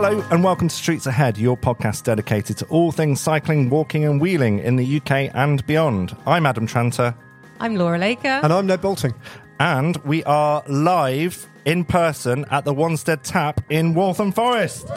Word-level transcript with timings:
Hello 0.00 0.24
and 0.30 0.44
welcome 0.44 0.68
to 0.68 0.74
Streets 0.76 1.06
Ahead, 1.06 1.36
your 1.38 1.56
podcast 1.56 2.04
dedicated 2.04 2.56
to 2.58 2.64
all 2.66 2.92
things 2.92 3.20
cycling, 3.20 3.68
walking, 3.68 4.04
and 4.04 4.20
wheeling 4.20 4.60
in 4.60 4.76
the 4.76 4.98
UK 4.98 5.28
and 5.34 5.66
beyond. 5.66 6.16
I'm 6.24 6.46
Adam 6.46 6.68
Tranter, 6.68 7.16
I'm 7.58 7.74
Laura 7.74 7.98
Laker. 7.98 8.28
And 8.28 8.52
I'm 8.52 8.68
Ned 8.68 8.80
Boulting. 8.80 9.12
and 9.58 9.96
we 10.04 10.22
are 10.22 10.62
live 10.68 11.48
in 11.64 11.84
person 11.84 12.44
at 12.52 12.64
the 12.64 12.72
Wanstead 12.72 13.24
Tap 13.24 13.60
in 13.70 13.92
Waltham 13.92 14.30
Forest. 14.30 14.86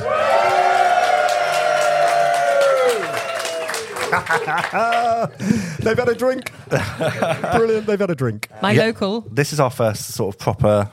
They've 5.80 5.98
had 5.98 6.10
a 6.10 6.16
drink. 6.16 6.52
Brilliant. 6.70 7.88
They've 7.88 8.00
had 8.00 8.12
a 8.12 8.16
drink. 8.16 8.50
My 8.62 8.72
Yeah. 8.74 8.84
local. 8.84 9.22
This 9.32 9.52
is 9.52 9.60
our 9.60 9.72
first 9.72 10.10
sort 10.14 10.36
of 10.36 10.40
proper. 10.40 10.92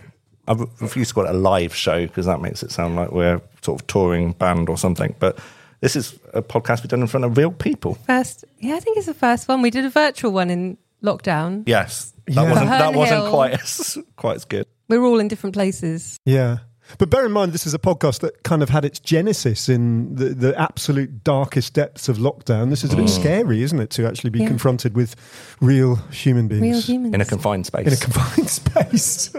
I 0.49 0.55
refuse 0.81 1.09
to 1.09 1.15
call 1.15 1.25
it 1.27 1.31
a 1.31 1.39
live 1.39 1.75
show 1.75 2.07
because 2.07 2.27
that 2.27 2.41
makes 2.41 2.63
it 2.63 2.71
sound 2.73 2.97
like 2.97 3.13
we're 3.13 3.41
sort 3.63 3.81
of 3.81 3.87
touring 3.87 4.33
band 4.33 4.69
or 4.69 4.79
something. 4.79 5.15
But 5.19 5.39
this 5.81 5.95
is 5.95 6.19
a 6.35 6.43
podcast 6.43 6.81
we've 6.83 6.89
done 6.89 7.01
in 7.03 7.07
front 7.07 7.25
of 7.25 7.37
real 7.37 7.53
people. 7.53 7.95
First, 8.07 8.45
yeah, 8.59 8.75
I 8.77 8.81
think 8.81 8.97
it's 8.97 9.07
the 9.07 9.15
first 9.15 9.47
one. 9.49 9.63
We 9.63 9.71
did 9.71 9.85
a 9.85 9.91
virtual 9.91 10.33
one 10.33 10.51
in 10.51 10.79
lockdown. 11.03 11.63
Yes, 11.67 12.13
that 12.27 12.35
Yeah. 12.35 12.49
wasn't 12.51 12.67
that 12.71 12.81
Herne 12.87 12.95
wasn't 12.97 13.21
Hill. 13.23 13.31
quite 13.31 13.53
as 13.63 13.99
quite 14.17 14.37
as 14.37 14.45
good. 14.45 14.67
We're 14.89 15.05
all 15.05 15.21
in 15.21 15.29
different 15.29 15.55
places. 15.55 16.19
Yeah. 16.25 16.59
But 16.97 17.11
bear 17.11 17.27
in 17.27 17.33
mind, 17.33 17.53
this 17.53 17.67
is 17.67 17.75
a 17.75 17.79
podcast 17.79 18.21
that 18.21 18.43
kind 18.45 18.63
of 18.63 18.71
had 18.71 18.83
its 18.87 18.99
genesis 18.99 19.69
in 19.69 20.15
the, 20.15 20.31
the 20.31 20.59
absolute 20.59 21.23
darkest 21.23 21.75
depths 21.75 22.09
of 22.09 22.17
lockdown. 22.17 22.71
This 22.71 22.83
is 22.83 22.95
a 22.95 22.97
bit 22.97 23.05
mm. 23.05 23.11
scary, 23.11 23.63
isn't 23.63 23.79
it, 23.79 23.91
to 23.91 24.07
actually 24.07 24.31
be 24.31 24.39
Yeah. 24.39 24.47
confronted 24.49 24.97
with 24.97 25.15
real 25.61 25.97
human 26.11 26.49
beings 26.49 26.63
Real 26.63 26.81
humans. 26.81 27.15
in 27.15 27.21
a 27.21 27.27
confined 27.27 27.67
space. 27.67 27.87
in 27.87 27.93
a 27.93 27.97
confined 27.97 28.49
space. 28.61 29.31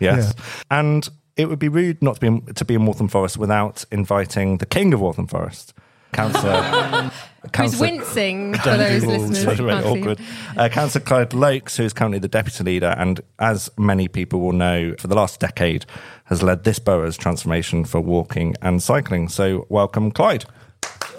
yes, 0.16 0.34
and 0.70 1.08
it 1.36 1.48
would 1.48 1.58
be 1.58 1.68
rude 1.68 2.02
not 2.02 2.16
to 2.16 2.20
be 2.20 2.26
in, 2.26 2.46
to 2.54 2.64
be 2.64 2.74
in 2.74 2.84
Waltham 2.86 3.08
Forest 3.08 3.38
without 3.38 3.84
inviting 3.90 4.58
the 4.58 4.66
king 4.66 4.92
of 4.92 5.00
Waltham 5.00 5.26
Forest, 5.26 5.74
Councillor. 6.12 7.10
Who's 7.42 7.50
Councillor- 7.52 7.90
wincing 7.92 8.54
for 8.54 8.76
those 8.76 9.06
listeners? 9.06 9.44
That's 9.46 9.60
really 9.60 9.82
awkward. 9.82 10.20
Uh, 10.58 10.68
Councillor 10.68 11.02
Clyde 11.02 11.32
Loakes, 11.32 11.78
who 11.78 11.84
is 11.84 11.94
currently 11.94 12.18
the 12.18 12.28
deputy 12.28 12.64
leader, 12.64 12.94
and 12.98 13.18
as 13.38 13.70
many 13.78 14.08
people 14.08 14.40
will 14.40 14.52
know, 14.52 14.94
for 14.98 15.08
the 15.08 15.14
last 15.14 15.40
decade 15.40 15.86
has 16.24 16.42
led 16.42 16.64
this 16.64 16.78
borough's 16.78 17.16
transformation 17.16 17.86
for 17.86 17.98
walking 18.00 18.54
and 18.60 18.82
cycling. 18.82 19.30
So, 19.30 19.64
welcome, 19.70 20.10
Clyde. 20.10 20.44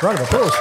Round 0.03 0.20
of 0.20 0.25
applause. 0.28 0.53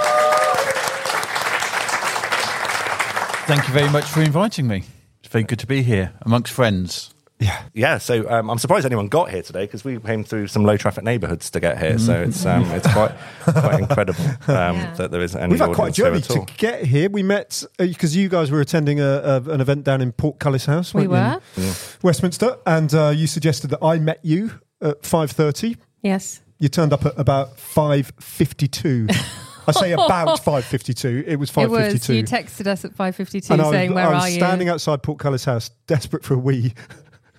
Thank 3.47 3.67
you 3.67 3.75
very 3.75 3.91
much 3.91 4.05
for 4.05 4.23
inviting 4.23 4.67
me. 4.67 4.85
It's 5.19 5.29
very 5.29 5.45
good 5.45 5.59
to 5.59 5.67
be 5.67 5.83
here 5.83 6.13
amongst 6.23 6.53
friends. 6.53 7.13
Yeah. 7.41 7.63
Yeah, 7.73 7.99
so 7.99 8.29
um, 8.31 8.51
I'm 8.51 8.59
surprised 8.59 8.85
anyone 8.85 9.09
got 9.09 9.31
here 9.31 9.43
today 9.43 9.65
because 9.65 9.83
we 9.83 9.99
came 9.99 10.25
through 10.25 10.49
some 10.49 10.63
low 10.65 10.77
traffic 10.77 11.05
neighbourhoods 11.05 11.51
to 11.51 11.61
get 11.61 11.79
here. 11.79 11.99
So 11.99 12.21
it's 12.21 12.45
um, 12.45 12.65
it's 12.73 12.93
quite 12.93 13.13
quite 13.45 13.81
incredible 13.81 14.25
um, 14.49 14.77
that 14.97 15.09
there 15.11 15.23
is 15.23 15.35
any. 15.35 15.53
We've 15.53 15.61
had 15.61 15.73
quite 15.73 15.91
a 15.91 15.95
journey 15.95 16.21
to 16.21 16.47
get 16.59 16.85
here. 16.85 17.09
We 17.09 17.23
met 17.23 17.65
because 17.79 18.15
you 18.15 18.29
guys 18.29 18.51
were 18.51 18.61
attending 18.61 19.01
a, 19.01 19.05
a, 19.05 19.37
an 19.51 19.61
event 19.61 19.85
down 19.85 20.03
in 20.03 20.13
Portcullis 20.13 20.67
House. 20.67 20.93
We 20.93 21.09
weren't 21.09 21.43
you, 21.57 21.65
were. 21.65 21.75
Westminster, 22.03 22.59
and 22.67 22.93
uh, 22.93 23.13
you 23.17 23.27
suggested 23.27 23.69
that 23.71 23.83
I 23.83 23.99
met 23.99 24.21
you 24.23 24.61
at 24.83 25.05
five 25.07 25.31
thirty. 25.31 25.77
Yes. 26.03 26.43
You 26.59 26.69
turned 26.69 26.93
up 26.93 27.07
at 27.07 27.19
about 27.19 27.59
five 27.59 28.13
fifty-two. 28.21 29.07
I 29.67 29.73
say 29.73 29.93
about 29.93 30.41
five 30.45 30.67
fifty-two. 30.67 31.25
It 31.27 31.37
was 31.37 31.49
It 31.49 31.53
five 31.55 31.71
was. 31.71 31.93
fifty-two. 31.93 32.17
You 32.17 32.23
texted 32.23 32.67
us 32.67 32.85
at 32.85 32.93
5.52 32.93 33.51
and 33.51 33.63
I 33.63 33.65
was, 33.65 33.73
saying, 33.73 33.95
where 33.95 34.09
I 34.09 34.15
was 34.15 34.25
are 34.25 34.29
you? 34.29 34.37
standing 34.37 34.69
outside 34.69 35.03
Portcullis 35.03 35.45
House, 35.47 35.71
desperate 35.87 36.23
for 36.23 36.35
a 36.35 36.39
wee. 36.39 36.75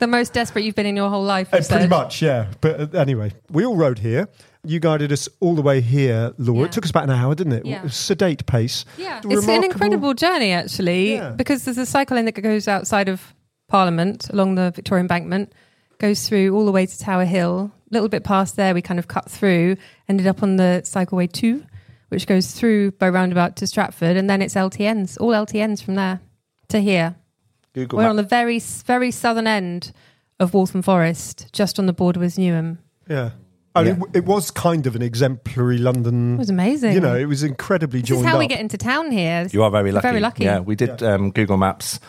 The 0.01 0.07
most 0.07 0.33
desperate 0.33 0.65
you've 0.65 0.75
been 0.75 0.85
in 0.85 0.97
your 0.97 1.09
whole 1.09 1.23
life, 1.23 1.47
Uh, 1.53 1.61
pretty 1.67 1.87
much, 1.87 2.21
yeah. 2.21 2.47
But 2.59 2.93
uh, 2.93 2.99
anyway, 2.99 3.31
we 3.49 3.65
all 3.65 3.77
rode 3.77 3.99
here. 3.99 4.27
You 4.65 4.79
guided 4.81 5.11
us 5.11 5.29
all 5.39 5.55
the 5.55 5.61
way 5.61 5.79
here, 5.81 6.33
Laura. 6.37 6.59
Yeah. 6.59 6.65
It 6.65 6.71
took 6.73 6.83
us 6.83 6.89
about 6.89 7.05
an 7.05 7.09
hour, 7.11 7.33
didn't 7.33 7.53
it? 7.53 7.65
Yeah. 7.65 7.87
Sedate 7.87 8.45
pace. 8.45 8.83
Yeah. 8.97 9.17
It's 9.17 9.25
Remarkable- 9.25 9.53
an 9.55 9.63
incredible 9.63 10.13
journey, 10.13 10.51
actually, 10.51 11.13
Yeah. 11.13 11.29
because 11.31 11.63
there's 11.63 11.77
a 11.77 11.85
cycle 11.85 12.15
lane 12.17 12.25
that 12.25 12.33
goes 12.33 12.67
outside 12.67 13.07
of 13.09 13.33
Parliament 13.69 14.29
along 14.29 14.55
the 14.55 14.71
Victoria 14.71 15.01
Embankment, 15.01 15.53
goes 15.97 16.27
through 16.27 16.53
all 16.55 16.65
the 16.65 16.71
way 16.71 16.85
to 16.85 16.99
Tower 16.99 17.25
Hill. 17.25 17.71
A 17.89 17.93
little 17.93 18.09
bit 18.09 18.23
past 18.23 18.55
there, 18.55 18.73
we 18.73 18.81
kind 18.81 18.99
of 18.99 19.07
cut 19.07 19.29
through, 19.31 19.77
ended 20.09 20.27
up 20.27 20.43
on 20.43 20.57
the 20.57 20.81
cycleway 20.83 21.31
2, 21.31 21.63
which 22.09 22.27
goes 22.27 22.51
through 22.51 22.91
by 22.91 23.07
roundabout 23.09 23.55
to 23.57 23.67
Stratford, 23.67 24.17
and 24.17 24.29
then 24.29 24.41
it's 24.41 24.55
LTNs, 24.55 25.17
all 25.19 25.31
LTNs 25.31 25.81
from 25.83 25.95
there 25.95 26.19
to 26.69 26.79
here. 26.81 27.15
Google 27.73 27.97
We're 27.97 28.03
Map- 28.03 28.09
on 28.11 28.15
the 28.17 28.23
very, 28.23 28.59
very 28.59 29.11
southern 29.11 29.47
end 29.47 29.91
of 30.39 30.53
Waltham 30.53 30.81
Forest, 30.81 31.47
just 31.53 31.79
on 31.79 31.85
the 31.85 31.93
border 31.93 32.19
with 32.19 32.35
Newham. 32.35 32.77
Yeah. 33.07 33.31
And 33.73 33.87
Yeah. 33.87 33.93
it, 34.11 34.17
it 34.17 34.25
was 34.25 34.51
kind 34.51 34.85
of 34.85 34.95
an 34.97 35.01
exemplary 35.01 35.77
London. 35.77 36.35
It 36.35 36.39
was 36.39 36.49
amazing. 36.49 36.93
You 36.93 36.99
know, 36.99 37.15
it 37.15 37.25
was 37.25 37.43
incredibly 37.43 38.01
this 38.01 38.09
joined 38.09 38.21
is 38.21 38.27
how 38.27 38.33
up. 38.33 38.39
we 38.39 38.47
get 38.47 38.59
into 38.59 38.77
town 38.77 39.11
here. 39.11 39.47
You 39.51 39.63
are 39.63 39.71
very 39.71 39.91
lucky. 39.93 40.07
Very 40.07 40.19
lucky. 40.19 40.43
Yeah, 40.43 40.59
we 40.59 40.75
did 40.75 41.01
Um, 41.01 41.31
Google 41.31 41.57
Maps. 41.57 41.99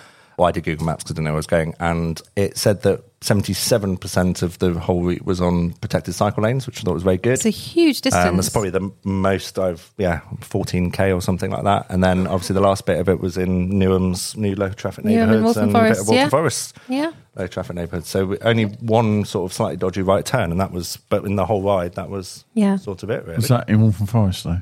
Well, 0.43 0.49
I 0.49 0.53
did 0.53 0.65
Google 0.65 0.87
Maps 0.87 1.05
because 1.05 1.13
I 1.13 1.15
didn't 1.15 1.25
know 1.27 1.31
where 1.31 1.37
I 1.37 1.39
was 1.39 1.47
going, 1.47 1.75
and 1.79 2.21
it 2.35 2.57
said 2.59 2.83
that 2.83 3.05
seventy-seven 3.21 3.97
percent 3.99 4.43
of 4.43 4.59
the 4.59 4.73
whole 4.73 5.05
route 5.05 5.25
was 5.25 5.41
on 5.41 5.73
protected 5.75 6.15
cycle 6.15 6.43
lanes, 6.43 6.67
which 6.67 6.81
I 6.81 6.83
thought 6.83 6.95
was 6.95 7.05
very 7.05 7.17
good. 7.17 7.35
It's 7.35 7.47
a 7.47 7.51
huge 7.51 8.01
distance. 8.01 8.27
Um, 8.27 8.35
that's 8.35 8.49
probably 8.49 8.71
the 8.71 8.91
most 9.05 9.57
I've, 9.57 9.93
yeah, 9.99 10.23
14k 10.41 11.15
or 11.15 11.21
something 11.23 11.53
like 11.53 11.63
that. 11.63 11.87
And 11.91 12.03
then 12.03 12.27
obviously 12.27 12.55
the 12.55 12.61
last 12.61 12.87
bit 12.87 12.99
of 12.99 13.09
it 13.09 13.21
was 13.21 13.37
in 13.39 13.79
Newham's 13.79 14.37
new 14.37 14.57
low 14.57 14.71
traffic 14.71 15.05
Newham 15.05 15.23
and 15.23 15.31
neighbourhoods 15.31 15.45
Waltham 15.45 15.63
and, 15.63 15.77
a 15.77 15.79
bit 15.79 15.97
Forest, 15.97 16.01
of 16.01 16.09
Waltham 16.09 16.25
yeah. 16.25 16.29
Forest 16.29 16.77
yeah. 16.89 17.13
low 17.37 17.47
traffic 17.47 17.77
neighbourhoods. 17.77 18.09
So 18.09 18.37
only 18.43 18.65
one 18.65 19.25
sort 19.25 19.49
of 19.49 19.55
slightly 19.55 19.77
dodgy 19.77 20.03
right 20.03 20.27
turn, 20.27 20.51
and 20.51 20.61
that 20.61 20.73
was, 20.73 20.97
but 21.09 21.25
in 21.25 21.37
the 21.37 21.47
whole 21.47 21.63
ride, 21.63 21.95
that 21.95 22.11
was 22.11 22.45
Yeah. 22.55 22.75
sort 22.79 23.05
of 23.05 23.11
it, 23.11 23.23
really. 23.27 23.37
Was 23.37 23.47
that 23.47 23.69
in 23.69 23.81
Waltham 23.81 24.09
Forest 24.09 24.43
though? 24.43 24.61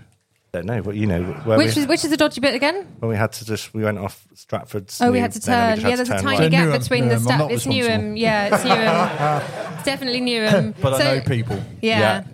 Don't 0.52 0.66
know, 0.66 0.82
but 0.82 0.96
you 0.96 1.06
know, 1.06 1.22
where 1.44 1.58
Which 1.58 1.76
we, 1.76 1.82
is 1.82 1.88
which 1.88 2.04
is 2.04 2.10
the 2.10 2.16
dodgy 2.16 2.40
bit 2.40 2.54
again? 2.54 2.86
when 2.98 3.08
we 3.10 3.16
had 3.16 3.32
to 3.34 3.44
just, 3.44 3.72
we 3.72 3.84
went 3.84 3.98
off 3.98 4.26
Stratford's. 4.34 5.00
Oh, 5.00 5.12
we 5.12 5.18
had 5.20 5.32
to 5.32 5.40
turn. 5.40 5.76
just 5.76 5.82
Yeah, 5.82 5.90
had 5.90 5.96
to 5.98 6.10
there's 6.10 6.20
a 6.20 6.24
tiny 6.24 6.38
right. 6.42 6.50
gap 6.50 6.80
between 6.80 7.04
Newham, 7.04 7.08
the 7.08 7.14
I'm 7.14 7.20
stuff. 7.22 7.50
It's 7.50 7.66
responsible. 7.66 7.96
Newham. 7.98 8.18
Yeah, 8.18 8.54
it's 8.54 8.64
Newham. 8.64 9.74
it's 9.76 9.84
definitely 9.84 10.20
Newham. 10.20 10.74
But 10.80 10.98
So- 10.98 11.04
I 11.04 11.14
know 11.18 11.20
people. 11.22 11.62
Yeah. 11.80 11.98
Yeah. 12.00 12.24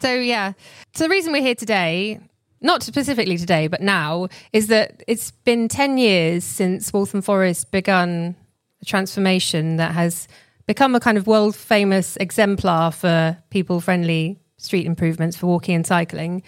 So 0.00 0.14
yeah. 0.14 0.52
So 0.94 1.04
the 1.04 1.10
reason 1.10 1.32
we're 1.32 1.40
here 1.42 1.54
today, 1.54 2.20
not 2.60 2.82
specifically 2.82 3.38
today, 3.38 3.68
but 3.68 3.80
now, 3.80 4.28
is 4.52 4.66
that 4.66 5.02
it's 5.08 5.30
been 5.30 5.68
10 5.68 5.96
years 5.96 6.44
since 6.44 6.92
Waltham 6.92 7.22
Forest 7.22 7.70
begun 7.70 8.36
a 8.82 8.84
transformation 8.84 9.76
that 9.76 9.92
has 9.92 10.28
become 10.66 10.94
a 10.94 11.00
kind 11.00 11.16
of 11.16 11.26
world 11.26 11.56
famous 11.56 12.16
exemplar 12.18 12.90
for 12.90 13.36
people 13.50 13.80
friendly 13.80 14.38
street 14.58 14.86
improvements 14.86 15.36
for 15.36 15.46
walking 15.46 15.74
and 15.74 15.86
cycling. 15.86 16.42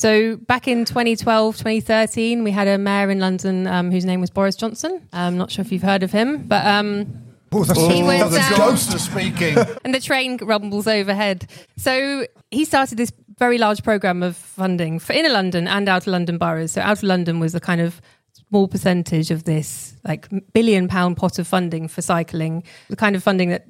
So 0.00 0.36
back 0.36 0.66
in 0.66 0.86
2012, 0.86 1.58
2013, 1.58 2.42
we 2.42 2.50
had 2.52 2.66
a 2.66 2.78
mayor 2.78 3.10
in 3.10 3.20
London 3.20 3.66
um, 3.66 3.90
whose 3.90 4.06
name 4.06 4.22
was 4.22 4.30
Boris 4.30 4.56
Johnson. 4.56 5.06
I'm 5.12 5.36
not 5.36 5.50
sure 5.50 5.62
if 5.62 5.70
you've 5.70 5.82
heard 5.82 6.02
of 6.02 6.10
him, 6.10 6.44
but 6.48 6.64
um, 6.66 7.20
Oh, 7.52 7.64
that's, 7.64 7.78
He 7.78 8.00
that's 8.00 8.52
um, 8.52 8.56
ghost. 8.56 8.98
speaking. 8.98 9.58
and 9.84 9.94
the 9.94 10.00
train 10.00 10.38
rumbles 10.38 10.86
overhead. 10.86 11.50
So 11.76 12.26
he 12.50 12.64
started 12.64 12.96
this 12.96 13.12
very 13.38 13.58
large 13.58 13.82
program 13.82 14.22
of 14.22 14.36
funding 14.36 15.00
for 15.00 15.12
inner 15.12 15.28
London 15.28 15.68
and 15.68 15.86
outer 15.86 16.10
London 16.12 16.38
boroughs. 16.38 16.72
So 16.72 16.80
outer 16.80 17.06
London 17.06 17.38
was 17.38 17.54
a 17.54 17.60
kind 17.60 17.82
of 17.82 18.00
small 18.48 18.68
percentage 18.68 19.30
of 19.30 19.44
this 19.44 19.96
like 20.02 20.28
billion 20.54 20.88
pound 20.88 21.18
pot 21.18 21.38
of 21.38 21.46
funding 21.46 21.88
for 21.88 22.00
cycling, 22.00 22.62
the 22.88 22.96
kind 22.96 23.16
of 23.16 23.22
funding 23.22 23.50
that 23.50 23.66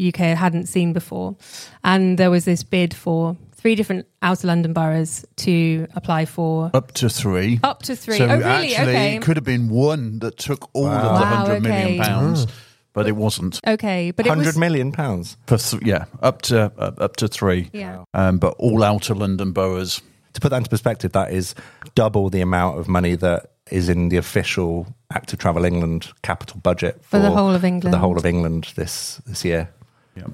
UK 0.00 0.16
hadn't 0.16 0.66
seen 0.66 0.92
before. 0.92 1.36
And 1.84 2.18
there 2.18 2.30
was 2.30 2.44
this 2.44 2.62
bid 2.62 2.94
for 2.94 3.36
three 3.60 3.74
different 3.74 4.06
outer 4.22 4.46
London 4.46 4.72
boroughs 4.72 5.24
to 5.36 5.86
apply 5.94 6.24
for 6.24 6.70
Up 6.74 6.92
to 6.92 7.08
three. 7.08 7.60
up 7.62 7.82
to 7.84 7.94
three. 7.96 8.16
So 8.18 8.24
oh, 8.24 8.38
really? 8.38 8.44
actually, 8.74 8.92
okay. 8.92 9.16
it 9.16 9.22
could 9.22 9.36
have 9.36 9.44
been 9.44 9.68
one 9.68 10.18
that 10.20 10.38
took 10.38 10.68
all 10.74 10.86
of 10.86 11.02
the 11.02 11.08
Wow, 11.08 11.24
hundred 11.24 11.62
million 11.62 12.00
okay. 12.00 12.08
pounds, 12.08 12.46
but 12.92 13.06
it 13.06 13.12
wasn't. 13.16 13.60
okay, 13.66 14.10
but 14.10 14.26
it 14.26 14.28
Hundred 14.28 14.46
was 14.46 14.58
million 14.58 14.92
pounds. 14.92 15.36
For 15.46 15.58
th- 15.58 15.82
yeah, 15.84 16.06
up 16.22 16.42
to 16.42 16.72
uh, 16.78 16.92
up 16.98 17.16
to 17.16 17.28
three. 17.28 17.68
Yeah. 17.72 18.04
Um, 18.14 18.38
but 18.38 18.54
all 18.58 18.82
outer 18.82 19.14
London 19.14 19.52
boroughs. 19.52 20.00
To 20.34 20.40
put 20.40 20.50
that 20.50 20.58
into 20.58 20.70
perspective, 20.70 21.10
that 21.12 21.32
is 21.32 21.54
double 21.96 22.30
the 22.30 22.40
amount 22.40 22.78
of 22.78 22.86
money 22.88 23.16
that 23.16 23.50
is 23.70 23.88
in 23.88 24.08
the 24.10 24.16
official 24.16 24.86
Active 25.12 25.38
Travel 25.40 25.64
England 25.64 26.08
capital 26.22 26.60
budget 26.62 27.04
For 27.04 27.18
the 27.18 27.30
whole 27.30 27.50
of 27.50 27.62
For 27.62 27.90
the 27.90 27.98
whole 27.98 28.16
of 28.16 28.24
England 28.24 28.72
this 28.76 29.20
this 29.26 29.44
year. 29.44 29.68
Yeah. 30.16 30.26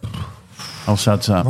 How 0.85 0.97
sad's 0.97 1.27
that? 1.27 1.45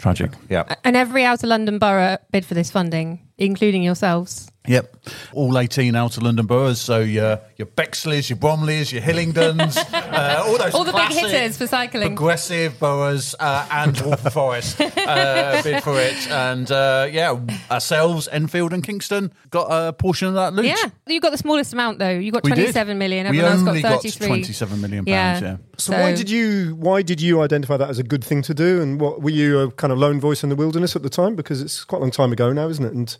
Tragic. 0.00 0.32
Yeah. 0.48 0.74
and 0.82 0.96
every 0.96 1.24
outer 1.24 1.46
London 1.46 1.78
borough 1.78 2.16
bid 2.32 2.46
for 2.46 2.54
this 2.54 2.70
funding, 2.70 3.20
including 3.36 3.82
yourselves. 3.82 4.49
Yep. 4.66 4.96
All 5.32 5.58
18 5.58 5.96
outer 5.96 6.20
London 6.20 6.46
boroughs. 6.46 6.80
So 6.80 7.00
your 7.00 7.40
your 7.56 7.66
Bexleys, 7.66 8.28
your 8.28 8.36
Bromleys, 8.36 8.92
your 8.92 9.00
Hillingdons, 9.00 9.76
uh, 9.92 10.44
all 10.46 10.58
those 10.58 10.74
All 10.74 10.84
the 10.84 10.92
big 10.92 11.08
hitters 11.08 11.56
for 11.56 11.66
cycling. 11.66 12.08
Progressive 12.08 12.78
boroughs 12.78 13.34
uh, 13.40 13.66
and 13.70 13.98
Waltham 14.04 14.32
Forest 14.32 14.80
uh, 14.80 15.62
bid 15.62 15.82
for 15.82 15.98
it. 15.98 16.30
And 16.30 16.70
uh, 16.70 17.08
yeah, 17.10 17.40
ourselves, 17.70 18.28
Enfield 18.30 18.74
and 18.74 18.84
Kingston, 18.84 19.32
got 19.48 19.66
a 19.70 19.92
portion 19.94 20.28
of 20.28 20.34
that 20.34 20.52
loot. 20.52 20.66
Yeah, 20.66 20.90
you 21.06 21.20
got 21.20 21.30
the 21.30 21.38
smallest 21.38 21.72
amount 21.72 21.98
though. 21.98 22.10
You 22.10 22.30
got 22.30 22.44
We 22.44 22.50
did. 22.50 22.56
twenty-seven 22.56 22.98
million. 22.98 23.24
We 23.30 23.38
Everyone 23.38 23.52
else 23.52 23.68
only 23.68 23.82
got 23.82 24.02
got 24.02 24.12
27 24.12 24.80
million 24.80 25.04
pounds, 25.04 25.42
yeah. 25.42 25.56
So, 25.78 25.92
why 25.92 26.14
did 26.14 26.28
you 26.28 26.74
why 26.76 27.02
did 27.02 27.20
you 27.20 27.40
identify 27.40 27.76
that 27.78 27.88
as 27.88 27.98
a 27.98 28.02
good 28.02 28.22
thing 28.22 28.42
to 28.42 28.54
do? 28.54 28.82
And 28.82 29.00
what 29.00 29.22
were 29.22 29.30
you 29.30 29.60
a 29.60 29.70
kind 29.70 29.92
of 29.92 29.98
lone 29.98 30.20
voice 30.20 30.42
in 30.42 30.50
the 30.50 30.56
wilderness 30.56 30.94
at 30.94 31.02
the 31.02 31.08
time? 31.08 31.34
Because 31.34 31.62
it's 31.62 31.84
quite 31.84 31.98
a 31.98 32.02
long 32.02 32.10
time 32.10 32.32
ago 32.32 32.52
now, 32.52 32.68
isn't 32.68 32.84
it? 32.84 32.92
And 32.92 33.16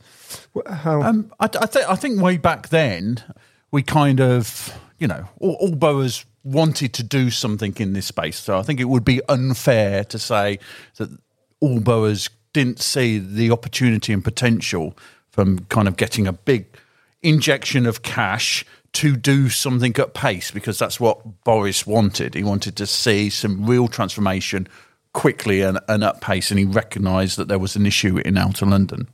how? 0.67 1.03
Um, 1.03 1.33
I, 1.41 1.49
I, 1.61 1.69
I 1.93 1.97
think 1.97 2.21
way 2.21 2.37
back 2.37 2.69
then, 2.69 3.23
we 3.71 3.83
kind 3.83 4.21
of, 4.21 4.79
you 4.99 5.07
know, 5.09 5.29
all, 5.39 5.57
all 5.61 6.11
wanted 6.45 6.93
to 6.95 7.03
do 7.03 7.31
something 7.31 7.75
in 7.79 7.93
this 7.93 8.07
space. 8.07 8.39
So 8.39 8.59
I 8.59 8.63
think 8.63 8.81
it 8.81 8.85
would 8.85 9.05
be 9.05 9.21
unfair 9.29 10.05
to 10.05 10.19
say 10.19 10.59
that 10.97 11.11
all 11.61 11.81
boroughs 11.81 12.31
didn't 12.53 12.81
see 12.81 13.19
the 13.19 13.51
opportunity 13.51 14.13
and 14.13 14.25
potential 14.25 14.97
from 15.31 15.61
kind 15.67 15.87
of 15.87 15.97
getting 15.97 16.27
a 16.27 16.33
big 16.33 16.67
injection 17.23 17.87
of 17.87 18.03
cash 18.03 18.65
to 18.93 19.17
do 19.17 19.49
something 19.49 19.95
at 19.97 20.15
pace 20.15 20.51
because 20.51 20.79
that's 20.79 20.99
what 20.99 21.45
Boris 21.45 21.87
wanted. 21.87 22.35
He 22.35 22.43
wanted 22.43 22.77
to 22.77 22.87
see 22.87 23.31
some 23.31 23.67
real 23.67 23.87
transformation 23.87 24.67
quickly 25.13 25.63
and, 25.63 25.79
and 25.89 26.03
at 26.03 26.21
pace, 26.21 26.51
and 26.51 26.59
he 26.59 26.65
recognised 26.65 27.37
that 27.37 27.49
there 27.49 27.59
was 27.59 27.77
an 27.77 27.87
issue 27.87 28.19
in 28.19 28.37
outer 28.37 28.67
London. 28.67 29.09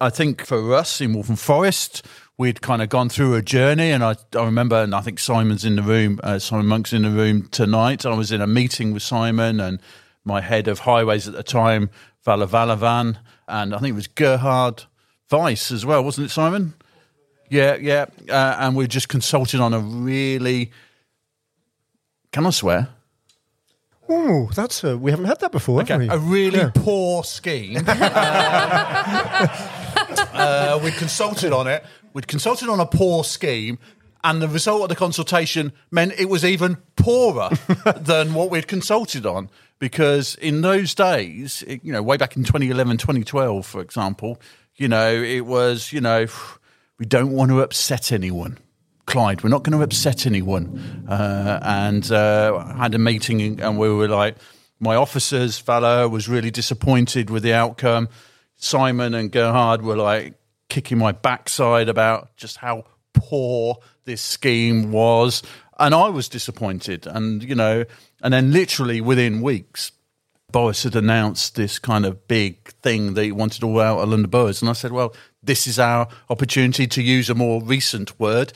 I 0.00 0.10
think 0.10 0.44
for 0.46 0.74
us 0.74 1.00
in 1.00 1.12
Waltham 1.12 1.36
Forest, 1.36 2.04
we'd 2.38 2.60
kind 2.60 2.82
of 2.82 2.88
gone 2.88 3.08
through 3.08 3.34
a 3.34 3.42
journey, 3.42 3.90
and 3.90 4.02
I, 4.02 4.16
I 4.36 4.44
remember, 4.44 4.76
and 4.82 4.94
I 4.94 5.00
think 5.00 5.18
Simon's 5.18 5.64
in 5.64 5.76
the 5.76 5.82
room, 5.82 6.18
uh, 6.22 6.38
Simon 6.38 6.66
Munk's 6.66 6.92
in 6.92 7.02
the 7.02 7.10
room 7.10 7.46
tonight. 7.50 8.04
I 8.06 8.14
was 8.14 8.32
in 8.32 8.40
a 8.40 8.46
meeting 8.46 8.92
with 8.92 9.02
Simon 9.02 9.60
and 9.60 9.80
my 10.24 10.40
head 10.40 10.66
of 10.68 10.80
highways 10.80 11.28
at 11.28 11.34
the 11.34 11.42
time, 11.42 11.90
Vala 12.24 12.46
Valavan, 12.46 13.18
and 13.46 13.74
I 13.74 13.78
think 13.78 13.92
it 13.92 13.96
was 13.96 14.06
Gerhard 14.08 14.84
Weiss 15.30 15.70
as 15.70 15.84
well, 15.86 16.02
wasn't 16.04 16.26
it, 16.26 16.30
Simon? 16.30 16.74
Yeah, 17.48 17.76
yeah, 17.76 18.06
uh, 18.28 18.56
and 18.58 18.74
we 18.74 18.86
just 18.88 19.08
consulted 19.08 19.60
on 19.60 19.72
a 19.74 19.78
really. 19.78 20.72
Can 22.32 22.46
I 22.46 22.50
swear? 22.50 22.88
oh, 24.14 24.50
that's 24.54 24.84
a, 24.84 24.98
we 24.98 25.10
haven't 25.10 25.24
had 25.26 25.40
that 25.40 25.52
before. 25.52 25.80
have 25.80 25.90
Okay, 25.90 25.98
we? 26.06 26.08
a 26.08 26.18
really 26.18 26.58
Yeah. 26.58 26.70
poor 26.74 27.24
scheme. 27.24 27.82
uh, 27.86 29.68
uh, 30.42 30.80
we 30.82 30.90
consulted 30.92 31.52
on 31.52 31.66
it. 31.66 31.84
We'd 32.12 32.28
consulted 32.28 32.68
on 32.68 32.80
a 32.80 32.86
poor 32.86 33.24
scheme, 33.24 33.78
and 34.24 34.40
the 34.42 34.48
result 34.48 34.82
of 34.82 34.88
the 34.88 34.96
consultation 34.96 35.72
meant 35.90 36.12
it 36.18 36.28
was 36.28 36.44
even 36.44 36.76
poorer 36.96 37.50
than 37.96 38.34
what 38.34 38.50
we'd 38.50 38.68
consulted 38.68 39.26
on. 39.26 39.48
Because 39.78 40.36
in 40.36 40.60
those 40.60 40.94
days, 40.94 41.64
it- 41.66 41.84
you 41.84 41.92
know, 41.92 42.02
way 42.02 42.16
back 42.16 42.36
in 42.36 42.44
2011, 42.44 42.98
2012, 42.98 43.66
for 43.66 43.80
example, 43.80 44.40
you 44.76 44.88
know, 44.88 45.10
it 45.12 45.40
was, 45.40 45.92
you 45.92 46.00
know, 46.00 46.26
we 46.98 47.06
don't 47.06 47.32
want 47.32 47.50
to 47.50 47.60
upset 47.62 48.12
anyone. 48.12 48.58
Clyde, 49.06 49.42
we're 49.42 49.50
not 49.50 49.64
going 49.64 49.76
to 49.76 49.82
upset 49.84 50.24
anyone. 50.26 51.04
Uh, 51.08 51.58
and 51.62 52.10
uh, 52.12 52.64
I 52.76 52.76
had 52.84 52.94
a 52.94 52.98
meeting, 52.98 53.60
and 53.60 53.76
we 53.78 53.88
were 53.92 54.06
like, 54.08 54.36
my 54.78 54.94
officers, 54.94 55.58
fellow, 55.58 56.08
was 56.08 56.28
really 56.28 56.50
disappointed 56.52 57.28
with 57.30 57.42
the 57.42 57.52
outcome. 57.52 58.08
Simon 58.62 59.12
and 59.12 59.32
Gerhard 59.32 59.82
were 59.82 59.96
like 59.96 60.34
kicking 60.68 60.96
my 60.96 61.10
backside 61.10 61.88
about 61.88 62.34
just 62.36 62.58
how 62.58 62.84
poor 63.12 63.78
this 64.04 64.22
scheme 64.22 64.92
was. 64.92 65.42
And 65.80 65.92
I 65.92 66.08
was 66.10 66.28
disappointed. 66.28 67.06
And, 67.08 67.42
you 67.42 67.56
know, 67.56 67.84
and 68.22 68.32
then 68.32 68.52
literally 68.52 69.00
within 69.00 69.42
weeks, 69.42 69.90
Boris 70.52 70.84
had 70.84 70.94
announced 70.94 71.56
this 71.56 71.80
kind 71.80 72.06
of 72.06 72.28
big 72.28 72.68
thing 72.82 73.14
that 73.14 73.24
he 73.24 73.32
wanted 73.32 73.64
all 73.64 73.80
out 73.80 73.98
of 73.98 74.08
London 74.08 74.30
boroughs. 74.30 74.62
And 74.62 74.68
I 74.68 74.74
said, 74.74 74.92
well, 74.92 75.12
this 75.42 75.66
is 75.66 75.80
our 75.80 76.06
opportunity 76.30 76.86
to 76.86 77.02
use 77.02 77.28
a 77.28 77.34
more 77.34 77.60
recent 77.60 78.18
word, 78.20 78.52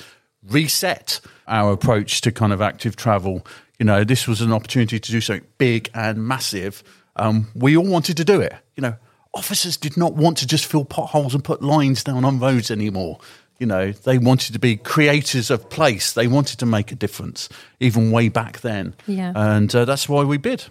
reset 0.48 1.20
our 1.48 1.72
approach 1.72 2.20
to 2.20 2.30
kind 2.30 2.52
of 2.52 2.62
active 2.62 2.94
travel. 2.94 3.44
You 3.80 3.86
know, 3.86 4.04
this 4.04 4.28
was 4.28 4.40
an 4.40 4.52
opportunity 4.52 5.00
to 5.00 5.10
do 5.10 5.20
something 5.20 5.48
big 5.58 5.90
and 5.94 6.24
massive. 6.28 6.84
Um, 7.16 7.48
we 7.56 7.76
all 7.76 7.88
wanted 7.88 8.16
to 8.18 8.24
do 8.24 8.40
it. 8.40 8.54
You 8.76 8.82
know, 8.82 8.96
officers 9.36 9.76
did 9.76 9.96
not 9.96 10.14
want 10.14 10.38
to 10.38 10.46
just 10.46 10.66
fill 10.66 10.84
potholes 10.84 11.34
and 11.34 11.44
put 11.44 11.62
lines 11.62 12.02
down 12.02 12.24
on 12.24 12.40
roads 12.40 12.70
anymore. 12.70 13.18
You 13.58 13.66
know, 13.66 13.92
they 13.92 14.18
wanted 14.18 14.52
to 14.52 14.58
be 14.58 14.76
creators 14.76 15.50
of 15.50 15.70
place. 15.70 16.12
They 16.12 16.26
wanted 16.26 16.58
to 16.58 16.66
make 16.66 16.92
a 16.92 16.94
difference, 16.94 17.48
even 17.80 18.10
way 18.10 18.28
back 18.28 18.60
then. 18.60 18.94
Yeah. 19.06 19.32
And 19.34 19.74
uh, 19.74 19.84
that's 19.84 20.08
why 20.08 20.24
we 20.24 20.36
bid. 20.36 20.64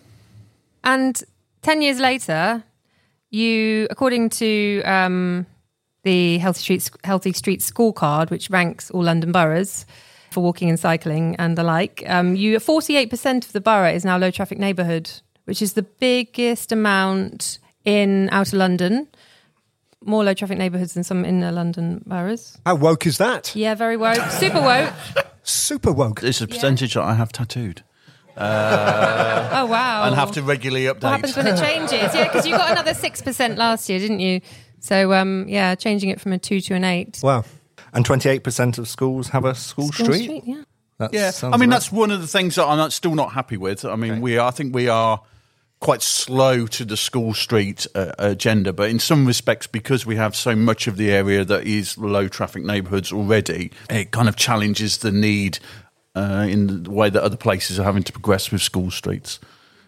And 0.84 1.22
10 1.64 1.82
years 1.82 2.00
later, 2.00 2.64
you, 3.32 3.88
according 3.90 4.30
to 4.30 4.84
um, 4.84 5.48
the 6.04 6.38
Healthy 6.38 6.60
Streets, 6.60 6.92
Healthy 7.04 7.34
Streets 7.34 7.70
scorecard, 7.70 8.30
which 8.30 8.50
ranks 8.50 8.92
all 8.92 9.04
London 9.04 9.32
boroughs 9.32 9.86
for 10.32 10.44
walking 10.44 10.70
and 10.70 10.80
cycling 10.80 11.36
and 11.38 11.58
the 11.58 11.64
like, 11.64 12.04
um, 12.06 12.36
you 12.36 12.60
48% 12.60 13.46
of 13.46 13.52
the 13.52 13.62
borough 13.62 13.92
is 13.92 14.06
now 14.06 14.18
low 14.18 14.30
traffic 14.30 14.60
neighbourhood, 14.60 15.10
which 15.46 15.62
is 15.62 15.74
the 15.74 15.82
biggest 15.82 16.72
amount 16.72 17.58
in 17.86 18.30
outer 18.32 18.58
London. 18.58 19.08
More 20.04 20.24
low 20.24 20.34
traffic 20.36 20.58
neighbourhoods 20.60 20.94
than 20.94 21.04
some 21.04 21.26
inner 21.26 21.52
London 21.52 22.04
boroughs. 22.06 22.58
How 22.66 22.76
woke 22.76 23.08
is 23.08 23.18
that? 23.18 23.56
Yeah, 23.56 23.74
very 23.74 23.98
woke. 23.98 24.18
Super 24.32 24.62
woke. 24.62 24.94
Super 25.44 25.92
woke. 25.92 26.22
It's 26.22 26.42
a 26.42 26.48
percentage 26.48 26.94
that 26.94 27.02
I 27.04 27.14
have 27.16 27.32
tattooed 27.32 27.82
Oh, 28.38 29.66
wow. 29.66 30.04
and 30.06 30.16
have 30.16 30.32
to 30.34 30.44
regularly 30.44 30.86
update. 30.86 31.04
What 31.04 31.12
happens 31.12 31.38
when 31.38 31.48
it 31.48 31.58
changes? 31.58 32.14
Yeah, 32.14 32.26
because 32.26 32.46
you 32.46 32.56
got 32.56 32.72
another 32.72 32.94
six 32.94 33.22
percent 33.22 33.58
last 33.58 33.90
year, 33.90 34.00
didn't 34.00 34.20
you? 34.20 34.42
So 34.80 35.14
um, 35.14 35.46
yeah, 35.48 35.74
changing 35.76 36.10
it 36.10 36.20
from 36.22 36.34
a 36.34 36.38
two 36.38 36.62
to 36.62 36.74
an 36.76 36.84
eight. 36.84 37.20
Wow. 37.24 37.44
And 37.94 38.06
28% 38.06 38.78
of 38.78 38.88
schools 38.90 39.30
have 39.30 39.46
a 39.46 39.56
school, 39.56 39.88
School 39.92 40.06
street. 40.14 40.44
yeah. 40.46 40.64
That 40.98 41.14
yeah, 41.14 41.32
I 41.44 41.46
mean 41.58 41.70
about- 41.70 41.70
that's 41.76 41.92
one 41.92 42.12
of 42.12 42.22
the 42.22 42.28
things 42.28 42.56
that 42.56 42.66
I'm 42.66 42.90
still 42.92 43.16
not 43.16 43.32
happy 43.34 43.58
with. 43.58 43.84
I 43.86 43.96
mean, 43.96 44.22
we 44.22 44.38
are, 44.38 44.48
I 44.48 44.52
think 44.52 44.76
we 44.76 44.88
are 44.90 45.22
quite 45.80 46.02
slow 46.02 46.66
to 46.68 46.86
the 46.86 46.98
school 46.98 47.34
street 47.34 47.86
uh, 47.96 48.12
agenda, 48.18 48.74
but 48.74 48.90
in 48.90 49.00
some 49.00 49.26
respects, 49.26 49.68
because 49.68 50.06
we 50.06 50.16
have 50.16 50.36
so 50.36 50.56
much 50.56 50.88
of 50.88 50.98
the 50.98 51.12
area 51.12 51.46
that 51.46 51.66
is 51.66 51.98
low 51.98 52.28
traffic 52.28 52.64
neighbourhoods 52.64 53.12
already, 53.12 53.72
it 53.90 54.12
kind 54.12 54.28
of 54.28 54.36
challenges 54.36 55.00
the 55.00 55.12
need 55.12 55.60
uh, 56.16 56.46
in 56.50 56.84
the 56.84 56.92
way 56.92 57.10
that 57.10 57.22
other 57.22 57.38
places 57.38 57.80
are 57.80 57.84
having 57.84 58.04
to 58.04 58.12
progress 58.12 58.52
with 58.52 58.62
school 58.62 58.90
streets. 58.90 59.40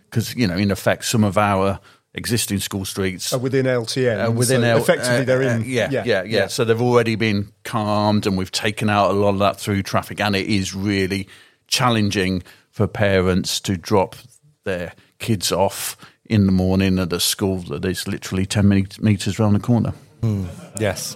Because 0.09 0.35
you 0.35 0.47
know, 0.47 0.55
in 0.55 0.71
effect, 0.71 1.05
some 1.05 1.23
of 1.23 1.37
our 1.37 1.79
existing 2.13 2.59
school 2.59 2.83
streets. 2.85 3.33
Uh, 3.33 3.39
within 3.39 3.65
LTN. 3.65 4.27
Uh, 4.27 4.31
within 4.31 4.61
so 4.61 4.67
L- 4.67 4.77
effectively, 4.77 5.17
uh, 5.17 5.23
they're 5.23 5.41
in. 5.41 5.61
uh, 5.61 5.65
yeah, 5.65 6.03
yeah, 6.05 6.23
yeah, 6.23 6.47
So 6.47 6.65
they've 6.65 6.81
already 6.81 7.15
been 7.15 7.51
calmed, 7.63 8.25
and 8.25 8.37
we've 8.37 8.51
taken 8.51 8.89
out 8.89 9.11
a 9.11 9.13
lot 9.13 9.29
of 9.29 9.39
that 9.39 9.59
through 9.59 9.83
traffic, 9.83 10.19
and 10.19 10.35
it 10.35 10.47
is 10.47 10.75
really 10.75 11.27
challenging 11.67 12.43
for 12.71 12.87
parents 12.87 13.59
to 13.61 13.77
drop 13.77 14.15
their 14.63 14.93
kids 15.19 15.51
off 15.51 15.97
in 16.25 16.45
the 16.45 16.51
morning 16.51 16.99
at 16.99 17.13
a 17.13 17.19
school 17.19 17.57
that 17.57 17.85
is 17.85 18.07
literally 18.07 18.45
ten 18.45 18.67
meters 18.67 19.39
round 19.39 19.55
the 19.55 19.59
corner. 19.59 19.93
Yes. 20.79 21.15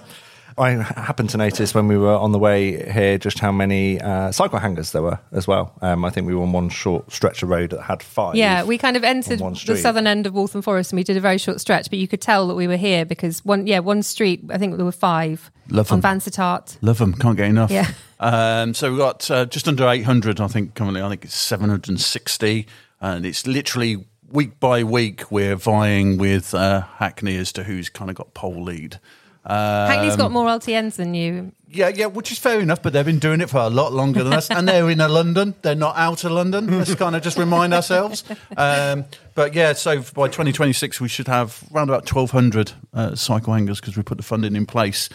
I 0.58 0.72
happened 0.72 1.29
to 1.31 1.38
notice 1.38 1.74
when 1.74 1.88
we 1.88 1.98
were 1.98 2.13
on 2.15 2.34
the 2.34 2.39
way 2.39 2.91
here 2.91 3.17
just 3.17 3.39
how 3.39 3.51
many 3.51 4.00
uh, 4.00 4.31
cycle 4.31 4.60
hangers 4.60 4.91
there 4.91 5.01
were 5.01 5.20
as 5.31 5.48
well. 5.48 5.74
Um, 5.81 6.03
I 6.05 6.10
think 6.10 6.27
we 6.27 6.36
were 6.36 6.43
on 6.43 6.51
one 6.51 6.70
short 6.70 7.12
stretch 7.12 7.41
of 7.41 7.50
road 7.50 7.72
that 7.72 7.81
had 7.81 8.03
five. 8.03 8.36
Yeah, 8.36 8.63
we 8.63 8.77
kind 8.77 8.98
of 8.98 9.03
entered 9.03 9.41
on 9.41 9.53
the 9.65 9.77
southern 9.77 10.08
end 10.08 10.27
of 10.27 10.34
Waltham 10.34 10.62
Forest 10.62 10.91
and 10.91 10.98
we 10.98 11.03
did 11.03 11.17
a 11.17 11.22
very 11.22 11.38
short 11.38 11.62
stretch, 11.62 11.89
but 11.89 12.00
you 12.00 12.08
could 12.08 12.22
tell 12.22 12.48
that 12.48 12.55
we 12.55 12.67
were 12.67 12.77
here 12.77 13.05
because 13.05 13.43
one, 13.46 13.65
yeah, 13.65 13.79
one 13.79 14.03
street, 14.03 14.43
I 14.50 14.58
think 14.58 14.75
there 14.75 14.86
were 14.86 14.91
five 14.91 15.50
Love 15.70 15.91
on 15.91 16.01
them. 16.01 16.20
Vansittart. 16.20 16.77
Love 16.81 16.98
them, 16.98 17.13
can't 17.13 17.38
get 17.38 17.48
enough. 17.50 17.72
Yeah. 17.72 17.89
Um, 18.24 18.75
so 18.75 18.91
we've 18.91 19.00
got 19.00 19.31
uh, 19.31 19.46
just 19.48 19.67
under 19.67 19.89
800, 19.89 20.39
I 20.39 20.46
think, 20.46 20.75
currently. 20.75 21.01
I 21.01 21.10
think 21.10 21.25
it's 21.25 21.34
760. 21.34 22.67
And 23.01 23.25
it's 23.25 23.48
literally 23.48 24.05
week 24.31 24.60
by 24.60 24.84
week, 24.84 25.31
we're 25.31 25.55
vying 25.55 26.17
with 26.17 26.53
uh, 26.53 26.81
Hackney 26.81 27.36
as 27.38 27.51
to 27.53 27.63
who's 27.63 27.89
kind 27.89 28.10
of 28.10 28.15
got 28.15 28.34
pole 28.34 28.63
lead. 28.63 29.00
Um, 29.43 29.89
Hackney's 29.89 30.15
got 30.15 30.31
more 30.31 30.46
LTNs 30.46 30.98
than 30.98 31.15
you. 31.15 31.51
Yeah, 31.67 31.88
yeah, 31.88 32.05
which 32.05 32.31
is 32.31 32.38
fair 32.38 32.60
enough, 32.60 32.84
but 32.84 32.93
they've 32.93 33.05
been 33.05 33.17
doing 33.17 33.41
it 33.41 33.50
for 33.50 33.58
a 33.58 33.70
lot 33.70 33.91
longer 33.91 34.24
than 34.24 34.34
us, 34.34 34.51
and 34.51 34.67
they're 34.67 34.89
in 34.89 35.01
a 35.01 35.08
London. 35.08 35.55
They're 35.62 35.74
not 35.74 35.98
out 35.98 36.24
of 36.24 36.31
London. 36.31 36.77
Let's 36.77 36.93
kind 36.96 37.15
of 37.15 37.24
just 37.24 37.38
remind 37.38 37.74
ourselves. 37.74 38.24
Um, 38.55 39.05
but 39.34 39.55
yeah, 39.55 39.74
so 39.74 40.01
by 40.13 40.27
2026, 40.27 41.01
we 41.01 41.08
should 41.08 41.27
have 41.27 41.63
around 41.74 41.89
about 41.89 42.12
1,200 42.12 42.74
uh, 42.93 43.15
cycle 43.15 43.53
hangers 43.53 43.79
because 43.79 43.98
we 43.98 44.03
put 44.03 44.17
the 44.17 44.24
funding 44.24 44.55
in 44.55 44.65
place 44.65 45.10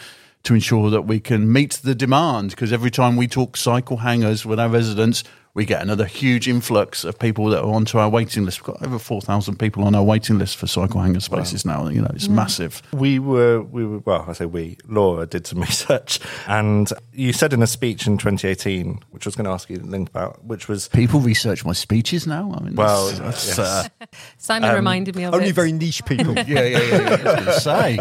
to 0.45 0.55
ensure 0.55 0.90
that 0.90 1.02
we 1.02 1.21
can 1.21 1.52
meet 1.52 1.75
the 1.83 1.95
demand. 1.95 2.50
Because 2.50 2.73
every 2.73 2.90
time 2.90 3.16
we 3.16 3.28
talk 3.28 3.57
cycle 3.57 3.99
hangers 3.99 4.45
with 4.45 4.59
our 4.59 4.69
residents, 4.69 5.23
we 5.56 5.64
get 5.64 5.80
another 5.80 6.04
huge 6.04 6.48
influx 6.48 7.02
of 7.02 7.18
people 7.18 7.46
that 7.46 7.62
are 7.62 7.72
onto 7.72 7.96
our 7.96 8.10
waiting 8.10 8.44
list. 8.44 8.60
We've 8.60 8.75
got 8.76 8.86
over 8.86 8.98
4,000 8.98 9.58
people 9.58 9.84
on 9.84 9.94
our 9.94 10.02
waiting 10.02 10.38
list 10.38 10.58
for 10.58 10.66
cycle 10.66 11.00
hanger 11.00 11.20
spaces 11.20 11.64
now. 11.64 11.88
You 11.88 12.02
know, 12.02 12.10
it's 12.12 12.28
massive. 12.28 12.82
We 12.92 13.18
were, 13.18 13.62
we 13.62 13.86
were, 13.86 14.00
well, 14.00 14.26
I 14.28 14.34
say 14.34 14.44
we, 14.44 14.76
Laura 14.86 15.25
did 15.25 15.46
some 15.46 15.60
research. 15.62 16.20
And 16.46 16.92
you 17.14 17.32
said 17.32 17.54
in 17.54 17.62
a 17.62 17.66
speech 17.66 18.06
in 18.06 18.18
2018, 18.18 19.02
which 19.12 19.26
I 19.26 19.28
was 19.28 19.34
going 19.34 19.46
to 19.46 19.50
ask 19.50 19.70
you 19.70 19.78
to 19.78 19.86
link 19.86 20.10
about, 20.10 20.44
which 20.44 20.68
was, 20.68 20.88
People 20.88 21.20
research 21.20 21.64
my 21.64 21.72
speeches 21.72 22.26
now. 22.26 22.52
I 22.54 22.62
mean, 22.62 22.75
Well, 22.75 23.06
that's, 23.12 23.56
yes. 23.56 23.58
uh, 23.58 23.88
Simon 24.36 24.75
reminded 24.75 25.16
me 25.16 25.25
of 25.25 25.32
Only 25.32 25.48
it. 25.48 25.54
very 25.54 25.72
niche 25.72 26.04
people. 26.04 26.34
yeah, 26.34 26.44
yeah, 26.44 26.64
yeah. 26.64 27.00
yeah. 27.00 27.30
I 27.30 27.46
was 27.46 27.62
say. 27.62 27.98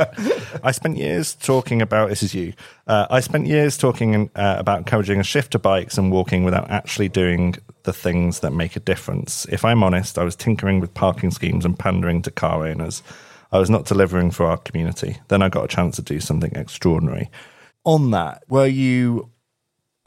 I 0.62 0.72
spent 0.72 0.98
years 0.98 1.34
talking 1.36 1.82
about, 1.82 2.10
this 2.10 2.22
is 2.22 2.36
you, 2.36 2.52
uh, 2.88 3.08
I 3.10 3.22
spent 3.22 3.48
years 3.48 3.78
talking 3.78 4.30
uh, 4.36 4.56
about 4.60 4.80
encouraging 4.80 5.22
a 5.22 5.24
shift 5.24 5.54
to 5.54 5.60
bikes 5.60 5.98
and 5.98 6.12
walking 6.12 6.44
without 6.44 6.70
actually 6.70 7.08
doing 7.08 7.45
the 7.84 7.94
things 7.94 8.40
that 8.40 8.52
make 8.52 8.76
a 8.76 8.80
difference. 8.80 9.46
If 9.52 9.64
I'm 9.64 9.84
honest, 9.84 10.18
I 10.18 10.24
was 10.24 10.36
tinkering 10.36 10.80
with 10.80 10.94
parking 10.94 11.32
schemes 11.32 11.66
and 11.66 11.78
pandering 11.78 12.22
to 12.24 12.32
car 12.32 12.66
owners. 12.68 13.04
I 13.52 13.60
was 13.60 13.70
not 13.70 13.86
delivering 13.86 14.32
for 14.32 14.46
our 14.46 14.58
community. 14.58 15.18
Then 15.28 15.42
I 15.42 15.50
got 15.50 15.66
a 15.66 15.68
chance 15.68 15.96
to 15.96 16.02
do 16.02 16.20
something 16.20 16.52
extraordinary. 16.56 17.30
On 17.86 18.12
that, 18.12 18.44
were 18.50 18.68
you 18.68 19.30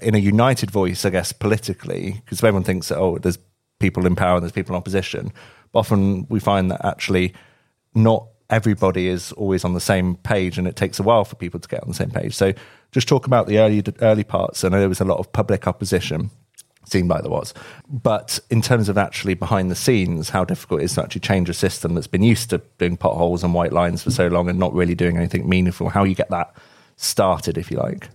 in 0.03 0.15
a 0.15 0.19
united 0.19 0.71
voice, 0.71 1.05
I 1.05 1.11
guess, 1.11 1.33
politically? 1.33 2.21
Because 2.25 2.39
everyone 2.39 2.65
thinks 2.65 2.91
oh, 2.91 3.19
there's 3.19 3.39
people 3.79 4.07
in 4.07 4.17
power 4.17 4.37
and 4.37 4.43
there's 4.43 4.53
people 4.53 4.75
in 4.75 4.79
opposition. 4.79 5.33
But 5.73 5.81
often 5.81 6.27
we 6.29 6.41
find 6.41 6.71
that 6.71 6.85
actually 6.85 7.35
not 7.95 8.27
everybody 8.51 9.09
is 9.09 9.33
always 9.33 9.65
on 9.65 9.75
the 9.75 9.81
same 9.81 10.17
page 10.17 10.59
and 10.59 10.67
it 10.67 10.77
takes 10.77 10.99
a 10.99 11.03
while 11.03 11.25
for 11.25 11.37
people 11.37 11.61
to 11.61 11.69
get 11.69 11.83
on 11.83 11.89
the 11.89 11.95
same 11.95 12.11
page. 12.11 12.35
So 12.35 12.53
just 12.93 13.09
talk 13.09 13.27
about 13.27 13.47
the 13.47 13.59
early 13.59 13.85
early 14.01 14.25
parts. 14.25 14.65
I 14.65 14.69
know 14.69 14.81
there 14.81 14.89
was 14.89 15.01
a 15.01 15.05
lot 15.05 15.19
of 15.19 15.33
public 15.33 15.67
opposition 15.67 16.31
seemed 16.87 17.09
like 17.11 17.23
there 17.23 17.31
was. 17.31 17.55
But 17.89 18.39
in 18.51 18.63
terms 18.63 18.89
of 18.89 18.99
actually 18.99 19.35
behind 19.35 19.71
the 19.71 19.75
scenes, 19.75 20.31
how 20.31 20.45
difficult 20.45 20.81
it 20.81 20.85
is 20.85 20.95
to 20.95 21.03
actually 21.03 21.21
change 21.21 21.49
a 21.49 21.55
system 21.55 21.95
that's 21.95 22.07
been 22.07 22.23
used 22.23 22.51
to 22.51 22.63
doing 22.79 22.97
potholes 22.97 23.45
and 23.45 23.55
white 23.55 23.73
lines 23.73 24.03
for 24.03 24.11
so 24.11 24.29
long 24.29 24.49
and 24.49 24.59
not 24.59 24.73
really 24.73 24.95
doing 24.95 25.17
anything 25.17 25.49
meaningful, 25.49 25.89
how 25.89 26.05
you 26.05 26.15
get 26.15 26.31
that 26.31 26.55
started, 26.97 27.59
if 27.59 27.71
you 27.71 27.77
like. 27.77 28.09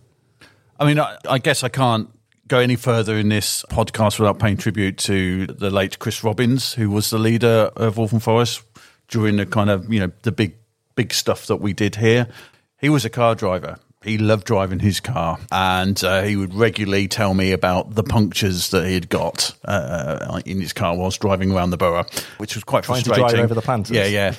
I 0.79 0.86
mean, 0.86 1.00
I, 1.00 1.17
I 1.29 1.38
guess 1.38 1.63
I 1.63 1.70
can't 1.70 2.10
go 2.48 2.60
any 2.60 2.75
further 2.75 3.17
in 3.17 3.29
this 3.29 3.63
podcast 3.70 4.20
without 4.20 4.39
paying 4.39 4.58
tribute 4.58 4.98
to 4.98 5.48
the 5.48 5.70
late 5.70 6.00
Chris 6.00 6.24
Robbins, 6.24 6.74
who 6.74 6.89
was 6.89 7.10
the 7.10 7.17
leader 7.17 7.72
of 7.75 7.98
Waltham 7.98 8.20
Forest 8.20 8.63
during 9.08 9.38
the 9.38 9.46
kind 9.46 9.70
of, 9.70 9.91
you 9.91 10.00
know, 10.00 10.12
the 10.24 10.32
big, 10.32 10.55
big 10.96 11.13
stuff 11.13 11.48
that 11.48 11.58
we 11.58 11.74
did 11.74 11.96
here. 11.96 12.27
He 12.79 12.89
was 12.89 13.05
a 13.05 13.10
car 13.10 13.36
driver. 13.36 13.77
He 14.03 14.17
loved 14.17 14.45
driving 14.45 14.79
his 14.79 15.00
car, 15.00 15.38
and 15.51 16.01
uh, 16.03 16.24
he 16.24 16.36
would 16.36 16.53
regularly 16.53 17.07
tell 17.07 17.33
me 17.33 17.51
about 17.51 17.95
the 17.95 18.03
punctures 18.03 18.69
that 18.72 18.86
he 18.86 18.93
had 18.93 19.10
got 19.10 19.55
uh, 19.65 20.41
in 20.45 20.60
his 20.60 20.74
car 20.74 20.95
whilst 20.98 21.22
driving 21.22 21.51
around 21.51 21.69
the 21.69 21.77
borough, 21.77 22.05
which 22.38 22.55
was 22.55 22.63
quite 22.63 22.83
Trying 22.83 23.03
to 23.03 23.10
frustrating. 23.10 23.36
drive 23.36 23.45
over 23.45 23.53
the 23.53 23.62
planters. 23.62 23.95
Yeah, 23.95 24.33
yeah. 24.33 24.36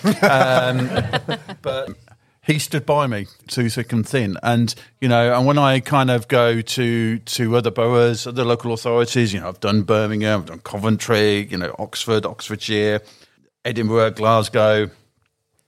Um, 1.29 1.39
but 1.63 1.91
he 2.43 2.59
stood 2.59 2.85
by 2.85 3.07
me 3.07 3.27
too 3.49 3.71
thick 3.71 3.91
and 3.93 4.07
thin, 4.07 4.37
and 4.43 4.75
you 5.01 5.09
know, 5.09 5.35
and 5.35 5.47
when 5.47 5.57
I 5.57 5.81
kind 5.81 6.11
of 6.11 6.29
go 6.29 6.61
to 6.61 7.19
to 7.19 7.57
other 7.57 7.71
boroughs, 7.71 8.27
other 8.27 8.45
local 8.45 8.73
authorities, 8.75 9.33
you 9.33 9.41
know, 9.41 9.49
I've 9.49 9.61
done 9.61 9.83
Birmingham, 9.83 10.41
I've 10.41 10.47
done 10.47 10.59
Coventry, 10.61 11.47
you 11.47 11.57
know, 11.57 11.75
Oxford, 11.79 12.27
Oxfordshire, 12.27 13.01
Edinburgh, 13.65 14.11
Glasgow, 14.11 14.91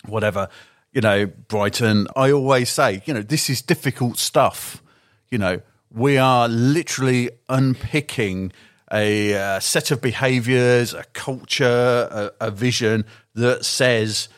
whatever, 0.05 0.49
you 0.97 1.03
know, 1.03 1.27
Brighton. 1.27 2.09
I 2.17 2.33
always 2.33 2.71
say, 2.71 3.03
you 3.05 3.13
know, 3.13 3.21
this 3.21 3.51
is 3.51 3.61
difficult 3.61 4.17
stuff. 4.17 4.83
You 5.31 5.37
know, 5.37 5.61
we 5.93 6.17
are 6.17 6.49
literally 6.49 7.29
unpicking 7.51 8.51
a 8.91 9.35
uh, 9.35 9.61
set 9.61 9.91
of 9.91 10.01
behaviors, 10.01 10.95
a 10.95 11.05
culture, 11.13 12.09
a, 12.11 12.47
a 12.47 12.51
vision 12.51 13.05
that 13.35 13.67
says 13.67 14.31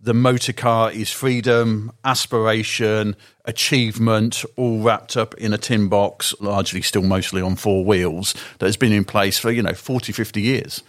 the 0.00 0.14
motor 0.14 0.54
car 0.54 0.90
is 0.90 1.10
freedom, 1.10 1.92
aspiration, 2.02 3.14
achievement, 3.44 4.42
all 4.56 4.80
wrapped 4.80 5.18
up 5.18 5.34
in 5.34 5.52
a 5.52 5.58
tin 5.58 5.90
box, 5.90 6.34
largely 6.40 6.80
still 6.80 7.02
mostly 7.02 7.42
on 7.42 7.56
four 7.56 7.84
wheels, 7.84 8.32
that 8.58 8.64
has 8.64 8.78
been 8.78 8.92
in 8.92 9.04
place 9.04 9.38
for, 9.38 9.50
you 9.50 9.62
know, 9.62 9.74
40, 9.74 10.12
50 10.14 10.40
years. 10.40 10.82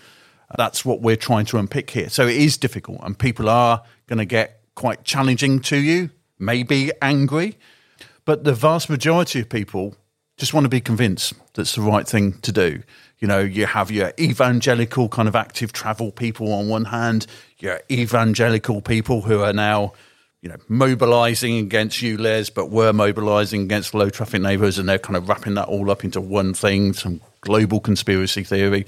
That's 0.55 0.85
what 0.85 1.01
we're 1.01 1.17
trying 1.17 1.47
to 1.47 1.57
unpick 1.57 1.89
here. 1.89 2.07
So 2.07 2.27
it 2.27 2.37
is 2.37 2.55
difficult, 2.55 2.99
and 3.03 3.19
people 3.19 3.49
are 3.49 3.83
going 4.07 4.19
to 4.19 4.25
get 4.25 4.56
quite 4.77 5.03
challenging 5.03 5.59
to 5.59 5.75
you, 5.75 6.11
maybe 6.37 6.91
angry, 7.01 7.57
but 8.25 8.43
the 8.43 8.53
vast 8.53 8.91
majority 8.91 9.39
of 9.39 9.49
people 9.49 9.95
just 10.37 10.53
want 10.53 10.65
to 10.65 10.69
be 10.69 10.79
convinced 10.79 11.33
that's 11.55 11.73
the 11.73 11.81
right 11.81 12.07
thing 12.07 12.33
to 12.41 12.51
do. 12.51 12.83
You 13.17 13.27
know, 13.27 13.39
you 13.39 13.65
have 13.65 13.89
your 13.89 14.13
evangelical 14.19 15.09
kind 15.09 15.27
of 15.27 15.35
active 15.35 15.73
travel 15.73 16.11
people 16.11 16.53
on 16.53 16.69
one 16.69 16.85
hand, 16.85 17.25
your 17.57 17.81
evangelical 17.91 18.79
people 18.81 19.23
who 19.23 19.41
are 19.41 19.51
now, 19.51 19.93
you 20.43 20.49
know, 20.49 20.57
mobilizing 20.67 21.57
against 21.57 22.03
you, 22.03 22.15
Les, 22.19 22.51
but 22.51 22.69
were 22.69 22.93
mobilizing 22.93 23.63
against 23.63 23.95
low 23.95 24.11
traffic 24.11 24.43
neighborhoods, 24.43 24.77
and 24.77 24.87
they're 24.87 24.99
kind 24.99 25.17
of 25.17 25.27
wrapping 25.27 25.55
that 25.55 25.67
all 25.67 25.89
up 25.89 26.03
into 26.03 26.21
one 26.21 26.53
thing, 26.53 26.93
some 26.93 27.19
global 27.41 27.79
conspiracy 27.79 28.43
theory. 28.43 28.85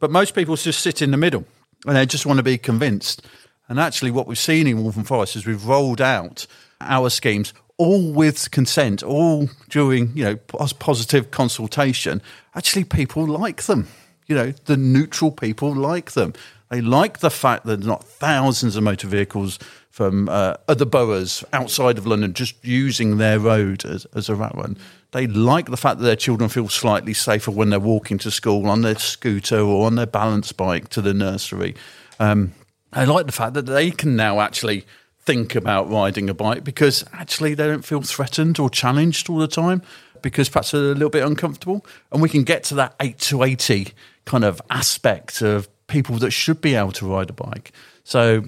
But 0.00 0.10
most 0.10 0.34
people 0.34 0.56
just 0.56 0.80
sit 0.80 1.02
in 1.02 1.10
the 1.10 1.18
middle 1.18 1.44
and 1.86 1.94
they 1.94 2.06
just 2.06 2.24
want 2.24 2.38
to 2.38 2.42
be 2.42 2.56
convinced. 2.56 3.20
And 3.68 3.80
actually, 3.80 4.10
what 4.10 4.26
we've 4.26 4.38
seen 4.38 4.66
in 4.66 4.82
Waltham 4.82 5.04
Forest 5.04 5.36
is 5.36 5.46
we've 5.46 5.66
rolled 5.66 6.00
out 6.00 6.46
our 6.80 7.10
schemes 7.10 7.52
all 7.78 8.12
with 8.12 8.50
consent, 8.50 9.02
all 9.02 9.48
during 9.68 10.16
you 10.16 10.24
know 10.24 10.36
positive 10.36 11.30
consultation. 11.30 12.22
Actually, 12.54 12.84
people 12.84 13.26
like 13.26 13.64
them. 13.64 13.88
You 14.26 14.34
know, 14.34 14.50
the 14.64 14.76
neutral 14.76 15.30
people 15.30 15.74
like 15.74 16.12
them. 16.12 16.32
They 16.68 16.80
like 16.80 17.20
the 17.20 17.30
fact 17.30 17.64
that 17.66 17.84
not 17.84 18.02
thousands 18.04 18.74
of 18.74 18.82
motor 18.82 19.06
vehicles 19.06 19.58
from 19.90 20.28
uh, 20.28 20.54
other 20.68 20.84
boroughs 20.84 21.44
outside 21.52 21.96
of 21.96 22.06
London 22.06 22.34
just 22.34 22.62
using 22.62 23.16
their 23.16 23.38
road 23.38 23.84
as, 23.84 24.04
as 24.14 24.28
a 24.28 24.34
rat 24.34 24.54
run. 24.54 24.76
They 25.12 25.26
like 25.26 25.70
the 25.70 25.76
fact 25.76 26.00
that 26.00 26.04
their 26.04 26.16
children 26.16 26.50
feel 26.50 26.68
slightly 26.68 27.14
safer 27.14 27.50
when 27.50 27.70
they're 27.70 27.80
walking 27.80 28.18
to 28.18 28.30
school 28.30 28.68
on 28.68 28.82
their 28.82 28.98
scooter 28.98 29.60
or 29.60 29.86
on 29.86 29.94
their 29.94 30.06
balance 30.06 30.52
bike 30.52 30.88
to 30.90 31.00
the 31.00 31.14
nursery. 31.14 31.76
Um, 32.18 32.52
I 32.96 33.04
like 33.04 33.26
the 33.26 33.32
fact 33.32 33.54
that 33.54 33.66
they 33.66 33.90
can 33.90 34.16
now 34.16 34.40
actually 34.40 34.86
think 35.20 35.54
about 35.54 35.90
riding 35.90 36.30
a 36.30 36.34
bike 36.34 36.64
because 36.64 37.04
actually 37.12 37.54
they 37.54 37.66
don't 37.66 37.84
feel 37.84 38.00
threatened 38.00 38.58
or 38.58 38.70
challenged 38.70 39.28
all 39.28 39.38
the 39.38 39.48
time 39.48 39.82
because 40.22 40.48
perhaps 40.48 40.70
they're 40.70 40.80
a 40.80 40.94
little 40.94 41.10
bit 41.10 41.24
uncomfortable. 41.24 41.84
And 42.10 42.22
we 42.22 42.28
can 42.28 42.42
get 42.42 42.64
to 42.64 42.74
that 42.76 42.94
8 43.00 43.18
to 43.18 43.42
80 43.42 43.92
kind 44.24 44.44
of 44.44 44.62
aspect 44.70 45.42
of 45.42 45.68
people 45.88 46.16
that 46.16 46.30
should 46.30 46.60
be 46.60 46.74
able 46.74 46.92
to 46.92 47.06
ride 47.06 47.28
a 47.28 47.34
bike. 47.34 47.72
So 48.02 48.44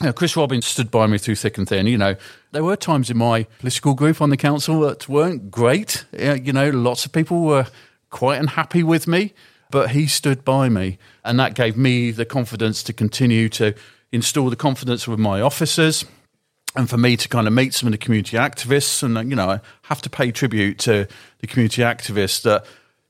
you 0.00 0.06
know, 0.06 0.12
Chris 0.12 0.36
Robbins 0.36 0.66
stood 0.66 0.90
by 0.90 1.06
me 1.06 1.18
through 1.18 1.36
thick 1.36 1.58
and 1.58 1.68
thin. 1.68 1.86
You 1.86 1.98
know, 1.98 2.16
there 2.52 2.64
were 2.64 2.76
times 2.76 3.10
in 3.10 3.18
my 3.18 3.44
political 3.58 3.94
group 3.94 4.20
on 4.20 4.30
the 4.30 4.36
council 4.36 4.80
that 4.80 5.08
weren't 5.08 5.50
great. 5.50 6.04
You 6.12 6.52
know, 6.52 6.70
lots 6.70 7.06
of 7.06 7.12
people 7.12 7.42
were 7.42 7.66
quite 8.10 8.40
unhappy 8.40 8.82
with 8.82 9.06
me, 9.06 9.34
but 9.74 9.90
he 9.90 10.06
stood 10.06 10.44
by 10.44 10.68
me. 10.68 10.98
And 11.24 11.40
that 11.40 11.54
gave 11.54 11.76
me 11.76 12.12
the 12.12 12.24
confidence 12.24 12.84
to 12.84 12.92
continue 12.92 13.48
to, 13.48 13.74
install 14.12 14.48
the 14.48 14.54
confidence 14.54 15.08
with 15.08 15.18
my 15.18 15.40
officers 15.40 16.04
and 16.76 16.88
for 16.88 16.96
me 16.96 17.16
to 17.16 17.28
kind 17.28 17.48
of 17.48 17.52
meet 17.52 17.74
some 17.74 17.88
of 17.88 17.90
the 17.90 17.98
community 17.98 18.36
activists 18.36 19.02
and 19.02 19.28
you 19.28 19.34
know 19.34 19.50
I 19.50 19.60
have 19.82 20.00
to 20.02 20.08
pay 20.08 20.30
tribute 20.30 20.78
to 20.80 21.08
the 21.40 21.46
community 21.48 21.82
activists 21.82 22.42
that 22.42 22.64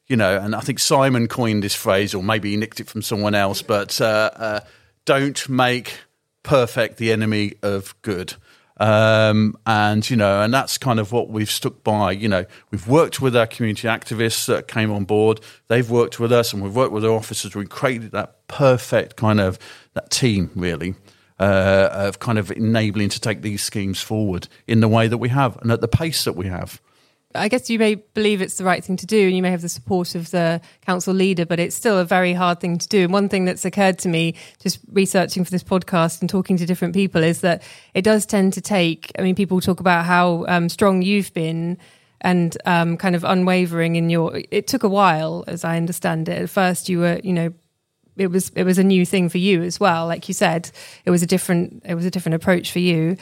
you 0.06 0.16
know 0.16 0.38
and 0.38 0.54
I 0.54 0.61
think 0.61 0.78
Simon 0.78 1.28
coined 1.28 1.62
this 1.62 1.75
phrase 1.75 2.14
or 2.14 2.23
maybe 2.23 2.52
he 2.52 2.56
nicked 2.56 2.80
it 2.80 2.87
from 2.87 3.02
someone 3.02 3.35
else 3.35 3.61
but 3.61 4.00
uh, 4.00 4.30
uh, 4.35 4.61
don't 5.04 5.47
make 5.47 5.99
perfect 6.42 6.97
the 6.97 7.12
enemy 7.12 7.52
of 7.62 7.94
good 8.00 8.33
um, 8.78 9.57
and 9.66 10.09
you 10.09 10.16
know 10.16 10.43
and 10.43 10.52
that's 10.52 10.78
kind 10.78 10.99
of 10.99 11.12
what 11.12 11.28
we've 11.28 11.50
stuck 11.50 11.83
by. 11.85 12.12
You 12.12 12.28
know 12.28 12.45
we've 12.71 12.88
worked 12.88 13.21
with 13.21 13.37
our 13.37 13.47
community 13.47 13.88
activists 13.88 14.47
that 14.47 14.69
came 14.69 14.90
on 14.90 15.04
board. 15.04 15.40
They've 15.69 15.88
worked 15.88 16.19
with 16.19 16.33
us 16.33 16.52
and 16.52 16.62
we've 16.62 16.75
worked 16.75 16.93
with 16.93 17.04
our 17.04 17.12
officers. 17.12 17.54
We 17.54 17.66
created 17.66 18.12
that 18.12 18.47
perfect 18.49 19.16
kind 19.16 19.40
of 19.40 19.59
that 19.95 20.11
team 20.11 20.50
really 20.54 20.95
uh, 21.38 21.88
of 21.93 22.19
kind 22.19 22.38
of 22.38 22.50
enabling 22.52 23.09
to 23.11 23.21
take 23.21 23.43
these 23.43 23.62
schemes 23.62 24.00
forward 24.00 24.49
in 24.66 24.81
the 24.81 24.88
way 24.88 25.09
that 25.09 25.19
we 25.19 25.28
have 25.28 25.57
and 25.59 25.71
at 25.71 25.81
the 25.81 25.88
pace 25.88 26.25
that 26.25 26.35
we 26.35 26.47
have. 26.47 26.81
I 27.34 27.48
guess 27.48 27.68
you 27.68 27.78
may 27.78 27.96
believe 27.96 28.40
it's 28.40 28.56
the 28.56 28.64
right 28.64 28.84
thing 28.84 28.96
to 28.96 29.06
do 29.06 29.26
and 29.26 29.36
you 29.36 29.42
may 29.42 29.50
have 29.50 29.62
the 29.62 29.68
support 29.68 30.14
of 30.14 30.30
the 30.30 30.60
council 30.86 31.12
leader, 31.12 31.44
but 31.44 31.58
it's 31.58 31.74
still 31.74 31.98
a 31.98 32.04
very 32.04 32.32
hard 32.32 32.60
thing 32.60 32.78
to 32.78 32.88
do. 32.88 33.02
And 33.02 33.12
one 33.12 33.28
thing 33.28 33.44
that's 33.44 33.64
occurred 33.64 33.98
to 34.00 34.08
me 34.08 34.34
just 34.60 34.78
researching 34.92 35.44
for 35.44 35.50
this 35.50 35.64
podcast 35.64 36.20
and 36.20 36.30
talking 36.30 36.56
to 36.58 36.66
different 36.66 36.94
people 36.94 37.22
is 37.22 37.40
that 37.40 37.62
it 37.94 38.02
does 38.02 38.24
tend 38.26 38.52
to 38.54 38.60
take, 38.60 39.10
I 39.18 39.22
mean, 39.22 39.34
people 39.34 39.60
talk 39.60 39.80
about 39.80 40.04
how 40.04 40.44
um, 40.48 40.68
strong 40.68 41.02
you've 41.02 41.32
been 41.34 41.78
and 42.20 42.56
um, 42.64 42.96
kind 42.96 43.14
of 43.14 43.24
unwavering 43.24 43.96
in 43.96 44.10
your, 44.10 44.40
it 44.50 44.66
took 44.66 44.82
a 44.82 44.88
while, 44.88 45.44
as 45.46 45.64
I 45.64 45.76
understand 45.76 46.28
it. 46.28 46.42
At 46.42 46.50
first, 46.50 46.88
you 46.88 47.00
were, 47.00 47.20
you 47.22 47.32
know, 47.32 47.52
it 48.16 48.28
was 48.28 48.50
it 48.50 48.64
was 48.64 48.78
a 48.78 48.85
new 48.85 49.04
thing 49.04 49.28
for 49.28 49.38
you 49.38 49.62
as 49.62 49.80
well. 49.80 50.06
Like 50.06 50.28
you 50.28 50.35
said 50.35 50.71
it 51.04 51.11
was 51.11 51.23
a 51.23 51.26
different 51.26 51.83
it 51.85 51.94
was 51.94 52.04
a 52.04 52.11
different 52.11 52.35
approach 52.35 52.71
for 52.71 52.78
you 52.78 53.16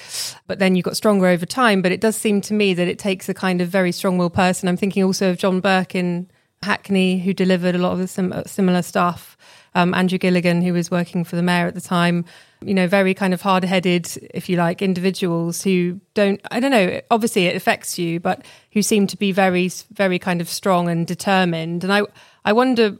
but 0.46 0.58
then 0.58 0.74
you 0.74 0.82
got 0.82 0.96
stronger 0.96 1.26
over 1.26 1.46
time. 1.46 1.82
But 1.82 1.92
it 1.92 2.00
does 2.00 2.16
seem 2.16 2.40
to 2.42 2.54
me 2.54 2.74
that 2.74 2.88
it 2.88 2.98
takes 2.98 3.28
a 3.28 3.34
kind 3.34 3.60
of 3.60 3.68
very 3.68 3.92
strong-willed 3.92 4.34
person. 4.34 4.68
I'm 4.68 4.76
thinking 4.76 5.02
also 5.02 5.30
of 5.30 5.38
john 5.38 5.60
burke 5.60 5.94
in 5.94 6.30
hackney 6.62 7.18
who 7.18 7.34
delivered 7.34 7.74
a 7.74 7.78
lot 7.78 7.92
of 7.92 7.98
the 7.98 8.08
sim- 8.08 8.42
similar 8.46 8.82
stuff. 8.82 9.36
Um, 9.74 9.94
andrew 9.94 10.18
gilligan 10.18 10.60
who 10.60 10.74
was 10.74 10.90
working 10.90 11.24
for 11.24 11.36
the 11.36 11.42
mayor 11.42 11.66
at 11.66 11.74
the 11.74 11.80
time. 11.80 12.26
You 12.60 12.74
know 12.74 12.86
very 12.86 13.14
kind 13.14 13.32
of 13.32 13.40
hard-headed 13.40 14.28
if 14.34 14.48
you 14.48 14.56
like 14.56 14.82
individuals 14.82 15.62
who 15.62 16.00
don't 16.14 16.40
i 16.50 16.60
don't 16.60 16.70
know 16.70 17.00
obviously 17.10 17.46
it 17.46 17.56
affects 17.56 17.98
you 17.98 18.20
but 18.20 18.44
who 18.72 18.82
seem 18.82 19.08
to 19.08 19.16
be 19.16 19.32
very 19.32 19.68
very 19.92 20.18
kind 20.18 20.40
of 20.40 20.48
strong 20.48 20.88
and 20.88 21.06
determined. 21.06 21.82
And 21.82 21.92
i 21.92 22.02
i 22.44 22.52
wonder 22.52 22.98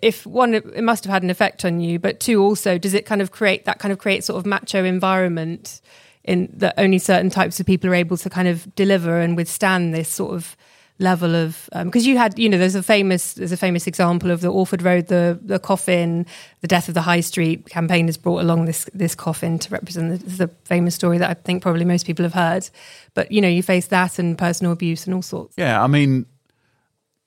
if 0.00 0.26
one 0.26 0.54
it 0.54 0.84
must 0.84 1.04
have 1.04 1.12
had 1.12 1.22
an 1.22 1.30
effect 1.30 1.64
on 1.64 1.80
you 1.80 1.98
but 1.98 2.20
two 2.20 2.42
also 2.42 2.78
does 2.78 2.94
it 2.94 3.06
kind 3.06 3.20
of 3.20 3.30
create 3.30 3.64
that 3.64 3.78
kind 3.78 3.92
of 3.92 3.98
create 3.98 4.24
sort 4.24 4.38
of 4.38 4.46
macho 4.46 4.84
environment 4.84 5.80
in 6.24 6.48
that 6.52 6.74
only 6.78 6.98
certain 6.98 7.30
types 7.30 7.58
of 7.58 7.66
people 7.66 7.90
are 7.90 7.94
able 7.94 8.16
to 8.16 8.30
kind 8.30 8.48
of 8.48 8.72
deliver 8.74 9.20
and 9.20 9.36
withstand 9.36 9.92
this 9.92 10.08
sort 10.08 10.34
of 10.34 10.56
level 10.98 11.34
of 11.34 11.68
because 11.84 12.04
um, 12.04 12.10
you 12.10 12.16
had 12.16 12.38
you 12.38 12.48
know 12.48 12.58
there's 12.58 12.74
a 12.74 12.82
famous 12.82 13.34
there's 13.34 13.52
a 13.52 13.56
famous 13.56 13.86
example 13.86 14.30
of 14.30 14.40
the 14.40 14.48
Orford 14.48 14.82
Road 14.82 15.08
the 15.08 15.38
the 15.42 15.58
coffin 15.58 16.26
the 16.60 16.68
death 16.68 16.88
of 16.88 16.94
the 16.94 17.02
High 17.02 17.20
Street 17.20 17.68
campaign 17.68 18.06
has 18.06 18.16
brought 18.16 18.40
along 18.40 18.66
this 18.66 18.88
this 18.94 19.14
coffin 19.14 19.58
to 19.58 19.70
represent 19.70 20.20
the, 20.20 20.46
the 20.46 20.48
famous 20.64 20.94
story 20.94 21.18
that 21.18 21.30
I 21.30 21.34
think 21.34 21.62
probably 21.62 21.84
most 21.84 22.06
people 22.06 22.24
have 22.24 22.34
heard. 22.34 22.68
But 23.14 23.32
you 23.32 23.40
know 23.40 23.48
you 23.48 23.62
face 23.62 23.88
that 23.88 24.18
and 24.18 24.38
personal 24.38 24.72
abuse 24.72 25.06
and 25.06 25.14
all 25.14 25.22
sorts. 25.22 25.54
Yeah 25.58 25.82
I 25.82 25.86
mean 25.86 26.26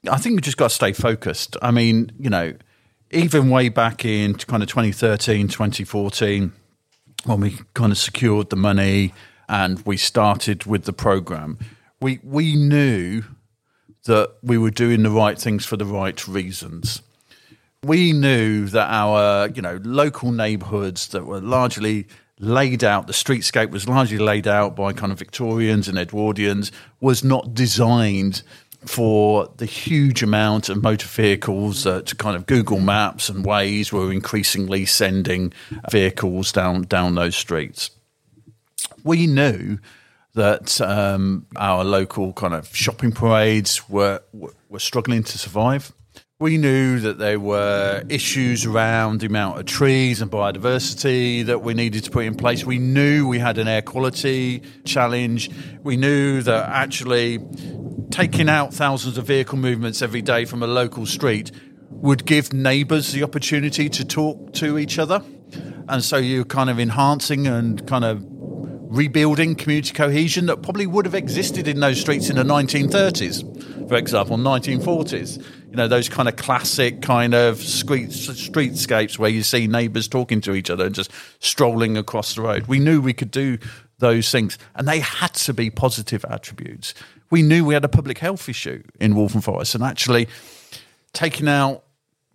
I 0.10 0.18
think 0.18 0.36
we 0.36 0.42
just 0.42 0.58
got 0.58 0.70
to 0.70 0.76
stay 0.76 0.94
focused. 0.94 1.58
I 1.62 1.72
mean, 1.72 2.12
you 2.20 2.30
know, 2.30 2.54
even 3.12 3.50
way 3.50 3.70
back 3.70 4.06
in 4.06 4.36
kind 4.36 4.64
of 4.64 4.70
2013, 4.70 5.48
2014, 5.48 6.52
when 7.26 7.40
we 7.40 7.58
kind 7.74 7.92
of 7.92 7.98
secured 7.98 8.50
the 8.50 8.56
money 8.56 9.14
and 9.48 9.80
we 9.86 9.98
started 9.98 10.66
with 10.66 10.86
the 10.86 10.94
program, 10.94 11.58
we 12.02 12.20
we 12.24 12.56
knew 12.56 13.24
that 14.06 14.36
we 14.44 14.58
were 14.58 14.72
doing 14.72 15.04
the 15.04 15.10
right 15.10 15.40
things 15.40 15.66
for 15.66 15.78
the 15.78 15.86
right 15.86 16.28
reasons. 16.28 17.02
We 17.84 18.14
knew 18.14 18.68
that 18.68 18.88
our, 18.90 19.48
you 19.50 19.62
know, 19.62 19.80
local 19.84 20.32
neighbourhoods 20.32 21.08
that 21.10 21.26
were 21.26 21.42
largely 21.42 22.08
laid 22.40 22.84
out, 22.84 23.08
the 23.08 23.14
streetscape 23.14 23.70
was 23.70 23.88
largely 23.88 24.18
laid 24.18 24.48
out 24.48 24.76
by 24.76 24.94
kind 24.94 25.12
of 25.12 25.20
Victorians 25.20 25.88
and 25.88 25.98
Edwardians, 25.98 26.72
was 27.00 27.24
not 27.24 27.54
designed 27.54 28.44
for 28.86 29.52
the 29.58 29.66
huge 29.66 30.24
amount 30.24 30.70
of 30.70 30.82
motor 30.82 31.08
vehicles 31.08 31.84
that 31.84 32.18
kind 32.18 32.36
of 32.36 32.46
Google 32.46 32.80
Maps 32.80 33.30
and 33.30 33.46
Waze 33.46 33.92
were 33.92 34.12
increasingly 34.12 34.86
sending 34.86 35.54
vehicles 35.92 36.52
down 36.52 36.84
down 36.84 37.16
those 37.16 37.36
streets. 37.36 37.92
We 39.04 39.28
knew 39.28 39.80
that 40.36 40.80
um, 40.82 41.48
our 41.56 41.84
local 41.84 42.34
kind 42.34 42.54
of 42.54 42.76
shopping 42.76 43.12
parades 43.12 43.90
were 43.90 44.22
were 44.34 44.80
struggling 44.80 45.24
to 45.24 45.38
survive. 45.38 45.92
We 46.38 46.58
knew 46.58 47.00
that 47.00 47.18
there 47.18 47.40
were 47.40 48.04
issues 48.10 48.66
around 48.66 49.22
the 49.22 49.28
amount 49.28 49.58
of 49.58 49.68
trees 49.68 50.22
and 50.22 50.30
biodiversity 50.30 51.46
that 51.46 51.62
we 51.62 51.74
needed 51.74 52.04
to 52.04 52.12
put 52.12 52.26
in 52.26 52.36
place. 52.36 52.66
We 52.66 52.78
knew 52.78 53.26
we 53.26 53.40
had 53.40 53.58
an 53.58 53.70
air 53.70 53.82
quality 53.82 54.62
challenge. 54.84 55.50
We 55.82 55.96
knew 55.96 56.42
that 56.42 56.68
actually 56.68 57.40
taking 58.12 58.50
out 58.50 58.74
thousands 58.74 59.18
of 59.18 59.26
vehicle 59.26 59.58
movements 59.58 60.02
every 60.02 60.22
day 60.22 60.44
from 60.44 60.62
a 60.62 60.68
local 60.68 61.06
street 61.06 61.54
would 61.90 62.26
give 62.26 62.52
neighbours 62.52 63.14
the 63.14 63.24
opportunity 63.24 63.88
to 63.88 64.04
talk 64.04 64.52
to 64.56 64.78
each 64.78 65.00
other. 65.00 65.24
And 65.88 66.04
so 66.04 66.18
you're 66.18 66.44
kind 66.44 66.70
of 66.70 66.82
enhancing 66.82 67.48
and 67.48 67.88
kind 67.88 68.04
of 68.04 68.22
rebuilding 68.28 69.56
community 69.56 69.94
cohesion 69.94 70.48
that 70.48 70.64
probably 70.64 70.86
would 70.86 71.06
have 71.06 71.16
existed 71.16 71.70
in 71.70 71.80
those 71.80 72.02
streets 72.02 72.30
in 72.30 72.36
the 72.36 72.44
1930s, 72.44 73.88
for 73.88 73.96
example, 73.96 74.36
1940s 74.36 75.42
you 75.76 75.82
know 75.82 75.90
those 75.90 76.08
kind 76.08 76.30
of 76.30 76.38
classic 76.38 77.02
kind 77.02 77.34
of 77.34 77.58
street 77.58 78.08
streetscapes 78.08 79.20
where 79.20 79.30
you 79.30 79.44
see 79.44 79.68
neighbours 79.68 80.08
talking 80.08 80.40
to 80.40 80.54
each 80.54 80.70
other 80.70 80.86
and 80.86 80.96
just 80.96 81.12
strolling 81.40 81.98
across 81.98 82.36
the 82.36 82.44
road. 82.44 82.68
We 82.68 82.80
knew 82.80 83.02
we 83.02 83.12
could 83.12 83.30
do 83.30 83.58
those 84.00 84.32
things, 84.32 84.58
and 84.76 84.88
they 84.88 85.02
had 85.02 85.34
to 85.34 85.54
be 85.54 85.70
positive 85.70 86.24
attributes. 86.30 86.94
We 87.30 87.42
knew 87.42 87.66
we 87.66 87.74
had 87.74 87.84
a 87.84 87.90
public 87.90 88.20
health 88.20 88.48
issue 88.48 88.84
in 89.02 89.16
Waltham 89.16 89.42
Forest, 89.42 89.76
and 89.76 89.84
actually 89.84 90.30
taking 91.12 91.50
out 91.50 91.84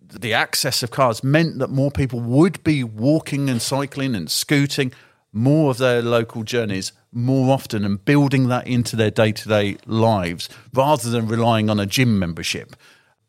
the 0.03 0.35
access 0.35 0.83
of 0.83 0.91
cars 0.91 1.25
meant 1.25 1.61
that 1.61 1.71
more 1.71 1.91
people 1.91 2.21
would 2.21 2.63
be 2.63 2.85
walking 2.85 3.49
and 3.49 3.63
cycling 3.63 4.15
and 4.15 4.31
scooting 4.31 4.93
more 5.33 5.71
of 5.71 5.79
their 5.79 6.03
local 6.03 6.43
journeys 6.43 6.93
more 7.11 7.55
often 7.55 7.87
and 7.87 8.05
building 8.05 8.49
that 8.49 8.67
into 8.67 8.97
their 8.97 9.11
day 9.11 9.33
to 9.33 9.49
day 9.49 9.79
lives 9.87 10.51
rather 10.75 11.09
than 11.09 11.27
relying 11.27 11.71
on 11.71 11.81
a 11.81 11.87
gym 11.87 12.19
membership 12.19 12.77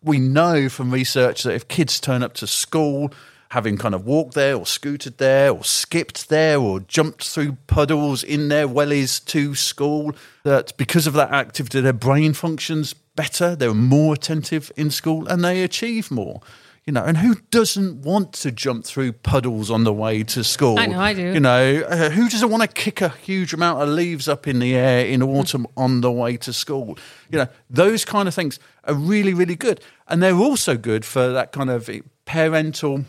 we 0.03 0.19
know 0.19 0.69
from 0.69 0.91
research 0.91 1.43
that 1.43 1.53
if 1.53 1.67
kids 1.67 1.99
turn 1.99 2.23
up 2.23 2.33
to 2.33 2.47
school 2.47 3.11
having 3.51 3.77
kind 3.77 3.93
of 3.93 4.05
walked 4.05 4.33
there 4.33 4.55
or 4.55 4.65
scooted 4.65 5.17
there 5.17 5.51
or 5.51 5.61
skipped 5.61 6.29
there 6.29 6.57
or 6.57 6.79
jumped 6.79 7.27
through 7.27 7.51
puddles 7.67 8.23
in 8.23 8.47
their 8.47 8.65
wellies 8.65 9.23
to 9.25 9.53
school, 9.55 10.15
that 10.43 10.75
because 10.77 11.05
of 11.05 11.13
that 11.13 11.33
activity, 11.33 11.81
their 11.81 11.91
brain 11.91 12.31
functions 12.31 12.93
better, 12.93 13.53
they're 13.53 13.73
more 13.73 14.13
attentive 14.13 14.71
in 14.77 14.89
school, 14.89 15.27
and 15.27 15.43
they 15.43 15.63
achieve 15.63 16.09
more. 16.09 16.39
You 16.85 16.93
know, 16.93 17.03
and 17.03 17.17
who 17.17 17.35
doesn't 17.51 18.01
want 18.01 18.33
to 18.33 18.51
jump 18.51 18.85
through 18.85 19.11
puddles 19.13 19.69
on 19.69 19.83
the 19.83 19.93
way 19.93 20.23
to 20.23 20.43
school? 20.43 20.79
I 20.79 20.87
know, 20.87 20.99
I 20.99 21.13
do. 21.13 21.33
You 21.33 21.39
know, 21.39 21.83
uh, 21.87 22.09
who 22.09 22.27
doesn't 22.27 22.49
want 22.49 22.63
to 22.63 22.67
kick 22.67 23.01
a 23.01 23.09
huge 23.09 23.53
amount 23.53 23.83
of 23.83 23.89
leaves 23.89 24.27
up 24.27 24.47
in 24.47 24.57
the 24.57 24.73
air 24.73 25.05
in 25.05 25.21
autumn 25.21 25.67
on 25.77 26.01
the 26.01 26.11
way 26.11 26.37
to 26.37 26.51
school? 26.51 26.97
You 27.29 27.39
know, 27.39 27.47
those 27.69 28.03
kind 28.03 28.27
of 28.27 28.33
things 28.33 28.59
are 28.85 28.95
really, 28.95 29.35
really 29.35 29.55
good. 29.55 29.79
And 30.07 30.23
they're 30.23 30.35
also 30.35 30.75
good 30.75 31.05
for 31.05 31.29
that 31.29 31.51
kind 31.51 31.69
of 31.69 31.87
parental 32.25 33.05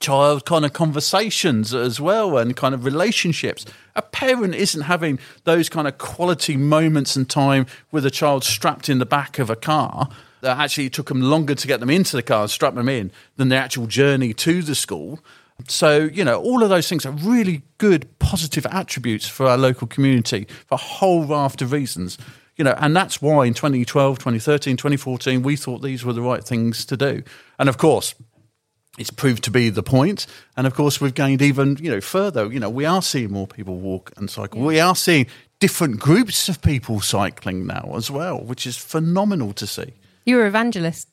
child 0.00 0.44
kind 0.44 0.64
of 0.64 0.72
conversations 0.72 1.74
as 1.74 2.00
well 2.00 2.38
and 2.38 2.56
kind 2.56 2.74
of 2.74 2.84
relationships. 2.84 3.64
A 3.94 4.02
parent 4.02 4.54
isn't 4.54 4.82
having 4.82 5.18
those 5.44 5.68
kind 5.68 5.86
of 5.86 5.98
quality 5.98 6.56
moments 6.56 7.16
and 7.16 7.28
time 7.28 7.66
with 7.92 8.06
a 8.06 8.10
child 8.10 8.44
strapped 8.44 8.88
in 8.88 8.98
the 8.98 9.06
back 9.06 9.38
of 9.38 9.50
a 9.50 9.56
car 9.56 10.08
that 10.44 10.58
actually 10.58 10.90
took 10.90 11.08
them 11.08 11.20
longer 11.20 11.54
to 11.54 11.66
get 11.66 11.80
them 11.80 11.90
into 11.90 12.16
the 12.16 12.22
car 12.22 12.42
and 12.42 12.50
strap 12.50 12.74
them 12.74 12.88
in 12.88 13.10
than 13.36 13.48
the 13.48 13.56
actual 13.56 13.86
journey 13.86 14.32
to 14.34 14.62
the 14.62 14.74
school. 14.74 15.18
So, 15.68 16.10
you 16.12 16.24
know, 16.24 16.40
all 16.40 16.62
of 16.62 16.68
those 16.68 16.88
things 16.88 17.06
are 17.06 17.12
really 17.12 17.62
good, 17.78 18.06
positive 18.18 18.66
attributes 18.70 19.26
for 19.26 19.46
our 19.46 19.56
local 19.56 19.86
community 19.86 20.46
for 20.66 20.74
a 20.74 20.78
whole 20.78 21.24
raft 21.24 21.62
of 21.62 21.72
reasons. 21.72 22.18
You 22.56 22.64
know, 22.64 22.74
and 22.78 22.94
that's 22.94 23.20
why 23.20 23.46
in 23.46 23.54
2012, 23.54 24.18
2013, 24.18 24.76
2014, 24.76 25.42
we 25.42 25.56
thought 25.56 25.82
these 25.82 26.04
were 26.04 26.12
the 26.12 26.22
right 26.22 26.44
things 26.44 26.84
to 26.86 26.96
do. 26.96 27.22
And 27.58 27.68
of 27.68 27.78
course, 27.78 28.14
it's 28.96 29.10
proved 29.10 29.42
to 29.44 29.50
be 29.50 29.70
the 29.70 29.82
point. 29.82 30.26
And 30.56 30.66
of 30.66 30.74
course, 30.74 31.00
we've 31.00 31.14
gained 31.14 31.42
even, 31.42 31.76
you 31.80 31.90
know, 31.90 32.00
further. 32.00 32.52
You 32.52 32.60
know, 32.60 32.70
we 32.70 32.84
are 32.84 33.02
seeing 33.02 33.32
more 33.32 33.46
people 33.46 33.76
walk 33.76 34.12
and 34.16 34.30
cycle. 34.30 34.60
We 34.60 34.78
are 34.78 34.94
seeing 34.94 35.26
different 35.58 35.98
groups 35.98 36.48
of 36.48 36.62
people 36.62 37.00
cycling 37.00 37.66
now 37.66 37.92
as 37.96 38.10
well, 38.10 38.38
which 38.38 38.66
is 38.66 38.76
phenomenal 38.76 39.52
to 39.54 39.66
see. 39.66 39.94
You 40.24 40.36
were 40.36 40.46
evangelist. 40.46 41.08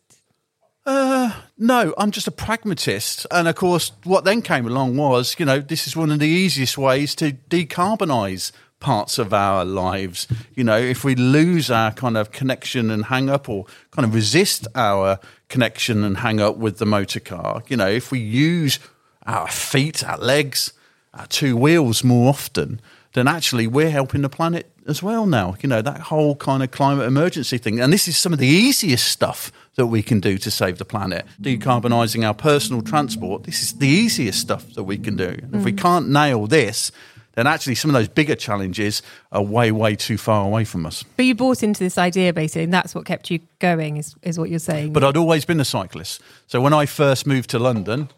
Uh, 0.86 1.34
no, 1.58 1.94
I'm 1.98 2.12
just 2.12 2.28
a 2.28 2.32
pragmatist. 2.32 3.28
And 3.30 3.48
of 3.48 3.56
course, 3.56 3.92
what 4.04 4.24
then 4.24 4.42
came 4.42 4.66
along 4.66 4.98
was, 4.98 5.36
you 5.38 5.46
know, 5.46 5.60
this 5.60 5.86
is 5.86 5.96
one 5.96 6.12
of 6.12 6.20
the 6.20 6.28
easiest 6.28 6.78
ways 6.78 7.14
to 7.16 7.34
decarbonize 7.50 8.52
parts 8.80 9.20
of 9.20 9.34
our 9.34 9.64
lives. 9.64 10.28
You 10.56 10.64
know, 10.64 10.78
if 10.78 11.04
we 11.04 11.16
lose 11.16 11.70
our 11.70 11.92
kind 11.92 12.18
of 12.18 12.32
connection 12.32 12.90
and 12.90 13.06
hang 13.06 13.30
up 13.30 13.48
or 13.48 13.66
kind 13.92 14.06
of 14.06 14.16
resist 14.16 14.68
our 14.74 15.20
connection 15.50 16.04
and 16.04 16.18
hang 16.18 16.40
up 16.40 16.58
with 16.58 16.78
the 16.78 16.86
motor 16.86 17.20
car, 17.20 17.64
you 17.68 17.78
know, 17.78 17.88
if 17.88 18.12
we 18.12 18.20
use 18.20 18.80
our 19.28 19.48
feet, 19.48 20.04
our 20.04 20.18
legs, 20.18 20.74
our 21.14 21.28
two 21.28 21.56
wheels 21.56 22.04
more 22.04 22.30
often, 22.30 22.82
then 23.14 23.28
actually 23.28 23.68
we're 23.68 23.92
helping 23.92 24.22
the 24.22 24.30
planet 24.30 24.71
as 24.88 25.04
well 25.04 25.26
now. 25.26 25.56
You 25.62 25.70
know, 25.70 25.82
that 25.82 26.00
whole 26.00 26.36
kind 26.36 26.64
of 26.64 26.72
climate 26.72 27.06
emergency 27.06 27.58
thing. 27.58 27.80
And 27.80 27.92
this 27.92 28.08
is 28.08 28.18
some 28.18 28.34
of 28.34 28.40
the 28.40 28.48
easiest 28.48 29.08
stuff 29.08 29.52
that 29.76 29.88
we 29.88 30.04
can 30.04 30.20
do 30.20 30.38
to 30.38 30.52
save 30.52 30.78
the 30.78 30.86
planet. 30.86 31.26
Decarbonising 31.42 32.26
our 32.26 32.34
personal 32.34 32.82
transport, 32.82 33.44
this 33.44 33.62
is 33.62 33.74
the 33.74 33.88
easiest 33.88 34.40
stuff 34.40 34.74
that 34.74 34.84
we 34.84 34.98
can 34.98 35.16
do. 35.16 35.30
And 35.42 35.56
If 35.56 35.64
we 35.64 35.72
mm. 35.72 35.78
can't 35.78 36.10
nail 36.10 36.48
this, 36.48 36.92
then 37.34 37.48
actually 37.48 37.76
some 37.76 37.90
of 37.90 37.94
those 37.94 38.10
bigger 38.10 38.36
challenges 38.36 39.02
are 39.32 39.42
way, 39.42 39.72
way 39.72 39.96
too 39.96 40.18
far 40.18 40.46
away 40.46 40.66
from 40.66 40.86
us. 40.86 41.04
But 41.16 41.26
you 41.26 41.36
bought 41.36 41.64
into 41.64 41.84
this 41.84 41.98
idea 41.98 42.34
basically, 42.34 42.64
and 42.64 42.74
that's 42.74 42.94
what 42.94 43.06
kept 43.06 43.32
you 43.32 43.40
going, 43.60 43.98
is, 43.98 44.16
is 44.22 44.38
what 44.38 44.50
you're 44.50 44.60
saying. 44.60 44.94
But 44.94 45.04
I'd 45.04 45.18
always 45.18 45.46
been 45.46 45.60
a 45.60 45.66
cyclist. 45.66 46.22
So 46.48 46.60
when 46.60 46.74
I 46.74 46.86
first 46.86 47.26
moved 47.26 47.50
to 47.52 47.60
London, 47.60 48.10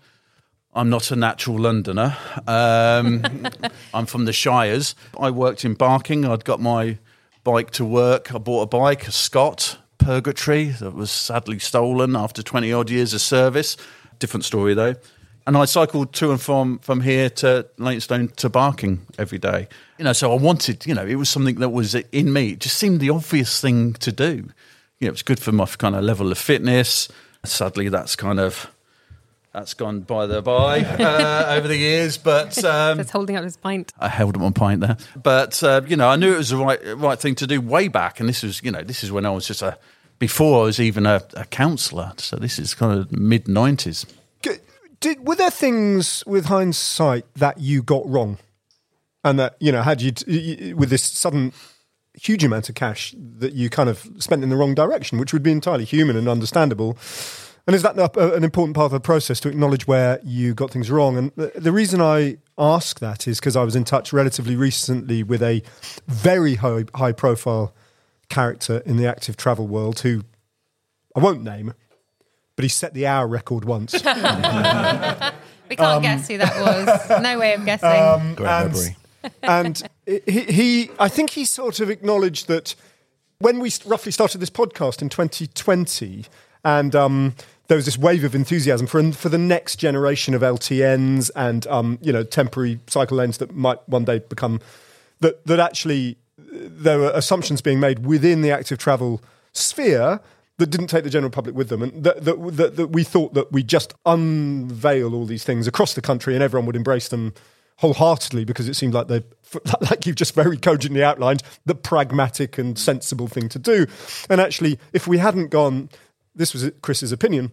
I'm 0.76 0.90
not 0.90 1.12
a 1.12 1.16
natural 1.16 1.58
Londoner. 1.58 2.18
Um, 2.48 3.24
I'm 3.94 4.06
from 4.06 4.26
the 4.26 4.34
Shires. 4.34 4.96
I 5.20 5.30
worked 5.30 5.66
in 5.66 5.76
Barking. 5.76 6.26
I'd 6.26 6.46
got 6.46 6.60
my 6.60 6.98
bike 7.44 7.72
to 7.72 7.86
work. 7.86 8.34
I 8.34 8.40
bought 8.40 8.64
a 8.64 8.66
bike, 8.66 9.08
a 9.08 9.12
Scott 9.12 9.78
Purgatory, 10.00 10.66
that 10.66 10.94
was 10.94 11.12
sadly 11.12 11.60
stolen 11.60 12.16
after 12.16 12.42
20 12.42 12.74
odd 12.74 12.90
years 12.90 13.14
of 13.14 13.22
service. 13.22 13.78
Different 14.20 14.46
story 14.46 14.74
though. 14.74 14.96
And 15.46 15.58
I 15.58 15.66
cycled 15.66 16.14
to 16.14 16.32
and 16.32 16.42
from 16.42 16.80
from 16.80 17.02
here 17.02 17.30
to 17.30 17.68
Leytonstone 17.78 18.30
to 18.38 18.50
Barking 18.50 19.06
every 19.18 19.38
day. 19.38 19.68
You 19.98 20.06
know, 20.06 20.14
so 20.14 20.32
I 20.32 20.38
wanted, 20.38 20.86
you 20.86 20.96
know, 20.96 21.06
it 21.06 21.16
was 21.16 21.30
something 21.30 21.56
that 21.56 21.70
was 21.70 21.96
in 21.96 22.34
me. 22.34 22.52
It 22.52 22.60
just 22.60 22.78
seemed 22.78 23.00
the 23.00 23.10
obvious 23.10 23.60
thing 23.60 23.94
to 23.94 24.12
do. 24.12 24.50
You 25.00 25.08
know, 25.08 25.08
it 25.08 25.12
was 25.12 25.24
good 25.24 25.40
for 25.40 25.52
my 25.52 25.66
kind 25.66 25.96
of 25.96 26.04
level 26.04 26.32
of 26.32 26.38
fitness. 26.38 27.10
Sadly, 27.44 27.90
that's 27.90 28.16
kind 28.16 28.40
of 28.40 28.72
that's 29.54 29.74
gone 29.76 30.02
by 30.02 30.26
the 30.26 30.42
by 30.42 30.82
uh, 31.00 31.56
over 31.56 31.68
the 31.68 31.78
years, 31.78 32.18
but 32.18 32.64
um, 32.66 32.98
Just 32.98 33.12
holding 33.12 33.36
up 33.36 33.44
his 33.44 33.58
pint. 33.58 33.94
I 34.00 34.10
held 34.10 34.36
up 34.36 34.42
my 34.42 34.52
pint 34.52 34.82
there. 34.82 34.98
But 35.22 35.64
uh, 35.64 35.82
you 35.88 35.96
know, 35.96 36.10
I 36.10 36.16
knew 36.16 36.34
it 36.34 36.38
was 36.38 36.50
the 36.50 36.58
right 36.58 36.80
right 36.98 37.20
thing 37.20 37.36
to 37.36 37.48
do 37.48 37.62
way 37.62 37.88
back, 37.88 38.20
and 38.20 38.28
this 38.28 38.44
was 38.44 38.64
you 38.64 38.72
know 38.72 38.82
this 38.82 39.04
is 39.04 39.12
when 39.12 39.26
I 39.26 39.30
was 39.30 39.48
just 39.48 39.62
a 39.62 39.78
before 40.20 40.62
I 40.62 40.64
was 40.66 40.80
even 40.80 41.06
a, 41.06 41.22
a 41.36 41.46
councillor. 41.46 42.14
So 42.18 42.38
this 42.38 42.58
is 42.60 42.74
kind 42.74 42.98
of 43.00 43.12
mid 43.12 43.48
nineties. 43.48 44.06
Did, 45.00 45.28
were 45.28 45.36
there 45.36 45.52
things 45.52 46.24
with 46.26 46.46
hindsight 46.46 47.26
that 47.36 47.60
you 47.60 47.84
got 47.84 48.08
wrong, 48.10 48.38
and 49.22 49.38
that 49.38 49.58
you 49.60 49.72
know 49.72 49.82
had 49.82 50.02
you 50.02 50.12
t- 50.12 50.72
y- 50.72 50.74
with 50.74 50.90
this 50.90 51.04
sudden 51.04 51.52
huge 52.16 52.44
amount 52.44 52.70
of 52.70 52.76
cash 52.76 53.14
that 53.18 53.52
you 53.54 53.70
kind 53.70 53.90
of 53.90 54.08
spent 54.20 54.44
in 54.44 54.50
the 54.50 54.56
wrong 54.56 54.74
direction, 54.74 55.18
which 55.18 55.34
would 55.34 55.44
be 55.44 55.52
entirely 55.52 55.84
human 55.84 56.16
and 56.16 56.30
understandable. 56.30 56.98
And 57.66 57.76
is 57.76 57.82
that 57.84 57.96
an 58.18 58.44
important 58.44 58.76
part 58.76 58.88
of 58.88 58.92
the 58.92 59.00
process 59.00 59.40
to 59.42 59.50
acknowledge 59.50 59.88
where 59.88 60.20
you 60.24 60.54
got 60.54 60.70
things 60.72 60.92
wrong? 60.92 61.18
And 61.18 61.32
the, 61.38 61.52
the 61.56 61.72
reason 61.72 62.02
I 62.02 62.38
ask 62.58 63.00
that 63.00 63.26
is 63.28 63.40
because 63.40 63.56
I 63.56 63.64
was 63.64 63.74
in 63.76 63.86
touch 63.86 64.12
relatively 64.12 64.56
recently 64.58 65.24
with 65.24 65.42
a 65.42 65.64
very 66.08 66.56
high, 66.56 66.84
high 66.94 67.14
profile 67.14 67.74
character 68.30 68.80
in 68.86 68.98
the 68.98 69.08
active 69.08 69.38
travel 69.38 69.66
world 69.68 70.00
who 70.02 70.24
I 71.16 71.20
won't 71.22 71.42
name, 71.42 71.74
but 72.58 72.64
he 72.64 72.70
set 72.70 72.94
the 72.94 73.08
hour 73.08 73.28
record 73.28 73.64
once. 73.66 73.94
We 75.70 75.78
can't 75.78 75.96
Um, 75.98 76.02
guess 76.04 76.28
who 76.28 76.38
that 76.40 76.60
was. 77.10 77.24
No 77.24 77.40
way 77.40 77.54
of 77.54 77.64
guessing. 77.66 78.36
Great 78.36 78.50
and, 78.50 78.74
memory. 78.74 78.98
and 79.42 79.90
he, 80.06 80.42
he, 80.42 80.90
I 81.00 81.08
think 81.08 81.30
he 81.32 81.46
sort 81.46 81.80
of 81.80 81.90
acknowledged 81.90 82.48
that 82.50 82.76
when 83.40 83.60
we 83.60 83.72
roughly 83.86 84.12
started 84.12 84.40
this 84.40 84.50
podcast 84.50 85.02
in 85.02 85.08
2020, 85.08 86.26
and 86.66 86.94
um, 86.96 87.36
there 87.68 87.78
was 87.78 87.86
this 87.86 87.98
wave 87.98 88.24
of 88.24 88.36
enthusiasm 88.36 88.88
for 88.88 89.12
for 89.14 89.30
the 89.30 89.38
next 89.38 89.78
generation 89.78 90.34
of 90.34 90.42
LTNs 90.42 91.32
and 91.36 91.66
um, 91.68 91.98
you 92.02 92.12
know 92.12 92.24
temporary 92.24 92.80
cycle 92.88 93.18
lanes 93.18 93.38
that 93.38 93.54
might 93.56 93.78
one 93.88 94.06
day 94.06 94.20
become 94.20 94.60
that 95.20 95.46
that 95.46 95.60
actually 95.60 96.18
there 96.38 97.00
were 97.00 97.12
assumptions 97.14 97.62
being 97.62 97.80
made 97.80 98.06
within 98.06 98.42
the 98.42 98.52
active 98.52 98.78
travel 98.78 99.22
sphere 99.54 100.20
that 100.58 100.70
didn't 100.70 100.88
take 100.88 101.04
the 101.04 101.10
general 101.10 101.32
public 101.32 101.56
with 101.56 101.70
them, 101.70 101.82
and 101.82 102.04
that, 102.04 102.24
that, 102.26 102.58
that, 102.58 102.76
that 102.76 102.88
we 102.88 103.04
thought 103.04 103.34
that 103.34 103.52
we 103.52 103.64
just 103.64 103.94
unveil 104.06 105.16
all 105.16 105.26
these 105.26 105.44
things 105.44 105.68
across 105.68 105.94
the 105.94 106.02
country 106.02 106.36
and 106.36 106.44
everyone 106.44 106.66
would 106.66 106.76
embrace 106.76 107.08
them 107.08 107.34
wholeheartedly 107.78 108.46
because 108.46 108.70
it 108.70 108.76
seemed 108.76 108.94
like 108.94 109.08
they, 109.08 109.24
like 109.90 110.06
you've 110.06 110.16
just 110.16 110.36
very 110.36 110.58
cogently 110.58 111.04
outlined, 111.04 111.42
the 111.66 111.74
pragmatic 111.74 112.58
and 112.58 112.78
sensible 112.78 113.28
thing 113.28 113.50
to 113.50 113.58
do. 113.58 113.88
And 114.30 114.40
actually, 114.40 114.80
if 114.94 115.08
we 115.08 115.18
hadn't 115.18 115.48
gone, 115.48 115.90
this 116.36 116.54
was 116.54 116.72
Chris's 116.82 117.12
opinion, 117.12 117.52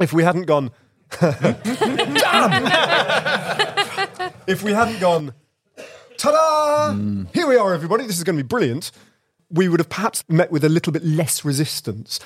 if 0.00 0.12
we 0.12 0.22
hadn't 0.22 0.44
gone, 0.44 0.70
damn, 1.20 1.42
if 4.46 4.62
we 4.62 4.72
hadn't 4.72 5.00
gone, 5.00 5.34
ta-da! 6.16 6.94
Here 7.34 7.46
we 7.46 7.56
are, 7.56 7.74
everybody. 7.74 8.06
This 8.06 8.18
is 8.18 8.24
going 8.24 8.36
to 8.36 8.42
be 8.42 8.46
brilliant. 8.46 8.90
We 9.50 9.68
would 9.68 9.80
have 9.80 9.90
perhaps 9.90 10.24
met 10.28 10.50
with 10.50 10.64
a 10.64 10.68
little 10.68 10.92
bit 10.92 11.04
less 11.04 11.44
resistance. 11.44 12.18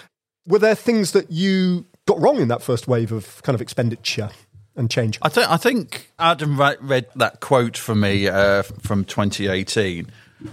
Were 0.46 0.60
there 0.60 0.76
things 0.76 1.12
that 1.12 1.30
you 1.32 1.86
got 2.06 2.20
wrong 2.20 2.36
in 2.40 2.48
that 2.48 2.62
first 2.62 2.86
wave 2.86 3.10
of 3.10 3.42
kind 3.42 3.54
of 3.54 3.60
expenditure 3.60 4.30
and 4.76 4.90
change? 4.90 5.18
I 5.22 5.28
think 5.28 5.50
I 5.50 5.56
think 5.56 6.12
Adam 6.18 6.60
read 6.60 7.06
that 7.16 7.40
quote 7.40 7.76
for 7.76 7.96
me 7.96 8.28
uh, 8.28 8.62
from 8.62 9.04
2018, 9.04 10.08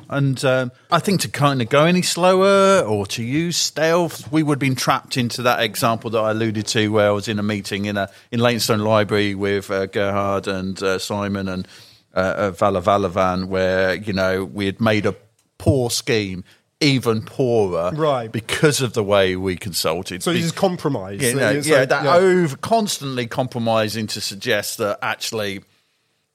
and 0.10 0.43
um, 0.46 0.72
I 0.91 1.00
think 1.00 1.22
to 1.22 1.30
kind 1.30 1.62
of 1.62 1.69
go 1.69 1.86
any 1.86 2.02
slower 2.02 2.82
or 2.82 3.06
to 3.08 3.24
use 3.24 3.58
stealth, 3.58 4.32
we 4.32 4.41
would 4.43 4.56
have 4.56 4.60
been 4.60 4.76
trapped 4.76 5.17
into 5.17 5.41
that 5.43 5.62
example 5.62 6.10
that 6.12 6.19
I 6.19 6.32
alluded 6.32 6.67
to, 6.67 6.88
where 6.89 7.08
I 7.08 7.12
was 7.12 7.28
in 7.28 7.39
a 7.39 7.43
meeting 7.43 7.86
in 7.86 7.98
a 7.98 8.10
in 8.32 8.39
Leytonstone 8.39 8.80
Library 8.80 9.36
with 9.36 9.69
uh, 9.69 9.86
Gerhard 9.88 10.48
and 10.48 10.82
uh, 10.82 11.00
Simon 11.00 11.48
and 11.50 11.67
uh, 12.15 12.19
uh, 12.19 12.52
Vala 12.52 12.82
Valavan, 12.82 13.48
where 13.48 13.96
you 13.96 14.13
know 14.13 14.46
we 14.46 14.65
had 14.67 14.80
made 14.80 15.06
a 15.06 15.15
poor 15.58 15.89
scheme. 15.89 16.43
Even 16.82 17.22
poorer, 17.22 17.91
Right. 17.93 18.30
Because 18.30 18.82
of 18.82 18.91
the 18.91 19.06
way 19.06 19.38
we 19.38 19.56
consulted. 19.56 20.22
So 20.22 20.34
this 20.34 20.43
is 20.43 20.52
compromise. 20.52 21.22
yeah, 21.22 21.32
no, 21.32 21.50
It's 21.52 21.65
yeah, 21.65 21.78
like- 21.80 21.89
that 21.89 22.04
yeah. 22.04 22.15
over 22.15 22.58
constantly 22.58 23.26
compromising 23.26 24.06
to 24.08 24.19
suggest 24.19 24.80
that 24.80 25.00
actually, 25.02 25.62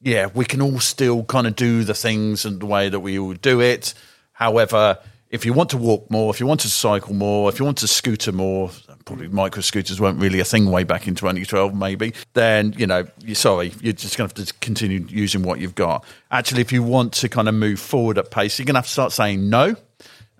yeah, 0.00 0.28
we 0.32 0.44
can 0.44 0.62
all 0.62 0.80
still 0.80 1.24
kind 1.24 1.46
of 1.46 1.56
do 1.56 1.84
the 1.84 1.94
things 1.94 2.44
and 2.44 2.60
the 2.60 2.66
way 2.66 2.88
that 2.88 3.00
we 3.00 3.18
all 3.18 3.34
do 3.34 3.60
it. 3.60 3.94
However, 4.32 4.98
if 5.30 5.44
you 5.44 5.52
want 5.52 5.70
to 5.70 5.76
walk 5.76 6.10
more, 6.10 6.30
if 6.30 6.40
you 6.40 6.46
want 6.46 6.60
to 6.60 6.68
cycle 6.68 7.14
more, 7.14 7.48
if 7.48 7.58
you 7.58 7.64
want 7.64 7.78
to 7.78 7.88
scooter 7.88 8.32
more, 8.32 8.70
probably 9.04 9.28
micro 9.28 9.60
scooters 9.60 10.00
weren't 10.00 10.20
really 10.20 10.40
a 10.40 10.44
thing 10.44 10.70
way 10.70 10.84
back 10.84 11.08
in 11.08 11.14
2012, 11.14 11.74
maybe. 11.74 12.14
Then 12.34 12.74
you 12.76 12.86
know, 12.86 13.06
you're 13.24 13.34
sorry, 13.34 13.74
you're 13.80 13.92
just 13.92 14.16
going 14.16 14.28
to 14.28 14.40
have 14.40 14.46
to 14.46 14.54
continue 14.60 15.04
using 15.08 15.42
what 15.42 15.60
you've 15.60 15.74
got. 15.74 16.04
Actually, 16.30 16.60
if 16.60 16.72
you 16.72 16.82
want 16.82 17.12
to 17.14 17.28
kind 17.28 17.48
of 17.48 17.54
move 17.54 17.80
forward 17.80 18.18
at 18.18 18.30
pace, 18.30 18.58
you're 18.58 18.66
going 18.66 18.74
to 18.74 18.80
have 18.80 18.86
to 18.86 18.92
start 18.92 19.12
saying 19.12 19.50
no 19.50 19.76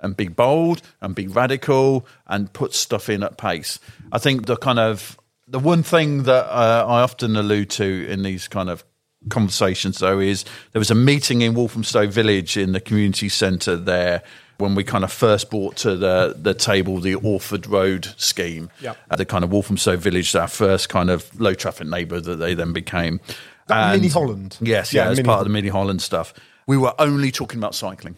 and 0.00 0.16
be 0.16 0.28
bold 0.28 0.80
and 1.00 1.14
be 1.14 1.26
radical 1.26 2.06
and 2.26 2.52
put 2.52 2.72
stuff 2.72 3.08
in 3.08 3.22
at 3.22 3.36
pace. 3.36 3.80
I 4.12 4.18
think 4.18 4.46
the 4.46 4.56
kind 4.56 4.78
of 4.78 5.18
the 5.48 5.58
one 5.58 5.82
thing 5.82 6.24
that 6.24 6.44
uh, 6.44 6.84
I 6.86 7.00
often 7.00 7.36
allude 7.36 7.70
to 7.70 8.06
in 8.08 8.22
these 8.22 8.48
kind 8.48 8.68
of 8.68 8.84
conversations 9.30 9.98
though 9.98 10.20
is 10.20 10.44
there 10.72 10.78
was 10.80 10.90
a 10.90 10.94
meeting 10.94 11.42
in 11.42 11.54
Walthamstow 11.54 12.06
Village 12.06 12.56
in 12.56 12.72
the 12.72 12.80
community 12.80 13.28
centre 13.28 13.76
there 13.76 14.22
when 14.58 14.74
we 14.74 14.82
kind 14.84 15.04
of 15.04 15.12
first 15.12 15.50
brought 15.50 15.76
to 15.76 15.96
the 15.96 16.34
the 16.40 16.54
table 16.54 17.00
the 17.00 17.14
Orford 17.14 17.66
Road 17.66 18.12
scheme. 18.16 18.70
Yep. 18.80 18.96
Uh, 19.10 19.16
the 19.16 19.24
kind 19.24 19.44
of 19.44 19.50
Walthamstow 19.50 19.96
Village, 19.96 20.34
our 20.34 20.48
first 20.48 20.88
kind 20.88 21.10
of 21.10 21.38
low 21.40 21.54
traffic 21.54 21.86
neighbour 21.86 22.20
that 22.20 22.36
they 22.36 22.54
then 22.54 22.72
became. 22.72 23.20
And- 23.68 24.00
Mini 24.00 24.10
Holland. 24.12 24.56
Yes, 24.60 24.92
Yeah, 24.92 25.04
yeah, 25.04 25.10
as 25.10 25.20
part 25.20 25.40
of 25.40 25.44
the 25.44 25.50
Mini 25.52 25.68
Holland 25.68 26.00
stuff. 26.02 26.32
We 26.66 26.76
were 26.76 26.94
only 26.98 27.30
talking 27.30 27.58
about 27.58 27.74
cycling 27.74 28.16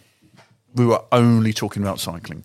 we 0.75 0.87
were 0.87 1.03
only 1.13 1.53
talking 1.53 1.83
about 1.83 1.99
cycling, 1.99 2.45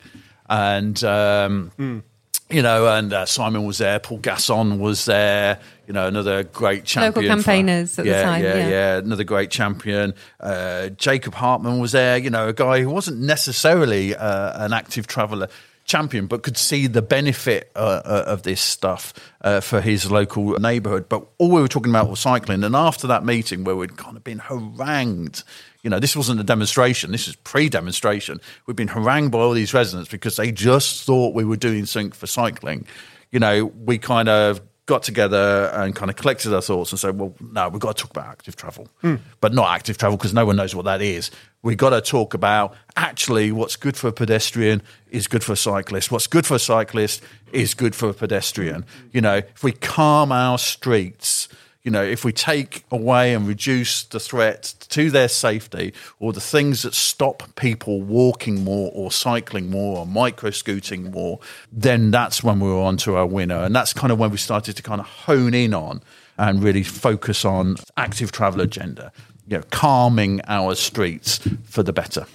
and 0.50 1.04
um, 1.04 1.72
Hmm. 1.78 2.00
You 2.50 2.62
know, 2.62 2.88
and 2.88 3.12
uh, 3.12 3.26
Simon 3.26 3.66
was 3.66 3.80
there, 3.80 4.00
Paul 4.00 4.20
Gasson 4.20 4.80
was 4.80 5.06
there, 5.06 5.60
you 5.88 5.94
know, 5.94 6.08
another 6.08 6.44
great 6.44 6.84
champion, 6.86 7.14
for- 7.14 7.36
campaigners 7.36 7.98
at 7.98 8.06
the 8.06 8.12
yeah, 8.12 8.24
time, 8.24 8.44
yeah, 8.44 8.56
yeah. 8.56 8.70
yeah, 8.70 8.98
another 8.98 9.24
great 9.24 9.50
champion. 9.50 10.14
Uh, 10.40 10.90
Jacob 10.90 11.34
Hartman 11.34 11.80
was 11.80 11.92
there, 11.92 12.18
you 12.18 12.30
know, 12.30 12.48
a 12.48 12.54
guy 12.54 12.82
who 12.82 12.90
wasn't 12.90 13.20
necessarily 13.20 14.16
uh, 14.16 14.64
an 14.64 14.74
active 14.74 15.08
traveller. 15.08 15.48
Champion, 15.88 16.26
but 16.26 16.42
could 16.42 16.58
see 16.58 16.88
the 16.88 17.04
benefit 17.04 17.72
uh, 17.76 18.02
uh, 18.04 18.24
of 18.26 18.42
this 18.42 18.60
stuff 18.60 19.14
uh, 19.42 19.60
for 19.60 19.82
his 19.82 20.10
local 20.10 20.58
neighbourhood. 20.58 21.08
But 21.08 21.28
all 21.38 21.52
we 21.52 21.62
were 21.62 21.68
talking 21.68 21.92
about 21.92 22.10
was 22.10 22.20
cycling. 22.20 22.64
And 22.64 22.76
after 22.76 23.06
that 23.06 23.24
meeting, 23.24 23.66
where 23.66 23.76
we'd 23.76 23.96
kind 23.96 24.18
of 24.18 24.24
been 24.24 24.40
harangued 24.40 25.44
you 25.86 25.92
know, 25.92 26.00
this 26.00 26.16
wasn't 26.16 26.40
a 26.40 26.44
demonstration. 26.44 27.12
This 27.12 27.28
was 27.28 27.36
pre-demonstration. 27.36 28.42
We've 28.66 28.76
been 28.76 28.88
harangued 28.88 29.32
by 29.32 29.38
all 29.38 29.52
these 29.52 29.72
residents 29.72 30.10
because 30.10 30.36
they 30.36 30.52
just 30.52 31.04
thought 31.04 31.36
we 31.36 31.46
were 31.46 31.58
doing 31.58 31.86
something 31.86 32.12
for 32.12 32.26
cycling. 32.26 32.88
you 33.32 33.40
know, 33.40 33.66
we 33.66 34.00
kind 34.00 34.28
of 34.28 34.62
got 34.88 35.04
together 35.04 35.70
and 35.76 35.96
kind 35.96 36.10
of 36.10 36.16
collected 36.16 36.56
our 36.56 36.62
thoughts 36.62 36.92
and 36.92 37.00
said, 37.00 37.20
well, 37.20 37.36
no, 37.40 37.70
we've 37.70 37.80
got 37.80 37.98
to 37.98 38.02
talk 38.02 38.12
about 38.12 38.26
active 38.26 38.56
travel, 38.56 38.88
hmm. 39.02 39.16
but 39.42 39.54
not 39.54 39.76
active 39.76 39.98
travel 39.98 40.18
because 40.18 40.34
no 40.34 40.46
one 40.46 40.56
knows 40.56 40.74
what 40.74 40.86
that 40.86 41.04
is. 41.04 41.30
We've 41.62 41.78
got 41.78 41.92
to 41.92 42.02
talk 42.02 42.34
about 42.34 42.76
actually 42.96 43.52
what's 43.52 43.76
good 43.76 43.96
for 43.96 44.08
a 44.08 44.12
pedestrian 44.12 44.82
is 45.12 45.28
good 45.28 45.44
for 45.44 45.54
a 45.54 45.58
cyclist. 45.58 46.12
What's 46.12 46.28
good 46.28 46.48
for 46.48 46.56
a 46.56 46.60
cyclist 46.60 47.22
is 47.52 47.76
good 47.76 47.94
for 47.94 48.10
a 48.10 48.14
pedestrian. 48.14 48.86
You 49.12 49.22
know, 49.22 49.36
if 49.36 49.64
we 49.64 49.72
calm 49.72 50.32
our 50.32 50.58
streets, 50.58 51.48
you 51.86 51.92
know, 51.92 52.04
if 52.04 52.26
we 52.26 52.34
take 52.34 52.84
away 52.90 53.36
and 53.36 53.48
reduce 53.48 54.04
the 54.04 54.20
threat 54.20 54.74
to 54.90 55.12
their 55.12 55.28
safety 55.28 55.94
or 56.20 56.34
the 56.34 56.42
things 56.42 56.82
that 56.82 56.96
stop 56.96 57.44
people 57.56 58.02
walking 58.02 58.64
more 58.64 58.92
or 58.96 59.12
cycling 59.12 59.70
more 59.70 60.00
or 60.00 60.06
micro 60.08 60.50
scooting 60.50 61.12
more, 61.12 61.40
then 61.72 62.10
that's 62.10 62.44
when 62.44 62.60
we 62.60 62.68
were 62.68 62.82
on 62.82 62.98
to 62.98 63.16
our 63.16 63.28
winner. 63.28 63.60
And 63.60 63.76
that's 63.76 63.94
kind 63.94 64.12
of 64.12 64.18
when 64.18 64.32
we 64.32 64.38
started 64.38 64.76
to 64.78 64.82
kind 64.82 65.00
of 65.00 65.06
hone 65.06 65.54
in 65.54 65.76
on 65.76 66.02
and 66.40 66.64
really 66.64 66.82
focus 66.82 67.46
on 67.46 67.76
active 67.98 68.32
travel 68.32 68.62
agenda, 68.62 69.12
you 69.48 69.58
know, 69.58 69.64
calming 69.70 70.42
our 70.48 70.74
streets 70.74 71.40
for 71.66 71.84
the 71.84 71.94
better. 71.94 72.26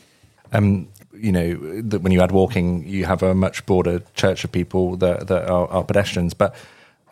um, 0.53 0.89
you 1.13 1.33
know, 1.33 1.83
that 1.83 2.01
when 2.01 2.13
you 2.13 2.21
add 2.23 2.33
walking, 2.33 2.87
you 2.87 3.05
have 3.05 3.23
a 3.23 3.35
much 3.35 3.67
broader 3.67 4.01
church 4.15 4.45
of 4.45 4.53
people 4.53 4.97
that, 4.97 5.27
that 5.27 5.49
are, 5.49 5.69
are 5.69 5.85
pedestrians. 5.85 6.35
But 6.35 6.55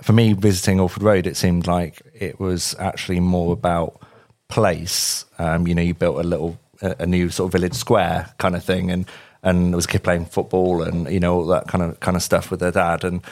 for 0.03 0.13
me, 0.13 0.33
visiting 0.33 0.81
Orford 0.81 1.03
Road, 1.03 1.27
it 1.27 1.37
seemed 1.37 1.67
like 1.67 2.01
it 2.15 2.39
was 2.39 2.75
actually 2.79 3.21
more 3.21 3.53
about 3.53 4.01
place. 4.49 5.25
Um, 5.39 5.67
you 5.67 5.75
know, 5.75 5.83
you 5.83 5.95
built 5.95 6.19
a 6.19 6.23
little, 6.23 6.59
a, 6.83 6.97
a 7.01 7.07
new 7.07 7.31
sort 7.31 7.49
of 7.49 7.53
village 7.53 7.75
square 7.75 8.33
kind 8.39 8.57
of 8.57 8.65
thing, 8.65 8.91
and 8.91 9.07
and 9.43 9.73
there 9.73 9.77
was 9.77 9.85
a 9.85 9.89
kid 9.89 10.05
playing 10.05 10.27
football, 10.27 10.83
and 10.83 11.11
you 11.11 11.21
know 11.21 11.37
all 11.37 11.47
that 11.47 11.69
kind 11.69 11.83
of 11.83 12.01
kind 12.01 12.17
of 12.17 12.23
stuff 12.23 12.51
with 12.51 12.61
their 12.61 12.73
dad, 12.73 13.05
and 13.05 13.23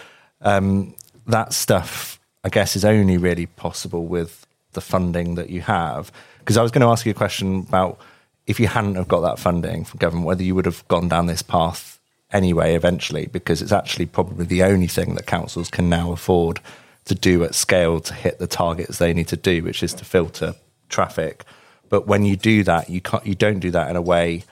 um, 0.40 0.94
that 1.26 1.52
stuff, 1.52 2.20
I 2.44 2.48
guess, 2.48 2.76
is 2.76 2.85
only 2.85 3.16
really 3.16 3.46
possible 3.46 4.07
with 4.07 4.46
the 4.72 4.81
funding 4.81 5.37
that 5.37 5.50
you 5.50 5.62
have. 5.62 6.12
Because 6.38 6.57
I 6.57 6.62
was 6.62 6.70
going 6.70 6.83
to 6.83 6.88
ask 6.88 7.05
you 7.07 7.11
a 7.11 7.14
question 7.14 7.66
about 7.68 7.98
if 8.46 8.61
you 8.61 8.68
hadn't 8.68 8.94
have 8.94 9.09
got 9.09 9.20
that 9.20 9.38
funding 9.38 9.85
from 9.85 9.98
government, 9.98 10.26
whether 10.26 10.44
you 10.44 10.55
would 10.55 10.66
have 10.66 10.87
gone 10.88 11.09
down 11.09 11.26
this 11.26 11.42
path 11.42 11.95
anyway 12.33 12.75
eventually, 12.75 13.27
because 13.27 13.62
it's 13.62 13.73
actually 13.73 14.07
probably 14.07 14.45
the 14.45 14.62
only 14.62 14.87
thing 14.87 15.15
that 15.15 15.27
councils 15.27 15.71
can 15.71 15.89
now 15.89 16.12
afford 16.12 16.61
to 17.05 17.15
do 17.15 17.45
at 17.45 17.55
scale 17.55 18.01
to 18.01 18.15
hit 18.15 18.39
the 18.39 18.47
targets 18.47 18.99
they 18.99 19.15
need 19.15 19.29
to 19.29 19.37
do, 19.37 19.62
which 19.62 19.83
is 19.83 19.95
to 19.95 20.05
filter 20.05 20.55
traffic. 20.89 21.45
But 21.89 22.07
when 22.07 22.25
you 22.25 22.37
do 22.37 22.65
that, 22.65 22.91
you 22.91 23.01
can't, 23.01 23.25
you 23.27 23.35
don't 23.35 23.61
do 23.61 23.71
that 23.71 23.89
in 23.89 23.97
a 23.97 24.03
way 24.03 24.45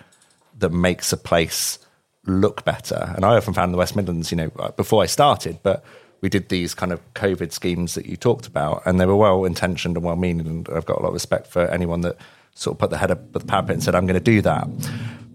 that 0.58 0.70
makes 0.70 1.12
a 1.12 1.16
place 1.16 1.78
look 2.26 2.64
better. 2.64 3.12
And 3.16 3.24
I 3.24 3.36
often 3.36 3.54
found 3.54 3.74
the 3.74 3.78
West 3.78 3.96
Midlands, 3.96 4.30
you 4.30 4.36
know, 4.36 4.50
uh, 4.58 4.70
before 4.72 5.02
I 5.02 5.06
started, 5.06 5.58
but 5.62 5.84
we 6.20 6.28
did 6.28 6.48
these 6.48 6.74
kind 6.74 6.92
of 6.92 7.00
COVID 7.14 7.52
schemes 7.52 7.94
that 7.96 8.06
you 8.06 8.16
talked 8.16 8.46
about, 8.46 8.82
and 8.86 8.98
they 9.00 9.06
were 9.06 9.16
well 9.16 9.44
intentioned 9.44 9.96
and 9.96 10.04
well 10.04 10.16
meaning. 10.16 10.46
And 10.46 10.68
I've 10.74 10.86
got 10.86 10.98
a 10.98 11.02
lot 11.02 11.08
of 11.08 11.14
respect 11.14 11.48
for 11.48 11.66
anyone 11.66 12.00
that 12.02 12.16
sort 12.54 12.76
of 12.76 12.78
put 12.78 12.90
the 12.90 12.98
head 12.98 13.10
up 13.10 13.32
the 13.32 13.40
parapet 13.40 13.74
and 13.74 13.82
said, 13.82 13.94
"I'm 13.94 14.06
going 14.06 14.14
to 14.14 14.20
do 14.20 14.40
that." 14.42 14.66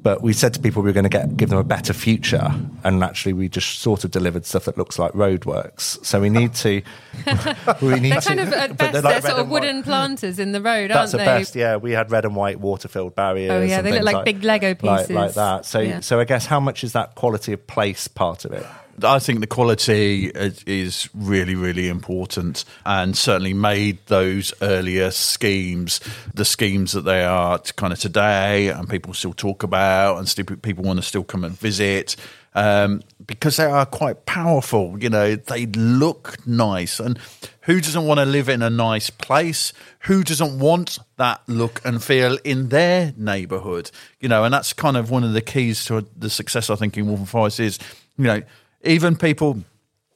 But 0.02 0.22
we 0.22 0.32
said 0.32 0.54
to 0.54 0.62
people 0.62 0.82
we 0.82 0.90
were 0.90 0.94
going 0.94 1.04
to 1.04 1.10
get 1.10 1.36
give 1.36 1.50
them 1.50 1.60
a 1.60 1.64
better 1.64 1.92
future, 1.92 2.54
and 2.86 3.04
actually 3.04 3.34
we 3.34 3.50
just 3.50 3.80
sort 3.80 4.06
of 4.06 4.12
delivered 4.12 4.46
stuff 4.46 4.64
that 4.66 4.78
looks 4.78 4.98
like 4.98 5.12
roadworks. 5.12 6.04
So 6.06 6.22
we 6.22 6.30
need 6.30 6.54
to. 6.56 6.82
we 7.82 8.00
need 8.00 8.14
They're 8.14 8.22
to, 8.22 8.28
kind 8.28 8.40
of 8.40 8.54
at 8.54 8.78
best 8.78 8.94
they're 8.94 9.02
they're, 9.02 9.22
sort 9.22 9.34
of 9.34 9.40
and 9.40 9.50
white. 9.52 9.62
wooden 9.62 9.84
planters 9.84 10.40
in 10.40 10.54
the 10.54 10.62
road, 10.62 10.90
That's 10.90 10.98
aren't 11.00 11.12
the 11.12 11.18
they? 11.18 11.26
best. 11.26 11.56
Yeah, 11.56 11.76
we 11.76 11.92
had 11.92 12.12
red 12.12 12.24
and 12.24 12.34
white 12.36 12.62
water-filled 12.62 13.14
barriers. 13.16 13.52
Oh, 13.52 13.62
yeah, 13.62 13.82
they 13.82 13.92
look 13.92 14.04
things 14.04 14.14
like 14.14 14.26
big 14.26 14.44
Lego 14.44 14.76
like- 14.82 15.10
like, 15.10 15.34
that. 15.34 15.66
So, 15.66 15.80
Yeah. 15.80 16.00
so 16.00 16.20
I 16.20 16.24
guess 16.24 16.46
how 16.46 16.62
much 16.62 16.84
is 16.86 16.94
that 16.94 17.16
quality 17.16 17.52
of 17.52 17.68
place 17.68 18.08
part 18.08 18.46
of 18.46 18.54
it? 18.54 18.66
I 19.04 19.20
think 19.20 19.40
the 19.40 19.48
quality 19.48 20.32
is- 20.34 21.10
really, 21.14 21.56
really 21.56 21.88
important 21.90 22.66
and 22.86 23.18
certainly 23.18 23.54
made 23.54 23.98
those 24.08 24.54
earlier 24.62 25.12
schemes 25.12 26.00
the 26.34 26.46
schemes 26.46 26.92
that 26.94 27.02
they 27.02 27.24
are 27.24 27.60
kind 27.76 27.94
of 27.94 28.00
today 28.00 28.70
and 28.70 28.90
people 28.90 29.14
still 29.14 29.34
talk 29.34 29.64
about 29.64 30.18
and 30.18 30.28
still, 30.28 30.46
people 30.46 30.84
want 30.84 31.00
to 31.00 31.04
still 31.04 31.24
come 31.24 31.44
and 31.44 31.58
visit 31.58 32.16
um, 32.56 33.02
because 33.26 33.58
they 33.58 33.66
are 33.66 33.86
quite 33.86 34.26
powerful. 34.26 34.98
You 35.00 35.10
know, 35.10 35.36
they 35.36 35.66
look 35.68 36.46
nice. 36.48 37.00
And 37.00 37.20
who 37.62 37.80
doesn't 37.80 38.06
want 38.06 38.20
to 38.20 38.26
live 38.26 38.50
in 38.50 38.62
a 38.62 38.70
nice 38.70 39.10
place? 39.10 39.74
Who 40.02 40.24
doesn't 40.24 40.60
want 40.60 40.98
that 41.18 41.42
look 41.48 41.82
and 41.86 42.04
feel 42.04 42.38
in 42.44 42.70
their 42.70 43.14
neighbourhood? 43.16 43.92
You 44.20 44.30
know, 44.30 44.44
and 44.44 44.54
that's 44.54 44.74
kind 44.74 44.98
of 44.98 45.12
one 45.12 45.24
of 45.24 45.34
the 45.34 45.42
keys 45.42 45.86
to 45.86 46.06
the 46.18 46.30
success, 46.30 46.70
I 46.70 46.76
think, 46.76 46.98
in 46.98 47.08
Waltham 47.08 47.28
Forest 47.28 47.60
is, 47.60 47.80
you 48.18 48.26
know, 48.26 48.42
even 48.84 49.16
people 49.16 49.64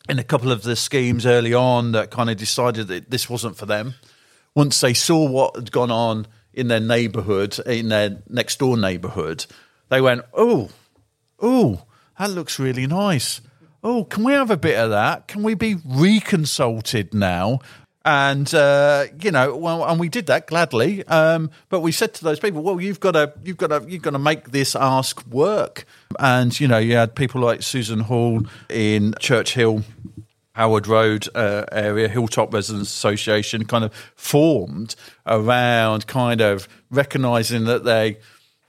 in 0.10 0.20
a 0.20 0.24
couple 0.24 0.52
of 0.52 0.64
the 0.64 0.76
schemes 0.76 1.26
early 1.26 1.54
on 1.54 1.94
that 1.94 2.12
kind 2.12 2.30
of 2.30 2.38
decided 2.38 2.88
that 2.88 3.10
this 3.10 3.30
wasn't 3.30 3.58
for 3.58 3.66
them. 3.66 3.96
Once 4.56 4.80
they 4.82 4.94
saw 4.94 5.28
what 5.28 5.56
had 5.56 5.72
gone 5.72 5.92
on 5.92 6.28
in 6.54 6.68
their 6.68 6.80
neighbourhood, 6.80 7.58
in 7.60 7.90
their 7.90 8.22
next 8.30 8.60
door 8.60 8.78
neighbourhood, 8.78 9.46
they 9.90 10.02
went, 10.02 10.24
"Oh, 10.34 10.70
oh, 11.40 11.84
that 12.20 12.32
looks 12.32 12.60
really 12.60 12.86
nice. 12.86 13.42
Oh, 13.84 14.06
can 14.06 14.24
we 14.24 14.34
have 14.34 14.52
a 14.52 14.58
bit 14.58 14.78
of 14.78 14.92
that? 14.92 15.28
Can 15.28 15.44
we 15.44 15.56
be 15.56 15.76
reconsulted 15.76 17.14
now?" 17.14 17.60
And 18.06 18.54
uh, 18.54 19.06
you 19.22 19.32
know, 19.32 19.56
well, 19.56 19.86
and 19.86 19.98
we 20.00 20.10
did 20.10 20.26
that 20.26 20.48
gladly. 20.48 21.08
Um, 21.08 21.52
but 21.70 21.80
we 21.80 21.94
said 21.94 22.14
to 22.16 22.24
those 22.24 22.40
people, 22.40 22.62
"Well, 22.62 22.82
you've 22.82 23.00
got 23.00 23.12
to, 23.12 23.34
you've 23.44 23.58
got 23.58 23.68
to, 23.68 23.86
you've 23.90 24.02
got 24.02 24.12
to 24.12 24.20
make 24.20 24.52
this 24.52 24.76
ask 24.76 25.26
work." 25.28 25.86
And 26.20 26.58
you 26.60 26.68
know, 26.68 26.80
you 26.80 26.96
had 26.96 27.16
people 27.16 27.40
like 27.40 27.64
Susan 27.64 28.02
Hall 28.02 28.42
in 28.70 29.16
Churchill, 29.20 29.84
Howard 30.52 30.86
Road 30.86 31.30
uh, 31.34 31.64
area, 31.72 32.10
Hilltop 32.10 32.54
Residents 32.54 32.90
Association, 32.90 33.64
kind 33.66 33.86
of 33.86 33.94
formed 34.16 34.96
around 35.26 36.06
kind 36.06 36.42
of 36.42 36.68
recognising 36.92 37.64
that 37.66 37.86
they 37.86 38.18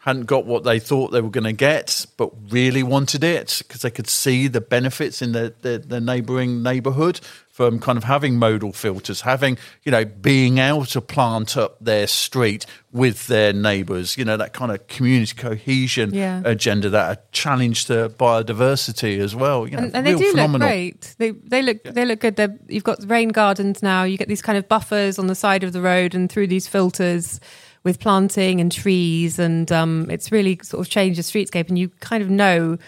hadn't 0.05 0.27
got 0.27 0.45
what 0.45 0.65
they 0.65 0.79
thought 0.79 1.13
they 1.13 1.21
were 1.23 1.31
going 1.31 1.45
to 1.45 1.53
get, 1.53 2.05
but 2.19 2.31
really 2.51 2.83
wanted 2.83 3.25
it 3.25 3.63
because 3.67 3.81
they 3.81 3.91
could 3.91 4.07
see 4.07 4.49
the 4.49 4.61
benefits 4.61 5.23
in 5.23 5.33
their, 5.33 5.49
their, 5.63 5.79
their 5.79 6.01
neighbouring 6.01 6.63
neighbourhood 6.63 7.19
from 7.51 7.79
kind 7.79 7.97
of 7.97 8.05
having 8.05 8.37
modal 8.39 8.71
filters, 8.73 9.23
having, 9.23 9.57
you 9.83 9.91
know, 9.91 10.05
being 10.05 10.59
able 10.59 10.85
to 10.85 11.01
plant 11.01 11.57
up 11.57 11.79
their 11.81 12.07
street 12.07 12.67
with 12.93 13.29
their 13.29 13.55
neighbours, 13.55 14.19
you 14.19 14.27
know, 14.27 14.37
that 14.37 14.53
kind 14.53 14.71
of 14.73 14.87
community 14.89 15.35
cohesion 15.35 16.13
Yeah. 16.13 16.43
agenda, 16.45 16.91
that 16.91 17.17
a 17.19 17.21
challenge 17.33 17.87
to 17.87 18.11
biodiversity 18.11 19.19
as 19.21 19.35
well. 19.35 19.67
You 19.67 19.79
know, 19.79 19.85
and, 19.85 19.97
and 19.97 20.07
they 20.07 20.15
do 20.17 20.31
phenomenal. 20.33 20.69
look 20.69 20.75
great. 20.75 21.15
They 21.17 21.31
they 21.31 21.63
look 21.63 21.83
they 21.85 22.05
look 22.05 22.21
good. 22.21 22.37
They're, 22.37 22.59
you've 22.69 22.85
got 22.85 22.99
rain 23.09 23.31
gardens 23.31 23.83
now. 23.83 24.05
You 24.05 24.19
get 24.19 24.29
these 24.29 24.43
kind 24.43 24.59
of 24.59 24.69
buffers 24.69 25.19
on 25.19 25.29
the 25.29 25.35
side 25.35 25.65
of 25.65 25.73
the 25.73 25.81
road 25.81 26.15
and 26.15 26.31
through 26.31 26.49
these 26.49 26.67
filters 26.69 27.41
with 27.85 28.01
planting 28.01 28.61
and 28.61 28.73
trees, 28.73 29.39
and 29.39 29.71
um, 29.71 30.11
it's 30.11 30.33
really 30.33 30.59
sort 30.63 30.85
of 30.85 30.91
changed 30.91 31.19
the 31.19 31.23
streetscape. 31.23 31.69
And 31.69 31.79
you 31.79 31.91
kind 32.01 32.23
of 32.23 32.31
know 32.31 32.79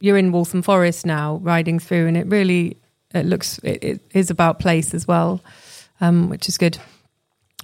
you're 0.00 0.18
in 0.18 0.32
Waltham 0.32 0.62
Forest 0.62 1.06
now, 1.06 1.36
riding 1.36 1.78
through, 1.78 2.06
and 2.06 2.16
it 2.16 2.26
really 2.26 2.76
it 3.14 3.26
looks 3.26 3.58
it, 3.58 3.82
it 3.82 4.00
is 4.12 4.30
about 4.30 4.58
place 4.58 4.94
as 4.94 5.08
well, 5.08 5.42
um, 6.00 6.28
which 6.28 6.48
is 6.48 6.58
good. 6.58 6.78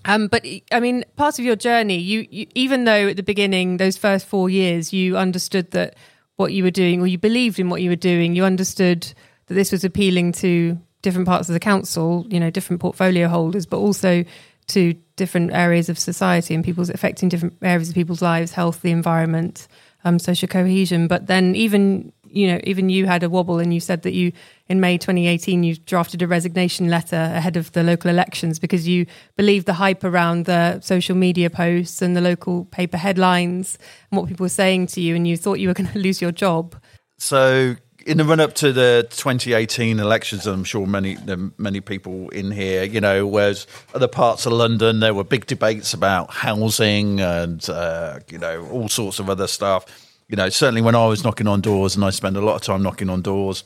Um, 0.06 0.28
but 0.28 0.46
I 0.72 0.80
mean, 0.80 1.04
part 1.16 1.38
of 1.38 1.44
your 1.44 1.56
journey, 1.56 1.98
you, 1.98 2.26
you 2.30 2.46
even 2.54 2.84
though 2.84 3.08
at 3.08 3.16
the 3.16 3.22
beginning, 3.22 3.76
those 3.76 3.98
first 3.98 4.26
four 4.26 4.48
years, 4.48 4.92
you 4.92 5.16
understood 5.18 5.72
that 5.72 5.96
what 6.36 6.54
you 6.54 6.64
were 6.64 6.70
doing, 6.70 7.02
or 7.02 7.06
you 7.06 7.18
believed 7.18 7.58
in 7.58 7.68
what 7.68 7.82
you 7.82 7.90
were 7.90 7.96
doing, 7.96 8.34
you 8.34 8.44
understood 8.44 9.12
that 9.46 9.54
this 9.54 9.70
was 9.70 9.84
appealing 9.84 10.32
to 10.32 10.78
different 11.02 11.26
parts 11.26 11.48
of 11.48 11.52
the 11.52 11.60
council, 11.60 12.26
you 12.30 12.40
know, 12.40 12.50
different 12.50 12.80
portfolio 12.80 13.28
holders, 13.28 13.66
but 13.66 13.78
also 13.78 14.24
to 14.68 14.94
different 15.20 15.52
areas 15.52 15.90
of 15.90 15.98
society 15.98 16.54
and 16.54 16.64
people's 16.64 16.88
affecting 16.88 17.28
different 17.28 17.54
areas 17.60 17.90
of 17.90 17.94
people's 17.94 18.22
lives, 18.22 18.52
health, 18.52 18.80
the 18.80 18.90
environment, 18.90 19.68
um, 20.02 20.18
social 20.18 20.48
cohesion. 20.48 21.08
But 21.08 21.26
then 21.26 21.54
even 21.54 22.10
you 22.32 22.46
know, 22.46 22.60
even 22.64 22.88
you 22.88 23.06
had 23.06 23.22
a 23.22 23.28
wobble, 23.28 23.58
and 23.58 23.74
you 23.74 23.80
said 23.80 24.02
that 24.02 24.14
you 24.14 24.32
in 24.68 24.80
May 24.80 24.96
2018 24.96 25.62
you 25.62 25.76
drafted 25.76 26.22
a 26.22 26.26
resignation 26.26 26.88
letter 26.88 27.16
ahead 27.16 27.56
of 27.56 27.72
the 27.72 27.82
local 27.82 28.08
elections 28.08 28.58
because 28.58 28.88
you 28.88 29.04
believed 29.36 29.66
the 29.66 29.74
hype 29.74 30.04
around 30.04 30.46
the 30.46 30.80
social 30.80 31.16
media 31.16 31.50
posts 31.50 32.00
and 32.00 32.16
the 32.16 32.20
local 32.20 32.64
paper 32.66 32.96
headlines 32.96 33.78
and 34.10 34.18
what 34.18 34.28
people 34.28 34.44
were 34.44 34.48
saying 34.48 34.86
to 34.86 35.00
you, 35.00 35.14
and 35.14 35.28
you 35.28 35.36
thought 35.36 35.58
you 35.58 35.68
were 35.68 35.74
going 35.74 35.90
to 35.92 35.98
lose 35.98 36.22
your 36.22 36.32
job. 36.32 36.76
So, 37.18 37.76
in 38.10 38.18
the 38.18 38.24
run 38.24 38.40
up 38.40 38.54
to 38.54 38.72
the 38.72 39.06
2018 39.10 40.00
elections, 40.00 40.44
I'm 40.46 40.64
sure 40.64 40.84
many 40.86 41.16
many 41.58 41.80
people 41.80 42.28
in 42.30 42.50
here, 42.50 42.82
you 42.82 43.00
know, 43.00 43.24
whereas 43.26 43.66
other 43.94 44.08
parts 44.08 44.46
of 44.46 44.52
London 44.52 44.98
there 44.98 45.14
were 45.14 45.22
big 45.24 45.46
debates 45.46 45.94
about 45.94 46.30
housing 46.32 47.20
and 47.20 47.68
uh, 47.70 48.18
you 48.28 48.38
know 48.38 48.66
all 48.70 48.88
sorts 48.88 49.20
of 49.20 49.30
other 49.30 49.46
stuff. 49.46 49.84
You 50.28 50.36
know, 50.36 50.48
certainly 50.48 50.82
when 50.82 50.94
I 50.96 51.06
was 51.06 51.22
knocking 51.24 51.46
on 51.46 51.60
doors, 51.60 51.94
and 51.94 52.04
I 52.04 52.10
spend 52.10 52.36
a 52.36 52.40
lot 52.40 52.56
of 52.56 52.62
time 52.62 52.82
knocking 52.82 53.08
on 53.10 53.22
doors 53.22 53.62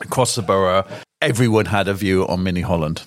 across 0.00 0.34
the 0.36 0.42
borough, 0.42 0.86
everyone 1.20 1.66
had 1.66 1.88
a 1.88 1.94
view 1.94 2.26
on 2.28 2.42
Mini 2.44 2.60
Holland. 2.62 3.02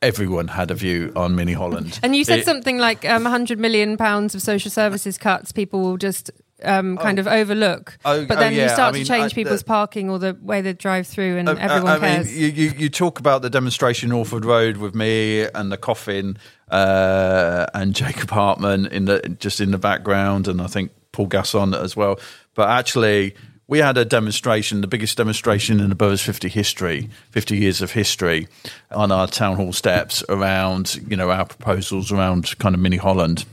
Everyone 0.00 0.48
had 0.48 0.70
a 0.72 0.74
view 0.74 1.12
on 1.14 1.36
Mini 1.36 1.52
Holland. 1.52 2.00
And 2.02 2.16
you 2.16 2.24
said 2.24 2.40
It- 2.40 2.44
something 2.44 2.78
like 2.78 3.04
um, 3.04 3.22
100 3.22 3.58
million 3.60 3.96
pounds 3.96 4.34
of 4.34 4.42
social 4.42 4.70
services 4.70 5.16
cuts. 5.18 5.52
People 5.52 5.80
will 5.80 5.96
just 5.96 6.30
um, 6.64 6.96
kind 6.96 7.18
of 7.18 7.26
overlook. 7.26 7.98
Oh, 8.04 8.24
but 8.26 8.38
oh, 8.38 8.40
then 8.40 8.52
you 8.54 8.68
start 8.68 8.94
I 8.94 8.98
mean, 8.98 9.04
to 9.04 9.08
change 9.08 9.32
I- 9.32 9.34
people's 9.34 9.62
parking 9.62 10.10
or 10.10 10.18
the 10.18 10.36
way 10.40 10.60
they 10.60 10.72
drive 10.72 11.06
through, 11.06 11.38
and 11.38 11.48
Uh, 11.48 11.56
everyone 11.58 11.92
I 11.92 11.98
cares. 11.98 12.26
mean, 12.26 12.38
you, 12.38 12.46
you, 12.48 12.72
you 12.78 12.88
talk 12.88 13.18
about 13.18 13.42
the 13.42 13.50
demonstration 13.50 14.10
in 14.10 14.16
Orford 14.16 14.44
Road 14.44 14.76
with 14.78 14.94
me 14.94 15.42
and 15.54 15.70
the 15.72 15.76
coffin 15.76 16.36
uh, 16.70 17.66
and 17.74 17.94
Jacob 17.94 18.30
Hartman 18.30 18.86
in 18.86 19.04
the 19.04 19.20
just 19.38 19.60
in 19.60 19.70
the 19.70 19.78
background, 19.78 20.48
and 20.48 20.60
I 20.60 20.66
think 20.66 20.90
Paul 21.12 21.28
Gasson 21.28 21.74
as 21.78 21.94
well. 21.96 22.18
But 22.54 22.68
actually, 22.70 23.34
we 23.66 23.78
had 23.78 23.96
a 23.96 24.04
demonstration, 24.04 24.80
the 24.80 24.86
biggest 24.86 25.16
demonstration 25.16 25.80
in 25.80 25.88
the 25.88 25.94
borough's 25.94 26.20
50 26.22 26.48
history, 26.48 27.08
50 27.30 27.56
years 27.56 27.80
of 27.82 27.92
history, 27.92 28.48
on 28.90 29.10
our 29.12 29.26
town 29.26 29.56
hall 29.56 29.72
steps 29.72 30.22
around, 30.28 30.96
you 31.08 31.16
know, 31.16 31.30
our 31.30 31.44
proposals 31.46 32.10
around 32.12 32.58
kind 32.58 32.74
of 32.74 32.80
mini 32.80 32.96
Holland, 32.98 33.44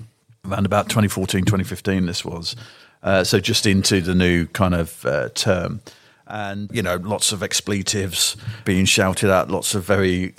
around 0.50 0.66
about 0.66 0.90
2014, 0.90 1.42
2015. 1.46 2.06
This 2.06 2.26
was 2.26 2.56
uh, 3.04 3.24
so 3.24 3.40
just 3.40 3.66
into 3.66 4.02
the 4.02 4.16
new 4.16 4.46
kind 4.48 4.74
of 4.74 5.06
uh, 5.06 5.30
term. 5.30 5.82
And 6.28 6.70
you 6.72 6.84
know 6.84 6.98
lots 6.98 7.32
of 7.32 7.42
expletives 7.42 8.38
being 8.64 8.86
shouted 8.86 9.32
at 9.32 9.50
lots 9.50 9.74
of 9.74 9.84
very 9.84 10.36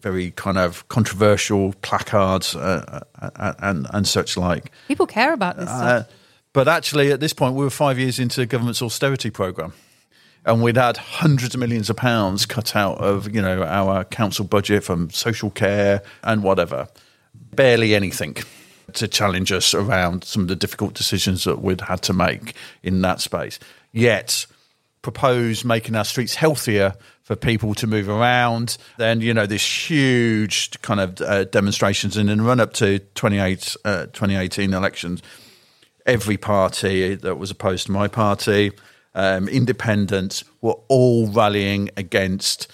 very 0.00 0.30
kind 0.32 0.56
of 0.56 0.86
controversial 0.88 1.74
placards 1.82 2.56
uh, 2.56 3.04
uh, 3.20 3.52
and 3.58 3.86
and 3.92 4.08
such 4.08 4.38
like. 4.38 4.70
People 4.88 5.06
care 5.06 5.34
about 5.34 5.58
this 5.58 5.68
uh, 5.68 6.04
stuff. 6.04 6.14
but 6.54 6.66
actually 6.66 7.12
at 7.12 7.20
this 7.20 7.34
point 7.34 7.56
we 7.56 7.64
were 7.64 7.70
5 7.70 7.98
years 7.98 8.18
into 8.18 8.40
the 8.40 8.46
government's 8.46 8.80
austerity 8.80 9.30
program. 9.30 9.74
And 10.46 10.62
we'd 10.62 10.76
had 10.76 10.98
hundreds 10.98 11.54
of 11.54 11.60
millions 11.60 11.88
of 11.88 11.96
pounds 11.96 12.46
cut 12.46 12.74
out 12.74 12.98
of 12.98 13.34
you 13.34 13.42
know 13.42 13.64
our 13.64 14.04
council 14.04 14.46
budget 14.46 14.82
from 14.82 15.10
social 15.10 15.50
care 15.50 16.02
and 16.22 16.42
whatever. 16.42 16.88
Barely 17.54 17.94
anything 17.94 18.36
to 18.94 19.08
challenge 19.08 19.52
us 19.52 19.74
around 19.74 20.24
some 20.24 20.42
of 20.42 20.48
the 20.48 20.56
difficult 20.56 20.94
decisions 20.94 21.44
that 21.44 21.62
we'd 21.62 21.82
had 21.82 22.02
to 22.02 22.12
make 22.12 22.54
in 22.82 23.00
that 23.02 23.20
space. 23.20 23.58
Yet, 23.92 24.46
propose 25.02 25.64
making 25.64 25.94
our 25.94 26.04
streets 26.04 26.34
healthier 26.34 26.94
for 27.22 27.36
people 27.36 27.74
to 27.74 27.86
move 27.86 28.08
around. 28.08 28.76
Then, 28.96 29.20
you 29.20 29.32
know, 29.32 29.46
this 29.46 29.90
huge 29.90 30.80
kind 30.82 31.00
of 31.00 31.20
uh, 31.20 31.44
demonstrations 31.44 32.16
and 32.16 32.28
in 32.28 32.38
the 32.38 32.44
run 32.44 32.60
up 32.60 32.72
to 32.74 32.98
28, 32.98 33.76
uh, 33.84 34.06
2018 34.06 34.74
elections, 34.74 35.22
every 36.06 36.36
party 36.36 37.14
that 37.14 37.36
was 37.36 37.50
opposed 37.50 37.86
to 37.86 37.92
my 37.92 38.08
party, 38.08 38.72
um, 39.14 39.48
independents, 39.48 40.44
were 40.60 40.76
all 40.88 41.28
rallying 41.28 41.90
against 41.96 42.66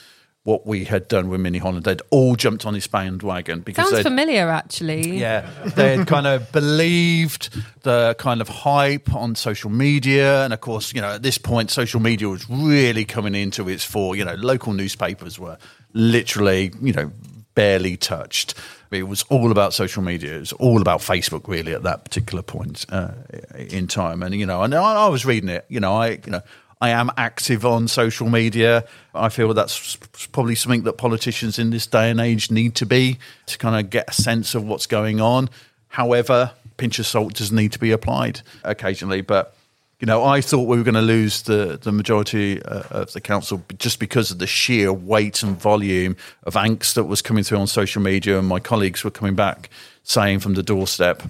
what 0.44 0.66
we 0.66 0.84
had 0.84 1.06
done 1.06 1.28
with 1.28 1.40
Mini 1.40 1.58
Holland. 1.58 1.84
They'd 1.84 2.00
all 2.10 2.34
jumped 2.34 2.64
on 2.64 2.72
his 2.72 2.86
bandwagon 2.86 3.60
because 3.60 3.90
Sounds 3.90 4.02
familiar, 4.02 4.48
actually. 4.48 5.18
yeah, 5.18 5.48
they 5.76 5.98
had 5.98 6.06
kind 6.06 6.26
of 6.26 6.50
believed 6.50 7.50
the 7.82 8.16
kind 8.18 8.40
of 8.40 8.48
hype 8.48 9.14
on 9.14 9.34
social 9.34 9.70
media, 9.70 10.42
and 10.44 10.52
of 10.54 10.60
course, 10.60 10.94
you 10.94 11.00
know, 11.02 11.14
at 11.14 11.22
this 11.22 11.36
point, 11.36 11.70
social 11.70 12.00
media 12.00 12.28
was 12.28 12.48
really 12.48 13.04
coming 13.04 13.34
into 13.34 13.68
its 13.68 13.84
fore. 13.84 14.16
You 14.16 14.24
know, 14.24 14.34
local 14.34 14.72
newspapers 14.72 15.38
were 15.38 15.58
literally, 15.92 16.72
you 16.80 16.92
know, 16.92 17.12
barely 17.54 17.96
touched. 17.98 18.54
It 18.90 19.06
was 19.06 19.22
all 19.24 19.52
about 19.52 19.72
social 19.74 20.02
media. 20.02 20.36
It 20.36 20.40
was 20.40 20.52
all 20.54 20.80
about 20.80 21.00
Facebook, 21.00 21.46
really, 21.48 21.74
at 21.74 21.82
that 21.84 22.02
particular 22.04 22.42
point 22.42 22.86
uh, 22.88 23.12
in 23.54 23.86
time. 23.86 24.22
And 24.22 24.34
you 24.34 24.46
know, 24.46 24.62
and 24.62 24.74
I, 24.74 25.04
I 25.04 25.08
was 25.08 25.26
reading 25.26 25.50
it. 25.50 25.66
You 25.68 25.80
know, 25.80 25.96
I, 25.96 26.08
you 26.12 26.30
know. 26.30 26.40
I 26.80 26.90
am 26.90 27.10
active 27.16 27.66
on 27.66 27.88
social 27.88 28.28
media. 28.28 28.84
I 29.14 29.28
feel 29.28 29.52
that's 29.52 29.96
probably 30.32 30.54
something 30.54 30.84
that 30.84 30.94
politicians 30.94 31.58
in 31.58 31.70
this 31.70 31.86
day 31.86 32.10
and 32.10 32.20
age 32.20 32.50
need 32.50 32.74
to 32.76 32.86
be 32.86 33.18
to 33.46 33.58
kind 33.58 33.78
of 33.78 33.90
get 33.90 34.08
a 34.08 34.12
sense 34.12 34.54
of 34.54 34.64
what's 34.64 34.86
going 34.86 35.20
on. 35.20 35.50
However, 35.88 36.52
pinch 36.78 36.98
of 36.98 37.06
salt 37.06 37.34
does 37.34 37.52
need 37.52 37.72
to 37.72 37.78
be 37.78 37.90
applied 37.90 38.40
occasionally. 38.64 39.20
But 39.20 39.54
you 40.00 40.06
know, 40.06 40.24
I 40.24 40.40
thought 40.40 40.66
we 40.66 40.78
were 40.78 40.82
going 40.82 40.94
to 40.94 41.02
lose 41.02 41.42
the 41.42 41.78
the 41.80 41.92
majority 41.92 42.62
uh, 42.62 42.84
of 42.90 43.12
the 43.12 43.20
council 43.20 43.62
just 43.78 44.00
because 44.00 44.30
of 44.30 44.38
the 44.38 44.46
sheer 44.46 44.90
weight 44.90 45.42
and 45.42 45.60
volume 45.60 46.16
of 46.44 46.54
angst 46.54 46.94
that 46.94 47.04
was 47.04 47.20
coming 47.20 47.44
through 47.44 47.58
on 47.58 47.66
social 47.66 48.00
media, 48.00 48.38
and 48.38 48.48
my 48.48 48.60
colleagues 48.60 49.04
were 49.04 49.10
coming 49.10 49.34
back 49.34 49.68
saying 50.02 50.40
from 50.40 50.54
the 50.54 50.62
doorstep. 50.62 51.22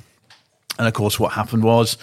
And 0.78 0.86
of 0.86 0.94
course, 0.94 1.18
what 1.18 1.32
happened 1.32 1.64
was 1.64 1.98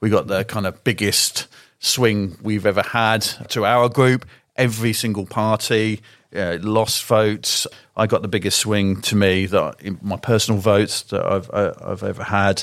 we 0.00 0.10
got 0.10 0.26
the 0.26 0.44
kind 0.44 0.66
of 0.66 0.84
biggest 0.84 1.46
swing 1.80 2.36
we've 2.42 2.66
ever 2.66 2.82
had 2.82 3.22
to 3.22 3.64
our 3.64 3.88
group. 3.88 4.24
Every 4.56 4.92
single 4.92 5.26
party 5.26 6.02
uh, 6.34 6.58
lost 6.60 7.04
votes. 7.04 7.66
I 7.96 8.06
got 8.06 8.22
the 8.22 8.28
biggest 8.28 8.58
swing 8.58 9.00
to 9.02 9.16
me 9.16 9.46
that 9.46 9.80
in 9.80 9.98
my 10.02 10.16
personal 10.16 10.60
votes 10.60 11.02
that 11.02 11.24
I've 11.24 11.50
uh, 11.50 11.72
I've 11.82 12.04
ever 12.04 12.22
had. 12.22 12.62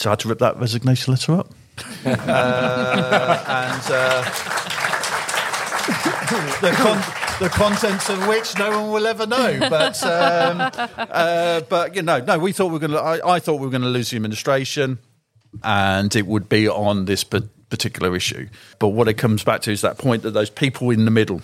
So 0.00 0.10
I 0.10 0.12
had 0.12 0.20
to 0.20 0.28
rip 0.28 0.38
that 0.38 0.58
resignation 0.58 1.12
letter 1.12 1.32
up. 1.32 1.52
uh, 2.04 3.44
and 3.46 3.82
uh, 3.90 4.22
the, 6.60 6.72
con- 6.76 7.38
the 7.40 7.48
contents 7.50 8.08
of 8.08 8.26
which 8.26 8.58
no 8.58 8.82
one 8.82 8.90
will 8.90 9.06
ever 9.06 9.26
know. 9.26 9.58
But 9.68 10.02
um, 10.02 10.70
uh, 10.96 11.60
but 11.68 11.94
you 11.94 12.02
know, 12.02 12.20
no, 12.20 12.38
we 12.38 12.52
thought 12.52 12.66
we 12.66 12.72
were 12.72 12.78
going 12.78 12.92
to. 12.92 13.02
I, 13.26 13.38
thought 13.38 13.54
we 13.60 13.66
were 13.66 13.70
going 13.70 13.82
to 13.82 13.88
lose 13.88 14.10
the 14.10 14.16
administration, 14.16 14.98
and 15.62 16.14
it 16.16 16.26
would 16.26 16.48
be 16.48 16.68
on 16.68 17.04
this 17.04 17.22
particular 17.70 18.14
issue. 18.16 18.48
But 18.78 18.88
what 18.88 19.08
it 19.08 19.14
comes 19.14 19.44
back 19.44 19.60
to 19.62 19.72
is 19.72 19.80
that 19.82 19.98
point 19.98 20.22
that 20.22 20.32
those 20.32 20.50
people 20.50 20.90
in 20.90 21.04
the 21.04 21.10
middle. 21.10 21.42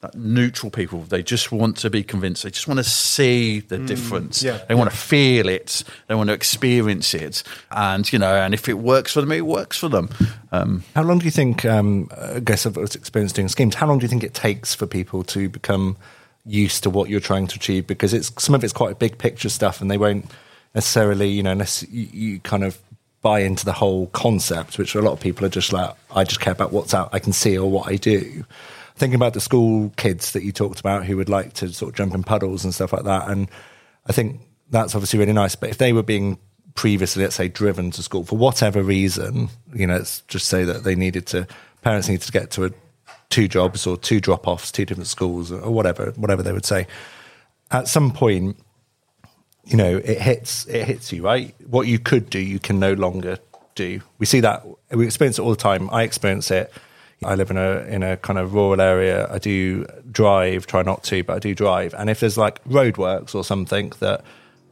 That 0.00 0.16
neutral 0.16 0.70
people, 0.70 1.00
they 1.00 1.22
just 1.22 1.50
want 1.50 1.78
to 1.78 1.88
be 1.88 2.02
convinced. 2.02 2.42
They 2.42 2.50
just 2.50 2.68
want 2.68 2.76
to 2.76 2.84
see 2.84 3.60
the 3.60 3.78
difference. 3.78 4.42
yeah, 4.42 4.58
they 4.68 4.74
want 4.74 4.90
to 4.90 4.96
feel 4.96 5.48
it. 5.48 5.82
They 6.08 6.14
want 6.14 6.28
to 6.28 6.34
experience 6.34 7.14
it. 7.14 7.42
And 7.70 8.12
you 8.12 8.18
know, 8.18 8.34
and 8.34 8.52
if 8.52 8.68
it 8.68 8.74
works 8.74 9.14
for 9.14 9.22
them, 9.22 9.32
it 9.32 9.46
works 9.46 9.78
for 9.78 9.88
them. 9.88 10.10
Um, 10.52 10.84
How 10.94 11.04
long 11.04 11.20
do 11.20 11.24
you 11.24 11.30
think, 11.30 11.64
um, 11.64 12.10
I 12.20 12.40
guess 12.40 12.66
I've 12.66 12.74
got 12.74 12.94
experience 12.94 13.32
doing 13.32 13.48
schemes, 13.48 13.76
how 13.76 13.86
long 13.86 13.98
do 13.98 14.04
you 14.04 14.08
think 14.10 14.22
it 14.24 14.34
takes 14.34 14.74
for 14.74 14.86
people 14.86 15.24
to 15.24 15.48
become 15.48 15.96
used 16.44 16.82
to 16.82 16.90
what 16.90 17.08
you're 17.08 17.18
trying 17.18 17.46
to 17.46 17.56
achieve? 17.56 17.86
Because 17.86 18.12
it's 18.12 18.30
some 18.36 18.54
of 18.54 18.62
it's 18.62 18.74
quite 18.74 18.98
big 18.98 19.16
picture 19.16 19.48
stuff 19.48 19.80
and 19.80 19.90
they 19.90 19.96
won't 19.96 20.30
necessarily, 20.74 21.30
you 21.30 21.42
know, 21.42 21.52
unless 21.52 21.82
you, 21.88 22.08
you 22.12 22.40
kind 22.40 22.62
of 22.64 22.78
buy 23.24 23.40
into 23.40 23.64
the 23.64 23.72
whole 23.72 24.08
concept, 24.08 24.76
which 24.76 24.94
a 24.94 25.00
lot 25.00 25.12
of 25.12 25.18
people 25.18 25.46
are 25.46 25.48
just 25.48 25.72
like, 25.72 25.90
I 26.14 26.24
just 26.24 26.40
care 26.40 26.52
about 26.52 26.72
what's 26.72 26.92
out 26.92 27.08
I 27.12 27.18
can 27.18 27.32
see 27.32 27.56
or 27.56 27.70
what 27.70 27.88
I 27.90 27.96
do. 27.96 28.44
Thinking 28.96 29.16
about 29.16 29.32
the 29.32 29.40
school 29.40 29.90
kids 29.96 30.32
that 30.32 30.44
you 30.44 30.52
talked 30.52 30.78
about 30.78 31.06
who 31.06 31.16
would 31.16 31.30
like 31.30 31.54
to 31.54 31.72
sort 31.72 31.88
of 31.88 31.96
jump 31.96 32.14
in 32.14 32.22
puddles 32.22 32.64
and 32.64 32.74
stuff 32.74 32.92
like 32.92 33.04
that. 33.04 33.30
And 33.30 33.48
I 34.06 34.12
think 34.12 34.42
that's 34.70 34.94
obviously 34.94 35.18
really 35.18 35.32
nice. 35.32 35.56
But 35.56 35.70
if 35.70 35.78
they 35.78 35.94
were 35.94 36.02
being 36.02 36.38
previously, 36.74 37.22
let's 37.22 37.34
say, 37.34 37.48
driven 37.48 37.90
to 37.92 38.02
school 38.02 38.24
for 38.24 38.36
whatever 38.36 38.82
reason, 38.82 39.48
you 39.72 39.86
know, 39.86 39.98
just 40.28 40.48
say 40.48 40.62
that 40.64 40.84
they 40.84 40.94
needed 40.94 41.26
to, 41.28 41.46
parents 41.80 42.08
needed 42.08 42.26
to 42.26 42.32
get 42.32 42.50
to 42.52 42.66
a, 42.66 42.70
two 43.30 43.48
jobs 43.48 43.86
or 43.86 43.96
two 43.96 44.20
drop 44.20 44.46
offs, 44.46 44.70
two 44.70 44.84
different 44.84 45.08
schools 45.08 45.50
or 45.50 45.70
whatever, 45.70 46.12
whatever 46.16 46.42
they 46.42 46.52
would 46.52 46.66
say. 46.66 46.86
At 47.70 47.88
some 47.88 48.12
point, 48.12 48.58
you 49.66 49.76
know, 49.76 49.96
it 49.96 50.20
hits, 50.20 50.66
it 50.66 50.84
hits 50.86 51.12
you, 51.12 51.22
right? 51.22 51.54
What 51.66 51.86
you 51.86 51.98
could 51.98 52.30
do, 52.30 52.38
you 52.38 52.58
can 52.58 52.78
no 52.78 52.92
longer 52.92 53.38
do. 53.74 54.00
We 54.18 54.26
see 54.26 54.40
that, 54.40 54.64
we 54.90 55.06
experience 55.06 55.38
it 55.38 55.42
all 55.42 55.50
the 55.50 55.56
time. 55.56 55.88
I 55.90 56.02
experience 56.02 56.50
it. 56.50 56.72
I 57.24 57.36
live 57.36 57.50
in 57.50 57.56
a 57.56 57.78
in 57.88 58.02
a 58.02 58.16
kind 58.18 58.38
of 58.38 58.52
rural 58.52 58.80
area. 58.80 59.26
I 59.32 59.38
do 59.38 59.86
drive, 60.10 60.66
try 60.66 60.82
not 60.82 61.02
to, 61.04 61.24
but 61.24 61.36
I 61.36 61.38
do 61.38 61.54
drive. 61.54 61.94
And 61.94 62.10
if 62.10 62.20
there's 62.20 62.36
like 62.36 62.62
roadworks 62.64 63.34
or 63.34 63.44
something 63.44 63.92
that, 64.00 64.22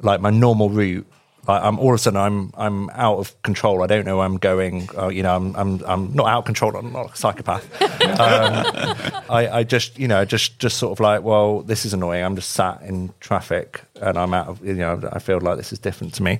like 0.00 0.20
my 0.20 0.30
normal 0.30 0.68
route, 0.68 1.06
like 1.48 1.62
I'm 1.62 1.78
all 1.78 1.88
of 1.88 1.94
a 1.94 1.98
sudden 1.98 2.20
I'm 2.20 2.52
I'm 2.56 2.90
out 2.90 3.18
of 3.18 3.40
control. 3.42 3.82
I 3.82 3.86
don't 3.86 4.04
know 4.04 4.18
where 4.18 4.26
I'm 4.26 4.38
going. 4.38 4.88
Uh, 4.96 5.08
you 5.08 5.22
know, 5.22 5.34
I'm 5.34 5.54
I'm 5.56 5.84
I'm 5.84 6.12
not 6.12 6.26
out 6.26 6.38
of 6.40 6.44
control. 6.44 6.76
I'm 6.76 6.92
not 6.92 7.12
a 7.12 7.16
psychopath. 7.16 7.82
um, 7.82 9.22
I, 9.28 9.48
I 9.52 9.64
just 9.64 9.98
you 9.98 10.06
know 10.06 10.24
just 10.24 10.58
just 10.58 10.76
sort 10.76 10.92
of 10.92 11.00
like 11.00 11.22
well 11.22 11.62
this 11.62 11.84
is 11.84 11.94
annoying. 11.94 12.24
I'm 12.24 12.36
just 12.36 12.50
sat 12.50 12.82
in 12.82 13.12
traffic 13.20 13.82
and 14.00 14.16
I'm 14.16 14.32
out 14.34 14.48
of 14.48 14.64
you 14.64 14.74
know 14.74 15.08
I 15.12 15.18
feel 15.18 15.40
like 15.40 15.56
this 15.56 15.72
is 15.72 15.78
different 15.78 16.14
to 16.14 16.22
me. 16.22 16.38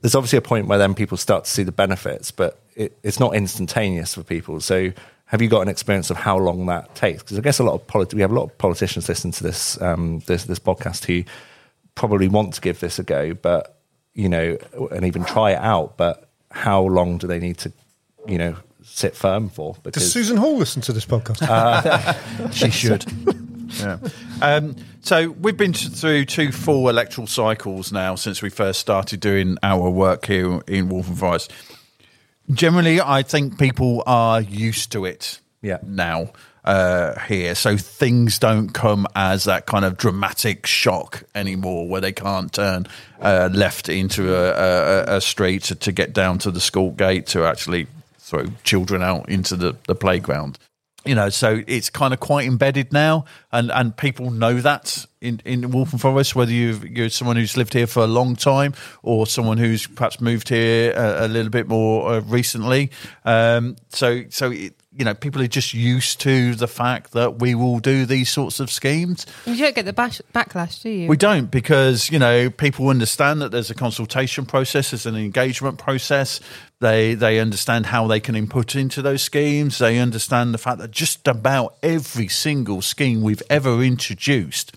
There's 0.00 0.14
obviously 0.14 0.38
a 0.38 0.42
point 0.42 0.66
where 0.66 0.78
then 0.78 0.94
people 0.94 1.16
start 1.16 1.44
to 1.44 1.50
see 1.50 1.62
the 1.62 1.72
benefits, 1.72 2.30
but 2.30 2.58
it, 2.74 2.98
it's 3.02 3.20
not 3.20 3.34
instantaneous 3.34 4.14
for 4.14 4.22
people. 4.22 4.58
So 4.60 4.92
have 5.26 5.42
you 5.42 5.48
got 5.48 5.60
an 5.60 5.68
experience 5.68 6.10
of 6.10 6.16
how 6.16 6.38
long 6.38 6.66
that 6.66 6.94
takes? 6.96 7.22
Because 7.22 7.38
I 7.38 7.42
guess 7.42 7.60
a 7.60 7.62
lot 7.62 7.74
of 7.74 7.86
politi- 7.86 8.14
we 8.14 8.22
have 8.22 8.32
a 8.32 8.34
lot 8.34 8.44
of 8.44 8.58
politicians 8.58 9.08
listen 9.08 9.30
to 9.30 9.44
this 9.44 9.80
um, 9.80 10.20
this 10.26 10.44
this 10.44 10.58
podcast 10.58 11.04
who 11.04 11.22
probably 11.94 12.26
want 12.26 12.54
to 12.54 12.60
give 12.60 12.80
this 12.80 12.98
a 12.98 13.04
go, 13.04 13.34
but 13.34 13.79
you 14.14 14.28
know, 14.28 14.58
and 14.92 15.04
even 15.04 15.24
try 15.24 15.52
it 15.52 15.58
out. 15.58 15.96
But 15.96 16.28
how 16.50 16.82
long 16.82 17.18
do 17.18 17.26
they 17.26 17.38
need 17.38 17.58
to, 17.58 17.72
you 18.26 18.38
know, 18.38 18.56
sit 18.82 19.14
firm 19.14 19.48
for? 19.48 19.76
Does 19.90 20.12
Susan 20.12 20.36
Hall 20.36 20.56
listen 20.56 20.82
to 20.82 20.92
this 20.92 21.06
podcast? 21.06 22.52
she 22.52 22.70
should. 22.70 23.04
yeah. 23.80 23.98
Um, 24.42 24.76
so 25.00 25.30
we've 25.30 25.56
been 25.56 25.72
through 25.72 26.24
two 26.26 26.52
full 26.52 26.88
electoral 26.88 27.26
cycles 27.26 27.92
now 27.92 28.14
since 28.14 28.42
we 28.42 28.50
first 28.50 28.80
started 28.80 29.20
doing 29.20 29.56
our 29.62 29.88
work 29.88 30.26
here 30.26 30.60
in 30.66 30.88
Waltham 30.88 31.16
Forest. 31.16 31.52
Generally, 32.50 33.00
I 33.00 33.22
think 33.22 33.58
people 33.58 34.02
are 34.06 34.40
used 34.40 34.90
to 34.92 35.04
it 35.04 35.40
Yeah. 35.62 35.78
now 35.84 36.32
uh, 36.64 37.18
here. 37.20 37.54
So 37.54 37.76
things 37.76 38.38
don't 38.38 38.70
come 38.70 39.06
as 39.14 39.44
that 39.44 39.66
kind 39.66 39.84
of 39.84 39.96
dramatic 39.96 40.66
shock 40.66 41.24
anymore 41.34 41.88
where 41.88 42.00
they 42.00 42.12
can't 42.12 42.52
turn 42.52 42.86
uh, 43.20 43.48
left 43.52 43.88
into 43.88 44.34
a, 44.34 44.50
a, 44.50 45.16
a 45.16 45.20
street 45.20 45.64
to, 45.64 45.74
to 45.76 45.92
get 45.92 46.12
down 46.12 46.38
to 46.38 46.50
the 46.50 46.60
school 46.60 46.90
gate 46.90 47.26
to 47.28 47.44
actually 47.44 47.86
throw 48.18 48.46
children 48.64 49.02
out 49.02 49.28
into 49.28 49.56
the, 49.56 49.76
the 49.86 49.94
playground. 49.94 50.58
You 51.06 51.14
know, 51.14 51.30
so 51.30 51.62
it's 51.66 51.88
kind 51.88 52.12
of 52.12 52.20
quite 52.20 52.46
embedded 52.46 52.92
now, 52.92 53.24
and, 53.50 53.70
and 53.70 53.96
people 53.96 54.30
know 54.30 54.60
that 54.60 55.06
in, 55.22 55.40
in 55.46 55.70
Waltham 55.70 55.98
Forest, 55.98 56.36
whether 56.36 56.52
you've, 56.52 56.84
you're 56.84 57.08
someone 57.08 57.36
who's 57.36 57.56
lived 57.56 57.72
here 57.72 57.86
for 57.86 58.02
a 58.02 58.06
long 58.06 58.36
time 58.36 58.74
or 59.02 59.26
someone 59.26 59.56
who's 59.56 59.86
perhaps 59.86 60.20
moved 60.20 60.50
here 60.50 60.92
a, 60.92 61.24
a 61.24 61.28
little 61.28 61.50
bit 61.50 61.68
more 61.68 62.12
uh, 62.12 62.20
recently. 62.20 62.90
Um, 63.24 63.76
so, 63.88 64.24
so 64.28 64.50
it, 64.50 64.74
you 64.92 65.04
know, 65.04 65.14
people 65.14 65.40
are 65.40 65.46
just 65.46 65.72
used 65.72 66.20
to 66.22 66.54
the 66.56 66.66
fact 66.66 67.12
that 67.12 67.38
we 67.38 67.54
will 67.54 67.78
do 67.78 68.04
these 68.04 68.28
sorts 68.28 68.58
of 68.58 68.72
schemes. 68.72 69.24
You 69.46 69.56
don't 69.56 69.74
get 69.74 69.84
the 69.84 69.92
bash- 69.92 70.20
backlash, 70.34 70.82
do 70.82 70.90
you? 70.90 71.08
We 71.08 71.16
don't 71.16 71.48
because 71.48 72.10
you 72.10 72.18
know 72.18 72.50
people 72.50 72.88
understand 72.88 73.40
that 73.40 73.52
there's 73.52 73.70
a 73.70 73.74
consultation 73.74 74.46
process, 74.46 74.90
there's 74.90 75.06
an 75.06 75.14
engagement 75.14 75.78
process. 75.78 76.40
They 76.80 77.14
they 77.14 77.38
understand 77.38 77.86
how 77.86 78.08
they 78.08 78.18
can 78.18 78.34
input 78.34 78.74
into 78.74 79.00
those 79.00 79.22
schemes. 79.22 79.78
They 79.78 79.98
understand 79.98 80.52
the 80.52 80.58
fact 80.58 80.78
that 80.78 80.90
just 80.90 81.28
about 81.28 81.76
every 81.84 82.26
single 82.26 82.82
scheme 82.82 83.22
we've 83.22 83.42
ever 83.48 83.82
introduced 83.82 84.74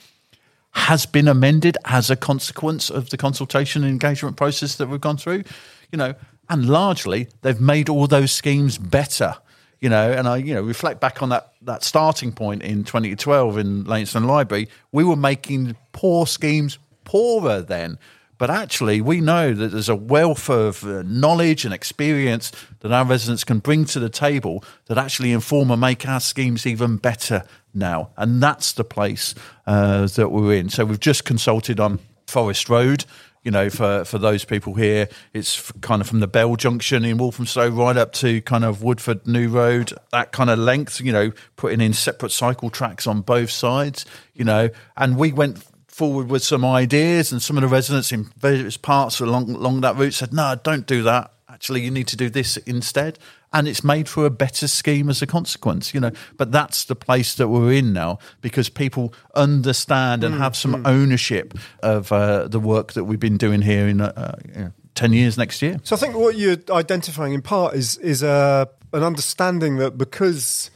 has 0.76 1.08
been 1.08 1.28
amended 1.28 1.78
as 1.86 2.12
a 2.12 2.16
consequence 2.16 2.92
of 2.92 3.10
the 3.10 3.18
consultation 3.18 3.84
and 3.84 3.92
engagement 3.92 4.38
process 4.38 4.76
that 4.76 4.90
we've 4.90 5.02
gone 5.02 5.18
through. 5.18 5.44
You 5.92 5.98
know, 5.98 6.14
and 6.50 6.68
largely 6.70 7.30
they've 7.42 7.60
made 7.60 7.90
all 7.90 8.06
those 8.06 8.32
schemes 8.32 8.78
better 8.78 9.38
you 9.84 9.90
know, 9.90 10.14
and 10.14 10.30
I, 10.30 10.38
you 10.38 10.54
know, 10.54 10.62
reflect 10.62 11.02
back 11.02 11.22
on 11.22 11.28
that 11.30 11.52
that 11.62 11.84
starting 11.84 12.32
point 12.32 12.64
in 12.64 12.86
2012 12.86 13.58
in 13.58 13.84
Leytonstone 13.84 14.24
Library, 14.24 14.70
we 14.94 15.04
were 15.04 15.18
making 15.18 15.76
poor 15.92 16.26
schemes 16.26 16.80
poorer 17.04 17.62
then. 17.62 18.00
But 18.38 18.50
actually, 18.50 19.02
we 19.02 19.20
know 19.20 19.54
that 19.54 19.68
there's 19.68 19.90
a 19.90 19.96
wealth 19.96 20.50
of 20.50 20.86
uh, 20.86 21.04
knowledge 21.06 21.66
and 21.66 21.74
experience 21.74 22.54
that 22.80 22.94
our 22.94 23.04
residents 23.04 23.44
can 23.44 23.60
bring 23.60 23.84
to 23.86 24.00
the 24.00 24.10
table 24.10 24.64
that 24.86 24.98
actually 24.98 25.34
inform 25.34 25.70
and 25.70 25.82
make 25.82 26.08
our 26.08 26.22
schemes 26.22 26.66
even 26.66 26.96
better 26.96 27.44
now. 27.74 28.10
And 28.16 28.42
that's 28.42 28.72
the 28.72 28.86
place 28.86 29.36
uh, 29.68 30.08
that 30.08 30.30
we're 30.30 30.54
in. 30.54 30.70
So 30.70 30.86
we've 30.86 31.00
just 31.00 31.26
consulted 31.26 31.82
on 31.82 32.00
Forest 32.26 32.70
Road, 32.70 33.04
you 33.44 33.52
know, 33.52 33.70
for, 33.70 34.06
for 34.06 34.18
those 34.18 34.46
people 34.46 34.74
here, 34.74 35.10
it's 35.34 35.72
kind 35.82 36.02
of 36.02 36.08
from 36.08 36.22
the 36.22 36.28
Bell 36.28 36.56
Junction 36.56 37.04
in 37.04 37.18
Walthamstow 37.18 37.70
right 37.70 37.98
up 37.98 38.14
to 38.14 38.42
kind 38.42 38.64
of 38.64 38.82
Woodford 38.82 39.28
New 39.28 39.50
Road, 39.50 39.94
that 40.12 40.32
kind 40.32 40.50
of 40.50 40.60
length, 40.60 41.02
you 41.02 41.12
know, 41.12 41.32
putting 41.56 41.82
in 41.82 41.94
separate 41.94 42.32
cycle 42.32 42.70
tracks 42.70 43.06
on 43.06 43.22
both 43.22 43.50
sides, 43.50 44.06
you 44.34 44.46
know, 44.46 44.70
and 44.96 45.18
we 45.18 45.32
went 45.34 45.64
forward 45.88 46.30
with 46.30 46.44
some 46.44 46.66
ideas 46.66 47.32
and 47.32 47.42
some 47.42 47.58
of 47.58 47.62
the 47.62 47.68
residents 47.68 48.12
in 48.12 48.24
various 48.38 48.78
parts 48.78 49.20
along, 49.20 49.52
along 49.52 49.82
that 49.82 49.96
route 49.96 50.14
said, 50.14 50.34
no, 50.34 50.56
don't 50.64 50.88
do 50.88 51.04
that. 51.04 51.32
Actually, 51.50 51.82
you 51.82 51.92
need 51.92 52.08
to 52.08 52.18
do 52.18 52.30
this 52.30 52.58
instead 52.58 53.20
and 53.54 53.68
it's 53.68 53.84
made 53.84 54.10
for 54.10 54.26
a 54.26 54.30
better 54.30 54.68
scheme 54.68 55.10
as 55.10 55.22
a 55.22 55.28
consequence, 55.28 55.94
you 55.94 56.00
know. 56.00 56.12
But 56.38 56.52
that's 56.52 56.86
the 56.86 56.96
place 56.96 57.36
that 57.36 57.48
we're 57.48 57.74
in 57.74 57.94
now 57.94 58.18
because 58.42 58.70
people 58.70 59.14
understand 59.36 60.24
and 60.24 60.36
mm, 60.36 60.40
have 60.40 60.56
some 60.56 60.74
mm. 60.74 60.88
ownership 60.88 61.54
of 61.82 62.12
uh, 62.12 62.48
the 62.48 62.60
work 62.60 62.94
that 62.94 63.04
we've 63.06 63.20
been 63.20 63.38
doing 63.38 63.62
here 63.62 63.88
in 63.88 64.02
uh, 64.02 64.38
you 64.56 64.62
know, 64.62 64.72
ten 64.96 65.14
years 65.14 65.38
next 65.38 65.62
year. 65.62 65.80
So 65.84 65.96
I 65.96 66.00
think 66.00 66.16
what 66.16 66.36
you're 66.36 66.58
identifying 66.72 67.34
in 67.34 67.42
part 67.42 67.76
is 67.76 67.98
is 67.98 68.24
uh, 68.24 68.66
an 68.92 69.04
understanding 69.04 69.78
that 69.78 69.98
because 69.98 70.72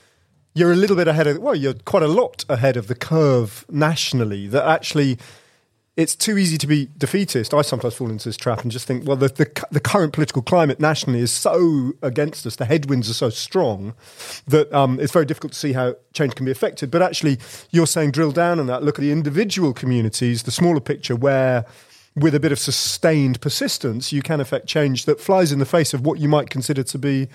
you're 0.54 0.72
a 0.72 0.76
little 0.76 0.96
bit 0.96 1.08
ahead 1.08 1.28
of 1.28 1.40
well, 1.40 1.56
you're 1.56 1.74
quite 1.74 2.04
a 2.04 2.08
lot 2.08 2.46
ahead 2.48 2.78
of 2.78 2.88
the 2.88 2.96
curve 2.96 3.66
nationally. 3.70 4.48
That 4.48 4.66
actually 4.68 5.18
it's 5.98 6.16
too 6.16 6.38
easy 6.38 6.60
to 6.60 6.68
be 6.68 6.90
defeatist. 7.00 7.56
I 7.56 7.64
sometimes 7.64 7.96
fall 7.96 8.12
into 8.12 8.30
this 8.30 8.38
trap 8.38 8.62
and 8.62 8.72
just 8.72 8.86
think, 8.86 9.08
well, 9.08 9.18
the, 9.18 9.30
the, 9.30 9.66
the, 9.72 9.80
current 9.80 10.14
political 10.14 10.44
climate 10.44 10.80
nationally 10.80 11.20
is 11.20 11.32
so 11.32 11.94
against 12.04 12.46
us, 12.46 12.56
the 12.56 12.66
headwinds 12.66 13.10
are 13.10 13.16
so 13.16 13.32
strong 13.32 13.96
that 14.48 14.72
um, 14.72 15.00
it's 15.00 15.12
very 15.12 15.26
difficult 15.26 15.54
to 15.54 15.60
see 15.60 15.74
how 15.74 15.96
change 16.14 16.36
can 16.36 16.46
be 16.46 16.52
affected. 16.52 16.92
But 16.92 17.02
actually, 17.02 17.40
you're 17.72 17.88
saying 17.88 18.12
drill 18.12 18.32
down 18.32 18.60
on 18.60 18.68
that, 18.68 18.84
look 18.84 19.00
at 19.00 19.02
the 19.02 19.12
individual 19.12 19.74
communities, 19.74 20.44
the 20.44 20.52
smaller 20.52 20.80
picture 20.80 21.16
where 21.16 21.66
with 22.16 22.36
a 22.36 22.40
bit 22.40 22.52
of 22.52 22.60
sustained 22.60 23.42
persistence, 23.42 24.14
you 24.14 24.22
can 24.22 24.40
affect 24.40 24.68
change 24.68 25.06
that 25.06 25.20
flies 25.20 25.52
in 25.52 25.58
the 25.58 25.66
face 25.66 25.96
of 25.96 26.06
what 26.06 26.20
you 26.20 26.30
might 26.30 26.52
consider 26.52 26.84
to 26.84 27.00
be 27.00 27.28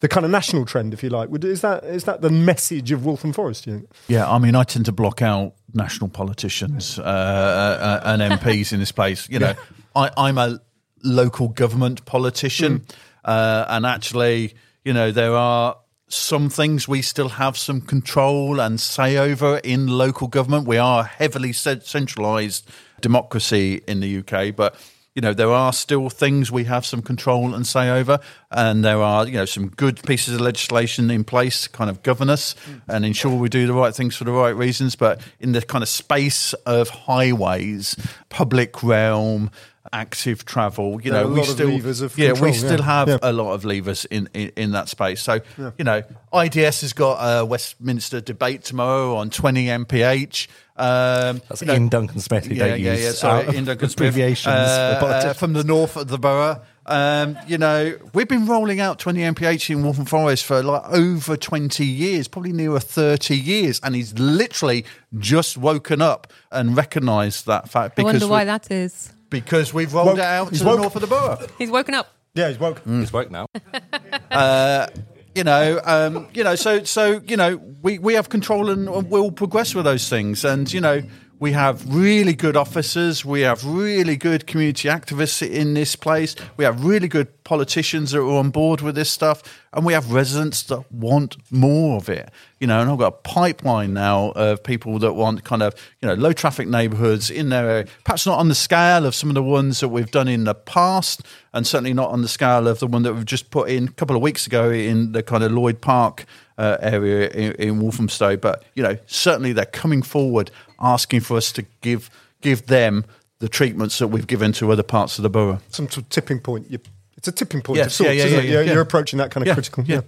the 0.00 0.08
kind 0.08 0.24
of 0.24 0.30
national 0.30 0.64
trend, 0.64 0.94
if 0.94 1.02
you 1.02 1.10
like. 1.10 1.28
Is 1.44 1.60
that 1.62 1.84
is 1.84 2.04
that 2.04 2.20
the 2.20 2.30
message 2.30 2.92
of 2.92 3.04
Waltham 3.04 3.32
Forest? 3.32 3.66
You 3.66 3.78
think? 3.78 3.90
Yeah, 4.06 4.30
I 4.30 4.38
mean, 4.38 4.54
I 4.54 4.62
tend 4.64 4.86
to 4.86 4.92
block 4.92 5.22
out 5.22 5.54
national 5.74 6.10
politicians 6.10 6.98
uh, 6.98 7.02
uh, 7.02 8.00
and 8.04 8.22
MPs 8.22 8.72
in 8.72 8.78
this 8.78 8.92
place. 8.92 9.28
You 9.28 9.40
know, 9.40 9.54
yeah. 9.96 10.10
I, 10.16 10.28
am 10.28 10.38
a 10.38 10.60
local 11.02 11.48
government 11.48 12.04
politician, 12.04 12.80
mm. 12.80 12.94
uh, 13.24 13.66
and 13.68 13.84
actually, 13.84 14.54
you 14.84 14.92
know, 14.92 15.10
there 15.10 15.34
are 15.34 15.76
some 16.08 16.48
things 16.48 16.88
we 16.88 17.02
still 17.02 17.28
have 17.28 17.56
some 17.56 17.80
control 17.80 18.60
and 18.60 18.80
say 18.80 19.16
over 19.16 19.58
in 19.58 19.86
local 19.86 20.28
government. 20.28 20.66
We 20.66 20.78
are 20.78 21.00
a 21.00 21.04
heavily 21.04 21.52
centralised 21.52 22.68
democracy 23.00 23.82
in 23.86 24.00
the 24.00 24.18
UK, 24.18 24.54
but 24.54 24.74
you 25.18 25.22
know 25.22 25.34
there 25.34 25.50
are 25.50 25.72
still 25.72 26.08
things 26.08 26.52
we 26.52 26.62
have 26.62 26.86
some 26.86 27.02
control 27.02 27.52
and 27.52 27.66
say 27.66 27.90
over 27.90 28.20
and 28.52 28.84
there 28.84 29.02
are 29.02 29.26
you 29.26 29.32
know 29.32 29.44
some 29.44 29.66
good 29.70 30.00
pieces 30.04 30.34
of 30.34 30.40
legislation 30.40 31.10
in 31.10 31.24
place 31.24 31.62
to 31.64 31.70
kind 31.70 31.90
of 31.90 32.04
govern 32.04 32.30
us 32.30 32.54
mm. 32.70 32.80
and 32.86 33.04
ensure 33.04 33.34
we 33.34 33.48
do 33.48 33.66
the 33.66 33.72
right 33.72 33.92
things 33.92 34.14
for 34.14 34.22
the 34.22 34.30
right 34.30 34.54
reasons. 34.54 34.94
But 34.94 35.20
in 35.40 35.50
the 35.50 35.60
kind 35.60 35.82
of 35.82 35.88
space 35.88 36.52
of 36.66 36.88
highways 36.88 37.96
public 38.28 38.84
realm 38.84 39.50
active 39.92 40.44
travel. 40.44 41.00
You 41.00 41.12
know, 41.12 41.28
we 41.28 41.44
still 41.44 41.70
yeah, 41.70 42.28
control, 42.28 42.40
we 42.40 42.52
still 42.52 42.78
yeah. 42.78 42.84
have 42.84 43.08
yeah. 43.08 43.18
a 43.22 43.32
lot 43.32 43.52
of 43.52 43.64
levers 43.64 44.04
in, 44.06 44.28
in, 44.34 44.52
in 44.56 44.70
that 44.72 44.88
space. 44.88 45.22
So 45.22 45.40
yeah. 45.56 45.70
you 45.78 45.84
know, 45.84 46.02
IDS 46.32 46.82
has 46.82 46.92
got 46.92 47.18
a 47.20 47.44
Westminster 47.44 48.20
debate 48.20 48.64
tomorrow 48.64 49.16
on 49.16 49.30
twenty 49.30 49.66
MPH. 49.66 50.48
Um, 50.76 51.42
That's 51.48 51.62
in 51.62 51.68
know, 51.68 51.88
Duncan 51.88 52.20
Smith. 52.20 52.46
Yeah, 52.46 52.74
yeah, 52.74 52.94
yeah. 52.94 53.10
Sorry, 53.10 53.48
Iain 53.48 53.64
Duncan 53.64 53.88
Smith. 53.88 54.10
Abbreviations 54.10 54.46
uh, 54.46 55.00
uh, 55.02 55.32
from 55.32 55.52
the 55.52 55.64
north 55.64 55.96
of 55.96 56.08
the 56.08 56.18
borough. 56.18 56.62
Um, 56.86 57.36
you 57.46 57.58
know, 57.58 57.98
we've 58.14 58.28
been 58.28 58.46
rolling 58.46 58.80
out 58.80 58.98
20 58.98 59.20
MPH 59.20 59.68
in 59.68 59.82
Waltham 59.82 60.06
Forest 60.06 60.46
for 60.46 60.62
like 60.62 60.88
over 60.90 61.36
20 61.36 61.84
years, 61.84 62.28
probably 62.28 62.52
nearer 62.52 62.80
30 62.80 63.36
years, 63.36 63.78
and 63.82 63.94
he's 63.94 64.18
literally 64.18 64.86
just 65.18 65.58
woken 65.58 66.00
up 66.00 66.32
and 66.50 66.76
recognised 66.76 67.46
that 67.46 67.68
fact. 67.68 67.96
Because 67.96 68.10
I 68.10 68.14
wonder 68.14 68.28
why 68.28 68.44
that 68.46 68.70
is 68.70 69.12
because 69.30 69.72
we've 69.74 69.92
rolled 69.92 70.08
woke, 70.08 70.18
it 70.18 70.24
out 70.24 70.52
to 70.52 70.58
the 70.64 70.76
north 70.76 70.94
of 70.94 71.00
the 71.02 71.06
borough. 71.06 71.38
He's 71.58 71.70
woken 71.70 71.94
up. 71.94 72.12
Yeah, 72.34 72.48
he's 72.48 72.58
woke. 72.58 72.84
Mm. 72.84 73.00
He's 73.00 73.12
woke 73.12 73.30
now. 73.30 73.46
uh, 74.30 74.86
you 75.34 75.44
know, 75.44 75.80
um, 75.84 76.28
you 76.34 76.44
know, 76.44 76.54
so 76.54 76.84
so 76.84 77.20
you 77.26 77.36
know, 77.36 77.56
we 77.82 77.98
we 77.98 78.14
have 78.14 78.28
control 78.28 78.70
and 78.70 79.10
we'll 79.10 79.30
progress 79.30 79.74
with 79.74 79.84
those 79.84 80.08
things, 80.08 80.44
and 80.44 80.72
you 80.72 80.80
know, 80.80 81.02
we 81.40 81.52
have 81.52 81.94
really 81.94 82.34
good 82.34 82.56
officers. 82.56 83.24
We 83.24 83.42
have 83.42 83.64
really 83.64 84.16
good 84.16 84.46
community 84.46 84.88
activists 84.88 85.48
in 85.48 85.74
this 85.74 85.94
place. 85.94 86.34
We 86.56 86.64
have 86.64 86.84
really 86.84 87.06
good 87.06 87.44
politicians 87.44 88.10
that 88.10 88.20
are 88.20 88.38
on 88.38 88.50
board 88.50 88.80
with 88.80 88.96
this 88.96 89.10
stuff. 89.10 89.42
And 89.72 89.86
we 89.86 89.92
have 89.92 90.10
residents 90.10 90.62
that 90.64 90.90
want 90.90 91.36
more 91.52 91.96
of 91.96 92.08
it. 92.08 92.30
You 92.58 92.66
know, 92.66 92.80
and 92.80 92.90
I've 92.90 92.98
got 92.98 93.06
a 93.06 93.16
pipeline 93.22 93.94
now 93.94 94.30
of 94.30 94.64
people 94.64 94.98
that 94.98 95.12
want 95.12 95.44
kind 95.44 95.62
of, 95.62 95.74
you 96.00 96.08
know, 96.08 96.14
low 96.14 96.32
traffic 96.32 96.66
neighborhoods 96.66 97.30
in 97.30 97.50
their 97.50 97.68
area. 97.68 97.86
Perhaps 98.04 98.26
not 98.26 98.38
on 98.38 98.48
the 98.48 98.54
scale 98.54 99.06
of 99.06 99.14
some 99.14 99.28
of 99.28 99.34
the 99.34 99.42
ones 99.42 99.78
that 99.80 99.88
we've 99.88 100.10
done 100.10 100.26
in 100.26 100.44
the 100.44 100.54
past, 100.54 101.22
and 101.52 101.66
certainly 101.66 101.94
not 101.94 102.10
on 102.10 102.22
the 102.22 102.28
scale 102.28 102.66
of 102.66 102.80
the 102.80 102.86
one 102.88 103.02
that 103.04 103.14
we've 103.14 103.24
just 103.24 103.50
put 103.50 103.68
in 103.68 103.88
a 103.88 103.92
couple 103.92 104.16
of 104.16 104.22
weeks 104.22 104.46
ago 104.46 104.70
in 104.70 105.12
the 105.12 105.22
kind 105.22 105.44
of 105.44 105.52
Lloyd 105.52 105.80
Park 105.80 106.24
uh, 106.56 106.78
area 106.80 107.28
in, 107.28 107.52
in 107.52 107.80
Walthamstow. 107.80 108.36
But, 108.36 108.64
you 108.74 108.82
know, 108.82 108.96
certainly 109.06 109.52
they're 109.52 109.66
coming 109.66 110.02
forward 110.02 110.50
asking 110.80 111.20
for 111.20 111.36
us 111.36 111.52
to 111.52 111.64
give 111.80 112.10
give 112.40 112.66
them 112.66 113.04
the 113.38 113.48
treatments 113.48 113.98
that 113.98 114.08
we've 114.08 114.26
given 114.26 114.52
to 114.52 114.70
other 114.72 114.82
parts 114.82 115.18
of 115.18 115.22
the 115.22 115.30
borough. 115.30 115.60
Some 115.70 115.88
sort 115.88 116.04
of 116.04 116.08
tipping 116.08 116.40
point. 116.40 116.70
You, 116.70 116.78
it's 117.16 117.28
a 117.28 117.32
tipping 117.32 117.62
point 117.62 117.78
yes, 117.78 117.86
of 117.86 117.92
sorts, 117.92 118.16
yeah, 118.16 118.24
yeah, 118.24 118.40
yeah, 118.40 118.60
yeah, 118.60 118.72
You're 118.72 118.80
approaching 118.80 119.18
that 119.18 119.30
kind 119.30 119.46
of 119.46 119.54
critical. 119.54 119.84
Yeah. 119.84 120.02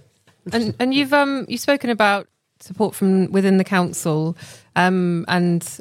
And 0.51 0.73
and 0.79 0.93
you've 0.93 1.13
um 1.13 1.45
you've 1.47 1.61
spoken 1.61 1.89
about 1.89 2.27
support 2.59 2.95
from 2.95 3.31
within 3.31 3.57
the 3.57 3.63
council 3.63 4.37
um 4.75 5.25
and 5.27 5.79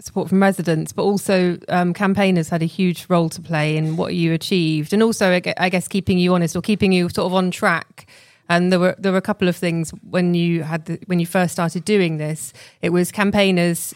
support 0.00 0.28
from 0.28 0.42
residents, 0.42 0.92
but 0.92 1.04
also 1.04 1.56
um, 1.68 1.94
campaigners 1.94 2.48
had 2.48 2.60
a 2.60 2.66
huge 2.66 3.06
role 3.08 3.28
to 3.28 3.40
play 3.40 3.76
in 3.76 3.96
what 3.96 4.14
you 4.14 4.32
achieved, 4.32 4.92
and 4.92 5.00
also 5.00 5.40
I 5.56 5.68
guess 5.68 5.86
keeping 5.86 6.18
you 6.18 6.34
honest 6.34 6.56
or 6.56 6.62
keeping 6.62 6.90
you 6.90 7.08
sort 7.08 7.26
of 7.26 7.34
on 7.34 7.52
track 7.52 8.08
and 8.48 8.72
there 8.72 8.78
were 8.78 8.94
there 8.98 9.12
were 9.12 9.18
a 9.18 9.22
couple 9.22 9.48
of 9.48 9.56
things 9.56 9.90
when 10.10 10.34
you 10.34 10.62
had 10.62 10.84
the, 10.86 10.98
when 11.06 11.20
you 11.20 11.26
first 11.26 11.52
started 11.52 11.84
doing 11.84 12.18
this. 12.18 12.52
It 12.80 12.90
was 12.90 13.12
campaigners 13.12 13.94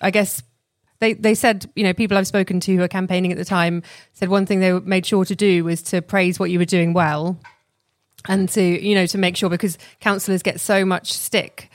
I 0.00 0.10
guess 0.10 0.42
they 1.00 1.12
they 1.14 1.34
said 1.34 1.70
you 1.76 1.84
know 1.84 1.92
people 1.92 2.16
I've 2.16 2.26
spoken 2.26 2.60
to 2.60 2.76
who 2.76 2.82
are 2.82 2.88
campaigning 2.88 3.32
at 3.32 3.38
the 3.38 3.44
time 3.44 3.82
said 4.12 4.28
one 4.28 4.46
thing 4.46 4.60
they 4.60 4.72
made 4.80 5.04
sure 5.06 5.24
to 5.24 5.34
do 5.36 5.64
was 5.64 5.82
to 5.84 6.00
praise 6.02 6.38
what 6.38 6.50
you 6.50 6.58
were 6.58 6.64
doing 6.64 6.92
well, 6.92 7.38
and 8.28 8.48
to 8.50 8.62
you 8.62 8.94
know 8.94 9.06
to 9.06 9.18
make 9.18 9.36
sure 9.36 9.48
because 9.50 9.78
councillors 10.00 10.42
get 10.42 10.60
so 10.60 10.84
much 10.84 11.12
stick 11.12 11.70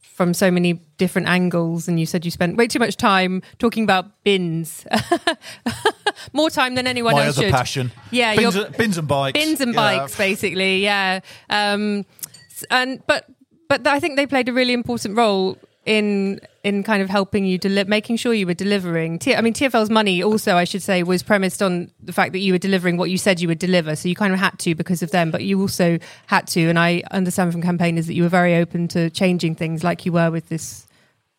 from 0.00 0.34
so 0.34 0.50
many 0.50 0.72
different 0.96 1.28
angles 1.28 1.86
and 1.86 2.00
you 2.00 2.04
said 2.04 2.24
you 2.24 2.30
spent 2.32 2.56
way 2.56 2.66
too 2.66 2.80
much 2.80 2.96
time 2.96 3.40
talking 3.60 3.84
about 3.84 4.24
bins 4.24 4.84
more 6.32 6.50
time 6.50 6.74
than 6.74 6.86
anyone 6.88 7.14
My 7.14 7.26
else 7.26 7.38
other 7.38 7.46
should. 7.46 7.54
passion. 7.54 7.92
Yeah, 8.10 8.34
bins, 8.34 8.56
bins 8.76 8.98
and 8.98 9.06
bikes. 9.08 9.38
bins 9.38 9.60
and 9.60 9.74
Yeah. 9.74 9.98
bikes, 9.98 10.16
basically. 10.16 10.82
Yeah, 10.82 11.20
um, 11.50 12.04
and 12.70 13.00
but 13.06 13.26
but 13.68 13.86
I 13.86 14.00
think 14.00 14.16
they 14.16 14.26
played 14.26 14.48
a 14.48 14.52
really 14.52 14.72
important 14.72 15.16
role 15.16 15.56
in 15.88 16.38
in 16.62 16.82
kind 16.82 17.02
of 17.02 17.08
helping 17.08 17.46
you 17.46 17.56
deli- 17.56 17.84
making 17.84 18.16
sure 18.18 18.34
you 18.34 18.46
were 18.46 18.52
delivering. 18.54 19.18
T- 19.18 19.34
I 19.34 19.40
mean, 19.40 19.54
TFL's 19.54 19.88
money 19.88 20.22
also, 20.22 20.54
I 20.54 20.64
should 20.64 20.82
say, 20.82 21.02
was 21.02 21.22
premised 21.22 21.62
on 21.62 21.90
the 22.02 22.12
fact 22.12 22.32
that 22.32 22.40
you 22.40 22.52
were 22.52 22.58
delivering 22.58 22.98
what 22.98 23.08
you 23.10 23.16
said 23.16 23.40
you 23.40 23.48
would 23.48 23.58
deliver. 23.58 23.96
So 23.96 24.08
you 24.08 24.14
kind 24.14 24.34
of 24.34 24.38
had 24.38 24.58
to 24.60 24.74
because 24.74 25.02
of 25.02 25.10
them, 25.12 25.30
but 25.30 25.42
you 25.44 25.58
also 25.60 25.98
had 26.26 26.46
to. 26.48 26.68
And 26.68 26.78
I 26.78 27.02
understand 27.10 27.52
from 27.52 27.62
campaigners 27.62 28.06
that 28.06 28.14
you 28.14 28.22
were 28.22 28.28
very 28.28 28.54
open 28.56 28.86
to 28.88 29.08
changing 29.08 29.54
things, 29.54 29.82
like 29.82 30.04
you 30.04 30.12
were 30.12 30.30
with 30.30 30.48
this. 30.50 30.86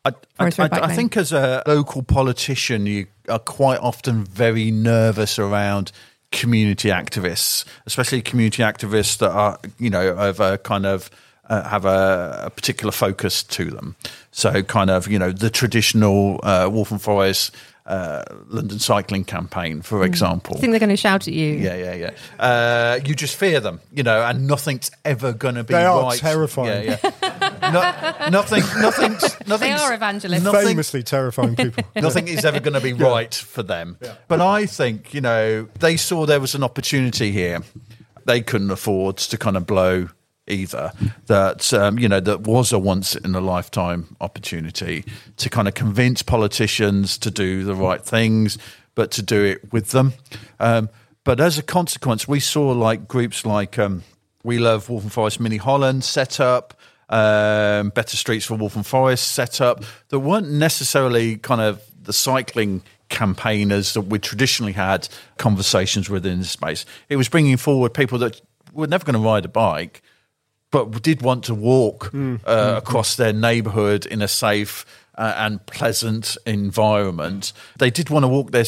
I, 0.04 0.10
I, 0.40 0.46
I- 0.72 0.80
I 0.84 0.88
think 0.96 1.16
as 1.18 1.32
a 1.32 1.62
local 1.68 2.02
politician, 2.02 2.88
you 2.88 3.06
are 3.28 3.38
quite 3.40 3.80
often 3.82 4.24
very 4.26 4.72
nervous 4.72 5.38
around 5.38 5.92
community 6.32 6.90
activists, 6.90 7.66
especially 7.86 8.22
community 8.24 8.64
activists 8.64 9.18
that 9.20 9.32
are, 9.32 9.60
you 9.78 9.90
know, 9.92 10.10
of 10.16 10.40
a 10.40 10.58
kind 10.58 10.86
of 10.88 11.10
uh, 11.50 11.68
have 11.68 11.86
a, 11.86 12.44
a 12.46 12.50
particular 12.50 12.92
focus 12.92 13.44
to 13.44 13.66
them. 13.66 13.96
So, 14.32 14.62
kind 14.64 14.90
of, 14.90 15.08
you 15.08 15.20
know, 15.20 15.32
the 15.32 15.50
traditional 15.50 16.40
uh, 16.44 16.70
Waltham 16.72 17.00
Forest 17.00 17.56
uh, 17.90 18.24
London 18.48 18.78
cycling 18.78 19.26
campaign, 19.26 19.82
for 19.82 20.06
example. 20.06 20.56
I 20.56 20.60
think 20.60 20.72
they're 20.72 20.80
going 20.80 20.90
to 20.92 20.96
shout 20.96 21.28
at 21.28 21.34
you. 21.34 21.56
Yeah, 21.56 21.76
yeah, 21.76 21.94
yeah. 21.96 22.12
Uh, 22.40 23.00
you 23.04 23.16
just 23.16 23.36
fear 23.36 23.60
them, 23.60 23.82
you 23.92 24.04
know, 24.04 24.22
and 24.22 24.46
nothing's 24.46 24.92
ever 25.04 25.34
going 25.34 25.56
to 25.56 25.64
be 25.64 25.74
They 25.74 25.84
are 25.86 26.04
right. 26.04 26.20
terrifying. 26.20 26.88
Yeah, 26.88 26.98
yeah. 27.04 28.20
no, 28.24 28.30
nothing, 28.30 28.60
nothing's, 28.80 29.36
They 29.60 29.72
are 29.72 29.94
evangelists. 29.94 30.44
Nothing- 30.44 30.68
Famously 30.68 31.02
terrifying 31.02 31.56
people. 31.58 31.84
Nothing 31.96 32.28
is 32.28 32.46
ever 32.46 32.60
going 32.60 32.76
to 32.76 32.82
be 32.82 32.94
right 33.10 33.34
for 33.34 33.64
them. 33.64 33.98
But 34.28 34.40
I 34.40 34.68
think, 34.68 35.16
you 35.16 35.22
know, 35.22 35.68
they 35.80 35.98
saw 35.98 36.28
there 36.28 36.40
was 36.40 36.54
an 36.54 36.64
opportunity 36.64 37.32
here. 37.32 37.62
They 38.26 38.42
couldn't 38.42 38.70
afford 38.70 39.18
to 39.18 39.38
kind 39.40 39.58
of 39.58 39.66
blow 39.66 40.10
either. 40.50 40.92
That, 41.28 41.74
um, 41.74 42.00
you 42.00 42.10
know, 42.10 42.20
that 42.20 42.42
was 42.42 42.72
a 42.72 42.80
once 42.80 43.16
in 43.16 43.36
a 43.36 43.42
lifetime 43.42 44.16
opportunity 44.22 45.06
to 45.38 45.50
kind 45.50 45.68
of 45.68 45.74
convince 45.74 46.22
politicians 46.22 47.18
to 47.20 47.32
do 47.32 47.64
the 47.64 47.76
right 47.76 48.04
things, 48.04 48.58
but 48.96 49.12
to 49.12 49.22
do 49.22 49.44
it 49.44 49.72
with 49.72 49.92
them. 49.92 50.14
Um, 50.60 50.90
but 51.24 51.40
as 51.40 51.58
a 51.58 51.64
consequence, 51.64 52.28
we 52.28 52.40
saw 52.40 52.72
like 52.72 53.08
groups 53.08 53.46
like 53.46 53.78
um, 53.78 54.04
We 54.44 54.58
Love 54.58 54.90
Waltham 54.90 55.10
Forest 55.10 55.40
Mini 55.40 55.58
Holland 55.58 56.04
set 56.04 56.40
up 56.40 56.74
um, 57.10 57.90
Better 57.90 58.18
Streets 58.18 58.46
for 58.46 58.56
Waltham 58.56 58.84
Forest 58.84 59.32
set 59.32 59.62
up 59.62 59.84
that 60.10 60.20
weren't 60.20 60.50
necessarily 60.52 61.38
kind 61.38 61.62
of 61.62 61.82
the 62.04 62.14
cycling 62.14 62.84
campaigners 63.10 63.94
that 63.94 64.02
we 64.02 64.20
traditionally 64.20 64.74
had 64.74 65.10
conversations 65.38 66.10
with 66.10 66.26
in 66.26 66.40
this 66.40 66.52
space. 66.52 66.86
It 67.10 67.16
was 67.16 67.28
bringing 67.28 67.58
forward 67.58 67.94
people 67.94 68.20
that 68.20 68.40
were 68.72 68.88
never 68.88 69.04
going 69.04 69.16
to 69.16 69.20
ride 69.20 69.46
a 69.46 69.50
bike, 69.50 70.02
but 70.72 71.02
did 71.02 71.22
want 71.22 71.44
to 71.46 71.56
walk 71.56 72.12
uh, 72.14 72.76
across 72.78 73.16
their 73.16 73.34
neighbourhood 73.34 74.06
in 74.06 74.22
a 74.22 74.28
safe 74.28 74.86
uh, 75.16 75.34
and 75.38 75.66
pleasant 75.66 76.38
environment. 76.46 77.54
They 77.78 77.90
did 77.90 78.10
want 78.10 78.24
to 78.24 78.28
walk 78.28 78.52
their 78.52 78.66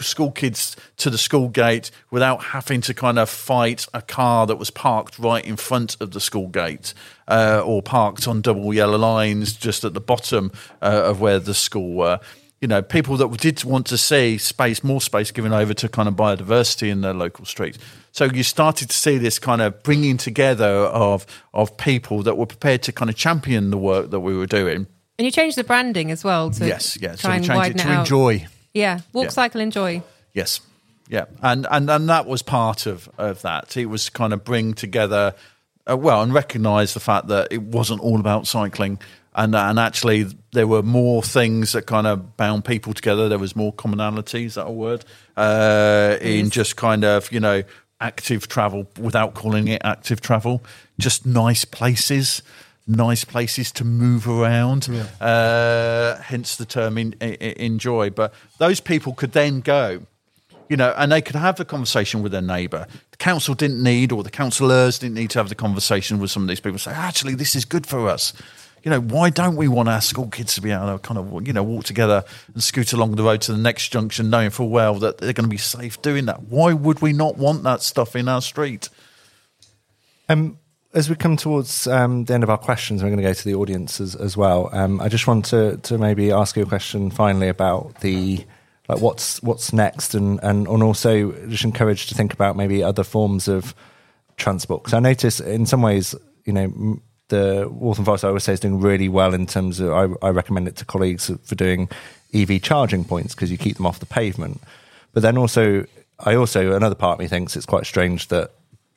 school 0.00 0.30
kids 0.32 0.74
to 0.96 1.10
the 1.10 1.18
school 1.18 1.48
gate 1.48 1.90
without 2.10 2.44
having 2.44 2.80
to 2.80 2.94
kind 2.94 3.18
of 3.18 3.28
fight 3.28 3.86
a 3.92 4.00
car 4.00 4.46
that 4.46 4.56
was 4.56 4.70
parked 4.70 5.18
right 5.18 5.44
in 5.44 5.56
front 5.56 6.00
of 6.00 6.12
the 6.12 6.20
school 6.20 6.48
gate 6.48 6.94
uh, 7.28 7.62
or 7.64 7.82
parked 7.82 8.26
on 8.26 8.40
double 8.40 8.72
yellow 8.72 8.98
lines 8.98 9.52
just 9.52 9.84
at 9.84 9.92
the 9.92 10.00
bottom 10.00 10.50
uh, 10.80 11.02
of 11.04 11.20
where 11.20 11.38
the 11.38 11.54
school 11.54 11.92
were. 11.92 12.18
You 12.62 12.68
know, 12.68 12.80
people 12.80 13.16
that 13.18 13.28
did 13.38 13.64
want 13.64 13.86
to 13.88 13.98
see 13.98 14.38
space, 14.38 14.82
more 14.84 15.00
space 15.00 15.30
given 15.32 15.52
over 15.52 15.74
to 15.74 15.88
kind 15.88 16.08
of 16.08 16.14
biodiversity 16.14 16.88
in 16.88 17.00
their 17.00 17.12
local 17.12 17.44
streets. 17.44 17.76
So 18.12 18.24
you 18.26 18.44
started 18.44 18.88
to 18.88 18.96
see 18.96 19.18
this 19.18 19.38
kind 19.40 19.60
of 19.60 19.82
bringing 19.82 20.16
together 20.16 20.64
of 20.66 21.26
of 21.52 21.76
people 21.76 22.22
that 22.22 22.38
were 22.38 22.46
prepared 22.46 22.82
to 22.84 22.92
kind 22.92 23.10
of 23.10 23.16
champion 23.16 23.70
the 23.70 23.76
work 23.78 24.10
that 24.12 24.20
we 24.20 24.36
were 24.36 24.46
doing. 24.46 24.86
And 25.18 25.26
you 25.26 25.30
changed 25.32 25.58
the 25.58 25.64
branding 25.64 26.10
as 26.10 26.22
well 26.24 26.50
to 26.52 26.66
yes, 26.66 26.96
yeah. 27.00 27.16
So 27.16 27.28
try 27.28 27.40
we 27.40 27.46
and 27.48 27.54
widen 27.56 27.76
it 27.78 27.80
it 27.80 27.84
to 27.84 27.90
out. 27.92 28.00
enjoy. 28.00 28.46
Yeah, 28.72 29.00
walk, 29.12 29.24
Yeah. 29.24 29.30
cycle, 29.30 29.60
enjoy. 29.60 30.02
Yes. 30.32 30.60
Yeah. 31.08 31.24
And, 31.42 31.66
and 31.70 31.90
and 31.90 32.08
that 32.08 32.26
was 32.26 32.42
part 32.42 32.86
of, 32.86 33.08
of 33.18 33.42
that. 33.42 33.76
It 33.76 33.86
was 33.86 34.08
kind 34.08 34.32
of 34.32 34.44
bring 34.44 34.72
together, 34.74 35.34
uh, 35.90 35.96
well, 35.96 36.22
and 36.22 36.32
recognise 36.32 36.94
the 36.94 37.00
fact 37.00 37.26
that 37.26 37.48
it 37.50 37.60
wasn't 37.62 38.00
all 38.02 38.20
about 38.20 38.46
cycling. 38.46 38.98
And, 39.34 39.54
and 39.54 39.78
actually, 39.78 40.26
there 40.52 40.66
were 40.66 40.82
more 40.82 41.22
things 41.22 41.72
that 41.72 41.86
kind 41.86 42.06
of 42.06 42.36
bound 42.36 42.64
people 42.66 42.92
together. 42.92 43.28
There 43.28 43.38
was 43.38 43.56
more 43.56 43.72
commonality, 43.72 44.44
is 44.44 44.54
that 44.56 44.66
a 44.66 44.70
word? 44.70 45.04
Uh, 45.36 46.16
in 46.20 46.50
just 46.50 46.76
kind 46.76 47.04
of, 47.04 47.32
you 47.32 47.40
know, 47.40 47.62
active 48.00 48.48
travel 48.48 48.86
without 49.00 49.32
calling 49.34 49.68
it 49.68 49.80
active 49.84 50.20
travel. 50.20 50.62
Just 50.98 51.24
nice 51.24 51.64
places, 51.64 52.42
nice 52.86 53.24
places 53.24 53.72
to 53.72 53.84
move 53.84 54.28
around. 54.28 54.88
Uh, 55.20 56.20
hence 56.20 56.56
the 56.56 56.66
term 56.66 56.98
in, 56.98 57.14
i- 57.22 57.38
i- 57.40 57.54
enjoy. 57.56 58.10
But 58.10 58.34
those 58.58 58.80
people 58.80 59.14
could 59.14 59.32
then 59.32 59.60
go 59.60 60.02
you 60.68 60.76
know, 60.76 60.94
and 60.96 61.12
they 61.12 61.20
could 61.20 61.36
have 61.36 61.56
the 61.56 61.66
conversation 61.66 62.22
with 62.22 62.32
their 62.32 62.40
neighbour. 62.40 62.86
The 63.10 63.18
council 63.18 63.54
didn't 63.54 63.82
need, 63.82 64.10
or 64.10 64.22
the 64.22 64.30
councillors 64.30 64.98
didn't 64.98 65.16
need 65.16 65.28
to 65.30 65.38
have 65.38 65.50
the 65.50 65.54
conversation 65.54 66.18
with 66.18 66.30
some 66.30 66.42
of 66.44 66.48
these 66.48 66.60
people. 66.60 66.78
Say, 66.78 66.92
actually, 66.92 67.34
this 67.34 67.54
is 67.54 67.66
good 67.66 67.86
for 67.86 68.08
us. 68.08 68.32
You 68.82 68.90
know, 68.90 69.00
why 69.00 69.30
don't 69.30 69.56
we 69.56 69.68
want 69.68 69.88
our 69.88 70.00
school 70.00 70.28
kids 70.28 70.54
to 70.56 70.60
be 70.60 70.72
able 70.72 70.98
to 70.98 70.98
kind 70.98 71.18
of, 71.18 71.46
you 71.46 71.52
know, 71.52 71.62
walk 71.62 71.84
together 71.84 72.24
and 72.52 72.62
scoot 72.62 72.92
along 72.92 73.14
the 73.14 73.22
road 73.22 73.40
to 73.42 73.52
the 73.52 73.58
next 73.58 73.88
junction, 73.88 74.28
knowing 74.28 74.50
full 74.50 74.70
well 74.70 74.94
that 74.96 75.18
they're 75.18 75.32
going 75.32 75.48
to 75.48 75.50
be 75.50 75.56
safe 75.56 76.02
doing 76.02 76.26
that? 76.26 76.42
Why 76.44 76.72
would 76.72 77.00
we 77.00 77.12
not 77.12 77.36
want 77.36 77.62
that 77.62 77.82
stuff 77.82 78.16
in 78.16 78.28
our 78.28 78.42
street? 78.42 78.88
Um, 80.28 80.58
as 80.94 81.08
we 81.08 81.16
come 81.16 81.36
towards 81.36 81.86
um, 81.86 82.24
the 82.24 82.34
end 82.34 82.42
of 82.42 82.50
our 82.50 82.58
questions, 82.58 83.02
we're 83.02 83.08
going 83.08 83.18
to 83.18 83.22
go 83.22 83.32
to 83.32 83.44
the 83.44 83.54
audience 83.54 84.00
as, 84.00 84.14
as 84.14 84.36
well. 84.36 84.68
Um, 84.72 85.00
I 85.00 85.08
just 85.08 85.26
want 85.26 85.46
to, 85.46 85.78
to 85.78 85.96
maybe 85.96 86.32
ask 86.32 86.56
you 86.56 86.62
a 86.62 86.66
question 86.66 87.10
finally 87.10 87.48
about 87.48 88.00
the 88.00 88.44
like 88.88 89.00
what's 89.00 89.42
what's 89.42 89.72
next, 89.72 90.14
and, 90.14 90.40
and 90.42 90.66
and 90.66 90.82
also 90.82 91.32
just 91.46 91.64
encouraged 91.64 92.08
to 92.08 92.14
think 92.14 92.34
about 92.34 92.56
maybe 92.56 92.82
other 92.82 93.04
forms 93.04 93.48
of 93.48 93.74
transport. 94.36 94.82
Because 94.82 94.94
I 94.94 95.00
notice 95.00 95.40
in 95.40 95.66
some 95.66 95.82
ways, 95.82 96.14
you 96.44 96.52
know, 96.52 97.00
the 97.32 97.66
Waltham 97.70 98.04
Forest 98.04 98.24
I 98.24 98.28
always 98.28 98.44
say 98.44 98.52
is 98.52 98.60
doing 98.60 98.78
really 98.78 99.08
well 99.08 99.32
in 99.32 99.46
terms 99.46 99.80
of 99.80 99.90
I, 99.90 100.26
I 100.26 100.30
recommend 100.30 100.68
it 100.68 100.76
to 100.76 100.84
colleagues 100.84 101.30
for 101.44 101.54
doing 101.54 101.88
EV 102.34 102.60
charging 102.60 103.04
points 103.04 103.34
because 103.34 103.50
you 103.50 103.56
keep 103.56 103.78
them 103.78 103.86
off 103.86 104.00
the 104.00 104.06
pavement. 104.06 104.60
But 105.14 105.22
then 105.22 105.38
also, 105.38 105.86
I 106.20 106.34
also 106.34 106.72
another 106.72 106.94
part 106.94 107.14
of 107.14 107.20
me 107.20 107.28
thinks 107.28 107.56
it's 107.56 107.66
quite 107.66 107.86
strange 107.86 108.28
that 108.28 108.50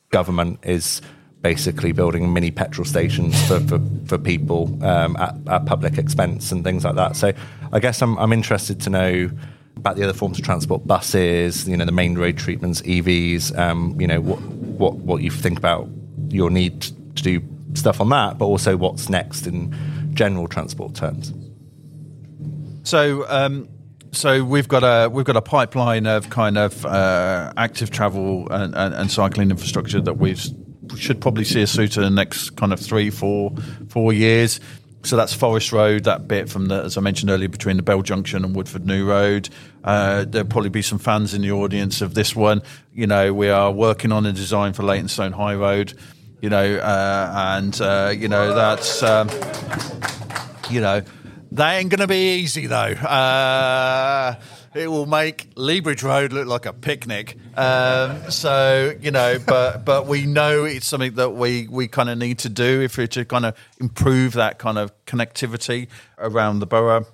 government 0.10 0.60
is 0.64 1.02
basically 1.42 1.94
building 1.94 2.34
mini 2.34 2.52
petrol 2.52 2.84
stations 2.84 3.42
for, 3.48 3.62
for, 3.62 3.80
for 4.06 4.18
people 4.18 4.78
um, 4.84 5.16
at, 5.16 5.36
at 5.48 5.66
public 5.66 5.98
expense 5.98 6.52
and 6.52 6.64
things 6.64 6.84
like 6.84 6.96
that. 6.96 7.16
So 7.16 7.32
I 7.72 7.80
guess 7.80 8.02
I'm, 8.02 8.18
I'm 8.18 8.34
interested 8.34 8.82
to 8.82 8.90
know 8.90 9.30
about 9.78 9.96
the 9.96 10.04
other 10.04 10.14
forms 10.14 10.40
of 10.40 10.46
transport, 10.46 10.86
buses, 10.86 11.70
you 11.70 11.78
know, 11.78 11.86
the 11.86 11.92
main 11.92 12.18
road 12.18 12.38
treatments, 12.38 12.82
EVs, 12.82 13.58
um, 13.58 13.96
you 14.00 14.08
know, 14.08 14.20
what, 14.20 14.42
what, 14.42 14.96
what 14.96 15.22
you 15.22 15.30
think 15.32 15.58
about 15.58 15.88
your 16.30 16.50
need 16.50 16.82
to 16.82 17.24
do 17.24 17.40
stuff 17.76 18.02
on 18.02 18.10
that, 18.10 18.38
but 18.38 18.46
also 18.46 18.78
what's 18.78 19.10
next 19.10 19.48
in 19.48 19.74
general 20.14 20.48
transport 20.48 20.96
terms. 20.96 21.34
So, 22.84 23.26
um, 23.28 23.68
so 24.12 24.44
we've 24.44 24.68
got 24.68 24.84
a 24.84 25.10
we've 25.10 25.26
got 25.26 25.36
a 25.36 25.42
pipeline 25.42 26.06
of 26.06 26.30
kind 26.30 26.58
of 26.58 26.86
uh, 26.86 27.52
active 27.58 27.90
travel 27.90 28.48
and, 28.52 28.76
and, 28.76 28.94
and 28.94 29.12
cycling 29.12 29.52
infrastructure 29.52 30.02
that 30.02 30.18
we 30.18 30.36
should 30.98 31.20
probably 31.20 31.44
see 31.44 31.64
us 31.64 31.76
through 31.76 31.88
to 31.90 32.02
the 32.02 32.10
next 32.10 32.52
kind 32.52 32.72
of 32.72 32.80
three, 32.80 33.10
four, 33.10 33.54
four 33.90 34.14
years. 34.14 34.60
So 35.04 35.16
that's 35.16 35.34
Forest 35.34 35.72
Road, 35.72 36.06
that 36.06 36.28
bit 36.28 36.50
from 36.50 36.68
the, 36.68 36.84
as 36.84 36.98
I 36.98 37.02
mentioned 37.02 37.30
earlier, 37.30 37.48
between 37.48 37.78
the 37.78 37.84
Bell 37.84 38.02
Junction 38.02 38.44
and 38.44 38.56
Woodford 38.56 38.88
New 38.88 39.08
Road. 39.08 39.50
Uh, 39.84 40.26
there'll 40.26 40.48
probably 40.48 40.72
be 40.72 40.82
some 40.82 40.98
fans 40.98 41.36
in 41.36 41.44
the 41.44 41.52
audience 41.52 42.02
of 42.02 42.16
this 42.16 42.36
one. 42.36 42.64
You 42.92 43.06
know, 43.06 43.32
we 43.32 43.50
are 43.50 43.72
working 43.72 44.12
on 44.12 44.26
a 44.26 44.32
design 44.32 44.74
for 44.74 44.82
Leytonstone 44.82 45.32
High 45.32 45.54
Road. 45.54 45.94
You 46.46 46.52
know, 46.52 46.76
uh, 46.76 47.56
and 47.58 47.82
uh, 47.82 48.14
you 48.16 48.28
know 48.28 48.54
that's. 48.54 49.02
Um, 49.02 49.30
you 50.70 50.80
know, 50.80 51.02
that 51.54 51.74
ain't 51.74 51.90
going 51.90 52.02
to 52.02 52.08
be 52.08 52.36
easy 52.36 52.68
though. 52.68 52.76
Uh, 52.76 54.36
it 54.76 54.86
will 54.92 55.08
make 55.08 55.48
Lea 55.56 55.80
Bridge 55.80 56.04
Road 56.04 56.34
look 56.34 56.46
like 56.46 56.68
a 56.68 56.74
picnic. 56.74 57.36
Um, 57.58 58.30
so 58.30 58.94
you 59.02 59.10
know, 59.10 59.40
but 59.48 59.86
but 59.86 60.06
we 60.06 60.28
know 60.28 60.66
it's 60.66 60.86
something 60.86 61.16
that 61.16 61.32
we 61.32 61.68
we 61.68 61.88
kind 61.88 62.12
of 62.12 62.20
need 62.20 62.38
to 62.40 62.50
do 62.50 62.80
if 62.84 62.96
we're 62.96 63.08
to 63.08 63.26
kind 63.26 63.48
of 63.48 63.58
improve 63.80 64.34
that 64.34 64.60
kind 64.60 64.78
of 64.78 64.92
connectivity 65.08 65.88
around 66.20 66.60
the 66.60 66.68
borough. 66.68 67.08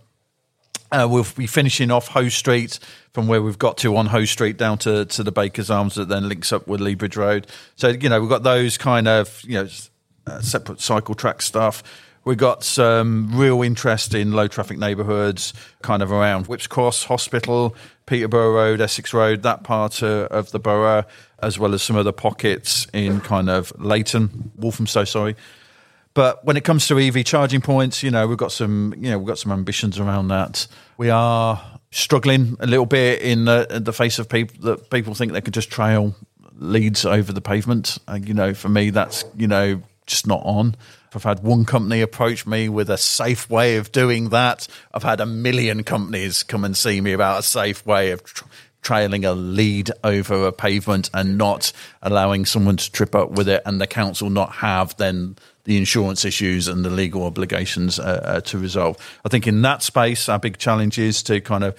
Uh, 0.92 1.08
we'll 1.10 1.26
be 1.38 1.48
finishing 1.48 1.90
off 1.90 2.10
Hoe 2.10 2.28
Street 2.28 2.80
from 3.14 3.28
where 3.28 3.42
we've 3.42 3.60
got 3.60 3.78
to 3.78 3.96
on 3.96 4.08
Hoe 4.08 4.26
Street 4.26 4.58
down 4.58 4.78
to, 4.80 5.06
to 5.06 5.24
the 5.24 5.32
Baker's 5.32 5.70
Arms 5.70 5.96
that 5.96 6.10
then 6.10 6.28
links 6.28 6.52
up 6.52 6.68
with 6.68 6.82
Lea 6.82 6.96
Bridge 6.96 7.16
Road. 7.16 7.48
So, 7.78 7.90
you 7.90 8.10
know, 8.10 8.20
we've 8.20 8.30
got 8.30 8.44
those 8.44 8.78
kind 8.78 9.08
of, 9.08 9.42
you 9.44 9.54
know, 9.54 9.70
uh, 10.28 10.42
separate 10.42 10.82
cycle 10.82 11.16
track 11.16 11.42
stuff. 11.42 11.82
We've 12.24 12.38
got 12.38 12.64
some 12.64 13.30
real 13.34 13.64
interest 13.64 14.14
in 14.14 14.34
low 14.34 14.48
traffic 14.48 14.78
neighbourhoods, 14.78 15.54
kind 15.82 16.04
of 16.04 16.12
around 16.12 16.46
Whipps 16.46 16.68
Cross 16.68 17.06
Hospital, 17.06 17.76
Peterborough 18.06 18.54
Road, 18.54 18.80
Essex 18.80 19.14
Road, 19.14 19.42
that 19.42 19.64
part 19.64 20.04
uh, 20.04 20.28
of 20.30 20.52
the 20.52 20.60
borough, 20.60 21.04
as 21.42 21.58
well 21.58 21.74
as 21.74 21.82
some 21.82 21.96
other 21.96 22.12
pockets 22.12 22.86
in 22.94 23.22
kind 23.22 23.50
of 23.50 23.74
Leyton, 23.80 24.52
Walthamstow, 24.56 25.06
sorry. 25.06 25.36
But 26.14 26.44
when 26.44 26.58
it 26.58 26.64
comes 26.64 26.88
to 26.88 27.00
EV 27.00 27.24
charging 27.24 27.62
points, 27.62 28.04
you 28.04 28.12
know, 28.12 28.28
we've 28.28 28.38
got 28.38 28.52
some, 28.52 28.94
you 28.98 29.10
know, 29.10 29.18
we've 29.18 29.28
got 29.28 29.40
some 29.40 29.52
ambitions 29.52 29.98
around 30.00 30.28
that. 30.28 30.68
We 30.98 31.10
are 31.10 31.62
struggling 31.92 32.58
a 32.60 32.68
little 32.68 32.86
bit 32.86 33.22
in 33.22 33.46
the, 33.46 33.68
in 33.70 33.84
the 33.84 33.94
face 33.94 34.20
of 34.20 34.28
people 34.28 34.58
that 34.64 34.90
people 34.90 35.14
think 35.14 35.32
they 35.32 35.42
could 35.42 35.54
just 35.54 35.70
trail 35.70 36.16
leads 36.62 37.06
over 37.06 37.34
the 37.34 37.42
pavement. 37.42 37.98
Uh, 38.08 38.20
you 38.22 38.34
know, 38.34 38.54
for 38.54 38.70
me, 38.70 38.90
that's 38.92 39.26
you 39.36 39.48
know 39.48 39.82
just 40.06 40.28
not 40.28 40.42
on. 40.44 40.76
I've 41.14 41.24
had 41.24 41.44
one 41.44 41.66
company 41.66 42.02
approach 42.02 42.48
me 42.48 42.70
with 42.70 42.90
a 42.90 42.98
safe 42.98 43.50
way 43.50 43.76
of 43.76 43.92
doing 43.92 44.30
that. 44.30 44.68
I've 44.94 45.04
had 45.04 45.20
a 45.20 45.26
million 45.26 45.84
companies 45.84 46.44
come 46.44 46.64
and 46.64 46.76
see 46.76 47.02
me 47.02 47.12
about 47.12 47.40
a 47.40 47.44
safe 47.44 47.86
way 47.86 48.12
of 48.12 48.24
tr- 48.24 48.46
trailing 48.82 49.26
a 49.26 49.34
lead 49.34 49.92
over 50.04 50.48
a 50.48 50.52
pavement 50.52 51.10
and 51.14 51.38
not 51.38 51.74
allowing 52.02 52.46
someone 52.46 52.78
to 52.78 52.92
trip 52.92 53.14
up 53.14 53.32
with 53.32 53.50
it, 53.50 53.62
and 53.66 53.82
the 53.82 53.88
council 53.88 54.30
not 54.30 54.54
have 54.54 54.96
then 54.98 55.36
the 55.64 55.78
insurance 55.78 56.26
issues 56.26 56.68
and 56.68 56.84
the 56.84 56.90
legal 56.90 57.24
obligations 57.24 58.00
uh, 58.00 58.22
uh, 58.24 58.42
to 58.42 58.58
resolve. 58.58 58.98
I 59.26 59.30
think 59.30 59.48
in 59.48 59.62
that 59.62 59.84
space, 59.84 60.28
our 60.30 60.40
big 60.40 60.58
challenge 60.58 60.98
is 60.98 61.22
to 61.24 61.42
kind 61.42 61.64
of 61.64 61.76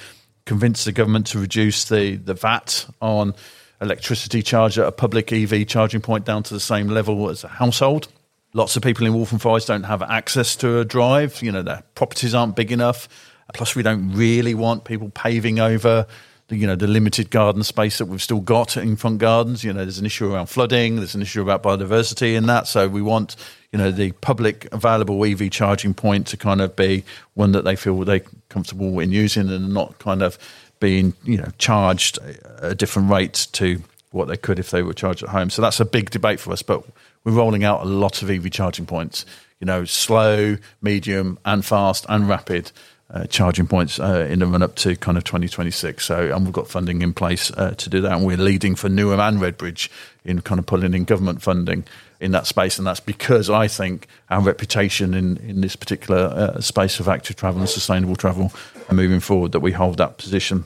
convince 0.46 0.84
the 0.84 0.92
government 0.92 1.26
to 1.28 1.38
reduce 1.38 1.84
the, 1.84 2.16
the 2.16 2.34
VAT 2.34 2.86
on 3.00 3.34
electricity 3.80 4.42
charge 4.42 4.78
at 4.78 4.86
a 4.86 4.92
public 4.92 5.32
EV 5.32 5.66
charging 5.66 6.00
point 6.00 6.24
down 6.24 6.42
to 6.44 6.54
the 6.54 6.60
same 6.60 6.88
level 6.88 7.28
as 7.28 7.44
a 7.44 7.48
household. 7.48 8.08
Lots 8.54 8.76
of 8.76 8.82
people 8.82 9.06
in 9.06 9.14
Waltham 9.14 9.38
Forest 9.38 9.68
don't 9.68 9.84
have 9.84 10.02
access 10.02 10.54
to 10.56 10.78
a 10.78 10.84
drive. 10.84 11.42
You 11.42 11.52
know, 11.52 11.62
their 11.62 11.82
properties 11.94 12.34
aren't 12.34 12.54
big 12.54 12.70
enough. 12.70 13.08
Plus, 13.54 13.74
we 13.74 13.82
don't 13.82 14.12
really 14.12 14.54
want 14.54 14.84
people 14.84 15.10
paving 15.10 15.58
over 15.58 16.06
you 16.52 16.66
know, 16.66 16.76
the 16.76 16.86
limited 16.86 17.30
garden 17.30 17.62
space 17.62 17.98
that 17.98 18.06
we've 18.06 18.22
still 18.22 18.40
got 18.40 18.76
in 18.76 18.96
front 18.96 19.18
gardens. 19.18 19.64
You 19.64 19.72
know, 19.72 19.80
there's 19.80 19.98
an 19.98 20.06
issue 20.06 20.32
around 20.32 20.46
flooding. 20.46 20.96
There's 20.96 21.14
an 21.14 21.22
issue 21.22 21.42
about 21.42 21.62
biodiversity 21.62 22.34
in 22.34 22.46
that. 22.46 22.66
So 22.66 22.88
we 22.88 23.02
want, 23.02 23.36
you 23.72 23.78
know, 23.78 23.90
the 23.90 24.12
public 24.12 24.68
available 24.72 25.24
EV 25.24 25.50
charging 25.50 25.94
point 25.94 26.26
to 26.28 26.36
kind 26.36 26.60
of 26.60 26.76
be 26.76 27.04
one 27.34 27.52
that 27.52 27.64
they 27.64 27.74
feel 27.74 27.98
they're 28.00 28.20
comfortable 28.50 29.00
in 29.00 29.10
using 29.10 29.48
and 29.48 29.72
not 29.72 29.98
kind 29.98 30.22
of 30.22 30.38
being, 30.78 31.14
you 31.24 31.38
know, 31.38 31.48
charged 31.58 32.18
a 32.58 32.74
different 32.74 33.10
rate 33.10 33.48
to 33.52 33.82
what 34.10 34.28
they 34.28 34.36
could 34.36 34.58
if 34.58 34.70
they 34.70 34.82
were 34.82 34.92
charged 34.92 35.22
at 35.22 35.30
home. 35.30 35.48
So 35.48 35.62
that's 35.62 35.80
a 35.80 35.86
big 35.86 36.10
debate 36.10 36.38
for 36.38 36.52
us. 36.52 36.62
But 36.62 36.84
we're 37.24 37.32
rolling 37.32 37.64
out 37.64 37.82
a 37.82 37.88
lot 37.88 38.22
of 38.22 38.30
EV 38.30 38.50
charging 38.50 38.84
points. 38.84 39.24
You 39.58 39.66
know, 39.66 39.84
slow, 39.84 40.58
medium, 40.82 41.38
and 41.44 41.64
fast 41.64 42.04
and 42.08 42.28
rapid 42.28 42.72
uh, 43.12 43.26
charging 43.26 43.66
points 43.66 44.00
uh, 44.00 44.26
in 44.28 44.40
the 44.40 44.46
run 44.46 44.62
up 44.62 44.74
to 44.74 44.96
kind 44.96 45.16
of 45.16 45.24
2026. 45.24 46.04
So, 46.04 46.34
and 46.34 46.44
we've 46.44 46.52
got 46.52 46.66
funding 46.66 47.02
in 47.02 47.12
place 47.12 47.50
uh, 47.52 47.72
to 47.76 47.90
do 47.90 48.00
that, 48.00 48.12
and 48.12 48.26
we're 48.26 48.36
leading 48.36 48.74
for 48.74 48.88
Newham 48.88 49.20
and 49.20 49.38
Redbridge 49.38 49.88
in 50.24 50.40
kind 50.40 50.58
of 50.58 50.66
pulling 50.66 50.94
in 50.94 51.04
government 51.04 51.42
funding 51.42 51.84
in 52.22 52.30
that 52.30 52.46
space, 52.46 52.78
and 52.78 52.86
that's 52.86 53.00
because 53.00 53.50
I 53.50 53.66
think 53.68 54.06
our 54.30 54.40
reputation 54.40 55.12
in 55.12 55.36
in 55.38 55.60
this 55.60 55.76
particular 55.76 56.20
uh, 56.20 56.60
space 56.60 57.00
of 57.00 57.08
active 57.08 57.36
travel 57.36 57.60
and 57.60 57.68
sustainable 57.68 58.16
travel, 58.16 58.52
and 58.88 58.96
moving 58.96 59.20
forward, 59.20 59.52
that 59.52 59.60
we 59.60 59.72
hold 59.72 59.98
that 59.98 60.16
position 60.18 60.64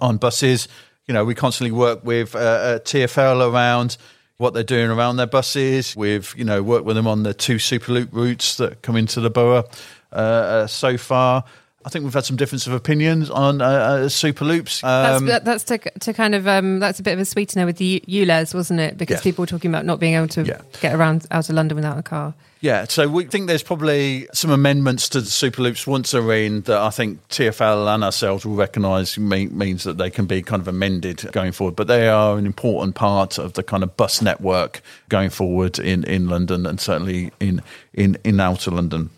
on 0.00 0.16
buses. 0.16 0.68
You 1.06 1.14
know, 1.14 1.24
we 1.24 1.34
constantly 1.34 1.72
work 1.72 2.04
with 2.04 2.34
uh, 2.34 2.38
uh, 2.38 2.78
TFL 2.78 3.52
around 3.52 3.96
what 4.36 4.54
they're 4.54 4.62
doing 4.62 4.88
around 4.88 5.16
their 5.16 5.26
buses. 5.26 5.96
We've, 5.96 6.32
you 6.36 6.44
know, 6.44 6.62
worked 6.62 6.84
with 6.84 6.96
them 6.96 7.06
on 7.06 7.24
the 7.24 7.34
two 7.34 7.56
Superloop 7.56 8.12
routes 8.12 8.56
that 8.58 8.82
come 8.82 8.96
into 8.96 9.20
the 9.20 9.30
borough 9.30 9.64
uh, 10.12 10.14
uh, 10.14 10.66
so 10.66 10.96
far. 10.96 11.44
I 11.88 11.90
think 11.90 12.04
we've 12.04 12.12
had 12.12 12.26
some 12.26 12.36
difference 12.36 12.66
of 12.66 12.74
opinions 12.74 13.30
on 13.30 13.62
uh, 13.62 13.64
uh, 13.64 13.98
Superloops. 14.10 14.84
Um, 14.84 15.24
that's, 15.24 15.44
that's 15.44 15.64
to, 15.64 15.78
to 16.00 16.12
kind 16.12 16.34
of 16.34 16.46
um, 16.46 16.80
that's 16.80 17.00
a 17.00 17.02
bit 17.02 17.14
of 17.14 17.18
a 17.18 17.24
sweetener 17.24 17.64
with 17.64 17.78
the 17.78 18.04
ULEZ, 18.06 18.52
wasn't 18.52 18.80
it? 18.80 18.98
Because 18.98 19.14
Yes. 19.14 19.22
people 19.22 19.40
were 19.42 19.46
talking 19.46 19.70
about 19.70 19.86
not 19.86 19.98
being 19.98 20.12
able 20.12 20.28
to 20.28 20.44
Yeah. 20.44 20.60
get 20.82 20.94
around 20.94 21.24
out 21.30 21.48
of 21.48 21.54
London 21.54 21.76
without 21.76 21.96
a 21.96 22.02
car. 22.02 22.34
Yeah, 22.60 22.84
so 22.90 23.08
we 23.08 23.24
think 23.24 23.46
there's 23.46 23.62
probably 23.62 24.28
some 24.34 24.50
amendments 24.50 25.08
to 25.10 25.22
the 25.22 25.28
Superloops 25.28 25.86
once 25.86 26.10
they're 26.10 26.30
in 26.34 26.60
that 26.62 26.76
I 26.78 26.90
think 26.90 27.26
TFL 27.28 27.88
and 27.94 28.04
ourselves 28.04 28.44
will 28.44 28.56
recognise 28.56 29.16
mean, 29.16 29.56
means 29.56 29.84
that 29.84 29.96
they 29.96 30.10
can 30.10 30.26
be 30.26 30.42
kind 30.42 30.60
of 30.60 30.68
amended 30.68 31.24
going 31.32 31.52
forward. 31.52 31.74
But 31.74 31.86
they 31.86 32.06
are 32.08 32.36
an 32.36 32.44
important 32.44 32.96
part 32.96 33.38
of 33.38 33.54
the 33.54 33.62
kind 33.62 33.82
of 33.82 33.96
bus 33.96 34.20
network 34.20 34.82
going 35.08 35.30
forward 35.30 35.78
in, 35.78 36.04
in 36.04 36.28
London 36.28 36.66
and 36.66 36.78
certainly 36.78 37.32
in, 37.40 37.62
in, 37.94 38.18
in 38.24 38.40
outer 38.40 38.72
London. 38.72 39.08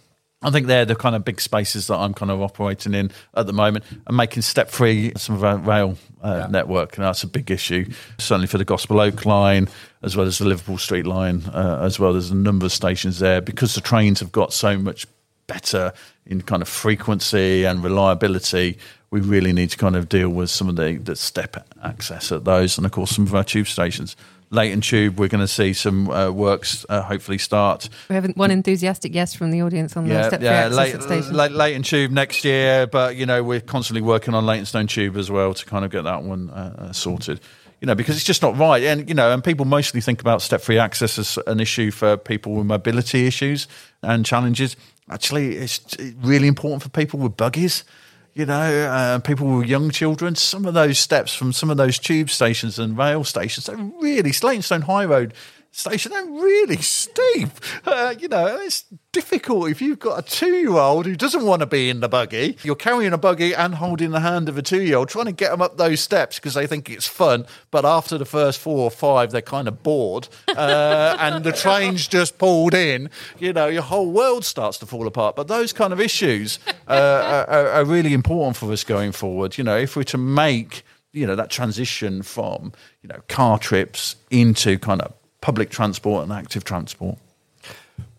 I 0.42 0.50
think 0.50 0.68
they're 0.68 0.86
the 0.86 0.94
kind 0.94 1.14
of 1.14 1.22
big 1.22 1.38
spaces 1.38 1.88
that 1.88 1.96
I'm 1.96 2.14
kind 2.14 2.30
of 2.30 2.40
operating 2.40 2.94
in 2.94 3.10
at 3.34 3.46
the 3.46 3.52
moment 3.52 3.84
and 4.06 4.16
making 4.16 4.42
step 4.42 4.70
free 4.70 5.12
some 5.16 5.34
of 5.34 5.44
our 5.44 5.58
rail 5.58 5.98
uh, 6.22 6.46
network. 6.50 6.96
And 6.96 7.04
that's 7.04 7.22
a 7.22 7.26
big 7.26 7.50
issue, 7.50 7.90
certainly 8.16 8.46
for 8.46 8.56
the 8.56 8.64
Gospel 8.64 9.00
Oak 9.00 9.26
line, 9.26 9.68
as 10.02 10.16
well 10.16 10.26
as 10.26 10.38
the 10.38 10.46
Liverpool 10.46 10.78
Street 10.78 11.06
line, 11.06 11.42
uh, 11.52 11.80
as 11.82 12.00
well 12.00 12.16
as 12.16 12.30
a 12.30 12.34
number 12.34 12.64
of 12.64 12.72
stations 12.72 13.18
there, 13.18 13.42
because 13.42 13.74
the 13.74 13.82
trains 13.82 14.20
have 14.20 14.32
got 14.32 14.54
so 14.54 14.78
much 14.78 15.06
better 15.46 15.92
in 16.24 16.40
kind 16.40 16.62
of 16.62 16.68
frequency 16.68 17.64
and 17.64 17.84
reliability. 17.84 18.78
We 19.10 19.20
really 19.20 19.52
need 19.52 19.70
to 19.70 19.76
kind 19.76 19.96
of 19.96 20.08
deal 20.08 20.30
with 20.30 20.48
some 20.48 20.70
of 20.70 20.76
the, 20.76 20.94
the 20.96 21.16
step 21.16 21.68
access 21.82 22.32
at 22.32 22.44
those, 22.44 22.78
and 22.78 22.86
of 22.86 22.92
course, 22.92 23.10
some 23.10 23.26
of 23.26 23.34
our 23.34 23.44
tube 23.44 23.66
stations. 23.66 24.16
Leyton 24.50 24.80
Tube, 24.80 25.18
we're 25.18 25.28
going 25.28 25.40
to 25.40 25.48
see 25.48 25.72
some 25.72 26.10
uh, 26.10 26.30
works 26.30 26.84
uh, 26.88 27.02
hopefully 27.02 27.38
start 27.38 27.88
We 28.08 28.16
have 28.16 28.32
one 28.34 28.50
enthusiastic 28.50 29.14
yes 29.14 29.34
from 29.34 29.52
the 29.52 29.62
audience 29.62 29.96
on 29.96 30.08
the 30.08 30.24
step 30.24 30.40
free 30.40 30.48
access 30.48 30.76
Ley- 30.76 30.92
at 30.92 31.02
station. 31.02 31.34
Leyton 31.34 31.82
Tube 31.82 32.10
next 32.10 32.44
year, 32.44 32.86
but 32.86 33.16
you 33.16 33.26
know 33.26 33.42
we're 33.42 33.60
constantly 33.60 34.02
working 34.02 34.34
on 34.34 34.44
Leytonstone 34.46 34.88
Tube 34.88 35.16
as 35.16 35.30
well 35.30 35.54
to 35.54 35.64
kind 35.64 35.84
of 35.84 35.90
get 35.90 36.02
that 36.02 36.22
one 36.22 36.50
uh, 36.50 36.74
uh, 36.78 36.92
sorted. 36.92 37.40
You 37.80 37.86
know, 37.86 37.94
because 37.94 38.16
it's 38.16 38.26
just 38.26 38.42
not 38.42 38.58
right, 38.58 38.82
and 38.82 39.08
you 39.08 39.14
know, 39.14 39.32
and 39.32 39.42
people 39.42 39.64
mostly 39.64 40.02
think 40.02 40.20
about 40.20 40.42
step-free 40.42 40.78
access 40.78 41.18
as 41.18 41.38
an 41.46 41.60
issue 41.60 41.90
for 41.90 42.18
people 42.18 42.52
with 42.52 42.66
mobility 42.66 43.26
issues 43.26 43.68
and 44.02 44.26
challenges. 44.26 44.76
Actually, 45.08 45.56
it's 45.56 45.96
really 46.20 46.46
important 46.46 46.82
for 46.82 46.90
people 46.90 47.18
with 47.20 47.38
buggies. 47.38 47.84
You 48.32 48.46
know, 48.46 48.86
uh, 48.86 49.18
people 49.18 49.58
with 49.58 49.68
young 49.68 49.90
children. 49.90 50.36
Some 50.36 50.64
of 50.64 50.74
those 50.74 50.98
steps 50.98 51.34
from 51.34 51.52
some 51.52 51.68
of 51.68 51.76
those 51.76 51.98
tube 51.98 52.30
stations 52.30 52.78
and 52.78 52.96
rail 52.96 53.24
stations 53.24 53.68
are 53.68 53.76
really 53.76 54.32
Leytonstone 54.42 54.82
High 54.82 55.04
Road 55.04 55.34
station 55.72 56.12
they're 56.12 56.24
really 56.24 56.76
steep. 56.76 57.48
Uh, 57.84 58.14
you 58.18 58.28
know, 58.28 58.58
it's 58.60 58.84
difficult 59.12 59.70
if 59.70 59.80
you've 59.80 59.98
got 59.98 60.18
a 60.18 60.22
two-year-old 60.22 61.06
who 61.06 61.16
doesn't 61.16 61.44
want 61.44 61.60
to 61.60 61.66
be 61.66 61.88
in 61.88 62.00
the 62.00 62.08
buggy. 62.08 62.56
You're 62.62 62.76
carrying 62.76 63.12
a 63.12 63.18
buggy 63.18 63.54
and 63.54 63.74
holding 63.74 64.10
the 64.10 64.20
hand 64.20 64.48
of 64.48 64.58
a 64.58 64.62
two-year-old, 64.62 65.08
trying 65.08 65.26
to 65.26 65.32
get 65.32 65.50
them 65.50 65.62
up 65.62 65.76
those 65.76 66.00
steps 66.00 66.36
because 66.36 66.54
they 66.54 66.66
think 66.66 66.90
it's 66.90 67.06
fun. 67.06 67.46
But 67.70 67.84
after 67.84 68.18
the 68.18 68.24
first 68.24 68.58
four 68.58 68.78
or 68.78 68.90
five, 68.90 69.30
they're 69.30 69.42
kind 69.42 69.68
of 69.68 69.82
bored, 69.82 70.28
uh, 70.48 71.16
and 71.18 71.44
the 71.44 71.52
train's 71.52 72.06
just 72.06 72.38
pulled 72.38 72.74
in. 72.74 73.10
You 73.38 73.52
know, 73.52 73.66
your 73.66 73.82
whole 73.82 74.10
world 74.10 74.44
starts 74.44 74.78
to 74.78 74.86
fall 74.86 75.06
apart. 75.06 75.36
But 75.36 75.48
those 75.48 75.72
kind 75.72 75.92
of 75.92 76.00
issues 76.00 76.58
uh, 76.88 77.46
are, 77.48 77.68
are 77.68 77.84
really 77.84 78.12
important 78.12 78.56
for 78.56 78.70
us 78.72 78.84
going 78.84 79.12
forward. 79.12 79.56
You 79.58 79.64
know, 79.64 79.76
if 79.76 79.96
we're 79.96 80.02
to 80.04 80.18
make 80.18 80.84
you 81.12 81.26
know 81.26 81.34
that 81.34 81.50
transition 81.50 82.22
from 82.22 82.72
you 83.02 83.08
know 83.08 83.20
car 83.28 83.58
trips 83.58 84.16
into 84.30 84.78
kind 84.78 85.02
of 85.02 85.12
public 85.40 85.70
transport 85.70 86.24
and 86.24 86.32
active 86.32 86.64
transport. 86.64 87.18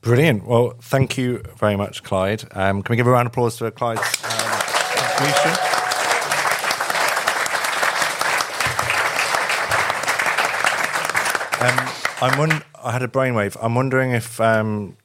Brilliant. 0.01 0.45
Well, 0.45 0.74
thank 0.82 1.17
you 1.17 1.43
very 1.57 1.76
much, 1.76 2.03
Clyde. 2.03 2.43
Um, 2.51 2.82
can 2.82 2.93
we 2.93 2.97
give 2.97 3.07
a 3.07 3.11
round 3.11 3.28
of 3.28 3.34
applause 3.34 3.57
for 3.57 3.69
Clyde's 3.69 4.01
um, 4.24 4.59
contribution? 4.95 5.67
Um, 11.61 11.89
I'm 12.22 12.39
won- 12.39 12.63
I 12.84 12.91
had 12.91 13.03
a 13.03 13.07
brainwave. 13.07 13.55
I'm 13.61 13.76
wondering 13.76 14.11
if 14.11 14.41
um, 14.41 14.97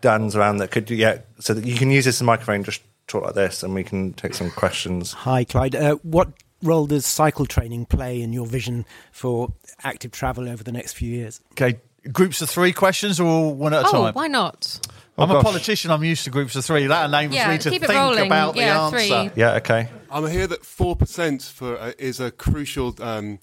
Dan's 0.00 0.34
around 0.34 0.56
that 0.56 0.72
could 0.72 0.90
yeah, 0.90 1.18
so 1.38 1.54
that 1.54 1.64
you 1.64 1.76
can 1.76 1.90
use 1.92 2.04
this 2.04 2.20
microphone, 2.20 2.64
just 2.64 2.82
talk 3.06 3.22
like 3.22 3.34
this, 3.34 3.62
and 3.62 3.74
we 3.74 3.84
can 3.84 4.12
take 4.14 4.34
some 4.34 4.50
questions. 4.50 5.12
Hi, 5.12 5.44
Clyde. 5.44 5.76
Uh, 5.76 5.94
what 6.02 6.28
role 6.62 6.86
does 6.86 7.06
cycle 7.06 7.46
training 7.46 7.86
play 7.86 8.20
in 8.20 8.32
your 8.32 8.46
vision 8.46 8.84
for 9.12 9.52
active 9.82 10.12
travel 10.12 10.48
over 10.48 10.62
the 10.64 10.72
next 10.72 10.94
few 10.94 11.08
years? 11.10 11.40
Okay, 11.52 11.80
groups 12.12 12.40
of 12.42 12.50
three 12.50 12.72
questions 12.72 13.20
or 13.20 13.54
one 13.54 13.74
at 13.74 13.84
a 13.84 13.88
oh, 13.88 13.92
time? 13.92 14.14
why 14.14 14.26
not? 14.26 14.80
I'm 15.18 15.30
Oh, 15.30 15.38
a 15.40 15.42
politician. 15.42 15.90
I'm 15.90 16.02
used 16.04 16.24
to 16.24 16.30
groups 16.30 16.56
of 16.56 16.64
three. 16.64 16.86
That 16.86 17.06
enables 17.06 17.36
Yeah, 17.36 17.50
me 17.50 17.58
to 17.58 17.70
keep 17.70 17.82
think 17.82 17.92
rolling. 17.92 18.26
about 18.26 18.56
Yeah, 18.56 18.84
the 18.84 18.90
three. 18.90 19.12
answer. 19.12 19.32
Yeah. 19.36 19.54
Okay. 19.56 19.88
I'm 20.10 20.26
here 20.30 20.46
that 20.46 20.64
four 20.64 20.96
percent 20.96 21.42
for 21.42 21.76
uh, 21.78 21.92
is 21.98 22.20
a 22.20 22.30
crucial 22.30 22.94
um, 23.02 23.38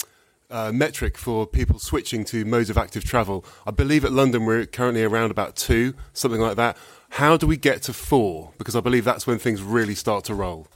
uh, 0.49 0.71
metric 0.73 1.17
for 1.17 1.45
people 1.45 1.77
switching 1.77 2.23
to 2.25 2.45
modes 2.45 2.69
of 2.71 2.77
active 2.77 3.03
travel. 3.03 3.45
I 3.67 3.71
believe 3.71 4.03
at 4.05 4.11
London 4.11 4.45
we're 4.45 4.65
currently 4.65 5.03
around 5.03 5.29
about 5.29 5.55
two, 5.55 5.93
something 6.13 6.41
like 6.41 6.55
that. 6.55 6.77
How 7.11 7.37
do 7.37 7.45
we 7.45 7.57
get 7.57 7.83
to 7.83 7.93
four? 7.93 8.53
Because 8.57 8.75
I 8.75 8.79
believe 8.79 9.03
that's 9.05 9.27
when 9.27 9.37
things 9.37 9.61
really 9.61 9.93
start 9.95 10.23
to 10.25 10.33
roll. 10.33 10.67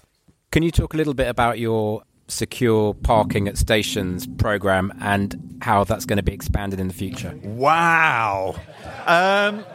Can 0.51 0.61
you 0.63 0.71
talk 0.71 0.93
a 0.93 0.97
little 0.97 1.13
bit 1.13 1.27
about 1.29 1.57
your 1.57 2.03
secure 2.31 2.93
parking 2.93 3.47
at 3.47 3.57
stations 3.57 4.25
program 4.25 4.91
and 4.99 5.57
how 5.61 5.83
that's 5.83 6.05
going 6.05 6.17
to 6.17 6.23
be 6.23 6.33
expanded 6.33 6.79
in 6.79 6.87
the 6.87 6.93
future? 6.93 7.37
Wow. 7.43 8.55
Um, 9.05 9.65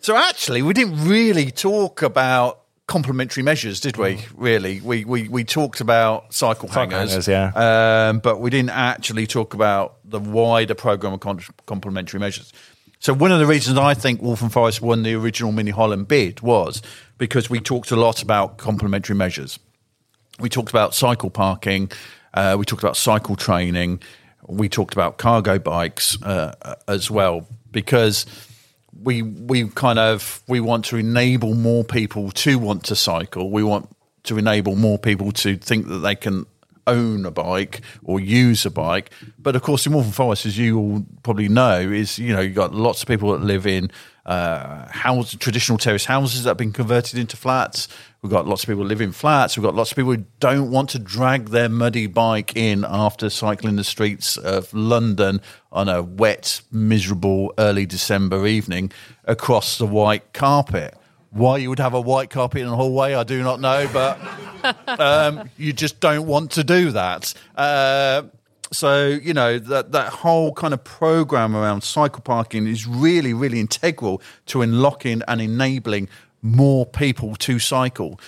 So 0.00 0.16
actually, 0.16 0.62
we 0.62 0.72
didn't 0.72 1.08
really 1.08 1.50
talk 1.50 2.02
about 2.02 2.60
complementary 2.86 3.42
measures, 3.42 3.80
did 3.80 3.96
we? 3.96 4.24
Really, 4.36 4.80
we 4.80 5.04
we, 5.04 5.28
we 5.28 5.42
talked 5.42 5.80
about 5.80 6.32
cycle, 6.32 6.68
Cycle 6.68 6.96
hangers, 6.96 7.26
hangers, 7.26 7.28
yeah. 7.28 8.08
um, 8.08 8.20
but 8.20 8.40
we 8.40 8.48
didn't 8.50 8.70
actually 8.70 9.26
talk 9.26 9.54
about 9.54 9.96
the 10.04 10.20
wider 10.20 10.74
program 10.76 11.14
of 11.14 11.20
con- 11.20 11.40
complementary 11.66 12.20
measures. 12.20 12.52
So 13.00 13.12
one 13.12 13.32
of 13.32 13.40
the 13.40 13.46
reasons 13.46 13.78
I 13.78 13.94
think 13.94 14.22
Waltham 14.22 14.48
Forest 14.48 14.80
won 14.80 15.02
the 15.02 15.14
original 15.14 15.52
Mini 15.52 15.72
Holland 15.72 16.06
bid 16.08 16.40
was 16.40 16.82
because 17.18 17.50
we 17.50 17.60
talked 17.60 17.90
a 17.90 17.96
lot 17.96 18.22
about 18.22 18.58
complementary 18.58 19.16
measures. 19.16 19.58
We 20.38 20.48
talked 20.48 20.70
about 20.70 20.94
cycle 20.94 21.30
parking, 21.30 21.90
uh, 22.34 22.56
we 22.58 22.64
talked 22.64 22.82
about 22.82 22.96
cycle 22.96 23.36
training, 23.36 24.02
we 24.46 24.68
talked 24.68 24.92
about 24.92 25.18
cargo 25.18 25.58
bikes 25.58 26.20
uh, 26.22 26.76
as 26.86 27.10
well 27.10 27.46
because 27.72 28.26
we 29.02 29.22
we 29.22 29.68
kind 29.68 29.98
of 29.98 30.42
we 30.46 30.60
want 30.60 30.84
to 30.86 30.96
enable 30.96 31.54
more 31.54 31.84
people 31.84 32.30
to 32.30 32.58
want 32.58 32.84
to 32.84 32.96
cycle. 32.96 33.50
We 33.50 33.62
want 33.62 33.88
to 34.24 34.38
enable 34.38 34.76
more 34.76 34.98
people 34.98 35.32
to 35.32 35.56
think 35.56 35.88
that 35.88 35.98
they 35.98 36.14
can 36.14 36.46
own 36.86 37.26
a 37.26 37.30
bike 37.30 37.80
or 38.04 38.20
use 38.20 38.64
a 38.64 38.70
bike. 38.70 39.10
But 39.38 39.56
of 39.56 39.62
course, 39.62 39.86
in 39.86 39.92
Waltham 39.92 40.12
Forest, 40.12 40.46
as 40.46 40.58
you 40.58 40.78
all 40.78 41.06
probably 41.22 41.48
know, 41.48 41.80
is 41.80 42.18
you 42.18 42.32
know 42.32 42.40
you've 42.40 42.54
got 42.54 42.74
lots 42.74 43.02
of 43.02 43.08
people 43.08 43.32
that 43.32 43.42
live 43.42 43.66
in 43.66 43.90
uh, 44.26 44.88
house, 44.88 45.34
traditional 45.36 45.78
terrace 45.78 46.04
houses 46.04 46.42
that 46.42 46.50
have 46.50 46.56
been 46.56 46.72
converted 46.72 47.18
into 47.18 47.36
flats. 47.36 47.86
We've 48.22 48.32
got 48.32 48.46
lots 48.46 48.64
of 48.64 48.68
people 48.68 48.84
live 48.84 49.00
in 49.00 49.12
flats. 49.12 49.56
We've 49.56 49.62
got 49.62 49.76
lots 49.76 49.92
of 49.92 49.96
people 49.96 50.14
who 50.14 50.24
don't 50.40 50.72
want 50.72 50.90
to 50.90 50.98
drag 50.98 51.50
their 51.50 51.68
muddy 51.68 52.08
bike 52.08 52.56
in 52.56 52.84
after 52.84 53.30
cycling 53.30 53.76
the 53.76 53.84
streets 53.84 54.36
of 54.36 54.74
London 54.74 55.40
on 55.70 55.88
a 55.88 56.02
wet, 56.02 56.60
miserable 56.72 57.54
early 57.56 57.86
December 57.86 58.46
evening 58.48 58.90
across 59.24 59.78
the 59.78 59.86
white 59.86 60.32
carpet. 60.32 60.96
Why 61.30 61.58
you 61.58 61.68
would 61.68 61.78
have 61.78 61.94
a 61.94 62.00
white 62.00 62.30
carpet 62.30 62.62
in 62.62 62.68
the 62.68 62.76
hallway, 62.76 63.14
I 63.14 63.22
do 63.22 63.44
not 63.44 63.60
know, 63.60 63.88
but 63.92 64.18
um, 65.00 65.50
you 65.56 65.72
just 65.72 66.00
don't 66.00 66.26
want 66.26 66.52
to 66.52 66.64
do 66.64 66.90
that. 66.90 67.32
Uh, 67.54 68.22
so 68.72 69.06
you 69.06 69.32
know 69.32 69.58
that 69.58 69.92
that 69.92 70.12
whole 70.12 70.52
kind 70.52 70.74
of 70.74 70.82
program 70.84 71.54
around 71.54 71.82
cycle 71.82 72.20
parking 72.20 72.66
is 72.66 72.86
really, 72.86 73.32
really 73.32 73.60
integral 73.60 74.20
to 74.46 74.62
unlocking 74.62 75.22
and 75.28 75.40
enabling 75.40 76.08
more 76.42 76.86
people 76.86 77.36
to 77.36 77.58
cycle. 77.58 78.20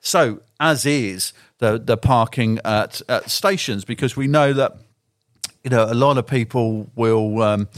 So 0.00 0.40
as 0.60 0.86
is 0.86 1.32
the 1.58 1.78
the 1.78 1.96
parking 1.96 2.58
at, 2.64 3.02
at 3.08 3.30
stations, 3.30 3.84
because 3.84 4.16
we 4.16 4.26
know 4.26 4.52
that 4.52 4.76
you 5.62 5.70
know 5.70 5.84
a 5.84 5.94
lot 5.94 6.18
of 6.18 6.26
people 6.26 6.90
will 6.94 7.42
um, 7.42 7.68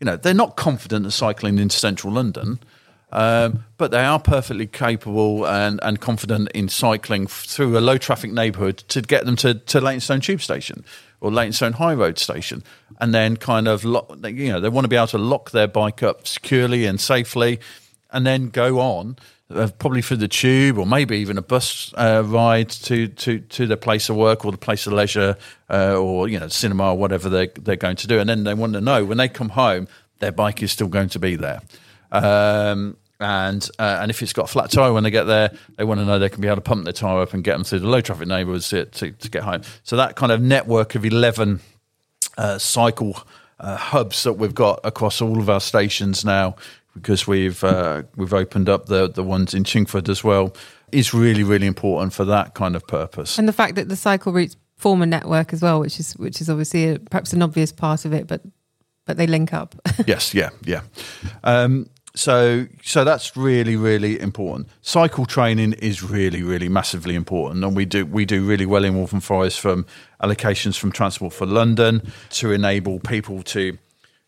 you 0.00 0.04
know 0.04 0.16
they're 0.16 0.34
not 0.34 0.56
confident 0.56 1.06
of 1.06 1.14
cycling 1.14 1.58
into 1.58 1.76
central 1.76 2.12
London. 2.12 2.58
Um, 3.12 3.64
but 3.76 3.90
they 3.90 4.02
are 4.02 4.18
perfectly 4.18 4.66
capable 4.66 5.46
and, 5.46 5.78
and 5.82 6.00
confident 6.00 6.50
in 6.54 6.68
cycling 6.68 7.26
through 7.26 7.76
a 7.76 7.80
low 7.80 7.98
traffic 7.98 8.32
neighbourhood 8.32 8.78
to 8.88 9.02
get 9.02 9.26
them 9.26 9.36
to, 9.36 9.54
to 9.54 9.80
Leytonstone 9.80 10.20
Tube 10.20 10.40
Station 10.40 10.84
or 11.20 11.30
Leytonstone 11.30 11.74
High 11.74 11.94
Road 11.94 12.18
Station. 12.18 12.64
And 13.00 13.12
then 13.12 13.36
kind 13.36 13.68
of, 13.68 13.84
lock, 13.84 14.16
you 14.24 14.50
know, 14.50 14.60
they 14.60 14.70
want 14.70 14.84
to 14.84 14.88
be 14.88 14.96
able 14.96 15.08
to 15.08 15.18
lock 15.18 15.50
their 15.50 15.66
bike 15.68 16.02
up 16.02 16.26
securely 16.26 16.86
and 16.86 16.98
safely 17.00 17.60
and 18.10 18.26
then 18.26 18.48
go 18.48 18.80
on. 18.80 19.16
Uh, 19.50 19.68
probably 19.78 20.00
through 20.00 20.16
the 20.16 20.28
tube, 20.28 20.78
or 20.78 20.86
maybe 20.86 21.18
even 21.18 21.36
a 21.36 21.42
bus 21.42 21.92
uh, 21.98 22.22
ride 22.24 22.70
to, 22.70 23.06
to, 23.08 23.38
to 23.38 23.66
their 23.66 23.76
place 23.76 24.08
of 24.08 24.16
work 24.16 24.46
or 24.46 24.50
the 24.50 24.56
place 24.56 24.86
of 24.86 24.94
leisure, 24.94 25.36
uh, 25.68 25.94
or 25.94 26.26
you 26.26 26.40
know, 26.40 26.48
cinema 26.48 26.92
or 26.92 26.96
whatever 26.96 27.28
they 27.28 27.48
they're 27.48 27.76
going 27.76 27.96
to 27.96 28.06
do, 28.06 28.18
and 28.18 28.30
then 28.30 28.44
they 28.44 28.54
want 28.54 28.72
to 28.72 28.80
know 28.80 29.04
when 29.04 29.18
they 29.18 29.28
come 29.28 29.50
home, 29.50 29.88
their 30.20 30.32
bike 30.32 30.62
is 30.62 30.72
still 30.72 30.88
going 30.88 31.10
to 31.10 31.18
be 31.18 31.36
there. 31.36 31.60
Um, 32.12 32.96
and 33.22 33.68
uh, 33.78 33.98
and 34.00 34.10
if 34.10 34.22
it's 34.22 34.32
got 34.32 34.44
a 34.44 34.48
flat 34.48 34.70
tire 34.70 34.92
when 34.92 35.04
they 35.04 35.10
get 35.10 35.24
there, 35.24 35.52
they 35.76 35.84
want 35.84 36.00
to 36.00 36.04
know 36.04 36.18
they 36.18 36.28
can 36.28 36.40
be 36.40 36.48
able 36.48 36.56
to 36.56 36.62
pump 36.62 36.84
their 36.84 36.92
tire 36.92 37.20
up 37.20 37.32
and 37.32 37.44
get 37.44 37.52
them 37.52 37.64
through 37.64 37.80
the 37.80 37.88
low 37.88 38.00
traffic 38.00 38.28
neighbourhoods 38.28 38.68
to, 38.70 38.86
to, 38.86 39.10
to 39.12 39.30
get 39.30 39.42
home. 39.42 39.62
So 39.84 39.96
that 39.96 40.16
kind 40.16 40.32
of 40.32 40.40
network 40.40 40.94
of 40.94 41.04
eleven 41.04 41.60
uh, 42.36 42.58
cycle 42.58 43.16
uh, 43.60 43.76
hubs 43.76 44.22
that 44.24 44.34
we've 44.34 44.54
got 44.54 44.80
across 44.84 45.20
all 45.20 45.38
of 45.38 45.48
our 45.48 45.60
stations 45.60 46.24
now, 46.24 46.56
because 46.94 47.26
we've 47.26 47.62
uh, 47.64 48.02
we've 48.16 48.34
opened 48.34 48.68
up 48.68 48.86
the 48.86 49.08
the 49.08 49.22
ones 49.22 49.54
in 49.54 49.64
Chingford 49.64 50.08
as 50.08 50.24
well, 50.24 50.54
is 50.90 51.14
really 51.14 51.44
really 51.44 51.66
important 51.66 52.12
for 52.12 52.24
that 52.24 52.54
kind 52.54 52.76
of 52.76 52.86
purpose. 52.86 53.38
And 53.38 53.48
the 53.48 53.52
fact 53.52 53.76
that 53.76 53.88
the 53.88 53.96
cycle 53.96 54.32
routes 54.32 54.56
form 54.76 55.00
a 55.00 55.06
network 55.06 55.52
as 55.52 55.62
well, 55.62 55.80
which 55.80 56.00
is 56.00 56.14
which 56.14 56.40
is 56.40 56.50
obviously 56.50 56.88
a, 56.88 56.98
perhaps 56.98 57.32
an 57.32 57.42
obvious 57.42 57.72
part 57.72 58.04
of 58.04 58.12
it, 58.12 58.26
but 58.26 58.42
but 59.04 59.16
they 59.16 59.26
link 59.26 59.52
up. 59.52 59.74
yes, 60.06 60.34
yeah, 60.34 60.50
yeah. 60.64 60.82
Um, 61.44 61.88
so, 62.14 62.66
so 62.82 63.04
that's 63.04 63.36
really, 63.36 63.76
really 63.76 64.20
important. 64.20 64.68
Cycle 64.82 65.24
training 65.24 65.72
is 65.74 66.02
really, 66.02 66.42
really 66.42 66.68
massively 66.68 67.14
important, 67.14 67.64
and 67.64 67.74
we 67.74 67.86
do 67.86 68.04
we 68.04 68.26
do 68.26 68.44
really 68.44 68.66
well 68.66 68.84
in 68.84 68.94
Waltham 68.94 69.20
Forest 69.20 69.60
from 69.60 69.86
allocations 70.22 70.78
from 70.78 70.92
Transport 70.92 71.32
for 71.32 71.46
London 71.46 72.12
to 72.30 72.52
enable 72.52 73.00
people 73.00 73.42
to 73.44 73.78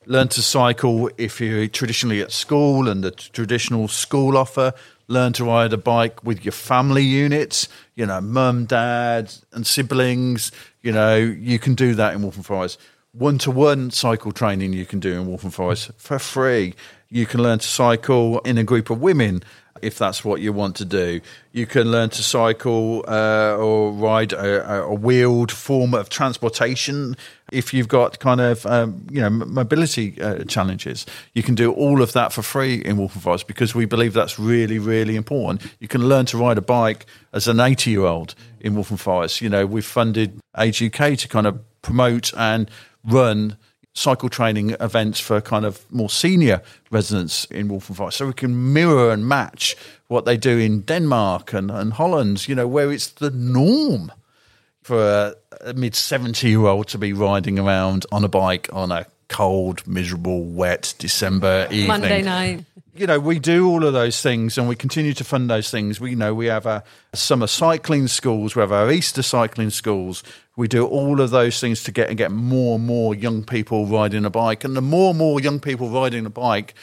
learn 0.07 0.28
to 0.28 0.43
cycle 0.43 1.11
if 1.18 1.41
you're 1.41 1.66
traditionally 1.66 2.22
at 2.22 2.32
school 2.32 2.89
and 2.89 3.05
the 3.05 3.11
traditional 3.11 3.89
school 3.89 4.39
offer. 4.39 4.72
Learn 5.07 5.35
to 5.35 5.45
ride 5.45 5.74
a 5.74 5.76
bike 5.76 6.24
with 6.24 6.47
your 6.47 6.53
family 6.53 7.03
units, 7.03 7.68
you 7.95 8.07
know, 8.07 8.22
mum, 8.22 8.64
dad, 8.64 9.35
and 9.53 9.66
siblings. 9.66 10.51
You 10.80 10.93
know, 10.93 11.16
you 11.16 11.59
can 11.59 11.74
do 11.74 11.95
that 11.97 12.14
in 12.14 12.22
Waltham 12.22 12.43
Forest 12.43 12.80
one 13.14 13.39
to 13.39 13.51
one 13.51 13.91
cycle 13.91 14.32
training 14.32 14.72
you 14.72 14.85
can 14.85 14.99
do 14.99 15.12
in 15.12 15.26
Waltham 15.26 15.51
Forest 15.51 15.93
for 15.97 16.18
free. 16.18 16.74
You 17.15 17.27
can 17.27 17.45
learn 17.45 17.61
to 17.61 17.69
cycle 17.69 18.41
in 18.41 18.59
a 18.59 18.65
group 18.65 18.91
of 18.91 19.01
women 19.01 19.45
if 19.81 19.97
that's 19.97 20.25
what 20.25 20.41
you 20.41 20.53
want 20.53 20.75
to 20.77 20.85
do. 20.85 21.21
You 21.53 21.65
can 21.65 21.93
learn 21.93 22.11
to 22.11 22.25
cycle 22.25 23.05
uh, 23.07 23.55
or 23.57 23.93
ride 23.93 24.33
a, 24.33 24.83
a, 24.83 24.93
wheeled 24.93 25.53
form 25.53 25.95
of 25.95 26.09
transportation 26.09 27.17
if 27.53 27.73
you've 27.73 27.87
got 27.87 28.19
kind 28.19 28.41
of 28.41 28.67
um, 28.67 29.07
you 29.12 29.21
know 29.21 29.31
mobility 29.31 30.21
uh, 30.21 30.43
challenges. 30.43 31.07
You 31.35 31.45
can 31.45 31.55
do 31.55 31.73
all 31.73 32.03
of 32.03 32.15
that 32.15 32.33
for 32.33 32.43
free 32.43 32.85
in 32.85 32.97
Waltham 32.97 33.21
Forest 33.21 33.47
because 33.47 33.77
we 33.77 33.85
believe 33.85 34.12
that's 34.12 34.37
really 34.37 34.81
really 34.81 35.15
important. 35.15 35.62
You 35.79 35.87
can 35.87 36.09
learn 36.09 36.27
to 36.27 36.37
ride 36.37 36.59
a 36.59 36.62
bike 36.62 37.07
as 37.33 37.47
an 37.47 37.61
80 37.61 37.93
year 37.93 38.07
old 38.07 38.35
in 38.59 38.75
Waltham 38.75 38.97
Forest. 38.97 39.41
You 39.41 39.51
know 39.51 39.67
we've 39.67 39.87
funded 39.87 40.41
Age 40.59 40.83
UK 40.83 41.17
to 41.19 41.29
kind 41.29 41.47
of 41.47 41.61
promote 41.81 42.35
and 42.37 42.69
run 43.05 43.57
cycle 43.95 44.28
training 44.28 44.70
events 44.80 45.20
for 45.20 45.40
kind 45.40 45.64
of 45.64 45.90
more 45.92 46.11
senior 46.11 46.61
residents 46.90 47.45
in 47.47 47.80
Forest. 47.80 48.18
So 48.18 48.26
we 48.26 48.32
can 48.32 48.72
mirror 48.72 49.12
and 49.12 49.26
match 49.26 49.76
what 50.09 50.24
they 50.24 50.36
do 50.36 50.59
in 50.59 50.80
Denmark 50.80 51.53
and, 51.53 51.70
and 51.70 51.92
Holland, 51.92 52.47
you 52.49 52.55
know, 52.55 52.68
where 52.68 52.92
it's 52.92 53.09
the 53.09 53.30
norm 53.30 54.12
for 54.82 55.01
a, 55.01 55.34
a 55.61 55.72
mid 55.74 55.95
70 55.95 56.49
year 56.49 56.66
old 56.66 56.88
to 56.88 56.99
be 56.99 57.12
riding 57.12 57.59
around 57.59 58.05
on 58.12 58.24
a 58.24 58.28
bike 58.28 58.68
on 58.72 58.92
a 58.92 59.07
cold, 59.28 59.86
miserable, 59.86 60.45
wet 60.45 60.95
December 60.99 61.66
evening. 61.70 61.86
Monday 61.86 62.22
night. 62.22 62.64
You 62.97 63.09
know, 63.09 63.18
we 63.18 63.40
do 63.40 63.68
all 63.68 63.84
of 63.84 63.92
those 63.92 64.22
things 64.22 64.57
and 64.57 64.68
we 64.68 64.76
continue 64.76 65.14
to 65.14 65.24
fund 65.24 65.51
those 65.51 65.70
things. 65.70 66.01
We 66.01 66.11
you 66.11 66.16
know 66.16 66.34
we 66.34 66.47
have 66.47 66.66
our 66.66 66.84
summer 67.12 67.47
cycling 67.47 68.07
schools, 68.07 68.55
we 68.55 68.61
have 68.61 68.70
our 68.70 68.90
Easter 68.90 69.22
cycling 69.22 69.70
schools, 69.70 70.22
we 70.57 70.69
do 70.69 70.87
all 70.87 71.21
of 71.21 71.31
those 71.31 71.59
things 71.61 71.83
to 71.85 71.93
get 71.93 72.09
and 72.09 72.17
get 72.19 72.31
more 72.31 72.77
and 72.77 72.87
more 72.87 73.15
young 73.15 73.43
people 73.45 73.87
riding 73.87 74.25
a 74.25 74.31
bike. 74.31 74.65
And 74.65 74.77
the 74.77 74.81
more 74.81 75.11
and 75.11 75.19
more 75.19 75.41
young 75.41 75.59
people 75.61 75.89
riding 75.89 76.27
a 76.27 76.31
bike, 76.31 76.75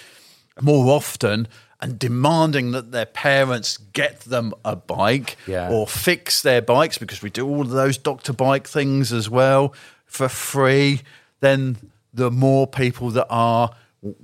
more 0.61 0.87
often 0.93 1.47
and 1.79 1.97
demanding 1.97 2.71
that 2.71 2.91
their 2.91 3.05
parents 3.07 3.77
get 3.93 4.19
them 4.21 4.53
a 4.63 4.75
bike 4.75 5.37
Yeah. 5.47 5.69
or 5.71 5.87
fix 5.87 6.41
their 6.41 6.61
bikes 6.61 6.97
because 6.97 7.21
we 7.23 7.29
do 7.29 7.47
all 7.47 7.61
of 7.61 7.69
those 7.69 7.97
doctor 7.97 8.33
bike 8.33 8.67
things 8.67 9.11
as 9.11 9.29
well 9.29 9.73
for 10.05 10.27
free, 10.27 11.01
then 11.39 11.77
the 12.13 12.29
more 12.29 12.67
people 12.67 13.09
that 13.11 13.25
are 13.29 13.71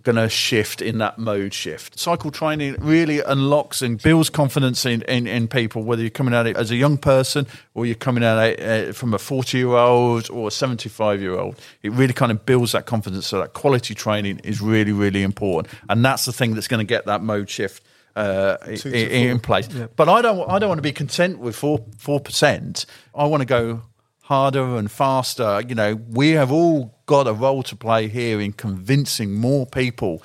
going 0.01 0.15
to 0.15 0.27
shift 0.27 0.81
in 0.81 0.97
that 0.97 1.19
mode 1.19 1.53
shift. 1.53 1.99
Cycle 1.99 2.31
training 2.31 2.75
really 2.79 3.19
unlocks 3.21 3.83
and 3.83 4.01
builds 4.01 4.27
confidence 4.29 4.85
in, 4.87 5.03
in, 5.03 5.27
in 5.27 5.47
people, 5.47 5.83
whether 5.83 6.01
you're 6.01 6.09
coming 6.09 6.33
at 6.33 6.47
it 6.47 6.57
as 6.57 6.71
a 6.71 6.75
young 6.75 6.97
person 6.97 7.45
or 7.75 7.85
you're 7.85 7.93
coming 7.93 8.23
at 8.23 8.37
it 8.43 8.89
uh, 8.89 8.93
from 8.93 9.13
a 9.13 9.19
40 9.19 9.55
year 9.55 9.67
old 9.67 10.31
or 10.31 10.47
a 10.47 10.51
75 10.51 11.21
year 11.21 11.37
old. 11.37 11.59
It 11.83 11.91
really 11.91 12.13
kind 12.13 12.31
of 12.31 12.43
builds 12.43 12.71
that 12.71 12.87
confidence. 12.87 13.27
So 13.27 13.39
that 13.39 13.53
quality 13.53 13.93
training 13.93 14.39
is 14.39 14.61
really, 14.61 14.93
really 14.93 15.21
important. 15.21 15.71
And 15.89 16.03
that's 16.03 16.25
the 16.25 16.33
thing 16.33 16.55
that's 16.55 16.67
going 16.67 16.79
to 16.79 16.83
get 16.89 17.05
that 17.05 17.21
mode 17.21 17.49
shift. 17.49 17.83
Uh, 18.15 18.57
in, 18.65 18.93
in 18.93 19.39
place, 19.39 19.69
Yeah. 19.71 19.85
but 19.95 20.09
I 20.09 20.23
don't. 20.23 20.49
I 20.49 20.57
don't 20.57 20.69
want 20.69 20.79
to 20.79 20.81
be 20.81 20.91
content 20.91 21.37
with 21.37 21.55
four 21.55 21.85
four 21.99 22.19
percent. 22.19 22.87
I 23.13 23.25
want 23.27 23.41
to 23.41 23.45
go 23.45 23.83
harder 24.23 24.77
and 24.77 24.89
faster. 24.89 25.61
You 25.69 25.75
know, 25.75 25.93
we 26.09 26.31
have 26.31 26.51
all 26.51 26.96
got 27.07 27.27
a 27.27 27.33
role 27.33 27.63
to 27.63 27.75
play 27.75 28.07
here 28.07 28.39
in 28.39 28.53
convincing 28.53 29.33
more 29.33 29.65
people 29.65 30.21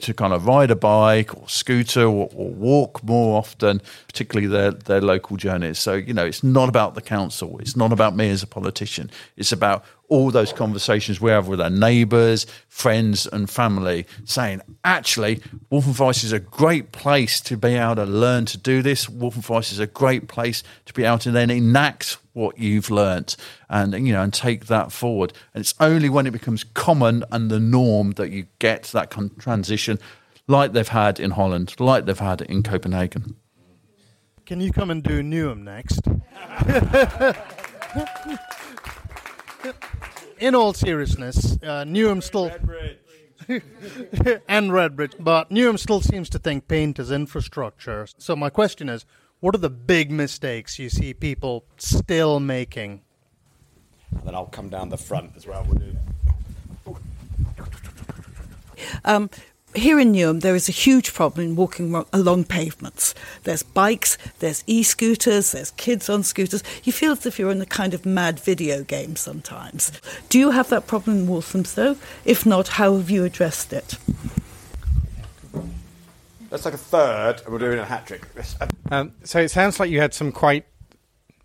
to 0.00 0.12
kind 0.12 0.32
of 0.32 0.46
ride 0.46 0.72
a 0.72 0.76
bike 0.76 1.34
or 1.36 1.48
scooter 1.48 2.02
or, 2.02 2.28
or 2.34 2.50
walk 2.50 3.04
more 3.04 3.38
often, 3.38 3.80
particularly 4.08 4.48
their, 4.48 4.72
their 4.72 5.00
local 5.00 5.36
journeys. 5.36 5.78
So, 5.78 5.94
you 5.94 6.12
know, 6.12 6.26
it's 6.26 6.42
not 6.42 6.68
about 6.68 6.96
the 6.96 7.00
council. 7.00 7.58
It's 7.60 7.76
not 7.76 7.92
about 7.92 8.16
me 8.16 8.30
as 8.30 8.42
a 8.42 8.46
politician. 8.46 9.10
It's 9.36 9.52
about 9.52 9.84
all 10.08 10.30
those 10.30 10.52
conversations 10.52 11.20
we 11.20 11.30
have 11.30 11.48
with 11.48 11.60
our 11.60 11.70
neighbours, 11.70 12.46
friends, 12.68 13.26
and 13.26 13.48
family, 13.48 14.06
saying, 14.24 14.60
actually, 14.84 15.40
Waltham 15.70 15.94
Forest 15.94 16.24
is 16.24 16.32
a 16.32 16.38
great 16.38 16.92
place 16.92 17.40
to 17.42 17.56
be 17.56 17.74
able 17.74 17.96
to 17.96 18.04
learn 18.04 18.44
to 18.46 18.58
do 18.58 18.82
this. 18.82 19.08
Waltham 19.08 19.42
Forest 19.42 19.72
is 19.72 19.78
a 19.78 19.86
great 19.86 20.28
place 20.28 20.62
to 20.86 20.92
be 20.92 21.04
able 21.04 21.18
to 21.18 21.30
then 21.30 21.50
enact 21.50 22.18
what 22.32 22.58
you've 22.58 22.90
learnt 22.90 23.36
and 23.70 23.92
you 24.06 24.12
know 24.12 24.22
and 24.22 24.34
take 24.34 24.66
that 24.66 24.92
forward. 24.92 25.32
And 25.54 25.60
it's 25.60 25.74
only 25.80 26.08
when 26.08 26.26
it 26.26 26.32
becomes 26.32 26.64
common 26.64 27.24
and 27.30 27.50
the 27.50 27.60
norm 27.60 28.12
that 28.12 28.30
you 28.30 28.46
get 28.58 28.84
that 28.84 29.10
con- 29.10 29.30
transition, 29.38 29.98
like 30.46 30.72
they've 30.72 30.86
had 30.86 31.18
in 31.18 31.32
Holland, 31.32 31.74
like 31.78 32.04
they've 32.04 32.18
had 32.18 32.42
in 32.42 32.62
Copenhagen. 32.62 33.36
Can 34.46 34.60
you 34.60 34.72
come 34.72 34.90
and 34.90 35.02
do 35.02 35.22
Newham 35.22 35.62
next? 35.62 36.02
In 40.38 40.54
all 40.54 40.72
seriousness, 40.72 41.54
uh, 41.62 41.84
Newham 41.84 42.22
still. 42.22 42.50
and 44.48 44.70
Redbridge, 44.70 45.14
but 45.18 45.50
Newham 45.50 45.78
still 45.78 46.00
seems 46.00 46.30
to 46.30 46.38
think 46.38 46.66
paint 46.66 46.98
is 46.98 47.10
infrastructure. 47.10 48.06
So 48.16 48.34
my 48.34 48.48
question 48.48 48.88
is, 48.88 49.04
what 49.40 49.54
are 49.54 49.58
the 49.58 49.70
big 49.70 50.10
mistakes 50.10 50.78
you 50.78 50.88
see 50.88 51.12
people 51.12 51.64
still 51.76 52.40
making? 52.40 53.02
And 54.12 54.22
then 54.22 54.34
I'll 54.34 54.46
come 54.46 54.70
down 54.70 54.88
the 54.88 54.96
front 54.96 55.32
as 55.36 55.46
well. 55.46 55.66
We'll 55.68 55.80
do. 55.80 55.96
Um, 59.04 59.28
here 59.74 59.98
in 59.98 60.12
Newham, 60.12 60.40
there 60.40 60.54
is 60.54 60.68
a 60.68 60.72
huge 60.72 61.12
problem 61.12 61.46
in 61.46 61.56
walking 61.56 61.92
ro- 61.92 62.06
along 62.12 62.44
pavements. 62.44 63.14
There's 63.42 63.62
bikes, 63.62 64.16
there's 64.38 64.62
e 64.66 64.82
scooters, 64.82 65.52
there's 65.52 65.72
kids 65.72 66.08
on 66.08 66.22
scooters. 66.22 66.62
You 66.84 66.92
feel 66.92 67.12
as 67.12 67.26
if 67.26 67.38
you're 67.38 67.50
in 67.50 67.60
a 67.60 67.66
kind 67.66 67.94
of 67.94 68.06
mad 68.06 68.38
video 68.38 68.82
game 68.84 69.16
sometimes. 69.16 69.92
Do 70.28 70.38
you 70.38 70.50
have 70.50 70.68
that 70.70 70.86
problem 70.86 71.18
in 71.18 71.26
Walthamstow? 71.26 71.96
If 72.24 72.46
not, 72.46 72.68
how 72.68 72.96
have 72.96 73.10
you 73.10 73.24
addressed 73.24 73.72
it? 73.72 73.96
That's 76.50 76.64
like 76.64 76.74
a 76.74 76.78
third, 76.78 77.42
and 77.44 77.52
we're 77.52 77.58
doing 77.58 77.80
a 77.80 77.84
hat 77.84 78.06
trick. 78.06 78.26
Um, 78.90 79.12
so 79.24 79.40
it 79.40 79.50
sounds 79.50 79.80
like 79.80 79.90
you 79.90 80.00
had 80.00 80.14
some 80.14 80.30
quite 80.30 80.66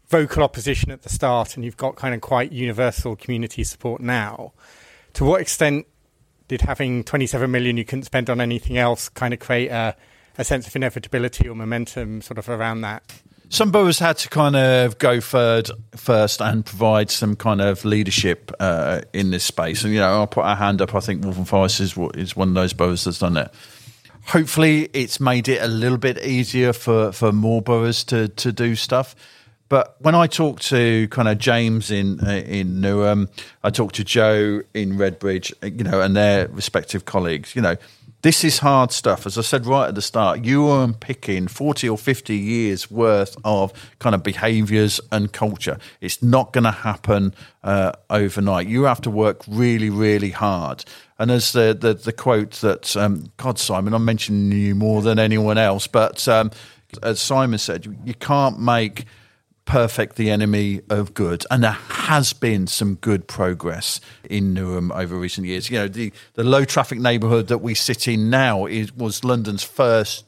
vocal 0.07 0.43
opposition 0.43 0.91
at 0.91 1.01
the 1.01 1.09
start, 1.09 1.55
and 1.55 1.65
you've 1.65 1.77
got 1.77 1.95
kind 1.95 2.13
of 2.13 2.21
quite 2.21 2.51
universal 2.51 3.15
community 3.15 3.63
support 3.63 4.01
now. 4.01 4.53
To 5.13 5.25
what 5.25 5.41
extent 5.41 5.87
did 6.49 6.61
having 6.61 7.03
27 7.05 7.49
million 7.49 7.77
you 7.77 7.85
couldn't 7.85 8.03
spend 8.03 8.29
on 8.29 8.41
anything 8.41 8.77
else 8.77 9.07
kind 9.07 9.33
of 9.33 9.39
create 9.39 9.69
a, 9.69 9.95
a 10.37 10.43
sense 10.43 10.67
of 10.67 10.75
inevitability 10.75 11.47
or 11.47 11.55
momentum 11.55 12.21
sort 12.21 12.37
of 12.37 12.49
around 12.49 12.81
that? 12.81 13.03
Some 13.51 13.71
boroughs 13.71 13.99
had 13.99 14.17
to 14.17 14.29
kind 14.29 14.55
of 14.55 14.97
go 14.99 15.21
third 15.21 15.71
first 15.95 16.41
and 16.41 16.65
provide 16.65 17.09
some 17.09 17.35
kind 17.35 17.61
of 17.61 17.85
leadership 17.85 18.51
uh, 18.59 19.01
in 19.13 19.31
this 19.31 19.43
space. 19.43 19.83
And 19.83 19.93
you 19.93 19.99
know, 19.99 20.07
I'll 20.07 20.27
put 20.27 20.43
our 20.43 20.55
hand 20.55 20.81
up. 20.81 20.93
I 20.93 20.99
think 20.99 21.23
Waltham 21.23 21.45
Forest 21.45 21.79
is 21.79 21.97
is 22.13 22.35
one 22.35 22.49
of 22.49 22.53
those 22.53 22.73
boroughs 22.73 23.05
that's 23.05 23.19
done 23.19 23.37
it. 23.37 23.51
Hopefully, 24.25 24.89
it's 24.93 25.19
made 25.19 25.47
it 25.47 25.63
a 25.63 25.67
little 25.67 25.97
bit 25.97 26.19
easier 26.19 26.73
for 26.73 27.11
for 27.11 27.31
more 27.31 27.61
boroughs 27.61 28.03
to 28.05 28.27
to 28.27 28.51
do 28.51 28.75
stuff. 28.75 29.15
But 29.69 29.95
when 29.99 30.15
I 30.15 30.27
talk 30.27 30.59
to 30.61 31.07
kind 31.09 31.27
of 31.27 31.37
James 31.37 31.91
in 31.91 32.19
uh, 32.21 32.31
in 32.45 32.81
Newham, 32.81 33.29
I 33.63 33.69
talk 33.69 33.91
to 33.93 34.03
Joe 34.03 34.61
in 34.73 34.97
Redbridge, 34.97 35.53
uh, 35.63 35.67
you 35.67 35.83
know, 35.83 36.01
and 36.01 36.15
their 36.15 36.47
respective 36.47 37.05
colleagues, 37.05 37.55
you 37.55 37.61
know, 37.61 37.77
this 38.21 38.43
is 38.43 38.59
hard 38.59 38.91
stuff. 38.91 39.25
As 39.25 39.37
I 39.37 39.41
said 39.41 39.65
right 39.65 39.87
at 39.87 39.95
the 39.95 40.01
start, 40.01 40.43
you 40.43 40.67
are 40.67 40.91
picking 40.91 41.47
40 41.47 41.87
or 41.87 41.97
50 41.97 42.35
years 42.35 42.91
worth 42.91 43.37
of 43.45 43.71
kind 43.99 44.13
of 44.13 44.23
behaviors 44.23 44.99
and 45.11 45.31
culture. 45.31 45.77
It's 46.01 46.21
not 46.21 46.51
going 46.51 46.65
to 46.65 46.71
happen 46.71 47.33
uh, 47.63 47.93
overnight. 48.09 48.67
You 48.67 48.83
have 48.83 48.99
to 49.01 49.09
work 49.09 49.43
really, 49.47 49.89
really 49.89 50.31
hard. 50.31 50.83
And 51.17 51.31
as 51.31 51.53
the, 51.53 51.77
the, 51.79 51.93
the 51.93 52.11
quote 52.11 52.51
that, 52.61 52.97
um, 52.97 53.31
God, 53.37 53.57
Simon, 53.57 53.93
I'm 53.93 54.05
mentioning 54.05 54.51
you 54.51 54.75
more 54.75 55.01
than 55.01 55.17
anyone 55.17 55.57
else, 55.57 55.87
but 55.87 56.27
um, 56.27 56.51
as 57.01 57.21
Simon 57.21 57.59
said, 57.59 57.85
you, 57.85 57.95
you 58.03 58.15
can't 58.15 58.59
make 58.59 59.05
perfect 59.69 60.15
the 60.15 60.31
enemy 60.31 60.81
of 60.89 61.13
good. 61.13 61.45
And 61.51 61.63
there 61.63 61.71
has 61.71 62.33
been 62.33 62.65
some 62.65 62.95
good 62.95 63.27
progress 63.27 64.01
in 64.27 64.55
Newham 64.55 64.91
over 64.91 65.15
recent 65.15 65.45
years. 65.45 65.69
You 65.69 65.77
know, 65.77 65.87
the, 65.87 66.11
the 66.33 66.43
low 66.43 66.65
traffic 66.65 66.97
neighbourhood 66.97 67.49
that 67.49 67.59
we 67.59 67.75
sit 67.75 68.07
in 68.07 68.31
now 68.31 68.65
is 68.65 68.91
was 68.95 69.23
London's 69.23 69.63
first 69.63 70.25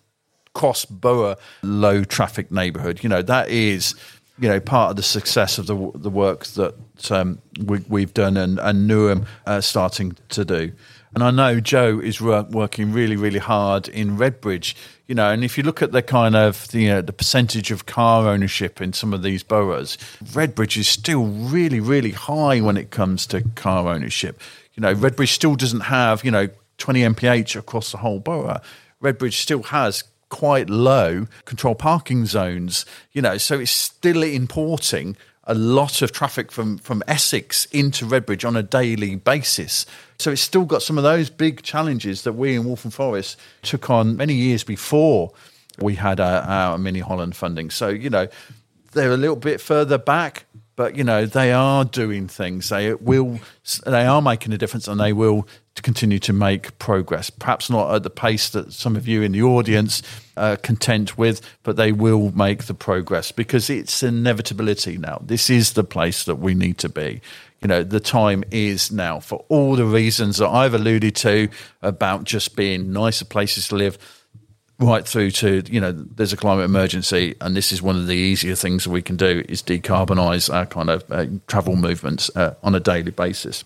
cross 0.53 0.85
borough 0.85 1.37
low 1.63 2.03
traffic 2.03 2.51
neighbourhood. 2.51 3.01
You 3.01 3.09
know, 3.09 3.23
that 3.23 3.49
is 3.49 3.95
you 4.37 4.47
know 4.47 4.59
part 4.59 4.91
of 4.91 4.95
the 4.95 5.03
success 5.03 5.57
of 5.57 5.65
the 5.65 5.91
the 5.95 6.11
work 6.11 6.45
that 6.45 7.11
um, 7.11 7.39
we, 7.65 8.01
have 8.01 8.13
done 8.13 8.37
and, 8.37 8.59
and 8.59 8.87
Newham 8.87 9.25
uh, 9.47 9.59
starting 9.59 10.15
to 10.29 10.45
do. 10.45 10.71
And 11.13 11.23
I 11.23 11.31
know 11.31 11.59
Joe 11.59 11.99
is 11.99 12.21
working 12.21 12.93
really, 12.93 13.17
really 13.17 13.39
hard 13.39 13.89
in 13.89 14.17
Redbridge 14.17 14.75
you 15.11 15.15
know, 15.15 15.29
and 15.29 15.43
if 15.43 15.57
you 15.57 15.63
look 15.65 15.81
at 15.81 15.91
the 15.91 16.01
kind 16.01 16.37
of 16.37 16.69
the, 16.69 16.83
you 16.83 16.87
know, 16.87 17.01
the 17.01 17.11
percentage 17.11 17.69
of 17.69 17.85
car 17.85 18.29
ownership 18.29 18.79
in 18.79 18.93
some 18.93 19.13
of 19.13 19.23
these 19.23 19.43
boroughs, 19.43 19.97
Redbridge 20.23 20.77
is 20.77 20.87
still 20.87 21.25
really, 21.25 21.81
really 21.81 22.11
high 22.11 22.61
when 22.61 22.77
it 22.77 22.91
comes 22.91 23.27
to 23.27 23.41
car 23.55 23.89
ownership. 23.89 24.39
You 24.73 24.79
know, 24.79 24.95
Redbridge 24.95 25.33
still 25.33 25.57
doesn't 25.57 25.81
have 25.81 26.23
you 26.23 26.31
know 26.31 26.47
20 26.77 27.01
mph 27.01 27.57
across 27.57 27.91
the 27.91 27.97
whole 27.97 28.21
borough. 28.21 28.61
Redbridge 29.03 29.33
still 29.33 29.63
has 29.63 30.05
quite 30.29 30.69
low 30.69 31.27
control 31.43 31.75
parking 31.75 32.25
zones. 32.25 32.85
You 33.11 33.21
know, 33.21 33.37
so 33.37 33.59
it's 33.59 33.71
still 33.71 34.23
importing 34.23 35.17
a 35.51 35.53
lot 35.53 36.01
of 36.01 36.13
traffic 36.13 36.49
from, 36.49 36.77
from 36.77 37.03
Essex 37.09 37.65
into 37.65 38.05
Redbridge 38.05 38.47
on 38.47 38.55
a 38.55 38.63
daily 38.63 39.15
basis. 39.15 39.85
So 40.17 40.31
it's 40.31 40.41
still 40.41 40.63
got 40.63 40.81
some 40.81 40.97
of 40.97 41.03
those 41.03 41.29
big 41.29 41.61
challenges 41.61 42.23
that 42.23 42.33
we 42.33 42.55
in 42.55 42.63
Waltham 42.63 42.89
Forest 42.89 43.37
took 43.61 43.89
on 43.89 44.15
many 44.15 44.33
years 44.33 44.63
before 44.63 45.33
we 45.77 45.95
had 45.95 46.21
our, 46.21 46.41
our 46.43 46.77
Mini 46.77 46.99
Holland 46.99 47.35
funding. 47.35 47.69
So, 47.69 47.89
you 47.89 48.09
know, 48.09 48.29
they're 48.93 49.11
a 49.11 49.17
little 49.17 49.35
bit 49.35 49.59
further 49.59 49.97
back, 49.97 50.45
but 50.77 50.95
you 50.95 51.03
know 51.03 51.25
they 51.25 51.51
are 51.51 51.85
doing 51.85 52.27
things. 52.27 52.69
They 52.69 52.93
will, 52.93 53.39
they 53.85 54.05
are 54.05 54.21
making 54.21 54.53
a 54.53 54.57
difference, 54.57 54.87
and 54.87 54.99
they 54.99 55.13
will 55.13 55.47
continue 55.81 56.19
to 56.19 56.33
make 56.33 56.77
progress. 56.79 57.29
Perhaps 57.29 57.69
not 57.69 57.93
at 57.93 58.03
the 58.03 58.09
pace 58.09 58.49
that 58.49 58.73
some 58.73 58.95
of 58.95 59.07
you 59.07 59.21
in 59.21 59.31
the 59.31 59.41
audience 59.41 60.01
are 60.35 60.57
content 60.57 61.17
with, 61.17 61.41
but 61.63 61.75
they 61.75 61.91
will 61.91 62.31
make 62.35 62.65
the 62.65 62.73
progress 62.73 63.31
because 63.31 63.69
it's 63.69 64.03
inevitability 64.03 64.97
now. 64.97 65.21
This 65.23 65.49
is 65.49 65.73
the 65.73 65.83
place 65.83 66.25
that 66.25 66.35
we 66.35 66.53
need 66.53 66.77
to 66.79 66.89
be. 66.89 67.21
You 67.61 67.67
know, 67.67 67.83
the 67.83 67.99
time 67.99 68.43
is 68.51 68.91
now 68.91 69.19
for 69.19 69.45
all 69.47 69.75
the 69.75 69.85
reasons 69.85 70.37
that 70.37 70.49
I've 70.49 70.73
alluded 70.73 71.15
to 71.17 71.47
about 71.81 72.23
just 72.23 72.55
being 72.55 72.91
nicer 72.91 73.25
places 73.25 73.67
to 73.69 73.75
live 73.75 73.97
right 74.79 75.07
through 75.07 75.29
to 75.29 75.61
you 75.69 75.79
know 75.79 75.91
there's 75.91 76.33
a 76.33 76.37
climate 76.37 76.65
emergency 76.65 77.35
and 77.39 77.55
this 77.55 77.71
is 77.71 77.83
one 77.83 77.95
of 77.95 78.07
the 78.07 78.15
easier 78.15 78.55
things 78.55 78.83
that 78.83 78.89
we 78.89 79.01
can 79.01 79.15
do 79.15 79.43
is 79.47 79.61
decarbonize 79.61 80.51
our 80.51 80.65
kind 80.65 80.89
of 80.89 81.03
uh, 81.11 81.27
travel 81.45 81.75
movements 81.75 82.31
uh, 82.35 82.55
on 82.63 82.73
a 82.73 82.79
daily 82.79 83.11
basis 83.11 83.63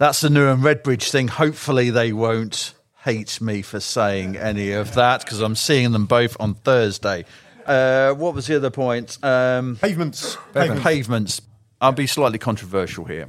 that's 0.00 0.22
the 0.22 0.28
Newham 0.28 0.62
Redbridge 0.62 1.10
thing. 1.10 1.28
Hopefully 1.28 1.90
they 1.90 2.14
won't 2.14 2.72
hate 3.04 3.38
me 3.38 3.60
for 3.60 3.80
saying 3.80 4.34
any 4.34 4.72
of 4.72 4.94
that 4.94 5.22
because 5.22 5.42
I'm 5.42 5.54
seeing 5.54 5.92
them 5.92 6.06
both 6.06 6.38
on 6.40 6.54
Thursday. 6.54 7.26
Uh, 7.66 8.14
what 8.14 8.34
was 8.34 8.46
the 8.46 8.56
other 8.56 8.70
point? 8.70 9.18
Um, 9.22 9.76
pavements. 9.76 10.38
pavements. 10.54 10.82
Pavements. 10.82 11.42
I'll 11.82 11.92
be 11.92 12.06
slightly 12.06 12.38
controversial 12.38 13.04
here. 13.04 13.28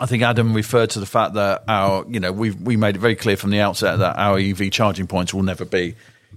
I 0.00 0.06
think 0.06 0.22
Adam 0.22 0.54
referred 0.54 0.88
to 0.90 1.00
the 1.00 1.06
fact 1.06 1.34
that 1.34 1.64
our, 1.68 2.06
you 2.08 2.18
know, 2.18 2.32
we 2.32 2.50
we 2.50 2.78
made 2.78 2.96
it 2.96 2.98
very 2.98 3.14
clear 3.14 3.36
from 3.36 3.50
the 3.50 3.60
outset 3.60 3.98
that 3.98 4.16
our 4.16 4.38
EV 4.38 4.70
charging 4.70 5.06
points 5.06 5.34
will 5.34 5.42
never 5.42 5.66
be, 5.66 5.96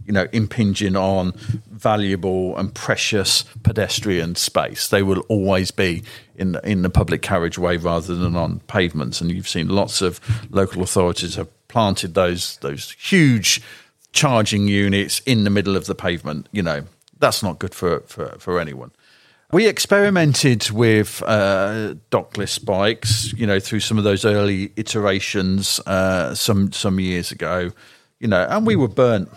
you 0.10 0.14
know, 0.14 0.28
impinging 0.32 0.96
on 0.96 1.34
valuable 1.70 2.58
and 2.58 2.74
precious 2.74 3.44
pedestrian 3.62 4.34
space. 4.36 4.88
They 4.88 5.04
will 5.04 5.20
always 5.30 5.70
be 5.70 6.04
in 6.36 6.58
in 6.64 6.82
the 6.82 6.90
public 6.90 7.22
carriageway 7.22 7.78
rather 7.78 8.16
than 8.16 8.36
on 8.36 8.60
pavements. 8.62 9.22
And 9.22 9.32
you've 9.32 9.48
seen 9.48 9.70
lots 9.70 10.02
of 10.02 10.20
local 10.50 10.82
authorities 10.82 11.36
have 11.36 11.50
planted 11.68 12.16
those 12.16 12.58
those 12.58 12.92
huge 12.94 13.62
charging 14.12 14.68
units 14.68 15.22
in 15.28 15.44
the 15.44 15.52
middle 15.52 15.76
of 15.76 15.86
the 15.86 15.96
pavement. 15.96 16.48
You 16.52 16.64
know, 16.64 16.86
that's 17.20 17.44
not 17.44 17.60
good 17.60 17.76
for 17.76 18.00
for, 18.02 18.36
for 18.40 18.60
anyone. 18.60 18.92
We 19.52 19.68
experimented 19.68 20.70
with 20.70 21.24
uh, 21.26 21.96
dockless 22.12 22.64
bikes, 22.64 23.34
you 23.34 23.48
know, 23.48 23.60
through 23.60 23.80
some 23.80 23.98
of 23.98 24.04
those 24.04 24.24
early 24.24 24.72
iterations 24.76 25.80
uh, 25.86 26.36
some 26.36 26.72
some 26.72 27.00
years 27.00 27.32
ago, 27.32 27.72
you 28.20 28.28
know, 28.28 28.46
and 28.50 28.66
we 28.66 28.76
were 28.76 28.88
burnt 28.88 29.30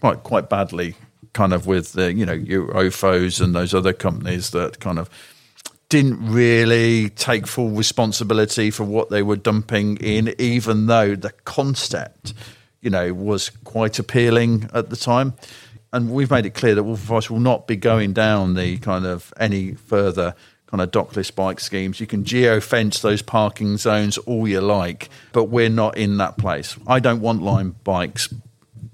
quite 0.00 0.22
quite 0.22 0.48
badly, 0.48 0.94
kind 1.32 1.52
of 1.52 1.66
with 1.66 1.92
the 1.92 2.12
you 2.12 2.26
know 2.26 2.36
Ofos 2.36 3.40
and 3.40 3.54
those 3.54 3.74
other 3.74 3.92
companies 3.92 4.50
that 4.50 4.80
kind 4.80 4.98
of 4.98 5.08
didn't 5.88 6.24
really 6.24 7.10
take 7.10 7.46
full 7.46 7.70
responsibility 7.70 8.70
for 8.70 8.84
what 8.84 9.10
they 9.10 9.22
were 9.22 9.36
dumping 9.36 9.96
in, 9.96 10.32
even 10.38 10.86
though 10.86 11.16
the 11.16 11.32
concept, 11.44 12.32
you 12.80 12.88
know, 12.88 13.12
was 13.12 13.50
quite 13.64 13.98
appealing 13.98 14.70
at 14.72 14.88
the 14.88 14.96
time 14.96 15.34
and 15.92 16.10
we've 16.10 16.30
made 16.30 16.46
it 16.46 16.54
clear 16.54 16.74
that 16.74 16.84
Waltham 16.84 17.06
Forest 17.06 17.30
will 17.30 17.40
not 17.40 17.66
be 17.66 17.76
going 17.76 18.12
down 18.12 18.54
the 18.54 18.78
kind 18.78 19.06
of 19.06 19.32
any 19.38 19.74
further 19.74 20.34
kind 20.66 20.80
of 20.80 20.90
dockless 20.92 21.34
bike 21.34 21.58
schemes. 21.58 21.98
You 21.98 22.06
can 22.06 22.24
geo 22.24 22.60
fence 22.60 23.00
those 23.00 23.22
parking 23.22 23.76
zones 23.76 24.16
all 24.18 24.46
you 24.46 24.60
like, 24.60 25.08
but 25.32 25.44
we're 25.44 25.68
not 25.68 25.96
in 25.96 26.18
that 26.18 26.38
place. 26.38 26.76
I 26.86 27.00
don't 27.00 27.20
want 27.20 27.42
Lime 27.42 27.74
bikes 27.82 28.32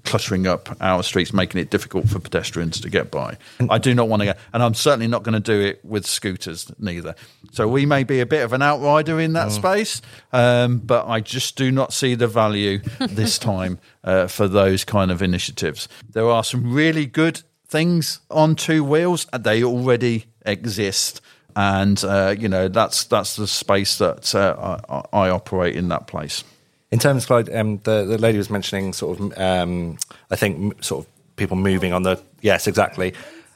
clustering 0.07 0.47
up 0.47 0.75
our 0.81 1.03
streets, 1.03 1.33
making 1.33 1.59
it 1.61 1.69
difficult 1.69 2.09
for 2.09 2.19
pedestrians 2.19 2.79
to 2.81 2.89
get 2.89 3.11
by. 3.11 3.37
I 3.69 3.77
do 3.77 3.93
not 3.93 4.07
want 4.07 4.21
to 4.21 4.27
go, 4.27 4.33
and 4.53 4.63
I'm 4.63 4.73
certainly 4.73 5.07
not 5.07 5.23
going 5.23 5.33
to 5.33 5.39
do 5.39 5.59
it 5.59 5.83
with 5.83 6.05
scooters 6.05 6.71
neither. 6.79 7.13
So 7.51 7.67
we 7.67 7.85
may 7.85 8.03
be 8.03 8.21
a 8.21 8.25
bit 8.25 8.43
of 8.43 8.53
an 8.53 8.61
outrider 8.61 9.19
in 9.19 9.33
that 9.33 9.51
space, 9.51 10.01
um, 10.31 10.79
but 10.79 11.07
I 11.07 11.19
just 11.19 11.57
do 11.57 11.71
not 11.71 11.93
see 11.93 12.15
the 12.15 12.27
value 12.27 12.79
this 12.99 13.37
time 13.37 13.79
uh, 14.03 14.27
for 14.27 14.47
those 14.47 14.83
kind 14.83 15.11
of 15.11 15.21
initiatives. 15.21 15.87
There 16.09 16.29
are 16.29 16.43
some 16.43 16.73
really 16.73 17.05
good 17.05 17.41
things 17.67 18.21
on 18.31 18.55
two 18.55 18.83
wheels, 18.83 19.27
and 19.33 19.43
they 19.43 19.63
already 19.63 20.25
exist. 20.45 21.21
And 21.55 22.01
uh, 22.03 22.35
you 22.37 22.47
know 22.47 22.67
that's 22.67 23.03
that's 23.05 23.35
the 23.35 23.47
space 23.47 23.97
that 23.97 24.33
uh, 24.35 24.79
I, 24.87 25.25
I 25.25 25.29
operate 25.29 25.75
in 25.75 25.89
that 25.89 26.07
place. 26.07 26.43
In 26.91 26.99
terms 26.99 27.25
of 27.25 27.29
like, 27.29 27.53
um, 27.53 27.79
the 27.83 28.05
the 28.05 28.17
lady 28.17 28.37
was 28.37 28.49
mentioning 28.49 28.93
sort 28.93 29.19
of, 29.19 29.37
um, 29.37 29.97
I 30.31 30.35
think 30.35 30.83
sort 30.83 31.05
of 31.05 31.35
people 31.35 31.57
moving 31.57 31.93
on 31.93 32.03
the 32.03 32.21
yes, 32.41 32.67
exactly. 32.67 33.13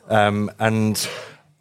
Um, 0.09 0.51
and 0.59 1.07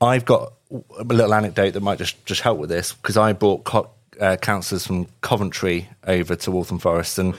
I've 0.00 0.24
got 0.24 0.52
a 0.98 1.04
little 1.04 1.34
anecdote 1.34 1.72
that 1.72 1.80
might 1.80 1.98
just 1.98 2.24
just 2.26 2.40
help 2.40 2.58
with 2.58 2.70
this 2.70 2.92
because 2.92 3.16
I 3.16 3.32
brought 3.32 3.64
co- 3.64 3.90
uh, 4.20 4.36
councillors 4.36 4.86
from 4.86 5.06
Coventry 5.20 5.88
over 6.06 6.36
to 6.36 6.50
Waltham 6.50 6.78
Forest, 6.78 7.18
and 7.18 7.34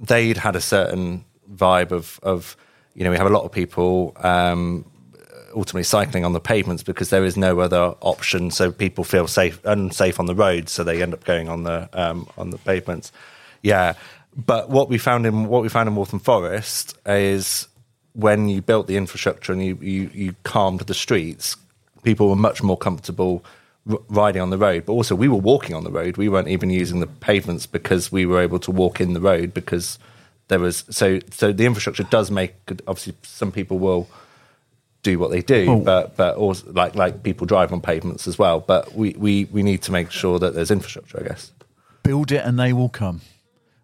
they'd 0.00 0.36
had 0.36 0.56
a 0.56 0.60
certain 0.60 1.24
vibe 1.52 1.92
of 1.92 2.18
of 2.22 2.56
you 2.94 3.04
know 3.04 3.10
we 3.10 3.16
have 3.16 3.26
a 3.26 3.30
lot 3.30 3.44
of 3.44 3.52
people 3.52 4.16
um, 4.20 4.84
ultimately 5.54 5.84
cycling 5.84 6.24
on 6.24 6.32
the 6.32 6.40
pavements 6.40 6.82
because 6.82 7.10
there 7.10 7.24
is 7.24 7.36
no 7.36 7.60
other 7.60 7.94
option. 8.00 8.50
So 8.50 8.72
people 8.72 9.04
feel 9.04 9.26
safe, 9.26 9.60
unsafe 9.64 10.18
on 10.18 10.26
the 10.26 10.34
roads, 10.34 10.72
so 10.72 10.84
they 10.84 11.02
end 11.02 11.14
up 11.14 11.24
going 11.24 11.48
on 11.48 11.62
the 11.64 11.88
um, 11.92 12.28
on 12.36 12.50
the 12.50 12.58
pavements. 12.58 13.12
Yeah, 13.64 13.94
but 14.36 14.68
what 14.68 14.88
we 14.88 14.98
found 14.98 15.26
in 15.26 15.48
what 15.48 15.62
we 15.62 15.68
found 15.68 15.88
in 15.88 15.94
Waltham 15.96 16.18
Forest 16.20 16.96
is 17.06 17.66
when 18.12 18.48
you 18.48 18.60
built 18.62 18.86
the 18.86 18.96
infrastructure 18.96 19.52
and 19.52 19.64
you 19.64 19.78
you, 19.80 20.10
you 20.12 20.34
calmed 20.44 20.80
the 20.80 20.94
streets, 20.94 21.56
people 22.02 22.28
were 22.28 22.36
much 22.36 22.62
more 22.62 22.76
comfortable 22.76 23.42
r- 23.90 23.98
riding 24.08 24.42
on 24.42 24.50
the 24.50 24.58
road. 24.58 24.84
But 24.86 24.92
also, 24.92 25.14
we 25.14 25.28
were 25.28 25.42
walking 25.52 25.74
on 25.74 25.82
the 25.84 25.90
road. 25.90 26.16
We 26.16 26.28
weren't 26.28 26.48
even 26.48 26.70
using 26.70 27.00
the 27.00 27.06
pavements 27.06 27.66
because 27.66 28.12
we 28.12 28.26
were 28.26 28.40
able 28.42 28.58
to 28.60 28.70
walk 28.70 29.00
in 29.00 29.14
the 29.14 29.20
road 29.20 29.54
because 29.54 29.98
there 30.48 30.60
was 30.60 30.84
so 30.90 31.20
so 31.30 31.52
the 31.52 31.64
infrastructure 31.66 32.04
does 32.04 32.30
make 32.30 32.54
obviously 32.86 33.14
some 33.22 33.50
people 33.50 33.78
will 33.78 34.06
do 35.02 35.18
what 35.18 35.30
they 35.30 35.42
do, 35.42 35.66
Oh. 35.70 35.80
but 35.80 36.16
but 36.16 36.36
also 36.36 36.70
like 36.72 36.94
like 36.94 37.22
people 37.22 37.46
drive 37.46 37.72
on 37.72 37.80
pavements 37.80 38.26
as 38.28 38.38
well. 38.38 38.60
But 38.60 38.94
we, 38.94 39.14
we 39.18 39.46
we 39.46 39.62
need 39.62 39.80
to 39.82 39.92
make 39.92 40.10
sure 40.10 40.38
that 40.38 40.54
there's 40.54 40.70
infrastructure, 40.70 41.18
I 41.24 41.28
guess. 41.28 41.50
build 42.02 42.30
it 42.32 42.44
and 42.44 42.58
they 42.58 42.72
will 42.74 42.90
come. 42.90 43.20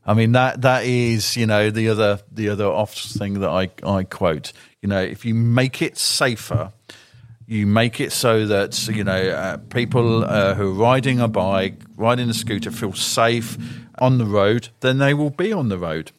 I 0.04 0.14
mean 0.14 0.32
that 0.32 0.62
that 0.62 0.84
is 0.84 1.36
you 1.36 1.46
know 1.46 1.70
the 1.70 1.88
other 1.88 2.20
the 2.32 2.48
other 2.48 2.66
off 2.66 2.94
thing 2.94 3.40
that 3.40 3.50
I 3.50 3.70
I 3.84 4.04
quote. 4.04 4.52
You 4.82 4.88
know, 4.88 5.02
if 5.02 5.24
you 5.24 5.34
make 5.34 5.82
it 5.82 5.98
safer, 5.98 6.72
you 7.46 7.66
make 7.66 8.00
it 8.00 8.12
so 8.12 8.46
that 8.46 8.88
you 8.88 9.04
know 9.04 9.28
uh, 9.28 9.56
people 9.58 10.24
uh, 10.24 10.54
who 10.54 10.70
are 10.70 10.74
riding 10.74 11.20
a 11.20 11.28
bike, 11.28 11.74
riding 11.96 12.30
a 12.30 12.34
scooter, 12.34 12.70
feel 12.70 12.94
safe 12.94 13.58
on 13.98 14.18
the 14.18 14.24
road. 14.24 14.68
Then 14.80 14.98
they 14.98 15.14
will 15.14 15.30
be 15.30 15.52
on 15.52 15.68
the 15.68 15.78
road. 15.78 16.12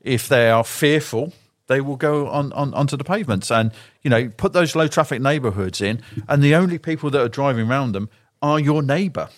If 0.00 0.28
they 0.28 0.48
are 0.48 0.64
fearful, 0.64 1.34
they 1.66 1.80
will 1.80 1.96
go 1.96 2.28
on, 2.28 2.52
on 2.54 2.72
onto 2.72 2.96
the 2.96 3.04
pavements 3.04 3.50
and 3.50 3.70
you 4.02 4.10
know 4.10 4.30
put 4.30 4.54
those 4.54 4.74
low 4.74 4.88
traffic 4.88 5.20
neighbourhoods 5.20 5.80
in, 5.82 6.00
and 6.26 6.42
the 6.42 6.54
only 6.54 6.78
people 6.78 7.10
that 7.10 7.20
are 7.20 7.28
driving 7.28 7.70
around 7.70 7.92
them 7.92 8.08
are 8.40 8.58
your 8.58 8.82
neighbour. 8.82 9.28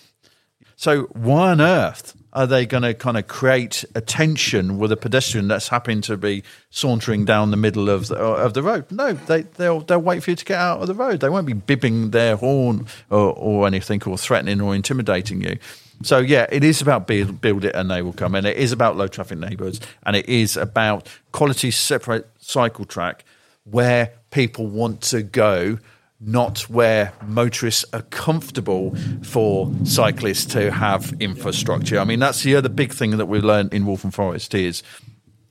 So 0.77 1.05
why 1.13 1.51
on 1.51 1.61
earth 1.61 2.15
are 2.33 2.47
they 2.47 2.65
going 2.65 2.83
to 2.83 2.95
kind 2.95 3.17
of 3.17 3.29
create 3.29 3.85
a 3.95 4.01
tension 4.01 4.79
with 4.79 4.91
a 4.91 4.97
pedestrian 4.97 5.49
that's 5.49 5.69
happening 5.69 6.01
to 6.03 6.17
be 6.17 6.43
sauntering 6.71 7.25
down 7.25 7.51
the 7.51 7.57
middle 7.57 7.91
of 7.91 8.09
the, 8.09 8.17
uh, 8.17 8.37
of 8.37 8.55
the 8.55 8.63
road? 8.63 8.91
No, 8.91 9.13
they 9.13 9.43
they'll 9.43 9.81
they'll 9.81 10.01
wait 10.01 10.23
for 10.23 10.31
you 10.31 10.37
to 10.37 10.45
get 10.45 10.59
out 10.59 10.81
of 10.81 10.87
the 10.87 10.95
road. 10.95 11.21
They 11.21 11.29
won't 11.29 11.47
be 11.47 11.53
bibbing 11.53 12.11
their 12.11 12.37
horn 12.37 12.87
or, 13.11 13.35
or 13.37 13.67
anything 13.67 14.03
or 14.05 14.17
threatening 14.17 14.61
or 14.61 14.75
intimidating 14.75 15.43
you. 15.43 15.59
So 16.03 16.19
yeah, 16.19 16.47
it 16.51 16.65
is 16.65 16.81
about 16.81 17.07
build, 17.07 17.41
build 17.41 17.65
it 17.65 17.75
and 17.75 17.91
they 17.91 18.03
will 18.03 18.13
come, 18.13 18.35
and 18.35 18.47
it 18.47 18.57
is 18.57 18.73
about 18.73 18.97
low 18.97 19.09
traffic 19.09 19.39
neighbourhoods, 19.39 19.81
and 20.05 20.17
it 20.17 20.29
is 20.29 20.57
about 20.57 21.09
quality 21.33 21.71
separate 21.71 22.29
cycle 22.41 22.85
track 22.85 23.25
where 23.65 24.13
people 24.31 24.67
want 24.67 25.01
to 25.03 25.23
go 25.23 25.79
not 26.25 26.61
where 26.69 27.13
motorists 27.27 27.85
are 27.93 28.03
comfortable 28.03 28.95
for 29.23 29.71
cyclists 29.85 30.45
to 30.47 30.71
have 30.71 31.13
infrastructure. 31.21 31.99
I 31.99 32.05
mean, 32.05 32.21
that's 32.21 32.43
the 32.43 32.55
other 32.55 32.69
big 32.69 32.93
thing 32.93 33.17
that 33.17 33.27
we've 33.27 33.45
learned 33.45 33.75
in 33.75 33.87
Waltham 33.87 34.13
Forest 34.13 34.55
is 34.55 34.83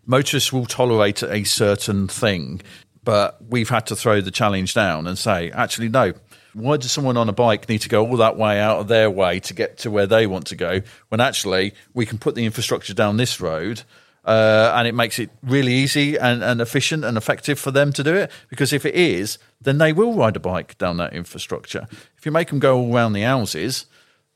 motorists 0.06 0.54
will 0.54 0.66
tolerate 0.66 1.24
a 1.24 1.44
certain 1.44 2.08
thing, 2.08 2.62
but 3.04 3.38
we've 3.50 3.70
had 3.70 3.86
to 3.88 3.96
throw 3.96 4.22
the 4.22 4.32
challenge 4.32 4.74
down 4.74 5.08
and 5.08 5.18
say, 5.18 5.52
actually, 5.52 5.90
no. 5.90 6.14
Why 6.54 6.76
does 6.76 6.92
someone 6.92 7.16
on 7.16 7.30
a 7.30 7.34
bike 7.34 7.70
need 7.70 7.80
to 7.82 7.90
go 7.90 8.06
all 8.06 8.18
that 8.18 8.36
way 8.36 8.60
out 8.60 8.80
of 8.80 8.90
their 8.90 9.10
way 9.10 9.40
to 9.42 9.54
get 9.54 9.78
to 9.80 9.92
where 9.92 10.06
they 10.06 10.28
want 10.28 10.48
to 10.48 10.58
go 10.58 10.82
when 11.08 11.22
actually 11.22 11.74
we 11.94 12.06
can 12.06 12.18
put 12.18 12.36
the 12.36 12.46
infrastructure 12.46 12.94
down 12.94 13.16
this 13.16 13.40
road 13.40 13.84
uh, 14.26 14.74
and 14.76 14.88
it 14.88 14.94
makes 14.94 15.20
it 15.20 15.30
really 15.44 15.74
easy 15.74 16.18
and, 16.18 16.44
and 16.44 16.62
efficient 16.62 17.04
and 17.04 17.18
effective 17.18 17.60
for 17.60 17.72
them 17.72 17.92
to 17.94 18.04
do 18.04 18.14
it. 18.16 18.32
Because 18.50 18.74
if 18.74 18.86
it 18.86 18.96
is, 18.96 19.38
then 19.60 19.78
they 19.78 19.94
will 19.94 20.14
ride 20.14 20.36
a 20.36 20.40
bike 20.40 20.78
down 20.78 20.98
that 20.98 21.14
infrastructure. 21.14 21.88
If 22.18 22.26
you 22.26 22.32
make 22.32 22.50
them 22.50 22.60
go 22.60 22.78
all 22.78 22.96
around 22.96 23.14
the 23.14 23.22
houses, 23.22 23.86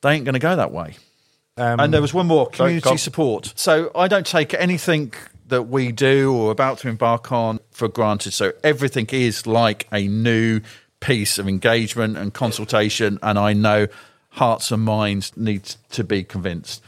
they 0.02 0.14
ain't 0.14 0.26
going 0.26 0.34
to 0.34 0.40
go 0.40 0.56
that 0.56 0.72
way. 0.72 0.98
and 1.80 1.94
there 1.94 2.02
was 2.02 2.14
one 2.14 2.28
more 2.28 2.48
community 2.48 2.82
go 2.82 2.96
support. 2.96 3.54
So 3.56 3.92
I 3.96 4.08
don't 4.08 4.26
take 4.26 4.54
anything 4.54 5.14
that 5.48 5.64
we 5.64 5.92
do 5.92 6.34
or 6.34 6.52
about 6.52 6.80
to 6.80 6.90
embark 6.90 7.32
on 7.32 7.60
for 7.72 7.88
granted. 7.88 8.32
So 8.32 8.54
everything 8.64 9.08
is 9.12 9.46
like 9.48 9.88
a 9.92 10.08
new 10.08 10.62
piece 11.00 11.38
of 11.38 11.48
engagement 11.48 12.18
and 12.18 12.34
consultation, 12.34 13.20
and 13.22 13.38
I 13.38 13.54
know 13.54 13.88
hearts 14.30 14.72
and 14.72 14.84
minds 14.84 15.38
need 15.38 15.64
to 15.92 16.04
be 16.04 16.24
convinced 16.24 16.84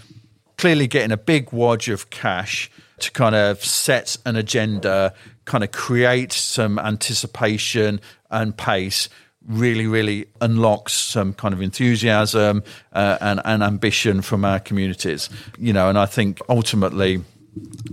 clearly 0.57 0.87
getting 0.87 1.11
a 1.11 1.17
big 1.17 1.51
wodge 1.51 1.87
of 1.89 2.09
cash 2.09 2.69
to 2.99 3.11
kind 3.11 3.35
of 3.35 3.63
set 3.63 4.17
an 4.25 4.35
agenda, 4.35 5.13
kind 5.45 5.63
of 5.63 5.71
create 5.71 6.33
some 6.33 6.79
anticipation 6.79 8.01
and 8.29 8.57
pace 8.57 9.09
really, 9.47 9.87
really 9.87 10.27
unlocks 10.41 10.93
some 10.93 11.33
kind 11.33 11.53
of 11.53 11.61
enthusiasm 11.61 12.63
uh, 12.93 13.17
and, 13.21 13.41
and 13.45 13.63
ambition 13.63 14.21
from 14.21 14.43
our 14.43 14.59
communities. 14.59 15.29
You 15.57 15.73
know, 15.73 15.89
and 15.89 15.97
I 15.97 16.05
think 16.05 16.39
ultimately 16.49 17.23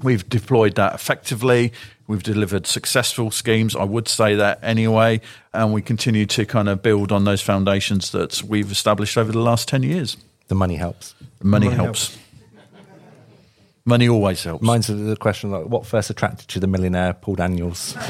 we've 0.02 0.28
deployed 0.28 0.74
that 0.74 0.94
effectively. 0.94 1.72
We've 2.06 2.22
delivered 2.22 2.66
successful 2.66 3.30
schemes. 3.30 3.74
I 3.74 3.84
would 3.84 4.08
say 4.08 4.34
that 4.34 4.58
anyway. 4.62 5.20
And 5.52 5.72
we 5.72 5.80
continue 5.80 6.26
to 6.26 6.44
kind 6.44 6.68
of 6.68 6.82
build 6.82 7.12
on 7.12 7.24
those 7.24 7.40
foundations 7.40 8.10
that 8.12 8.42
we've 8.42 8.70
established 8.70 9.16
over 9.16 9.32
the 9.32 9.38
last 9.38 9.68
10 9.68 9.84
years. 9.84 10.16
The 10.48 10.54
money 10.54 10.76
helps. 10.76 11.14
Money, 11.42 11.66
Money 11.66 11.76
helps. 11.76 12.18
Money 13.86 14.08
always 14.08 14.42
helps. 14.42 14.64
Mine's 14.64 14.86
the 14.86 15.16
question 15.20 15.50
like, 15.50 15.66
what 15.66 15.84
first 15.84 16.08
attracted 16.08 16.42
you 16.42 16.54
to 16.54 16.60
the 16.60 16.66
millionaire 16.66 17.12
Paul 17.12 17.34
Daniels? 17.34 17.94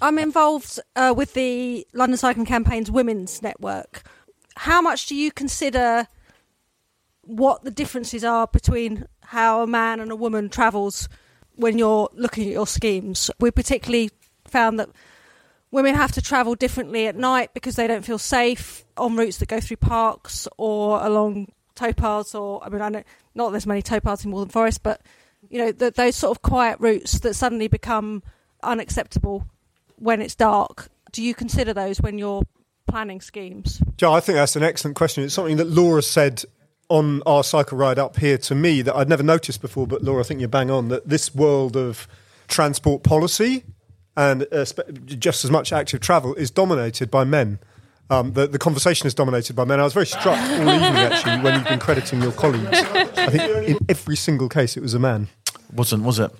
I'm 0.00 0.18
involved 0.18 0.80
uh, 0.96 1.12
with 1.14 1.34
the 1.34 1.86
London 1.92 2.16
Cycling 2.16 2.46
Campaign's 2.46 2.90
Women's 2.90 3.42
Network. 3.42 4.04
How 4.56 4.80
much 4.80 5.06
do 5.06 5.14
you 5.14 5.30
consider 5.30 6.08
what 7.20 7.64
the 7.64 7.70
differences 7.70 8.24
are 8.24 8.46
between 8.46 9.06
how 9.24 9.62
a 9.62 9.66
man 9.66 10.00
and 10.00 10.10
a 10.10 10.16
woman 10.16 10.48
travels 10.48 11.10
when 11.56 11.76
you're 11.76 12.08
looking 12.14 12.46
at 12.46 12.52
your 12.52 12.66
schemes? 12.66 13.30
We 13.40 13.50
particularly 13.50 14.10
found 14.48 14.80
that 14.80 14.88
women 15.70 15.94
have 15.94 16.12
to 16.12 16.22
travel 16.22 16.54
differently 16.54 17.06
at 17.06 17.14
night 17.14 17.52
because 17.52 17.76
they 17.76 17.86
don't 17.86 18.06
feel 18.06 18.18
safe 18.18 18.86
on 18.96 19.16
routes 19.16 19.36
that 19.38 19.50
go 19.50 19.60
through 19.60 19.76
parks 19.76 20.48
or 20.56 21.04
along 21.04 21.52
towpaths 21.74 22.38
or 22.38 22.62
I 22.64 22.68
mean 22.68 22.82
I 22.82 22.88
know 22.88 23.02
not 23.34 23.50
there's 23.50 23.66
many 23.66 23.82
towpaths 23.82 24.24
in 24.24 24.30
Waltham 24.30 24.50
Forest 24.50 24.82
but 24.82 25.00
you 25.50 25.58
know 25.58 25.72
th 25.72 25.94
those 25.94 26.16
sort 26.16 26.36
of 26.36 26.42
quiet 26.42 26.78
routes 26.80 27.20
that 27.20 27.34
suddenly 27.34 27.68
become 27.68 28.22
unacceptable 28.62 29.46
when 29.96 30.22
it's 30.22 30.34
dark 30.34 30.88
do 31.10 31.22
you 31.22 31.34
consider 31.34 31.72
those 31.72 32.00
when 32.00 32.18
you're 32.18 32.42
planning 32.86 33.20
schemes 33.20 33.80
Joe, 34.02 34.12
I 34.12 34.18
think 34.18 34.34
that's 34.34 34.56
an 34.56 34.64
excellent 34.64 34.96
question. 34.96 35.22
It's 35.22 35.32
something 35.32 35.58
that 35.58 35.68
Laura 35.68 36.02
said 36.02 36.42
on 36.88 37.22
our 37.24 37.44
cycle 37.44 37.78
ride 37.78 37.98
up 37.98 38.16
here 38.18 38.36
to 38.36 38.52
me 38.52 38.82
that 38.82 38.96
I'd 38.96 39.08
never 39.08 39.22
noticed 39.22 39.62
before. 39.62 39.86
But 39.86 40.02
Laura, 40.02 40.20
I 40.20 40.24
think 40.24 40.40
you're 40.40 40.48
bang 40.48 40.72
on 40.72 40.88
that 40.88 41.08
this 41.08 41.32
world 41.32 41.76
of 41.76 42.08
transport 42.48 43.04
policy 43.04 43.62
and 44.16 44.46
uh, 44.52 44.64
just 45.06 45.44
as 45.44 45.50
much 45.52 45.72
active 45.72 46.00
travel 46.00 46.34
is 46.34 46.50
dominated 46.50 47.12
by 47.12 47.22
men. 47.22 47.60
Um, 48.12 48.32
the, 48.34 48.46
the 48.46 48.58
conversation 48.58 49.06
is 49.06 49.14
dominated 49.14 49.56
by 49.56 49.64
men. 49.64 49.80
I 49.80 49.84
was 49.84 49.92
very 49.94 50.06
struck 50.06 50.38
all 50.38 50.58
evening 50.60 50.72
actually 50.74 51.40
when 51.40 51.54
you've 51.54 51.68
been 51.68 51.78
crediting 51.78 52.20
your 52.22 52.32
colleagues. 52.32 52.66
I 52.72 53.28
think 53.30 53.42
in 53.68 53.78
every 53.88 54.16
single 54.16 54.48
case 54.48 54.76
it 54.76 54.82
was 54.82 54.94
a 54.94 54.98
man. 54.98 55.28
Wasn't, 55.72 56.02
was 56.02 56.18
it? 56.18 56.30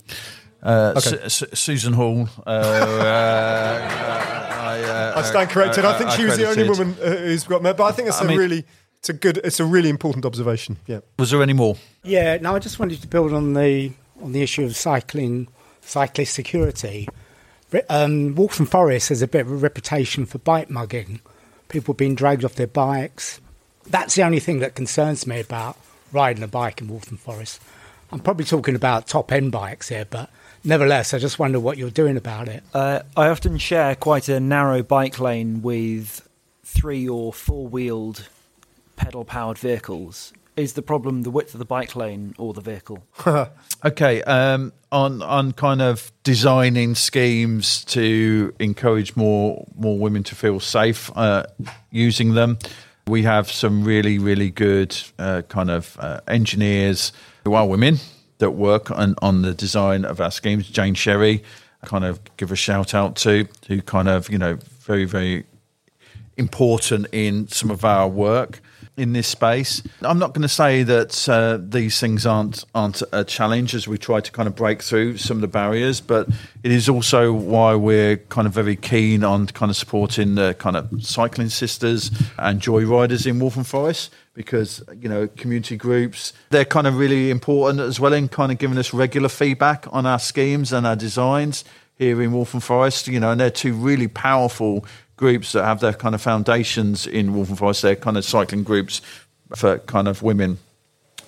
Uh, 0.62 0.95
Okay. 0.97 1.29
Su- 1.29 1.29
Su- 1.29 1.55
Susan 1.57 1.93
Hall. 1.95 2.29
Uh, 2.47 2.51
uh, 2.51 3.89
I, 4.61 4.83
uh, 4.83 5.12
I 5.16 5.18
I 5.18 5.23
stand 5.23 5.51
corrected. 5.51 5.85
I 5.85 5.99
think 5.99 6.11
she 6.11 6.25
was 6.25 6.37
the 6.37 6.49
only 6.49 6.68
woman 6.68 6.95
uh, 7.03 7.16
who's 7.16 7.45
got 7.45 7.62
met. 7.62 7.77
But 7.77 7.85
I 7.85 7.93
think 7.93 8.09
that's 8.09 8.20
I 8.20 8.25
a 8.25 8.29
mean- 8.29 8.39
really, 8.39 8.64
it's 8.99 9.09
a 9.09 9.12
good, 9.14 9.39
it's 9.43 9.59
a 9.61 9.64
really 9.64 9.89
important 9.89 10.25
observation. 10.25 10.77
Yeah. 10.87 11.01
Was 11.18 11.31
there 11.31 11.43
any 11.43 11.53
more? 11.55 11.77
Yeah, 12.05 12.37
no, 12.37 12.55
I 12.55 12.59
just 12.59 12.79
wanted 12.79 13.01
to 13.03 13.09
build 13.09 13.33
on 13.33 13.55
the 13.55 13.93
on 14.23 14.33
the 14.33 14.43
issue 14.43 14.64
of 14.64 14.77
cycling, 14.77 15.49
cyclist 15.81 16.35
security. 16.35 17.09
Re- 17.73 17.83
Um, 17.89 18.35
Waltham 18.37 18.66
Forest 18.66 19.09
has 19.09 19.23
a 19.23 19.27
bit 19.27 19.41
of 19.41 19.51
a 19.51 19.57
reputation 19.57 20.27
for 20.27 20.39
bike 20.39 20.70
mugging, 20.70 21.20
people 21.73 21.95
being 21.95 22.14
dragged 22.14 22.45
off 22.45 22.55
their 22.55 22.66
bikes. 22.66 23.41
That's 23.89 24.14
the 24.14 24.23
only 24.23 24.39
thing 24.39 24.61
that 24.61 24.75
concerns 24.75 25.27
me 25.27 25.41
about 25.41 25.77
riding 26.12 26.43
a 26.43 26.49
bike 26.49 26.81
in 26.81 26.89
Waltham 26.89 27.16
Forest. 27.16 27.61
I'm 28.12 28.20
probably 28.20 28.45
talking 28.45 28.75
about 28.75 29.07
top 29.07 29.33
end 29.33 29.51
bikes 29.51 29.89
here, 29.89 30.05
but 30.09 30.31
nevertheless, 30.62 31.14
I 31.14 31.18
just 31.18 31.39
wonder 31.39 31.59
what 31.59 31.79
you're 31.79 31.91
doing 31.91 32.16
about 32.16 32.49
it. 32.49 32.62
Uh, 32.75 33.01
I 33.16 33.29
often 33.29 33.59
share 33.59 33.97
quite 33.97 34.29
a 34.29 34.39
narrow 34.39 34.83
bike 34.83 35.18
lane 35.18 35.62
with 35.62 36.29
three 36.62 37.09
or 37.09 37.33
four 37.33 37.66
wheeled 37.66 38.29
pedal 38.97 39.25
powered 39.25 39.59
vehicles. 39.59 40.33
Is 40.55 40.74
the 40.74 40.82
problem 40.82 41.22
the 41.22 41.30
width 41.30 41.55
of 41.55 41.59
the 41.59 41.64
bike 41.64 41.96
lane 41.96 42.34
or 42.36 42.53
the 42.53 42.61
vehicle? 42.61 43.03
okay, 43.84 44.22
um, 44.24 44.74
on 44.90 45.22
on 45.22 45.53
kind 45.53 45.80
of 45.80 46.12
designing 46.24 46.94
schemes 46.94 47.84
to 47.86 48.55
encourage 48.59 49.16
more 49.16 49.66
more 49.74 49.98
women 49.98 50.22
to 50.24 50.34
feel 50.34 50.61
safe 50.61 51.11
uh, 51.16 51.44
using 51.90 52.34
them. 52.34 52.59
We 53.07 53.22
have 53.22 53.50
some 53.50 53.82
really 53.82 54.18
really 54.18 54.50
good 54.50 54.94
uh, 55.18 55.40
kind 55.48 55.70
of 55.70 55.96
uh, 55.98 56.20
engineers 56.28 57.12
who 57.44 57.55
are 57.55 57.66
women 57.66 57.96
that 58.36 58.50
work 58.50 58.90
on 58.90 59.14
on 59.22 59.40
the 59.40 59.55
design 59.55 60.05
of 60.05 60.20
our 60.20 60.30
schemes. 60.30 60.68
Jane 60.68 60.94
Sherry, 60.94 61.42
kind 61.86 62.05
of 62.05 62.20
give 62.36 62.53
a 62.53 62.57
shout 62.57 62.92
out 62.94 63.16
to, 63.16 63.48
who 63.68 63.80
kind 63.80 64.09
of 64.09 64.28
you 64.28 64.36
know 64.36 64.59
very 64.80 65.07
very 65.07 65.46
important 66.36 67.07
in 67.11 67.48
some 67.48 67.70
of 67.70 67.86
our 67.86 68.07
work 68.07 68.61
in 69.03 69.12
this 69.12 69.26
space. 69.26 69.82
I'm 70.00 70.18
not 70.18 70.32
going 70.32 70.42
to 70.42 70.48
say 70.48 70.84
that 70.84 71.28
uh, 71.28 71.59
these 71.61 71.98
things 71.98 72.24
aren't 72.24 72.64
aren't 72.74 73.03
a 73.12 73.24
challenge 73.24 73.74
as 73.74 73.88
we 73.88 73.98
try 73.98 74.20
to 74.20 74.30
kind 74.30 74.46
of 74.46 74.55
break 74.55 74.80
through 74.80 75.18
some 75.18 75.38
of 75.38 75.40
the 75.40 75.48
barriers, 75.48 76.00
but 76.00 76.28
it 76.62 76.70
is 76.70 76.88
also 76.88 77.32
why 77.32 77.74
we're 77.74 78.16
kind 78.16 78.46
of 78.46 78.55
very 78.55 78.76
keen 78.76 79.24
on 79.24 79.48
kind 79.48 79.70
of 79.70 79.76
supporting 79.76 80.36
the 80.36 80.55
kind 80.55 80.76
of 80.76 80.88
cycling 81.05 81.48
sisters 81.48 82.11
and 82.38 82.61
joyriders 82.61 83.26
in 83.26 83.40
Waltham 83.40 83.64
Forest 83.64 84.14
because 84.34 84.82
you 84.98 85.09
know 85.09 85.28
community 85.36 85.76
groups 85.76 86.32
they're 86.48 86.64
kind 86.64 86.86
of 86.86 86.96
really 86.96 87.30
important 87.30 87.80
as 87.80 88.00
well 88.00 88.14
in 88.14 88.28
kind 88.28 88.50
of 88.50 88.57
giving 88.57 88.78
us 88.78 88.94
regular 88.94 89.28
feedback 89.28 89.86
on 89.92 90.07
our 90.07 90.18
schemes 90.18 90.72
and 90.72 90.86
our 90.86 90.96
designs 90.96 91.64
here 91.98 92.22
in 92.22 92.32
Waltham 92.32 92.61
Forest. 92.61 93.09
You 93.09 93.20
know, 93.20 93.32
and 93.32 93.40
they're 93.40 93.50
two 93.50 93.74
really 93.74 94.09
powerful 94.09 94.86
groups 95.23 95.53
that 95.53 95.62
have 95.62 95.79
their 95.79 95.93
kind 95.93 96.16
of 96.16 96.20
foundations 96.20 97.07
in 97.07 97.33
Waltham 97.33 97.55
Forest. 97.55 97.83
They're 97.83 97.95
kind 97.95 98.16
of 98.16 98.25
cycling 98.25 98.64
groups 98.64 99.01
for 99.55 99.79
kind 99.79 100.09
of 100.09 100.20
women. 100.20 100.59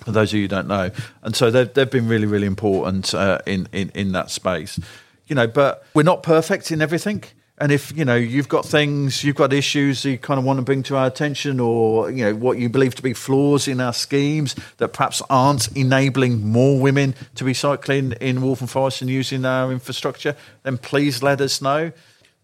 For 0.03 0.11
those 0.11 0.33
of 0.33 0.35
you 0.35 0.41
who 0.43 0.47
don't 0.49 0.67
know, 0.67 0.91
and 1.23 1.33
so 1.33 1.49
they've 1.49 1.73
they've 1.73 1.89
been 1.89 2.09
really 2.09 2.27
really 2.27 2.45
important 2.45 3.13
uh, 3.15 3.39
in 3.45 3.69
in 3.71 3.89
in 3.95 4.11
that 4.11 4.29
space. 4.29 4.77
You 5.27 5.35
know, 5.35 5.47
but 5.47 5.85
we're 5.93 6.03
not 6.03 6.23
perfect 6.23 6.71
in 6.71 6.81
everything. 6.81 7.23
And 7.57 7.71
if 7.71 7.95
you 7.97 8.03
know 8.03 8.17
you've 8.17 8.49
got 8.49 8.65
things, 8.65 9.23
you've 9.23 9.37
got 9.37 9.53
issues 9.53 10.03
you 10.03 10.17
kind 10.17 10.37
of 10.37 10.45
want 10.45 10.57
to 10.57 10.63
bring 10.63 10.83
to 10.83 10.97
our 10.97 11.07
attention, 11.07 11.61
or 11.61 12.11
you 12.11 12.25
know 12.25 12.35
what 12.35 12.57
you 12.57 12.67
believe 12.67 12.95
to 12.95 13.01
be 13.01 13.13
flaws 13.13 13.69
in 13.69 13.79
our 13.79 13.93
schemes 13.93 14.55
that 14.77 14.89
perhaps 14.89 15.21
aren't 15.29 15.69
enabling 15.77 16.45
more 16.45 16.77
women 16.77 17.15
to 17.35 17.45
be 17.45 17.53
cycling 17.53 18.11
in 18.19 18.41
Waltham 18.41 18.67
Forest 18.67 19.01
and 19.01 19.09
using 19.09 19.45
our 19.45 19.71
infrastructure, 19.71 20.35
then 20.63 20.77
please 20.77 21.23
let 21.23 21.39
us 21.39 21.61
know. 21.61 21.93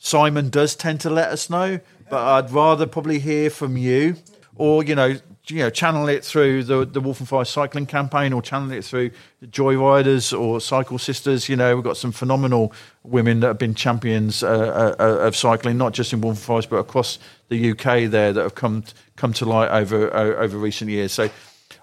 Simon 0.04 0.50
does 0.50 0.76
tend 0.76 1.00
to 1.00 1.12
let 1.12 1.30
us 1.30 1.48
know, 1.48 1.80
but 2.10 2.20
I'd 2.20 2.50
rather 2.50 2.88
probably 2.88 3.20
hear 3.20 3.52
from 3.52 3.78
you, 3.78 4.16
or 4.56 4.84
you 4.84 4.96
know, 4.96 5.16
you 5.46 5.60
know, 5.60 5.70
channel 5.70 6.08
it 6.10 6.26
through 6.26 6.64
the 6.64 6.86
the 6.86 7.00
Waltham 7.00 7.28
Forest 7.28 7.54
cycling 7.54 7.86
campaign, 7.86 8.34
or 8.34 8.42
channel 8.42 8.72
it 8.72 8.84
through 8.84 9.12
the 9.42 9.48
Joyriders 9.48 10.38
or 10.38 10.60
Cycle 10.60 10.98
Sisters. 10.98 11.48
You 11.48 11.56
know, 11.56 11.76
we've 11.76 11.84
got 11.84 11.98
some 11.98 12.12
phenomenal 12.12 12.74
women 13.04 13.42
that 13.42 13.48
have 13.48 13.60
been 13.60 13.76
champions 13.76 14.42
uh, 14.42 14.96
uh, 15.00 15.04
of 15.28 15.36
cycling, 15.36 15.78
not 15.78 15.94
just 15.94 16.14
in 16.14 16.22
Waltham 16.22 16.42
Forest, 16.42 16.72
but 16.72 16.78
across 16.78 17.20
the 17.50 17.70
UK 17.70 18.10
there 18.10 18.34
that 18.34 18.42
have 18.42 18.56
come 18.56 18.84
come 19.18 19.34
to 19.34 19.46
light 19.46 19.70
over 19.70 20.12
uh, 20.12 20.44
over 20.44 20.58
recent 20.58 20.90
years. 20.90 21.12
So. 21.12 21.30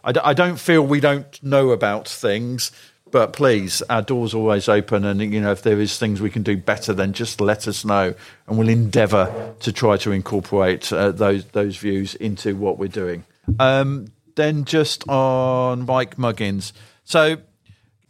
I, 0.05 0.13
d- 0.13 0.21
I 0.23 0.33
don't 0.33 0.59
feel 0.61 0.87
we 0.87 1.01
don't 1.01 1.43
know 1.43 1.71
about 1.71 2.09
things, 2.09 2.71
but 3.11 3.33
please, 3.33 3.83
our 3.83 4.03
door's 4.03 4.35
always 4.35 4.69
open, 4.69 5.05
and 5.05 5.21
you 5.21 5.41
know 5.41 5.53
if 5.53 5.63
there 5.63 5.81
is 5.81 5.99
things 5.99 6.21
we 6.21 6.31
can 6.31 6.43
do 6.43 6.57
better, 6.57 6.93
then 6.93 7.13
just 7.13 7.41
let 7.41 7.69
us 7.69 7.85
know, 7.85 8.15
and 8.47 8.59
we'll 8.59 8.69
endeavour 8.69 9.55
to 9.61 9.73
try 9.73 9.97
to 9.99 10.13
incorporate 10.13 10.93
uh, 10.93 11.13
those 11.13 11.45
those 11.47 11.77
views 11.77 12.15
into 12.15 12.57
what 12.57 12.79
we're 12.79 12.89
doing. 12.89 13.25
Um, 13.59 14.09
then 14.35 14.65
just 14.65 15.09
on 15.09 15.85
bike 15.85 16.17
muggings, 16.17 16.73
so 17.05 17.39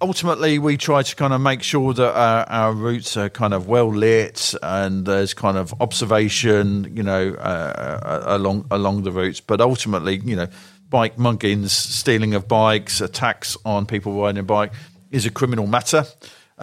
ultimately 0.00 0.58
we 0.58 0.76
try 0.76 1.02
to 1.02 1.16
kind 1.16 1.32
of 1.32 1.40
make 1.40 1.62
sure 1.62 1.92
that 1.92 2.14
our, 2.14 2.48
our 2.48 2.72
routes 2.72 3.16
are 3.16 3.28
kind 3.28 3.52
of 3.52 3.68
well 3.68 3.88
lit 3.88 4.54
and 4.62 5.06
there's 5.06 5.34
kind 5.34 5.56
of 5.56 5.74
observation 5.80 6.96
you 6.96 7.02
know 7.02 7.34
uh, 7.34 8.22
along 8.26 8.66
along 8.70 9.02
the 9.02 9.10
routes 9.10 9.40
but 9.40 9.60
ultimately 9.60 10.20
you 10.24 10.36
know 10.36 10.46
bike 10.88 11.16
muggings 11.16 11.70
stealing 11.70 12.34
of 12.34 12.46
bikes 12.46 13.00
attacks 13.00 13.56
on 13.64 13.86
people 13.86 14.12
riding 14.20 14.38
a 14.38 14.42
bike 14.42 14.72
is 15.10 15.26
a 15.26 15.30
criminal 15.30 15.66
matter 15.66 16.04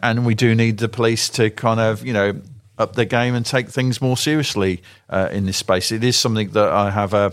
and 0.02 0.26
we 0.26 0.34
do 0.34 0.54
need 0.54 0.78
the 0.78 0.88
police 0.88 1.28
to 1.28 1.50
kind 1.50 1.80
of 1.80 2.04
you 2.04 2.12
know 2.12 2.40
up 2.78 2.94
their 2.94 3.06
game 3.06 3.34
and 3.34 3.46
take 3.46 3.68
things 3.68 4.00
more 4.02 4.16
seriously 4.16 4.82
uh, 5.08 5.28
in 5.32 5.46
this 5.46 5.56
space 5.56 5.90
it 5.90 6.04
is 6.04 6.16
something 6.16 6.50
that 6.50 6.68
i 6.70 6.90
have 6.90 7.14
a 7.14 7.32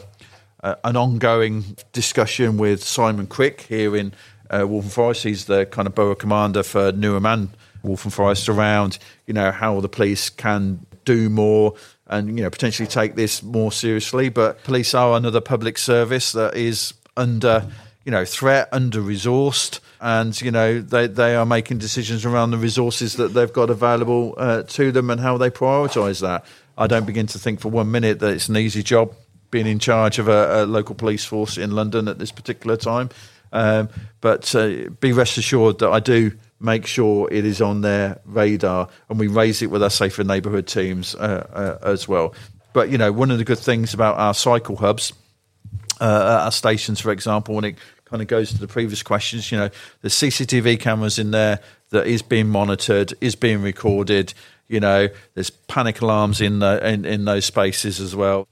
uh, 0.64 0.76
an 0.86 0.96
ongoing 0.96 1.78
discussion 1.92 2.58
with 2.58 2.84
Simon 2.84 3.28
Crick 3.28 3.62
here 3.62 3.96
in 3.96 4.14
uh, 4.50 4.66
Waltham 4.66 4.90
Forest. 4.90 5.24
He's 5.24 5.46
the 5.46 5.66
kind 5.66 5.88
of 5.88 5.94
borough 5.94 6.16
commander 6.16 6.64
for 6.64 6.92
Newham 6.94 7.32
and 7.32 7.50
Waltham 7.84 8.12
Forest 8.12 8.48
around, 8.48 8.98
you 9.28 9.34
know, 9.34 9.52
how 9.52 9.80
the 9.82 9.90
police 9.90 10.30
can 10.30 10.86
do 11.04 11.30
more 11.30 11.74
and, 12.08 12.38
you 12.38 12.44
know, 12.44 12.50
potentially 12.50 12.88
take 12.88 13.16
this 13.16 13.44
more 13.44 13.72
seriously. 13.72 14.30
But 14.30 14.64
police 14.64 14.94
are 14.94 15.18
another 15.18 15.42
public 15.42 15.78
service 15.78 16.32
that 16.32 16.56
is 16.56 16.94
under, 17.18 17.70
you 18.06 18.12
know, 18.12 18.24
threat, 18.24 18.70
under 18.72 19.02
resourced. 19.02 19.82
And, 20.06 20.40
you 20.42 20.52
know, 20.52 20.82
they, 20.82 21.08
they 21.08 21.34
are 21.34 21.46
making 21.46 21.78
decisions 21.78 22.26
around 22.26 22.52
the 22.52 22.58
resources 22.58 23.16
that 23.16 23.30
they've 23.30 23.54
got 23.54 23.70
available 23.70 24.36
uh, 24.38 24.64
to 24.64 24.92
them 24.92 25.10
and 25.10 25.22
how 25.22 25.38
they 25.38 25.50
prioritise 25.50 26.20
that. 26.20 26.44
I 26.78 26.88
don't 26.88 27.06
begin 27.06 27.26
to 27.28 27.40
think 27.40 27.62
for 27.62 27.70
one 27.70 27.90
minute 27.90 28.20
that 28.20 28.34
it's 28.34 28.50
an 28.50 28.58
easy 28.58 28.84
job 28.84 29.16
being 29.50 29.66
in 29.66 29.80
charge 29.80 30.20
of 30.20 30.28
a, 30.28 30.64
a 30.64 30.66
local 30.66 30.94
police 30.94 31.24
force 31.24 31.58
in 31.58 31.72
London 31.72 32.10
at 32.10 32.20
this 32.20 32.34
particular 32.34 32.76
time. 32.76 33.12
Um, 33.54 33.88
but 34.20 34.54
uh, 34.54 34.90
be 35.00 35.14
rest 35.14 35.38
assured 35.38 35.80
that 35.80 35.90
I 35.90 36.02
do 36.02 36.34
make 36.60 36.86
sure 36.86 37.32
it 37.32 37.46
is 37.46 37.62
on 37.62 37.80
their 37.80 38.20
radar 38.26 38.90
and 39.08 39.18
we 39.18 39.28
raise 39.28 39.62
it 39.62 39.68
with 39.72 39.82
our 39.84 39.90
safer 39.90 40.26
neighbourhood 40.26 40.68
teams 40.68 41.16
uh, 41.16 41.48
uh, 41.82 41.88
as 41.88 42.10
well. 42.10 42.36
But, 42.74 42.90
you 42.90 42.98
know, 42.98 43.14
one 43.14 43.32
of 43.32 43.38
the 43.38 43.46
good 43.46 43.60
things 43.60 43.94
about 43.94 44.18
our 44.18 44.34
cycle 44.34 44.76
hubs, 44.76 45.14
uh, 46.02 46.42
our 46.44 46.52
stations, 46.52 47.00
for 47.00 47.12
example, 47.12 47.56
when 47.56 47.64
it 47.64 47.78
kind 48.14 48.22
of 48.22 48.28
goes 48.28 48.52
to 48.52 48.60
the 48.60 48.68
previous 48.68 49.02
questions, 49.02 49.52
you 49.52 49.58
know, 49.58 49.72
the 50.02 50.08
CCTV 50.08 50.80
cameras 50.80 51.18
in 51.18 51.32
there 51.32 51.60
that 51.90 52.06
is 52.06 52.22
being 52.22 52.48
monitored, 52.48 53.12
is 53.22 53.36
being 53.36 53.60
recorded. 53.60 54.36
You 54.68 54.80
know, 54.80 55.08
there's 55.34 55.50
panic 55.50 56.00
alarms 56.00 56.40
in 56.40 56.60
the, 56.60 56.88
in, 56.88 57.06
in 57.06 57.26
those 57.26 57.46
spaces 57.46 58.00
as 58.00 58.16
well. 58.16 58.48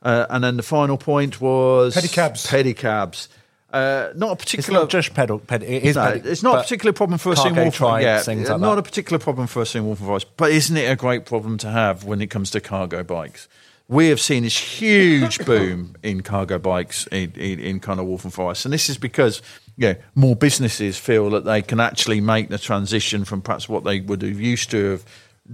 Uh, 0.00 0.24
and 0.30 0.42
then 0.42 0.56
the 0.56 0.62
final 0.62 0.96
point 0.96 1.38
was 1.38 1.94
Pedicabs. 1.94 2.46
Pedicabs. 2.46 3.28
Uh, 3.70 4.08
not 4.16 4.32
a 4.32 4.36
particular. 4.36 4.58
It's 4.58 4.84
not 4.84 4.88
just 4.88 5.12
pedal. 5.12 5.38
Ped, 5.38 5.62
it 5.62 5.82
is 5.82 5.96
no, 5.96 6.02
pedi- 6.02 6.24
it's 6.24 6.42
not 6.42 6.58
a 6.60 6.62
particular 6.62 6.94
problem 6.94 7.18
for 7.18 7.32
us 7.32 7.44
in 7.44 7.54
cargo 7.54 7.62
Wolf 7.64 7.76
trikes, 7.76 8.02
yeah, 8.02 8.20
things 8.20 8.48
like 8.48 8.58
not 8.58 8.76
that. 8.76 8.80
a 8.80 8.82
particular 8.82 9.18
problem 9.18 9.48
for 9.48 9.60
us 9.60 9.74
in 9.74 9.84
Waltham 9.84 10.06
Forest, 10.06 10.28
but 10.38 10.50
isn't 10.50 10.78
it 10.78 10.90
a 10.90 10.96
great 10.96 11.26
problem 11.26 11.58
to 11.58 11.68
have 11.68 12.04
when 12.04 12.22
it 12.22 12.28
comes 12.28 12.50
to 12.52 12.60
cargo 12.62 13.04
bikes? 13.04 13.48
We 13.90 14.08
have 14.08 14.20
seen 14.20 14.44
this 14.44 14.56
huge 14.56 15.38
boom 15.44 15.96
in 16.02 16.22
cargo 16.22 16.58
bikes 16.58 17.08
in, 17.08 17.32
in, 17.32 17.58
in 17.58 17.80
kind 17.80 17.98
of 17.98 18.06
Waltham 18.06 18.30
Forest, 18.30 18.64
and 18.64 18.72
this 18.72 18.88
is 18.88 18.96
because 18.96 19.42
yeah, 19.76 19.94
more 20.14 20.36
businesses 20.36 20.96
feel 20.96 21.30
that 21.30 21.44
they 21.44 21.60
can 21.60 21.80
actually 21.80 22.20
make 22.20 22.50
the 22.50 22.58
transition 22.58 23.24
from 23.24 23.42
perhaps 23.42 23.68
what 23.68 23.82
they 23.82 24.00
would 24.00 24.22
have 24.22 24.40
used 24.40 24.70
to 24.70 24.92
have 24.92 25.04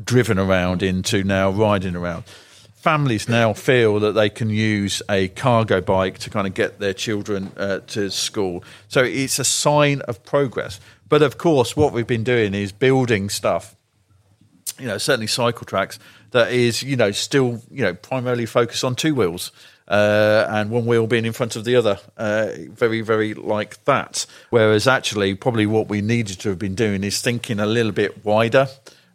driven 0.04 0.38
around 0.38 0.82
into 0.82 1.24
now 1.24 1.48
riding 1.50 1.96
around 1.96 2.24
families 2.86 3.28
now 3.28 3.52
feel 3.52 3.98
that 3.98 4.12
they 4.12 4.30
can 4.30 4.48
use 4.50 5.02
a 5.10 5.26
cargo 5.28 5.80
bike 5.80 6.18
to 6.18 6.30
kind 6.30 6.46
of 6.46 6.54
get 6.54 6.78
their 6.78 6.92
children 6.92 7.50
uh, 7.56 7.80
to 7.80 8.08
school. 8.10 8.62
So 8.86 9.02
it's 9.02 9.40
a 9.40 9.44
sign 9.44 10.02
of 10.02 10.24
progress. 10.24 10.78
But 11.08 11.22
of 11.22 11.38
course, 11.38 11.76
what 11.76 11.92
we've 11.92 12.06
been 12.06 12.24
doing 12.24 12.54
is 12.54 12.72
building 12.72 13.28
stuff, 13.28 13.75
you 14.78 14.86
know, 14.86 14.98
certainly 14.98 15.26
cycle 15.26 15.64
tracks 15.64 15.98
that 16.30 16.52
is, 16.52 16.82
you 16.82 16.96
know, 16.96 17.10
still, 17.10 17.62
you 17.70 17.82
know, 17.82 17.94
primarily 17.94 18.46
focused 18.46 18.84
on 18.84 18.94
two 18.94 19.14
wheels. 19.14 19.52
Uh, 19.88 20.44
and 20.50 20.68
one 20.68 20.84
wheel 20.84 21.06
being 21.06 21.24
in 21.24 21.32
front 21.32 21.54
of 21.54 21.64
the 21.64 21.76
other, 21.76 21.96
uh, 22.16 22.48
very, 22.70 23.02
very 23.02 23.34
like 23.34 23.84
that. 23.84 24.26
Whereas 24.50 24.88
actually, 24.88 25.36
probably 25.36 25.64
what 25.64 25.88
we 25.88 26.00
needed 26.00 26.40
to 26.40 26.48
have 26.48 26.58
been 26.58 26.74
doing 26.74 27.04
is 27.04 27.22
thinking 27.22 27.60
a 27.60 27.66
little 27.66 27.92
bit 27.92 28.24
wider 28.24 28.66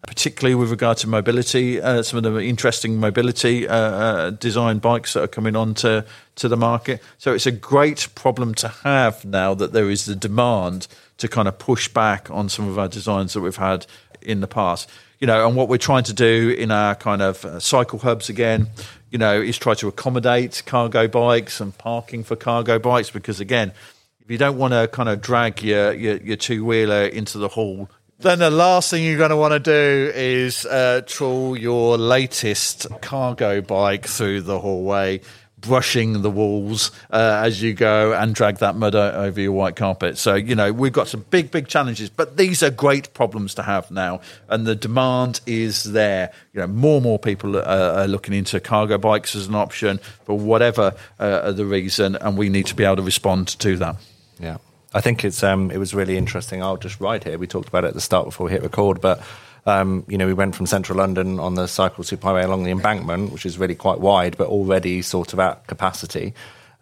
particularly 0.08 0.56
with 0.56 0.72
regard 0.72 0.98
to 0.98 1.08
mobility, 1.08 1.80
uh, 1.80 2.02
some 2.02 2.18
of 2.18 2.34
the 2.34 2.40
interesting 2.40 2.98
mobility 2.98 3.68
uh, 3.68 3.76
uh, 3.76 4.30
design 4.32 4.80
bikes 4.80 5.14
that 5.14 5.24
are 5.24 5.28
coming 5.28 5.56
on 5.56 5.74
to, 5.76 6.04
to 6.36 6.48
the 6.48 6.58
market. 6.58 7.02
So 7.18 7.34
it's 7.34 7.46
a 7.46 7.52
great 7.52 8.08
problem 8.16 8.56
to 8.56 8.68
have 8.68 9.24
now 9.24 9.54
that 9.54 9.74
there 9.74 9.90
is 9.90 10.06
the 10.06 10.16
demand 10.16 10.88
to 11.18 11.28
kind 11.28 11.48
of 11.48 11.60
push 11.60 11.88
back 11.88 12.32
on 12.32 12.50
some 12.50 12.68
of 12.68 12.80
our 12.80 12.88
designs 12.88 13.34
that 13.34 13.42
we've 13.42 13.56
had 13.56 13.86
in 14.22 14.42
the 14.42 14.48
past. 14.48 14.90
You 15.22 15.28
know, 15.28 15.48
and 15.48 15.56
what 15.56 15.70
we're 15.70 15.78
trying 15.78 16.04
to 16.04 16.14
do 16.14 16.54
in 16.58 16.72
our 16.72 16.96
kind 16.96 17.22
of 17.22 17.46
uh, 17.46 17.60
cycle 17.60 18.00
hubs 18.00 18.28
again, 18.28 18.68
you 19.12 19.18
know, 19.18 19.40
is 19.40 19.58
try 19.58 19.76
to 19.76 19.88
accommodate 19.88 20.64
cargo 20.66 21.08
bikes 21.08 21.62
and 21.62 21.78
parking 21.78 22.24
for 22.24 22.36
cargo 22.36 22.80
bikes 22.80 23.12
because 23.12 23.40
again, 23.40 23.72
if 24.20 24.30
you 24.30 24.38
don't 24.38 24.58
want 24.58 24.74
to 24.74 24.88
kind 24.88 25.08
of 25.08 25.22
drag 25.22 25.62
your, 25.62 25.94
your, 25.94 26.18
your 26.18 26.38
two 26.38 26.66
wheeler 26.66 27.06
into 27.06 27.38
the 27.38 27.48
hall, 27.48 27.88
then 28.22 28.38
the 28.38 28.52
last 28.52 28.92
thing 28.92 29.04
you're 29.04 29.18
going 29.18 29.32
to 29.32 29.38
want 29.38 29.52
to 29.52 29.60
do 29.60 30.12
is 30.14 30.66
uh, 30.68 31.02
trawl 31.08 31.58
your 31.58 31.98
latest 31.98 32.86
cargo 33.02 33.62
bike 33.62 34.06
through 34.06 34.42
the 34.42 34.60
hallway, 34.60 35.22
brushing 35.62 36.22
the 36.22 36.30
walls 36.30 36.92
uh, 37.12 37.42
as 37.44 37.62
you 37.62 37.74
go, 37.74 38.14
and 38.14 38.36
drag 38.36 38.58
that 38.58 38.76
mud 38.76 38.96
over 38.96 39.40
your 39.40 39.52
white 39.52 39.76
carpet. 39.76 40.18
So, 40.18 40.36
you 40.36 40.56
know, 40.56 40.74
we've 40.74 40.92
got 40.92 41.08
some 41.08 41.26
big, 41.30 41.52
big 41.52 41.68
challenges, 41.68 42.10
but 42.10 42.38
these 42.38 42.64
are 42.64 42.70
great 42.70 43.14
problems 43.14 43.54
to 43.56 43.64
have 43.64 43.90
now, 43.92 44.22
and 44.50 44.66
the 44.66 44.76
demand 44.76 45.42
is 45.46 45.84
there. 45.84 46.32
You 46.54 46.62
know, 46.62 46.68
more 46.68 46.96
and 46.96 47.04
more 47.04 47.20
people 47.20 47.58
are, 47.58 47.62
are 47.62 48.08
looking 48.08 48.34
into 48.34 48.60
cargo 48.60 48.98
bikes 48.98 49.36
as 49.36 49.48
an 49.48 49.56
option 49.56 50.00
for 50.26 50.38
whatever 50.38 50.96
uh, 51.20 51.52
the 51.52 51.66
reason, 51.66 52.16
and 52.16 52.38
we 52.38 52.50
need 52.50 52.66
to 52.68 52.76
be 52.76 52.84
able 52.84 52.98
to 52.98 53.04
respond 53.04 53.48
to 53.60 53.78
that. 53.78 53.96
Yeah. 54.40 54.58
I 54.94 55.00
think 55.00 55.24
it's 55.24 55.42
um, 55.42 55.72
it 55.72 55.78
was 55.78 55.94
really 55.94 56.18
interesting. 56.18 56.62
I'll 56.62 56.76
just 56.76 57.00
ride 57.00 57.24
here. 57.24 57.38
We 57.38 57.48
talked 57.48 57.70
about 57.70 57.86
it 57.86 57.90
at 57.90 57.94
the 57.94 58.02
start 58.02 58.26
before 58.26 58.48
we 58.48 58.52
hit 58.52 58.62
record, 58.62 59.00
but 59.00 59.24
um, 59.66 60.06
you 60.08 60.18
know, 60.18 60.26
we 60.26 60.34
went 60.34 60.56
from 60.56 60.66
central 60.66 60.98
London 60.98 61.40
on 61.40 61.56
the 61.56 61.68
cycle 61.68 62.04
superhighway 62.04 62.44
along 62.44 62.64
the 62.64 62.72
embankment, 62.72 63.32
which 63.32 63.46
is 63.46 63.58
really 63.58 63.76
quite 63.76 64.00
wide, 64.00 64.38
but 64.38 64.48
already 64.48 65.02
sort 65.02 65.34
of 65.34 65.40
at 65.40 65.68
capacity. 65.68 66.34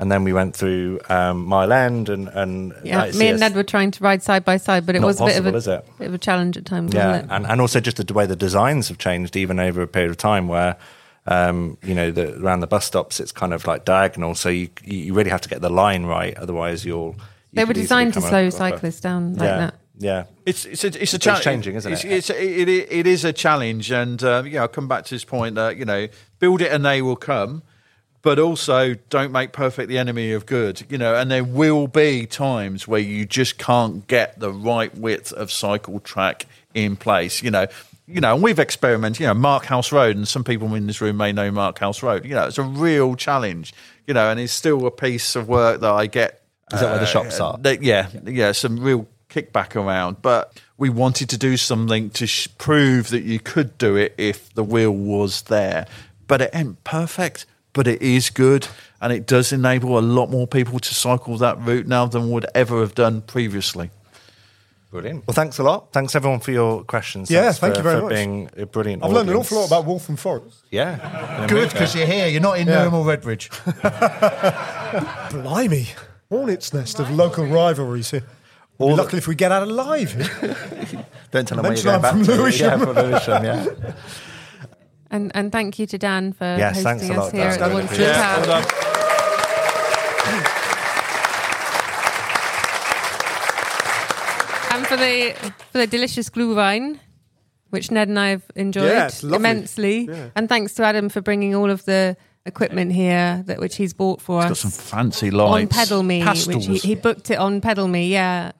And 0.01 0.09
then 0.09 0.23
we 0.23 0.31
went 0.31 0.55
through 0.55 1.01
um, 1.09 1.45
Mile 1.45 1.73
End 1.73 2.07
and 2.07 2.29
and 2.29 2.73
Yeah, 2.85 3.11
me 3.11 3.27
and 3.27 3.39
Ned 3.41 3.53
were 3.53 3.63
trying 3.63 3.91
to 3.91 4.03
ride 4.03 4.23
side 4.23 4.45
by 4.45 4.55
side, 4.55 4.85
but 4.85 4.95
it 4.95 5.01
was 5.01 5.19
a 5.19 5.25
bit 5.25 5.37
of 5.37 5.43
possible, 5.43 5.55
a 5.55 5.57
is 5.57 5.67
it? 5.67 5.97
bit 5.97 6.07
of 6.07 6.13
a 6.13 6.17
challenge 6.17 6.55
at 6.55 6.65
times, 6.65 6.93
yeah, 6.93 7.07
wasn't 7.07 7.31
it? 7.31 7.35
and 7.35 7.47
and 7.47 7.61
also 7.61 7.81
just 7.81 8.07
the 8.07 8.13
way 8.13 8.25
the 8.25 8.37
designs 8.37 8.87
have 8.87 8.97
changed, 8.97 9.35
even 9.35 9.59
over 9.59 9.81
a 9.81 9.87
period 9.87 10.11
of 10.11 10.15
time, 10.15 10.47
where 10.47 10.77
um, 11.27 11.77
you 11.83 11.93
know 11.93 12.11
the, 12.11 12.39
around 12.39 12.61
the 12.61 12.67
bus 12.67 12.85
stops, 12.85 13.19
it's 13.19 13.33
kind 13.33 13.53
of 13.53 13.67
like 13.67 13.83
diagonal, 13.83 14.35
so 14.35 14.47
you 14.47 14.69
you 14.85 15.13
really 15.13 15.31
have 15.31 15.41
to 15.41 15.49
get 15.49 15.59
the 15.59 15.69
line 15.69 16.05
right, 16.05 16.35
otherwise 16.37 16.85
you'll. 16.85 17.15
you 17.51 17.55
they 17.55 17.65
were 17.65 17.73
designed 17.73 18.13
to 18.13 18.21
slow 18.21 18.49
cyclists 18.49 19.01
down 19.01 19.33
like 19.33 19.47
yeah, 19.47 19.57
that. 19.57 19.75
Yeah, 20.01 20.23
It's 20.45 20.65
it's 20.65 20.83
a 20.85 20.87
it's 20.87 21.13
a 21.13 21.17
It's 21.17 21.23
challenge. 21.25 21.43
changing, 21.43 21.75
isn't 21.75 21.91
it? 21.91 22.05
It's, 22.05 22.29
it, 22.29 22.69
it, 22.69 22.87
it 22.91 23.05
is 23.05 23.25
a 23.25 23.33
challenge, 23.33 23.91
and 23.91 24.23
uh, 24.23 24.43
you 24.45 24.51
know, 24.53 24.61
I'll 24.61 24.67
come 24.69 24.87
back 24.87 25.03
to 25.05 25.13
this 25.13 25.25
point 25.25 25.55
that 25.55 25.75
you 25.75 25.83
know, 25.85 26.07
build 26.39 26.61
it 26.61 26.71
and 26.71 26.85
they 26.85 27.01
will 27.01 27.17
come, 27.17 27.63
but 28.21 28.39
also 28.39 28.93
don't 29.09 29.33
make 29.33 29.51
perfect 29.51 29.89
the 29.89 29.97
enemy 29.97 30.31
of 30.31 30.45
good. 30.45 30.83
You 30.89 30.97
know, 30.97 31.15
and 31.15 31.29
there 31.29 31.43
will 31.43 31.87
be 31.87 32.25
times 32.25 32.87
where 32.87 33.01
you 33.01 33.25
just 33.25 33.57
can't 33.57 34.07
get 34.07 34.39
the 34.39 34.53
right 34.53 34.95
width 34.97 35.33
of 35.33 35.51
cycle 35.51 35.99
track 35.99 36.45
in 36.73 36.95
place. 36.95 37.43
You 37.43 37.51
know. 37.51 37.67
You 38.11 38.21
know, 38.21 38.33
and 38.33 38.41
we've 38.41 38.57
experimented. 38.57 39.19
You 39.19 39.27
know, 39.27 39.35
Markhouse 39.35 39.91
Road, 39.91 40.15
and 40.15 40.27
some 40.27 40.43
people 40.43 40.73
in 40.73 40.87
this 40.87 40.99
room 40.99 41.17
may 41.17 41.31
know 41.31 41.51
Markhouse 41.51 42.01
Road. 42.01 42.25
You 42.25 42.33
know, 42.33 42.45
it's 42.47 42.57
a 42.57 42.63
real 42.63 43.15
challenge. 43.15 43.71
You 44.07 44.15
know, 44.15 44.31
and 44.31 44.39
it's 44.39 44.51
still 44.53 44.87
a 44.87 44.91
piece 44.91 45.35
of 45.35 45.47
work 45.47 45.81
that 45.81 45.91
I 45.91 46.07
get 46.07 46.41
Is 46.73 46.79
that 46.79 46.87
where 46.89 46.95
the 46.97 47.03
uh, 47.03 47.05
shops 47.05 47.39
are? 47.39 47.57
that- 47.59 47.83
yeah, 47.83 48.07
yeah, 48.25 48.53
some 48.53 48.79
real 48.79 49.05
kickback 49.29 49.75
around. 49.75 50.21
But 50.21 50.59
we 50.77 50.89
wanted 50.89 51.29
to 51.29 51.37
do 51.37 51.55
something 51.57 52.09
to 52.11 52.27
sh- 52.27 52.47
prove 52.57 53.09
that 53.09 53.23
you 53.23 53.39
could 53.39 53.77
do 53.77 53.95
it 53.95 54.15
if 54.17 54.53
the 54.53 54.63
wheel 54.63 54.91
was 54.91 55.43
there. 55.43 55.85
But 56.27 56.41
it 56.41 56.49
ain't 56.53 56.83
perfect, 56.83 57.45
but 57.73 57.87
it 57.87 58.01
is 58.01 58.29
good. 58.29 58.67
And 59.01 59.13
it 59.13 59.25
does 59.25 59.53
enable 59.53 59.97
a 59.97 60.01
lot 60.01 60.29
more 60.29 60.45
people 60.47 60.79
to 60.79 60.93
cycle 60.93 61.37
that 61.37 61.57
route 61.61 61.87
now 61.87 62.05
than 62.05 62.29
would 62.31 62.45
ever 62.53 62.81
have 62.81 62.95
done 62.95 63.21
previously. 63.21 63.91
Brilliant. 64.91 65.27
Well, 65.27 65.35
thanks 65.35 65.59
a 65.59 65.63
lot. 65.63 65.93
Thanks 65.93 66.15
everyone 66.15 66.39
for 66.39 66.51
your 66.51 66.83
questions. 66.83 67.29
Yeah, 67.29 67.43
Thanks 67.43 67.59
thank 67.59 67.73
for, 67.75 67.79
you 67.79 67.83
very 67.83 67.95
for 67.99 68.05
much. 68.05 68.13
being 68.13 68.49
a 68.57 68.65
brilliant. 68.65 69.03
I've 69.03 69.11
learned 69.11 69.29
an 69.29 69.35
awful 69.35 69.59
lot 69.59 69.67
about 69.67 69.85
Waltham 69.85 70.15
Forest. 70.15 70.63
Yeah, 70.71 71.45
Good, 71.47 71.69
because 71.71 71.93
you're 71.93 72.07
here. 72.07 72.27
You're 72.27 72.41
not 72.41 72.57
in 72.57 72.67
Yeah. 72.67 72.85
Newham 72.85 72.93
or 72.93 73.05
Redbridge. 73.05 73.49
Blimey. 75.31 75.89
Hornet's 76.31 76.73
nest 76.73 76.99
of 76.99 77.09
local 77.11 77.45
rivalries 77.45 78.11
here. 78.11 78.23
All 78.79 78.95
the- 78.95 79.03
Luckily, 79.03 79.17
if 79.19 79.27
we 79.27 79.35
get 79.35 79.51
out 79.51 79.63
alive. 79.63 80.15
Don't 81.31 81.47
tell 81.47 81.57
them 81.57 81.63
where 81.65 81.73
you're 81.75 81.83
going 81.83 81.95
I'm 81.97 82.01
back 82.01 82.11
from 82.13 82.23
to. 82.23 82.35
Lewisham. 82.35 82.79
Yeah, 82.79 82.85
from 82.85 82.95
Lewisham, 82.95 83.43
yeah. 83.43 83.65
And 85.11 85.31
and 85.33 85.51
thank 85.51 85.79
you 85.79 85.87
to 85.87 85.97
Dan 85.97 86.33
for 86.33 86.43
Yes, 86.45 86.83
thanks 86.83 87.01
hosting 87.01 87.17
us 87.17 87.23
lot, 87.25 87.31
here 87.33 87.43
Dan. 87.45 87.51
at 87.53 87.57
the 87.59 87.65
Really 87.65 87.73
One 87.73 87.85
appreciate 87.85 88.13
Trip 88.13 88.47
Well 88.47 89.69
and 94.71 94.85
for 94.87 94.95
the 94.97 95.33
for 95.71 95.77
the 95.79 95.87
delicious 95.87 96.29
glühwein, 96.29 96.99
which 97.71 97.91
Ned 97.91 98.07
and 98.07 98.19
I 98.19 98.29
have 98.29 98.43
enjoyed 98.55 98.91
Yeah, 98.91 99.09
immensely. 99.35 100.05
Yeah. 100.07 100.29
And 100.35 100.47
thanks 100.47 100.73
to 100.75 100.83
Adam 100.83 101.09
for 101.09 101.21
bringing 101.21 101.55
all 101.55 101.69
of 101.69 101.85
the 101.85 102.15
equipment 102.45 102.91
here 102.91 103.43
that 103.47 103.59
which 103.59 103.75
he's 103.75 103.93
bought 103.93 104.21
for 104.21 104.41
Got 104.41 104.51
us 104.51 104.59
some 104.59 104.71
fancy 104.71 105.31
lights 105.31 105.45
on 105.47 105.51
lights. 105.61 105.75
Pedal 105.75 106.03
Me, 106.03 106.23
Pastels. 106.23 106.69
which 106.69 106.81
he, 106.83 106.89
he 106.89 106.95
booked 106.95 107.29
it 107.31 107.37
on 107.39 107.61
Pedal 107.61 107.87
Me. 107.87 108.11
Yeah. 108.11 108.51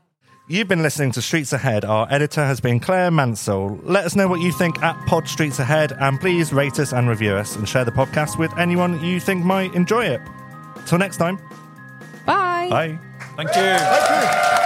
You've 0.52 0.68
been 0.68 0.82
listening 0.82 1.12
to 1.12 1.22
Streets 1.22 1.54
Ahead. 1.54 1.86
Our 1.86 2.08
editor 2.10 2.44
has 2.44 2.60
been 2.60 2.80
Claire 2.80 3.12
Mansell. 3.12 3.80
Let 3.84 4.06
us 4.06 4.16
know 4.16 4.28
what 4.28 4.42
you 4.42 4.52
think 4.52 4.82
at 4.82 4.96
Pod 5.06 5.28
Streets 5.28 5.60
Ahead, 5.60 5.92
and 6.00 6.20
please 6.20 6.52
rate 6.52 6.80
us 6.80 6.92
and 6.92 7.08
review 7.08 7.36
us, 7.36 7.56
and 7.56 7.70
share 7.70 7.86
the 7.86 7.92
podcast 7.92 8.40
with 8.40 8.52
anyone 8.58 9.00
you 9.04 9.20
think 9.20 9.46
might 9.46 9.76
enjoy 9.76 10.06
it. 10.06 10.22
Till 10.88 10.98
next 10.98 11.18
time, 11.18 11.38
Bye. 12.26 12.68
bye. 12.68 13.00
Thank 13.36 13.56
you. 13.56 14.66